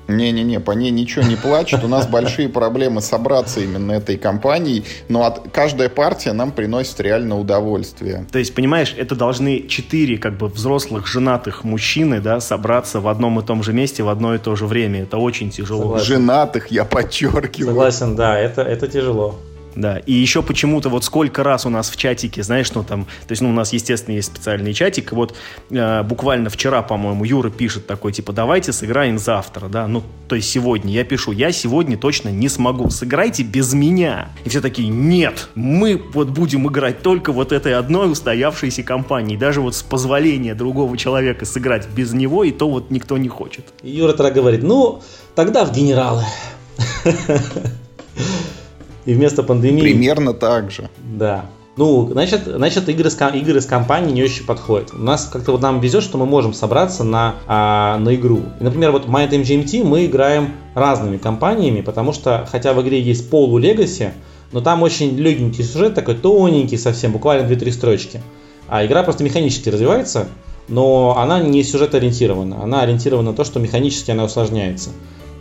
Не-не-не, 0.10 0.60
по 0.60 0.72
ней 0.72 0.92
ничего 0.92 1.24
не 1.24 1.36
плачет. 1.36 1.84
У 1.84 1.88
нас 1.88 2.08
большие 2.08 2.50
проблемы 2.50 3.02
собраться 3.02 3.62
именно 3.62 3.92
этой 3.94 4.18
компанией, 4.18 4.84
но 5.08 5.24
от, 5.24 5.52
каждая 5.52 5.90
партия 5.90 6.34
нам 6.34 6.52
приносит 6.52 7.00
реально 7.00 7.40
удовольствие. 7.40 8.26
То 8.32 8.40
есть, 8.40 8.54
понимаешь, 8.56 8.96
это 8.98 9.16
должны 9.16 9.68
четыре 9.68 10.18
как 10.18 10.38
бы 10.38 10.48
взрослых 10.48 11.08
женатых 11.08 11.64
мужчины, 11.64 12.20
да, 12.20 12.40
собраться 12.40 13.00
в 13.00 13.08
одном 13.08 13.40
и 13.40 13.44
том 13.44 13.64
же 13.64 13.72
месте 13.72 14.04
в 14.04 14.10
одно 14.10 14.36
и 14.36 14.38
то 14.40 14.56
же 14.56 14.66
время. 14.66 15.04
Это 15.04 15.18
очень 15.18 15.52
тяжело. 15.52 15.84
Согласен. 15.84 16.06
Женатых, 16.06 16.68
я 16.72 16.86
подчеркиваю. 16.86 17.70
Согласен, 17.70 18.16
да, 18.16 18.38
это, 18.38 18.64
это 18.64 18.88
тяжело. 18.88 19.40
Да, 19.80 19.98
и 20.00 20.12
еще 20.12 20.44
почему-то 20.44 20.90
вот 20.90 21.06
сколько 21.06 21.42
раз 21.42 21.66
у 21.66 21.70
нас 21.70 21.90
в 21.90 21.96
чатике, 21.96 22.44
знаешь, 22.44 22.70
ну 22.74 22.84
там, 22.84 23.06
то 23.06 23.32
есть, 23.32 23.42
ну, 23.42 23.50
у 23.50 23.54
нас, 23.54 23.72
естественно, 23.72 24.16
есть 24.16 24.28
специальный 24.28 24.74
чатик, 24.74 25.14
и 25.14 25.16
вот 25.16 25.34
э, 25.70 26.04
буквально 26.04 26.50
вчера, 26.50 26.82
по-моему, 26.82 27.24
Юра 27.24 27.50
пишет 27.50 27.88
такой, 27.88 28.12
типа, 28.12 28.34
давайте 28.34 28.74
сыграем 28.74 29.18
завтра, 29.18 29.70
да, 29.70 29.88
ну, 29.88 30.04
то 30.28 30.36
есть 30.36 30.50
сегодня, 30.50 30.92
я 30.92 31.06
пишу, 31.06 31.32
я 31.32 31.54
сегодня 31.54 31.98
точно 31.98 32.28
не 32.28 32.50
смогу, 32.50 32.90
сыграйте 32.90 33.44
без 33.44 33.74
меня. 33.74 34.28
И 34.44 34.50
все 34.50 34.60
такие, 34.60 34.90
нет, 34.90 35.48
мы 35.56 36.02
вот 36.14 36.28
будем 36.28 36.68
играть 36.68 37.02
только 37.02 37.32
вот 37.32 37.54
этой 37.54 37.74
одной 37.74 38.12
устоявшейся 38.12 38.84
компанией, 38.84 39.38
даже 39.38 39.62
вот 39.62 39.76
с 39.76 39.82
позволения 39.82 40.56
другого 40.56 40.98
человека 40.98 41.46
сыграть 41.46 41.88
без 41.88 42.12
него, 42.12 42.44
и 42.44 42.52
то 42.52 42.70
вот 42.70 42.92
никто 42.92 43.18
не 43.18 43.30
хочет. 43.30 43.64
Юра 43.82 44.12
тогда 44.12 44.32
говорит, 44.32 44.62
ну, 44.62 45.02
тогда 45.36 45.64
в 45.64 45.74
генералы. 45.74 46.26
И 49.10 49.14
вместо 49.16 49.42
пандемии... 49.42 49.82
Примерно 49.82 50.36
так 50.36 50.70
же. 50.70 50.88
Да. 51.18 51.46
Ну, 51.78 52.08
значит, 52.12 52.44
значит 52.46 52.88
игры, 52.90 53.10
с, 53.10 53.18
игры 53.34 53.60
с 53.60 53.66
компанией 53.66 54.14
не 54.14 54.22
очень 54.22 54.46
подходят. 54.46 54.94
У 54.94 55.02
нас 55.02 55.28
как-то 55.34 55.52
вот 55.52 55.62
нам 55.62 55.80
везет, 55.80 56.04
что 56.04 56.20
мы 56.20 56.28
можем 56.28 56.54
собраться 56.54 57.04
на, 57.04 57.34
а, 57.48 57.98
на 57.98 58.14
игру. 58.14 58.44
И, 58.60 58.64
например, 58.64 58.92
вот 58.92 59.08
Mind 59.08 59.32
MGMT 59.32 59.84
мы 59.84 60.06
играем 60.06 60.52
разными 60.76 61.18
компаниями, 61.18 61.82
потому 61.82 62.14
что, 62.14 62.48
хотя 62.52 62.74
в 62.74 62.82
игре 62.84 63.02
есть 63.02 63.32
полу 63.32 63.60
Legacy, 63.60 64.12
но 64.52 64.62
там 64.62 64.84
очень 64.84 65.18
легенький 65.18 65.64
сюжет, 65.64 65.96
такой 65.96 66.14
тоненький 66.14 66.78
совсем, 66.78 67.12
буквально 67.12 67.52
2-3 67.52 67.72
строчки. 67.72 68.22
А 68.68 68.86
игра 68.86 69.02
просто 69.02 69.24
механически 69.24 69.70
развивается, 69.70 70.28
но 70.68 71.18
она 71.18 71.40
не 71.40 71.64
сюжет 71.64 71.96
ориентирована. 71.96 72.62
Она 72.62 72.84
ориентирована 72.84 73.32
на 73.32 73.36
то, 73.36 73.44
что 73.44 73.60
механически 73.60 74.12
она 74.12 74.26
усложняется. 74.26 74.92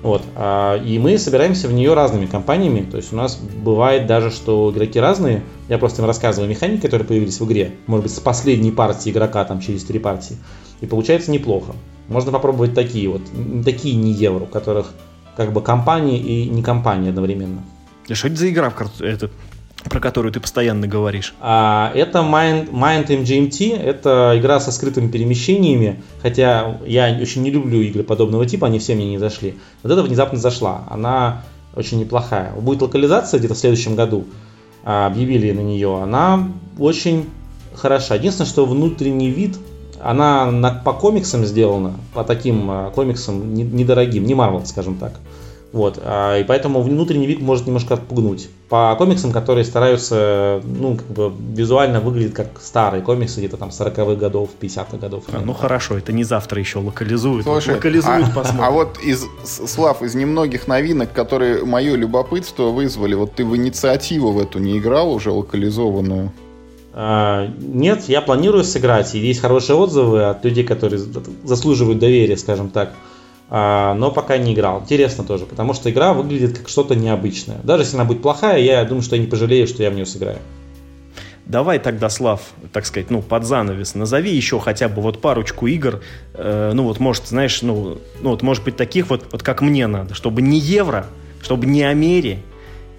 Вот. 0.03 0.23
А, 0.37 0.77
и 0.77 0.99
мы 0.99 1.19
собираемся 1.19 1.69
в 1.69 1.73
нее 1.73 1.95
разными 1.95 2.27
компаниями. 2.27 2.89
То 2.89 2.99
есть 2.99 3.13
у 3.13 3.17
нас 3.17 3.37
бывает 3.37 4.07
даже, 4.07 4.31
что 4.31 4.71
игроки 4.71 5.01
разные. 5.01 5.43
Я 5.69 5.79
просто 5.79 6.03
им 6.03 6.07
рассказываю 6.07 6.49
механики, 6.49 6.83
которые 6.83 7.07
появились 7.07 7.41
в 7.41 7.47
игре. 7.47 7.73
Может 7.87 8.05
быть, 8.05 8.15
с 8.15 8.21
последней 8.21 8.71
партии 8.71 9.11
игрока, 9.11 9.45
там, 9.45 9.61
через 9.61 9.85
три 9.85 9.99
партии. 9.99 10.37
И 10.81 10.87
получается 10.87 11.31
неплохо. 11.31 11.73
Можно 12.09 12.33
попробовать 12.33 12.75
такие 12.75 13.09
вот, 13.09 13.23
такие 13.65 13.97
не 13.97 14.13
евро, 14.13 14.45
у 14.45 14.47
которых 14.47 14.93
как 15.37 15.53
бы 15.53 15.61
компании 15.63 16.19
и 16.19 16.49
не 16.49 16.63
компании 16.63 17.11
одновременно. 17.11 17.63
А 18.09 18.15
что 18.15 18.29
это 18.29 18.37
за 18.37 18.51
игра, 18.51 18.73
это, 19.01 19.31
про 19.85 20.01
которую 20.01 20.33
ты 20.33 20.41
постоянно 20.41 20.87
говоришь? 20.87 21.35
А, 21.41 21.93
это 21.95 22.19
Mind, 22.21 22.71
Mind 22.71 23.07
MGMT, 23.07 23.81
это 23.81 24.35
игра 24.37 24.61
со 24.61 24.73
скрытыми 24.73 25.11
перемещениями, 25.11 26.03
хотя 26.23 26.79
я 26.87 27.17
очень 27.21 27.43
не 27.43 27.51
люблю 27.51 27.81
игры 27.81 28.03
подобного 28.03 28.47
типа, 28.47 28.67
они 28.67 28.79
все 28.79 28.95
мне 28.95 29.09
не 29.09 29.19
зашли. 29.19 29.59
Вот 29.83 29.93
эта 29.93 30.03
внезапно 30.03 30.39
зашла, 30.39 30.85
она 30.91 31.43
очень 31.75 32.01
неплохая. 32.01 32.53
Будет 32.53 32.83
локализация 32.83 33.39
где-то 33.39 33.55
в 33.55 33.59
следующем 33.59 33.95
году, 33.95 34.25
а, 34.85 35.07
объявили 35.07 35.53
на 35.53 35.61
нее, 35.61 36.03
она 36.03 36.49
очень 36.79 37.27
хороша. 37.75 38.17
Единственное, 38.17 38.49
что 38.49 38.67
внутренний 38.67 39.31
вид, 39.31 39.57
она 40.01 40.51
на, 40.51 40.71
по 40.71 40.93
комиксам 40.93 41.45
сделана, 41.45 41.95
по 42.15 42.25
таким 42.25 42.71
а, 42.71 42.91
комиксам 42.91 43.55
недорогим, 43.55 44.25
не 44.25 44.35
Marvel, 44.35 44.67
скажем 44.67 44.97
так. 44.97 45.13
Вот, 45.71 46.01
а, 46.03 46.39
и 46.39 46.45
поэтому 46.45 46.81
внутренний 46.81 47.27
вид 47.27 47.41
может 47.41 47.67
немножко 47.67 47.95
отпугнуть. 47.95 48.49
По 48.71 48.95
комиксам, 48.97 49.33
которые 49.33 49.67
стараются, 49.67 50.63
ну, 50.65 50.97
как 50.97 51.07
бы 51.07 51.33
визуально 51.55 52.01
выглядят 52.01 52.35
как 52.35 52.47
старые 52.61 53.03
комиксы, 53.03 53.41
где-то 53.41 53.59
там 53.59 53.69
40-х 53.69 54.15
годов, 54.15 54.49
50-х 54.59 54.97
годов. 54.97 55.25
А, 55.31 55.41
ну 55.41 55.53
хорошо, 55.53 55.99
это 55.99 56.13
не 56.13 56.25
завтра 56.25 56.59
еще 56.59 56.79
локализуют. 56.79 57.45
Слушай, 57.45 57.75
локализуют, 57.75 58.29
а, 58.29 58.35
посмотрим. 58.35 58.65
А 58.65 58.71
вот 58.71 58.99
из, 58.99 59.27
Слав, 59.45 60.03
из 60.03 60.15
немногих 60.15 60.69
новинок, 60.69 61.13
которые 61.13 61.65
мое 61.65 61.97
любопытство 61.97 62.71
вызвали, 62.71 63.15
вот 63.15 63.35
ты 63.35 63.45
в 63.45 63.55
инициативу 63.55 64.33
в 64.33 64.39
эту 64.39 64.61
не 64.61 64.79
играл 64.79 65.13
уже 65.13 65.31
локализованную? 65.33 66.33
А, 66.95 67.47
нет, 67.59 68.05
я 68.09 68.23
планирую 68.23 68.65
сыграть, 68.65 69.15
и 69.15 69.19
есть 69.19 69.41
хорошие 69.41 69.77
отзывы 69.77 70.25
от 70.25 70.43
людей, 70.47 70.65
которые 70.65 71.01
заслуживают 71.45 71.99
доверия, 71.99 72.39
скажем 72.39 72.71
так. 72.71 72.95
А, 73.51 73.95
но 73.95 74.11
пока 74.11 74.37
не 74.37 74.53
играл. 74.53 74.83
Интересно 74.83 75.25
тоже, 75.25 75.47
потому 75.47 75.73
что 75.73 75.91
игра 75.91 76.13
выглядит 76.13 76.59
как 76.59 76.69
что-то 76.69 76.95
необычное. 76.95 77.59
Даже 77.63 77.85
если 77.85 77.97
она 77.97 78.05
будет 78.05 78.21
плохая, 78.21 78.59
я 78.59 78.85
думаю, 78.85 79.03
что 79.03 79.17
я 79.17 79.23
не 79.23 79.29
пожалею, 79.29 79.67
что 79.67 79.83
я 79.83 79.91
в 79.91 79.95
нее 79.95 80.07
сыграю. 80.07 80.39
Давай 81.47 81.79
тогда, 81.79 82.11
Слав, 82.11 82.43
так 82.75 82.85
сказать, 82.85 83.11
ну, 83.11 83.23
под 83.23 83.45
занавес, 83.45 83.95
назови 83.95 84.31
еще 84.35 84.61
хотя 84.61 84.87
бы 84.91 85.01
вот 85.01 85.23
парочку 85.23 85.67
игр, 85.67 86.03
э, 86.35 86.73
ну, 86.75 86.85
вот, 86.85 87.01
может, 87.01 87.29
знаешь, 87.29 87.63
ну, 87.63 87.97
ну, 88.21 88.31
вот, 88.31 88.43
может 88.43 88.65
быть, 88.65 88.77
таких 88.77 89.09
вот, 89.09 89.25
вот 89.33 89.43
как 89.43 89.63
мне 89.63 89.87
надо, 89.87 90.13
чтобы 90.13 90.43
не 90.43 90.59
евро, 90.59 91.07
чтобы 91.43 91.65
не 91.65 91.85
Амери, 91.85 92.41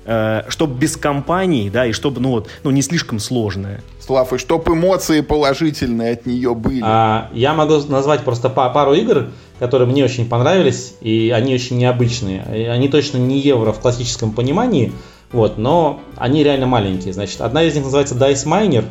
э, 0.05 0.45
чтобы 0.47 0.79
без 0.79 0.97
компаний, 0.97 1.69
да, 1.69 1.85
и 1.85 1.91
чтобы, 1.91 2.21
ну, 2.21 2.31
вот, 2.31 2.49
ну, 2.63 2.71
не 2.71 2.81
слишком 2.81 3.19
сложное. 3.19 3.83
Слав, 3.99 4.33
и 4.33 4.39
чтобы 4.39 4.73
эмоции 4.73 5.21
положительные 5.21 6.13
от 6.13 6.25
нее 6.25 6.55
были. 6.55 6.81
А, 6.83 7.29
я 7.33 7.53
могу 7.53 7.75
назвать 7.87 8.21
просто 8.21 8.49
пару 8.49 8.95
игр, 8.95 9.27
которые 9.59 9.87
мне 9.87 10.03
очень 10.03 10.27
понравились, 10.27 10.93
и 11.01 11.31
они 11.35 11.53
очень 11.53 11.77
необычные. 11.77 12.41
Они 12.71 12.87
точно 12.87 13.17
не 13.17 13.39
евро 13.39 13.73
в 13.73 13.79
классическом 13.79 14.31
понимании, 14.31 14.93
вот, 15.31 15.57
но 15.57 15.99
они 16.15 16.43
реально 16.43 16.65
маленькие. 16.65 17.13
Значит, 17.13 17.41
одна 17.41 17.63
из 17.63 17.75
них 17.75 17.83
называется 17.83 18.15
Dice 18.15 18.45
Miner. 18.45 18.85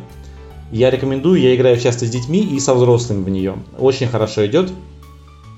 Я 0.71 0.91
рекомендую, 0.91 1.41
я 1.41 1.55
играю 1.55 1.79
часто 1.79 2.05
с 2.05 2.09
детьми 2.09 2.41
и 2.41 2.59
со 2.59 2.75
взрослыми 2.75 3.23
в 3.23 3.29
нее. 3.29 3.55
Очень 3.79 4.07
хорошо 4.07 4.45
идет. 4.45 4.71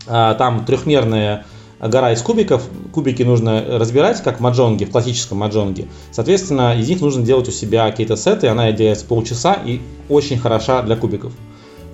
А, 0.07 0.33
там 0.35 0.65
трехмерная 0.65 1.45
гора 1.79 2.13
из 2.13 2.21
кубиков. 2.21 2.63
Кубики 2.93 3.23
нужно 3.23 3.63
разбирать, 3.77 4.23
как 4.23 4.39
маджонги, 4.39 4.85
в 4.85 4.91
классическом 4.91 5.39
маджонге. 5.39 5.87
Соответственно, 6.11 6.79
из 6.79 6.87
них 6.87 7.01
нужно 7.01 7.25
делать 7.25 7.49
у 7.49 7.51
себя 7.51 7.89
какие-то 7.91 8.15
сеты. 8.15 8.47
Она 8.47 8.71
делается 8.71 9.05
полчаса 9.05 9.53
и 9.53 9.81
очень 10.07 10.39
хороша 10.39 10.81
для 10.81 10.95
кубиков. 10.95 11.33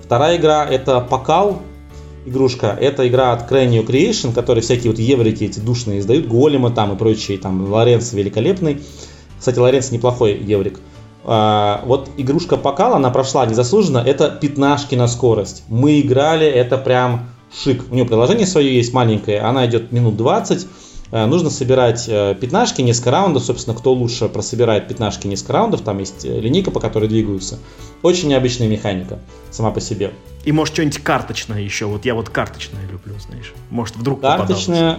Вторая 0.04 0.36
игра 0.36 0.64
это 0.64 1.00
Покал 1.00 1.60
игрушка. 2.28 2.76
Это 2.80 3.06
игра 3.08 3.32
от 3.32 3.50
Cranio 3.50 3.84
Creation, 3.86 4.32
которые 4.32 4.62
всякие 4.62 4.90
вот 4.90 4.98
еврики 4.98 5.44
эти 5.44 5.60
душные 5.60 6.00
издают, 6.00 6.26
голема 6.26 6.70
там 6.70 6.94
и 6.94 6.96
прочие, 6.96 7.38
там 7.38 7.70
Лоренц 7.70 8.12
великолепный. 8.12 8.80
Кстати, 9.38 9.58
Лоренц 9.58 9.90
неплохой 9.90 10.36
еврик. 10.36 10.80
А, 11.24 11.82
вот 11.84 12.08
игрушка 12.16 12.56
Покал, 12.56 12.94
она 12.94 13.10
прошла 13.10 13.44
незаслуженно, 13.44 13.98
это 13.98 14.30
пятнашки 14.30 14.94
на 14.94 15.08
скорость. 15.08 15.64
Мы 15.68 16.00
играли, 16.00 16.46
это 16.46 16.78
прям 16.78 17.28
шик. 17.52 17.84
У 17.90 17.94
нее 17.94 18.04
приложение 18.04 18.46
свое 18.46 18.74
есть 18.74 18.92
маленькое, 18.92 19.40
она 19.40 19.66
идет 19.66 19.92
минут 19.92 20.16
20. 20.16 20.66
А, 21.10 21.26
нужно 21.26 21.50
собирать 21.50 22.04
э, 22.08 22.34
пятнашки, 22.38 22.82
несколько 22.82 23.10
раундов. 23.10 23.44
Собственно, 23.44 23.76
кто 23.76 23.92
лучше 23.92 24.28
прособирает 24.28 24.88
пятнашки 24.88 25.26
несколько 25.26 25.54
раундов, 25.54 25.80
там 25.80 25.98
есть 25.98 26.24
э, 26.24 26.40
линейка, 26.40 26.70
по 26.70 26.80
которой 26.80 27.08
двигаются. 27.08 27.58
Очень 28.02 28.28
необычная 28.28 28.68
механика 28.68 29.18
сама 29.50 29.70
по 29.70 29.80
себе. 29.80 30.12
И 30.44 30.52
может 30.52 30.74
что-нибудь 30.74 30.98
карточное 30.98 31.60
еще. 31.60 31.86
Вот 31.86 32.04
я 32.04 32.14
вот 32.14 32.28
карточное 32.28 32.82
люблю, 32.90 33.14
знаешь. 33.18 33.52
Может 33.70 33.96
вдруг 33.96 34.20
Карточное, 34.20 34.98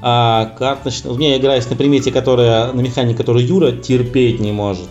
а, 0.00 0.46
карточное. 0.58 1.12
У 1.12 1.16
меня 1.16 1.36
играет 1.36 1.68
на 1.68 1.76
примете, 1.76 2.12
которая 2.12 2.72
на 2.72 2.80
механике, 2.80 3.16
которую 3.16 3.46
Юра 3.46 3.72
терпеть 3.72 4.40
не 4.40 4.52
может. 4.52 4.88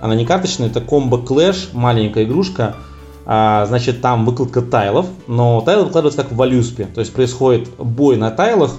Она 0.00 0.14
не 0.14 0.24
карточная, 0.24 0.68
это 0.68 0.80
комбо 0.80 1.18
клэш, 1.18 1.70
маленькая 1.72 2.24
игрушка. 2.24 2.76
А, 3.26 3.66
значит, 3.66 4.00
там 4.00 4.24
выкладка 4.24 4.62
тайлов, 4.62 5.06
но 5.26 5.60
тайлы 5.60 5.84
выкладываются 5.84 6.22
как 6.22 6.32
в 6.32 6.36
валюспе. 6.36 6.86
То 6.86 7.00
есть 7.00 7.12
происходит 7.12 7.68
бой 7.76 8.16
на 8.16 8.30
тайлах, 8.30 8.72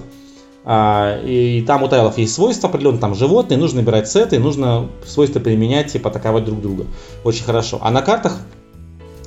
и 0.66 1.64
там 1.66 1.82
у 1.82 1.88
тайлов 1.88 2.18
есть 2.18 2.34
свойства 2.34 2.68
определенные, 2.68 3.00
там 3.00 3.14
животные, 3.14 3.58
нужно 3.58 3.80
набирать 3.80 4.08
сеты, 4.08 4.38
нужно 4.38 4.88
свойства 5.06 5.40
применять, 5.40 5.92
типа 5.92 6.10
атаковать 6.10 6.44
друг 6.44 6.60
друга. 6.60 6.86
Очень 7.24 7.44
хорошо. 7.44 7.78
А 7.80 7.90
на 7.90 8.02
картах 8.02 8.38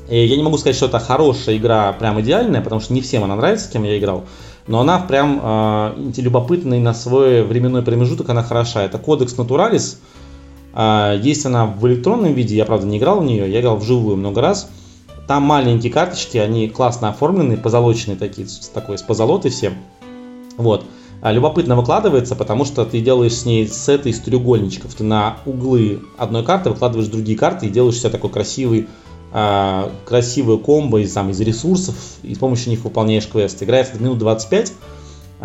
и 0.10 0.26
я 0.26 0.36
не 0.36 0.44
могу 0.44 0.58
сказать, 0.58 0.76
что 0.76 0.88
это 0.88 1.00
хорошая 1.00 1.58
игра, 1.58 1.92
прям 1.94 2.20
идеальная, 2.22 2.62
потому 2.62 2.82
что 2.82 2.94
не 2.94 3.02
всем 3.02 3.24
она 3.24 3.36
нравится, 3.36 3.68
с 3.68 3.70
кем 3.70 3.84
я 3.84 3.98
играл. 3.98 4.26
Но 4.68 4.82
она 4.82 5.00
прям 5.00 5.40
э, 5.42 6.12
любопытная 6.18 6.80
на 6.80 6.94
свой 6.94 7.44
временной 7.44 7.84
промежуток, 7.84 8.30
она 8.30 8.44
хороша. 8.44 8.84
Это 8.84 8.98
Codex 8.98 9.36
Naturalis. 9.38 9.98
Э, 10.74 11.20
есть 11.22 11.46
она 11.46 11.66
в 11.66 11.88
электронном 11.88 12.34
виде, 12.34 12.56
я 12.56 12.66
правда 12.66 12.86
не 12.86 12.98
играл 12.98 13.22
в 13.22 13.26
нее, 13.26 13.52
я 13.52 13.62
играл 13.62 13.78
вживую 13.78 14.18
много 14.18 14.42
раз. 14.42 14.70
Там 15.28 15.44
маленькие 15.44 15.92
карточки, 15.92 16.38
они 16.38 16.68
классно 16.68 17.10
оформлены, 17.10 17.56
позолоченные 17.56 18.18
такие, 18.18 18.48
с 18.48 18.68
такой, 18.68 18.98
с 18.98 19.02
позолотой 19.02 19.52
все. 19.52 19.74
Вот. 20.58 20.84
А 20.84 20.86
любопытно 21.32 21.76
выкладывается, 21.76 22.36
потому 22.36 22.66
что 22.66 22.86
ты 22.86 23.00
делаешь 23.00 23.36
с 23.36 23.46
ней 23.46 23.68
сеты 23.68 24.10
из 24.10 24.20
треугольничков. 24.20 24.94
Ты 24.94 25.04
на 25.04 25.38
углы 25.46 26.02
одной 26.18 26.44
карты 26.44 26.70
выкладываешь 26.70 27.10
другие 27.10 27.38
карты 27.38 27.68
и 27.68 27.70
делаешь 27.70 28.00
себе 28.00 28.10
такой 28.10 28.30
красивый 28.30 28.88
э, 29.32 30.58
комбо 30.66 31.00
из, 31.00 31.14
там, 31.14 31.30
из 31.30 31.40
ресурсов, 31.40 31.96
и 32.24 32.36
с 32.36 32.38
помощью 32.38 32.72
них 32.72 32.84
выполняешь 32.84 33.28
квест. 33.28 33.64
Играется 33.64 33.98
минут 34.00 34.18
25. 34.18 34.74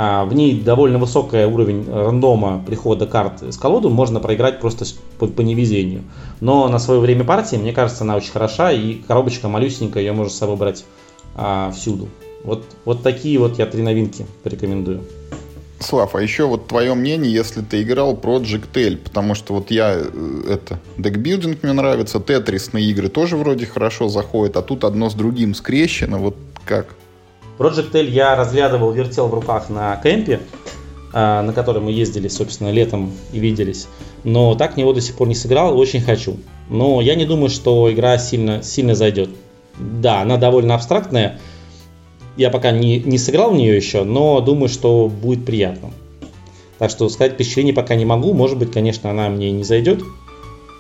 А, 0.00 0.24
в 0.24 0.32
ней 0.32 0.60
довольно 0.60 0.98
высокий 0.98 1.44
уровень 1.44 1.84
рандома 1.90 2.62
прихода 2.64 3.06
карт 3.06 3.42
с 3.42 3.56
колоду, 3.56 3.90
можно 3.90 4.20
проиграть 4.20 4.60
просто 4.60 4.84
по, 5.18 5.26
по 5.26 5.40
невезению. 5.40 6.02
Но 6.40 6.68
на 6.68 6.78
свое 6.78 7.00
время 7.00 7.24
партии, 7.24 7.56
мне 7.56 7.72
кажется, 7.72 8.05
она 8.05 8.14
очень 8.14 8.30
хороша, 8.30 8.70
и 8.70 8.94
коробочка 8.94 9.48
малюсенькая, 9.48 10.05
ее 10.05 10.12
можно 10.12 10.32
с 10.32 10.38
собой 10.38 10.56
брать 10.56 10.84
а, 11.34 11.72
всюду. 11.72 12.09
Вот, 12.44 12.64
вот 12.84 13.02
такие 13.02 13.38
вот 13.40 13.59
я 13.59 13.66
три 13.66 13.82
новинки 13.82 14.24
порекомендую. 14.44 15.00
Слав, 15.80 16.16
а 16.16 16.22
еще 16.22 16.46
вот 16.46 16.66
твое 16.66 16.94
мнение, 16.94 17.32
если 17.32 17.62
ты 17.62 17.82
играл 17.82 18.14
Project 18.14 18.68
L, 18.74 18.96
потому 18.96 19.34
что 19.34 19.55
вот 19.55 19.70
я, 19.70 19.94
э, 19.94 20.42
это, 20.50 20.80
декбилдинг 20.96 21.62
мне 21.62 21.72
нравится, 21.72 22.18
тетрисные 22.18 22.84
игры 22.86 23.09
тоже 23.09 23.36
вроде 23.36 23.66
хорошо 23.66 24.09
заходят, 24.09 24.56
а 24.56 24.62
тут 24.62 24.82
одно 24.82 25.09
с 25.09 25.14
другим 25.14 25.55
скрещено, 25.55 26.18
вот 26.18 26.36
как? 26.64 26.96
Project 27.59 27.94
L 27.94 28.06
я 28.06 28.34
разглядывал, 28.34 28.90
вертел 28.90 29.28
в 29.28 29.34
руках 29.34 29.70
на 29.70 29.96
кемпе, 30.02 30.40
а, 31.12 31.42
на 31.42 31.52
который 31.52 31.80
мы 31.80 31.92
ездили, 31.92 32.28
собственно, 32.28 32.70
летом 32.70 33.12
и 33.32 33.38
виделись. 33.38 33.88
Но 34.24 34.55
так 34.55 34.76
него 34.76 34.92
до 34.92 35.00
сих 35.00 35.14
пор 35.14 35.28
не 35.28 35.34
сыграл, 35.34 35.78
очень 35.78 36.00
хочу. 36.00 36.38
Но 36.68 37.00
я 37.00 37.14
не 37.14 37.24
думаю, 37.24 37.50
что 37.50 37.90
игра 37.92 38.18
сильно, 38.18 38.62
сильно 38.62 38.94
зайдет. 38.94 39.30
Да, 39.78 40.22
она 40.22 40.36
довольно 40.36 40.74
абстрактная, 40.74 41.38
я 42.39 42.51
пока 42.51 42.70
не, 42.70 43.01
не 43.01 43.19
сыграл 43.19 43.51
в 43.51 43.56
нее 43.56 43.77
еще, 43.77 44.05
но 44.05 44.40
думаю, 44.40 44.69
что 44.69 45.09
будет 45.09 45.44
приятно. 45.44 45.90
Так 46.78 46.90
что 46.90 47.09
сказать 47.09 47.32
впечатление 47.32 47.74
пока 47.74 47.97
не 47.97 48.05
могу. 48.05 48.32
Может 48.32 48.56
быть, 48.59 48.70
конечно, 48.70 49.10
она 49.10 49.28
мне 49.28 49.51
не 49.51 49.65
зайдет. 49.65 50.02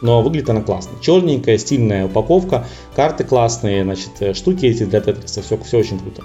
Но 0.00 0.22
выглядит 0.22 0.48
она 0.48 0.62
классно. 0.62 0.92
Черненькая, 1.02 1.58
стильная 1.58 2.06
упаковка, 2.06 2.68
карты 2.94 3.24
классные, 3.24 3.82
значит, 3.82 4.10
э, 4.20 4.32
штуки 4.32 4.66
эти 4.66 4.84
для 4.84 5.00
тетриса, 5.00 5.42
все, 5.42 5.58
все 5.58 5.78
очень 5.78 5.98
круто. 5.98 6.22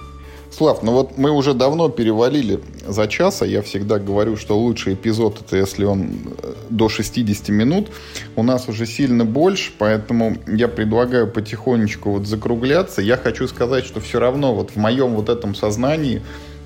Слав, 0.55 0.83
ну 0.83 0.91
вот 0.91 1.17
мы 1.17 1.31
уже 1.31 1.55
давно 1.55 1.89
перевалили 1.89 2.59
за 2.87 3.07
час, 3.07 3.41
а 3.41 3.47
я 3.47 3.63
всегда 3.63 3.97
говорю, 3.97 4.37
что 4.37 4.55
лучший 4.55 4.93
эпизод 4.93 5.41
это 5.41 5.57
если 5.57 5.83
он 5.83 6.11
э, 6.43 6.53
до 6.69 6.89
60 6.89 7.49
минут. 7.49 7.89
У 8.35 8.43
нас 8.43 8.69
уже 8.69 8.85
сильно 8.85 9.25
больше, 9.25 9.71
поэтому 9.75 10.37
я 10.45 10.67
предлагаю 10.67 11.27
потихонечку 11.27 12.11
вот 12.11 12.27
закругляться. 12.27 13.01
Я 13.01 13.17
хочу 13.17 13.47
сказать, 13.47 13.83
что 13.83 13.99
все 13.99 14.19
равно 14.19 14.53
вот 14.53 14.69
в 14.69 14.75
моем 14.75 15.15
вот 15.15 15.29
этом 15.29 15.55
сознании 15.55 16.21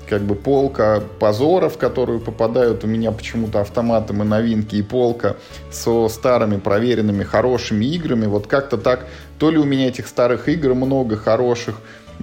как 0.06 0.20
бы 0.20 0.34
полка 0.34 1.02
позоров, 1.18 1.76
в 1.76 1.78
которую 1.78 2.20
попадают 2.20 2.84
у 2.84 2.86
меня 2.86 3.10
почему-то 3.10 3.62
автоматом 3.62 4.22
и 4.22 4.26
новинки, 4.26 4.76
и 4.76 4.82
полка 4.82 5.36
со 5.70 6.08
старыми 6.10 6.58
проверенными 6.58 7.24
хорошими 7.24 7.86
играми. 7.86 8.26
Вот 8.26 8.48
как-то 8.48 8.76
так, 8.76 9.06
то 9.38 9.50
ли 9.50 9.56
у 9.56 9.64
меня 9.64 9.88
этих 9.88 10.08
старых 10.08 10.48
игр 10.50 10.74
много 10.74 11.16
хороших, 11.16 11.80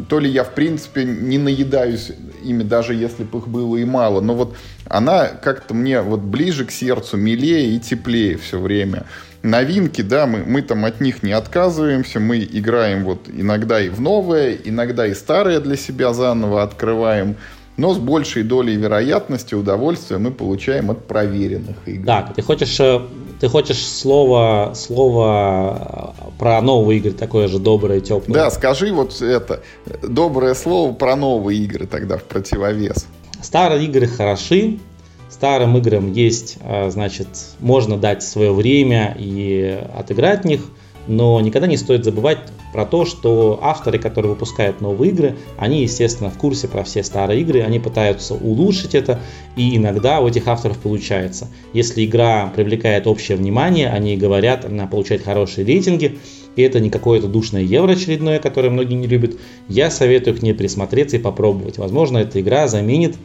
то 0.09 0.19
ли 0.19 0.29
я, 0.29 0.43
в 0.43 0.53
принципе, 0.53 1.03
не 1.05 1.37
наедаюсь 1.37 2.11
ими, 2.43 2.63
даже 2.63 2.93
если 2.93 3.23
бы 3.23 3.39
их 3.39 3.47
было 3.47 3.77
и 3.77 3.85
мало. 3.85 4.21
Но 4.21 4.35
вот 4.35 4.55
она 4.87 5.27
как-то 5.27 5.73
мне 5.73 6.01
вот 6.01 6.21
ближе 6.21 6.65
к 6.65 6.71
сердцу, 6.71 7.17
милее 7.17 7.75
и 7.75 7.79
теплее 7.79 8.37
все 8.37 8.59
время. 8.59 9.05
Новинки, 9.41 10.01
да, 10.01 10.25
мы, 10.25 10.43
мы 10.45 10.61
там 10.61 10.85
от 10.85 11.01
них 11.01 11.21
не 11.21 11.31
отказываемся, 11.31 12.19
мы 12.19 12.39
играем 12.39 13.03
вот 13.03 13.29
иногда 13.31 13.79
и 13.79 13.89
в 13.89 14.01
новое, 14.01 14.57
иногда 14.63 15.05
и 15.05 15.13
старое 15.13 15.59
для 15.59 15.77
себя 15.77 16.13
заново 16.13 16.63
открываем 16.63 17.35
но 17.77 17.93
с 17.93 17.97
большей 17.97 18.43
долей 18.43 18.75
вероятности 18.75 19.53
удовольствия 19.53 20.17
мы 20.17 20.31
получаем 20.31 20.91
от 20.91 21.07
проверенных 21.07 21.75
игр. 21.85 22.05
Так, 22.05 22.33
ты 22.33 22.41
хочешь, 22.41 22.79
э, 22.79 23.01
ты 23.39 23.47
хочешь 23.47 23.85
слово, 23.85 24.73
слово 24.75 26.13
э, 26.17 26.39
про 26.39 26.61
новые 26.61 26.99
игры 26.99 27.11
такое 27.11 27.47
же 27.47 27.59
доброе, 27.59 28.01
теплое? 28.01 28.33
Да, 28.33 28.51
скажи 28.51 28.93
вот 28.93 29.21
это, 29.21 29.61
доброе 30.01 30.53
слово 30.53 30.93
про 30.93 31.15
новые 31.15 31.59
игры 31.63 31.87
тогда 31.87 32.17
в 32.17 32.23
противовес. 32.23 33.07
Старые 33.41 33.85
игры 33.85 34.07
хороши, 34.07 34.79
старым 35.29 35.77
играм 35.77 36.11
есть, 36.11 36.57
э, 36.61 36.89
значит, 36.89 37.27
можно 37.59 37.97
дать 37.97 38.23
свое 38.23 38.53
время 38.53 39.15
и 39.17 39.83
отыграть 39.95 40.43
в 40.43 40.45
них– 40.45 40.61
но 41.07 41.39
никогда 41.41 41.67
не 41.67 41.77
стоит 41.77 42.03
забывать 42.03 42.39
про 42.73 42.85
то, 42.85 43.05
что 43.05 43.59
авторы, 43.61 43.99
которые 43.99 44.33
выпускают 44.33 44.81
новые 44.81 45.11
игры, 45.11 45.35
они, 45.57 45.83
естественно, 45.83 46.29
в 46.29 46.37
курсе 46.37 46.67
про 46.67 46.83
все 46.83 47.03
старые 47.03 47.41
игры, 47.41 47.61
они 47.61 47.79
пытаются 47.79 48.33
улучшить 48.33 48.95
это, 48.95 49.19
и 49.55 49.77
иногда 49.77 50.19
у 50.19 50.27
этих 50.27 50.47
авторов 50.47 50.77
получается. 50.79 51.47
Если 51.73 52.05
игра 52.05 52.51
привлекает 52.55 53.07
общее 53.07 53.37
внимание, 53.37 53.89
они 53.89 54.17
говорят, 54.17 54.65
она 54.65 54.87
получает 54.87 55.23
хорошие 55.23 55.65
рейтинги, 55.65 56.19
и 56.55 56.61
это 56.61 56.79
не 56.79 56.89
какое-то 56.89 57.27
душное 57.27 57.61
евро 57.61 57.91
очередное, 57.91 58.39
которое 58.39 58.69
многие 58.69 58.95
не 58.95 59.07
любят, 59.07 59.37
я 59.67 59.89
советую 59.91 60.37
к 60.37 60.41
ней 60.41 60.53
присмотреться 60.53 61.17
и 61.17 61.19
попробовать. 61.19 61.77
Возможно, 61.77 62.17
эта 62.17 62.41
игра 62.41 62.67
заменит 62.67 63.15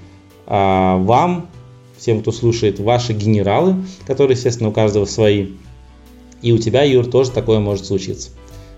а, 0.47 0.97
вам, 0.99 1.49
всем, 1.97 2.21
кто 2.21 2.33
слушает, 2.33 2.81
ваши 2.81 3.13
генералы, 3.13 3.77
которые, 4.07 4.37
естественно, 4.37 4.71
у 4.71 4.73
каждого 4.73 5.05
свои, 5.05 5.49
и 6.43 6.53
у 6.53 6.59
тебя, 6.59 6.83
Юр, 6.83 7.07
тоже 7.07 7.31
такое 7.31 7.59
может 7.59 7.87
случиться. 7.87 8.31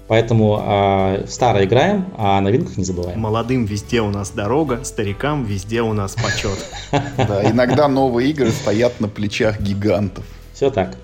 Поэтому 0.09 0.59
э, 0.63 1.27
в 1.27 1.31
старое 1.31 1.65
играем, 1.65 2.07
а 2.19 2.39
о 2.39 2.41
новинках 2.41 2.77
не 2.77 2.85
забываем. 2.85 3.19
Молодым 3.21 3.65
везде 3.65 4.03
у 4.03 4.11
нас 4.11 4.31
дорога, 4.31 4.85
старикам 4.85 5.45
везде 5.45 5.81
у 5.81 5.93
нас 5.93 6.15
почет. 6.15 6.59
Да, 7.17 7.51
иногда 7.51 7.89
новые 7.89 8.31
игры 8.31 8.51
стоят 8.51 9.01
на 9.01 9.09
плечах 9.09 9.61
гигантов. 9.61 10.25
Все 10.53 10.71
так. 10.71 10.97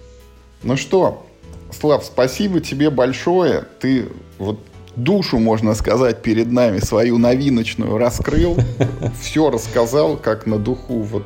Ну 0.62 0.76
что, 0.76 1.26
Слав, 1.70 2.04
спасибо 2.04 2.60
тебе 2.60 2.90
большое. 2.90 3.64
Ты 3.80 4.08
вот 4.38 4.58
душу, 5.02 5.38
можно 5.38 5.74
сказать, 5.74 6.22
перед 6.22 6.50
нами 6.50 6.78
свою 6.78 7.18
новиночную 7.18 7.98
раскрыл. 7.98 8.56
Все 9.20 9.50
рассказал, 9.50 10.16
как 10.16 10.46
на 10.46 10.58
духу. 10.58 11.00
Вот 11.00 11.24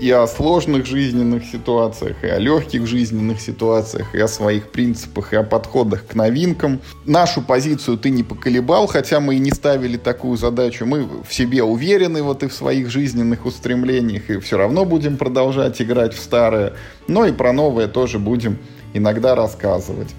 и 0.00 0.10
о 0.10 0.26
сложных 0.26 0.86
жизненных 0.86 1.44
ситуациях, 1.44 2.16
и 2.22 2.26
о 2.26 2.38
легких 2.38 2.86
жизненных 2.86 3.40
ситуациях, 3.40 4.14
и 4.14 4.20
о 4.20 4.28
своих 4.28 4.70
принципах, 4.70 5.32
и 5.32 5.36
о 5.36 5.42
подходах 5.42 6.06
к 6.06 6.14
новинкам. 6.14 6.80
Нашу 7.04 7.42
позицию 7.42 7.96
ты 7.96 8.10
не 8.10 8.22
поколебал, 8.22 8.86
хотя 8.86 9.20
мы 9.20 9.36
и 9.36 9.38
не 9.38 9.50
ставили 9.50 9.96
такую 9.96 10.36
задачу. 10.36 10.84
Мы 10.86 11.08
в 11.22 11.32
себе 11.32 11.62
уверены 11.62 12.22
вот 12.22 12.42
и 12.42 12.48
в 12.48 12.52
своих 12.52 12.90
жизненных 12.90 13.46
устремлениях, 13.46 14.28
и 14.30 14.38
все 14.38 14.58
равно 14.58 14.84
будем 14.84 15.16
продолжать 15.16 15.80
играть 15.80 16.14
в 16.14 16.20
старое, 16.20 16.74
но 17.08 17.24
и 17.24 17.32
про 17.32 17.52
новое 17.52 17.88
тоже 17.88 18.18
будем 18.18 18.58
иногда 18.92 19.34
рассказывать. 19.34 20.14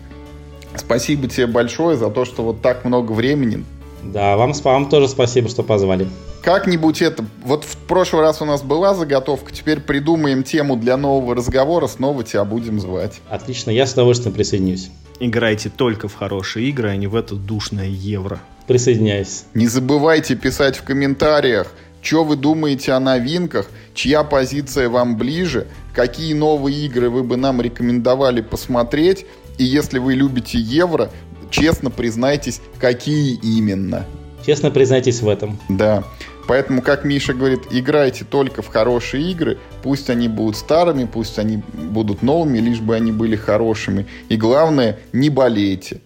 Спасибо 0.80 1.28
тебе 1.28 1.48
большое 1.48 1.98
за 1.98 2.10
то, 2.10 2.26
что 2.26 2.44
вот 2.44 2.62
так 2.62 2.86
много 2.86 3.12
времени. 3.12 3.64
Да, 4.04 4.38
вам, 4.38 4.54
вам 4.54 4.90
тоже 4.90 5.08
спасибо, 5.08 5.50
что 5.50 5.64
позвали. 5.64 6.08
Как-нибудь 6.42 7.02
это... 7.02 7.26
Вот 7.44 7.66
в 7.66 7.76
прошлый 7.88 8.22
раз 8.22 8.42
у 8.42 8.46
нас 8.46 8.62
была 8.62 8.94
заготовка, 8.94 9.52
теперь 9.52 9.82
придумаем 9.82 10.44
тему 10.44 10.78
для 10.78 10.96
нового 10.96 11.36
разговора, 11.36 11.88
снова 11.88 12.24
тебя 12.24 12.46
будем 12.46 12.80
звать. 12.80 13.20
Отлично, 13.30 13.72
я 13.72 13.86
с 13.86 13.94
удовольствием 13.94 14.34
присоединюсь. 14.34 14.90
Играйте 15.20 15.70
только 15.70 16.08
в 16.08 16.16
хорошие 16.16 16.70
игры, 16.70 16.90
а 16.90 16.96
не 16.96 17.08
в 17.08 17.16
это 17.16 17.36
душное 17.36 17.88
евро. 17.88 18.40
Присоединяюсь. 18.68 19.46
Не 19.54 19.68
забывайте 19.68 20.36
писать 20.36 20.78
в 20.78 20.84
комментариях, 20.84 21.74
что 22.02 22.24
вы 22.24 22.38
думаете 22.38 22.94
о 22.94 23.02
новинках, 23.02 23.70
чья 23.94 24.24
позиция 24.24 24.88
вам 24.88 25.18
ближе, 25.18 25.68
какие 25.94 26.34
новые 26.34 26.86
игры 26.86 27.10
вы 27.10 27.24
бы 27.24 27.36
нам 27.36 27.60
рекомендовали 27.62 28.40
посмотреть, 28.40 29.26
и 29.58 29.64
если 29.64 30.00
вы 30.00 30.16
любите 30.16 30.60
евро, 30.60 31.10
честно 31.50 31.90
признайтесь, 31.90 32.62
какие 32.80 33.36
именно. 33.36 34.06
Честно 34.46 34.72
признайтесь 34.72 35.22
в 35.22 35.28
этом. 35.28 35.60
Да. 35.70 36.04
Поэтому, 36.48 36.82
как 36.82 37.04
Миша 37.04 37.34
говорит, 37.34 37.64
играйте 37.72 38.24
только 38.24 38.62
в 38.62 38.68
хорошие 38.68 39.32
игры, 39.32 39.58
пусть 39.84 40.10
они 40.10 40.30
будут 40.30 40.56
старыми, 40.56 41.04
пусть 41.04 41.38
они 41.40 41.62
будут 41.74 42.22
новыми, 42.22 42.60
лишь 42.60 42.80
бы 42.80 42.96
они 42.96 43.12
были 43.12 43.36
хорошими. 43.36 44.08
И 44.30 44.38
главное, 44.38 45.00
не 45.12 45.30
болейте, 45.30 46.00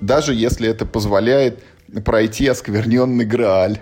даже 0.00 0.34
если 0.34 0.68
это 0.68 0.86
позволяет 0.86 1.62
пройти 2.04 2.46
оскверненный 2.46 3.26
Грааль. 3.26 3.80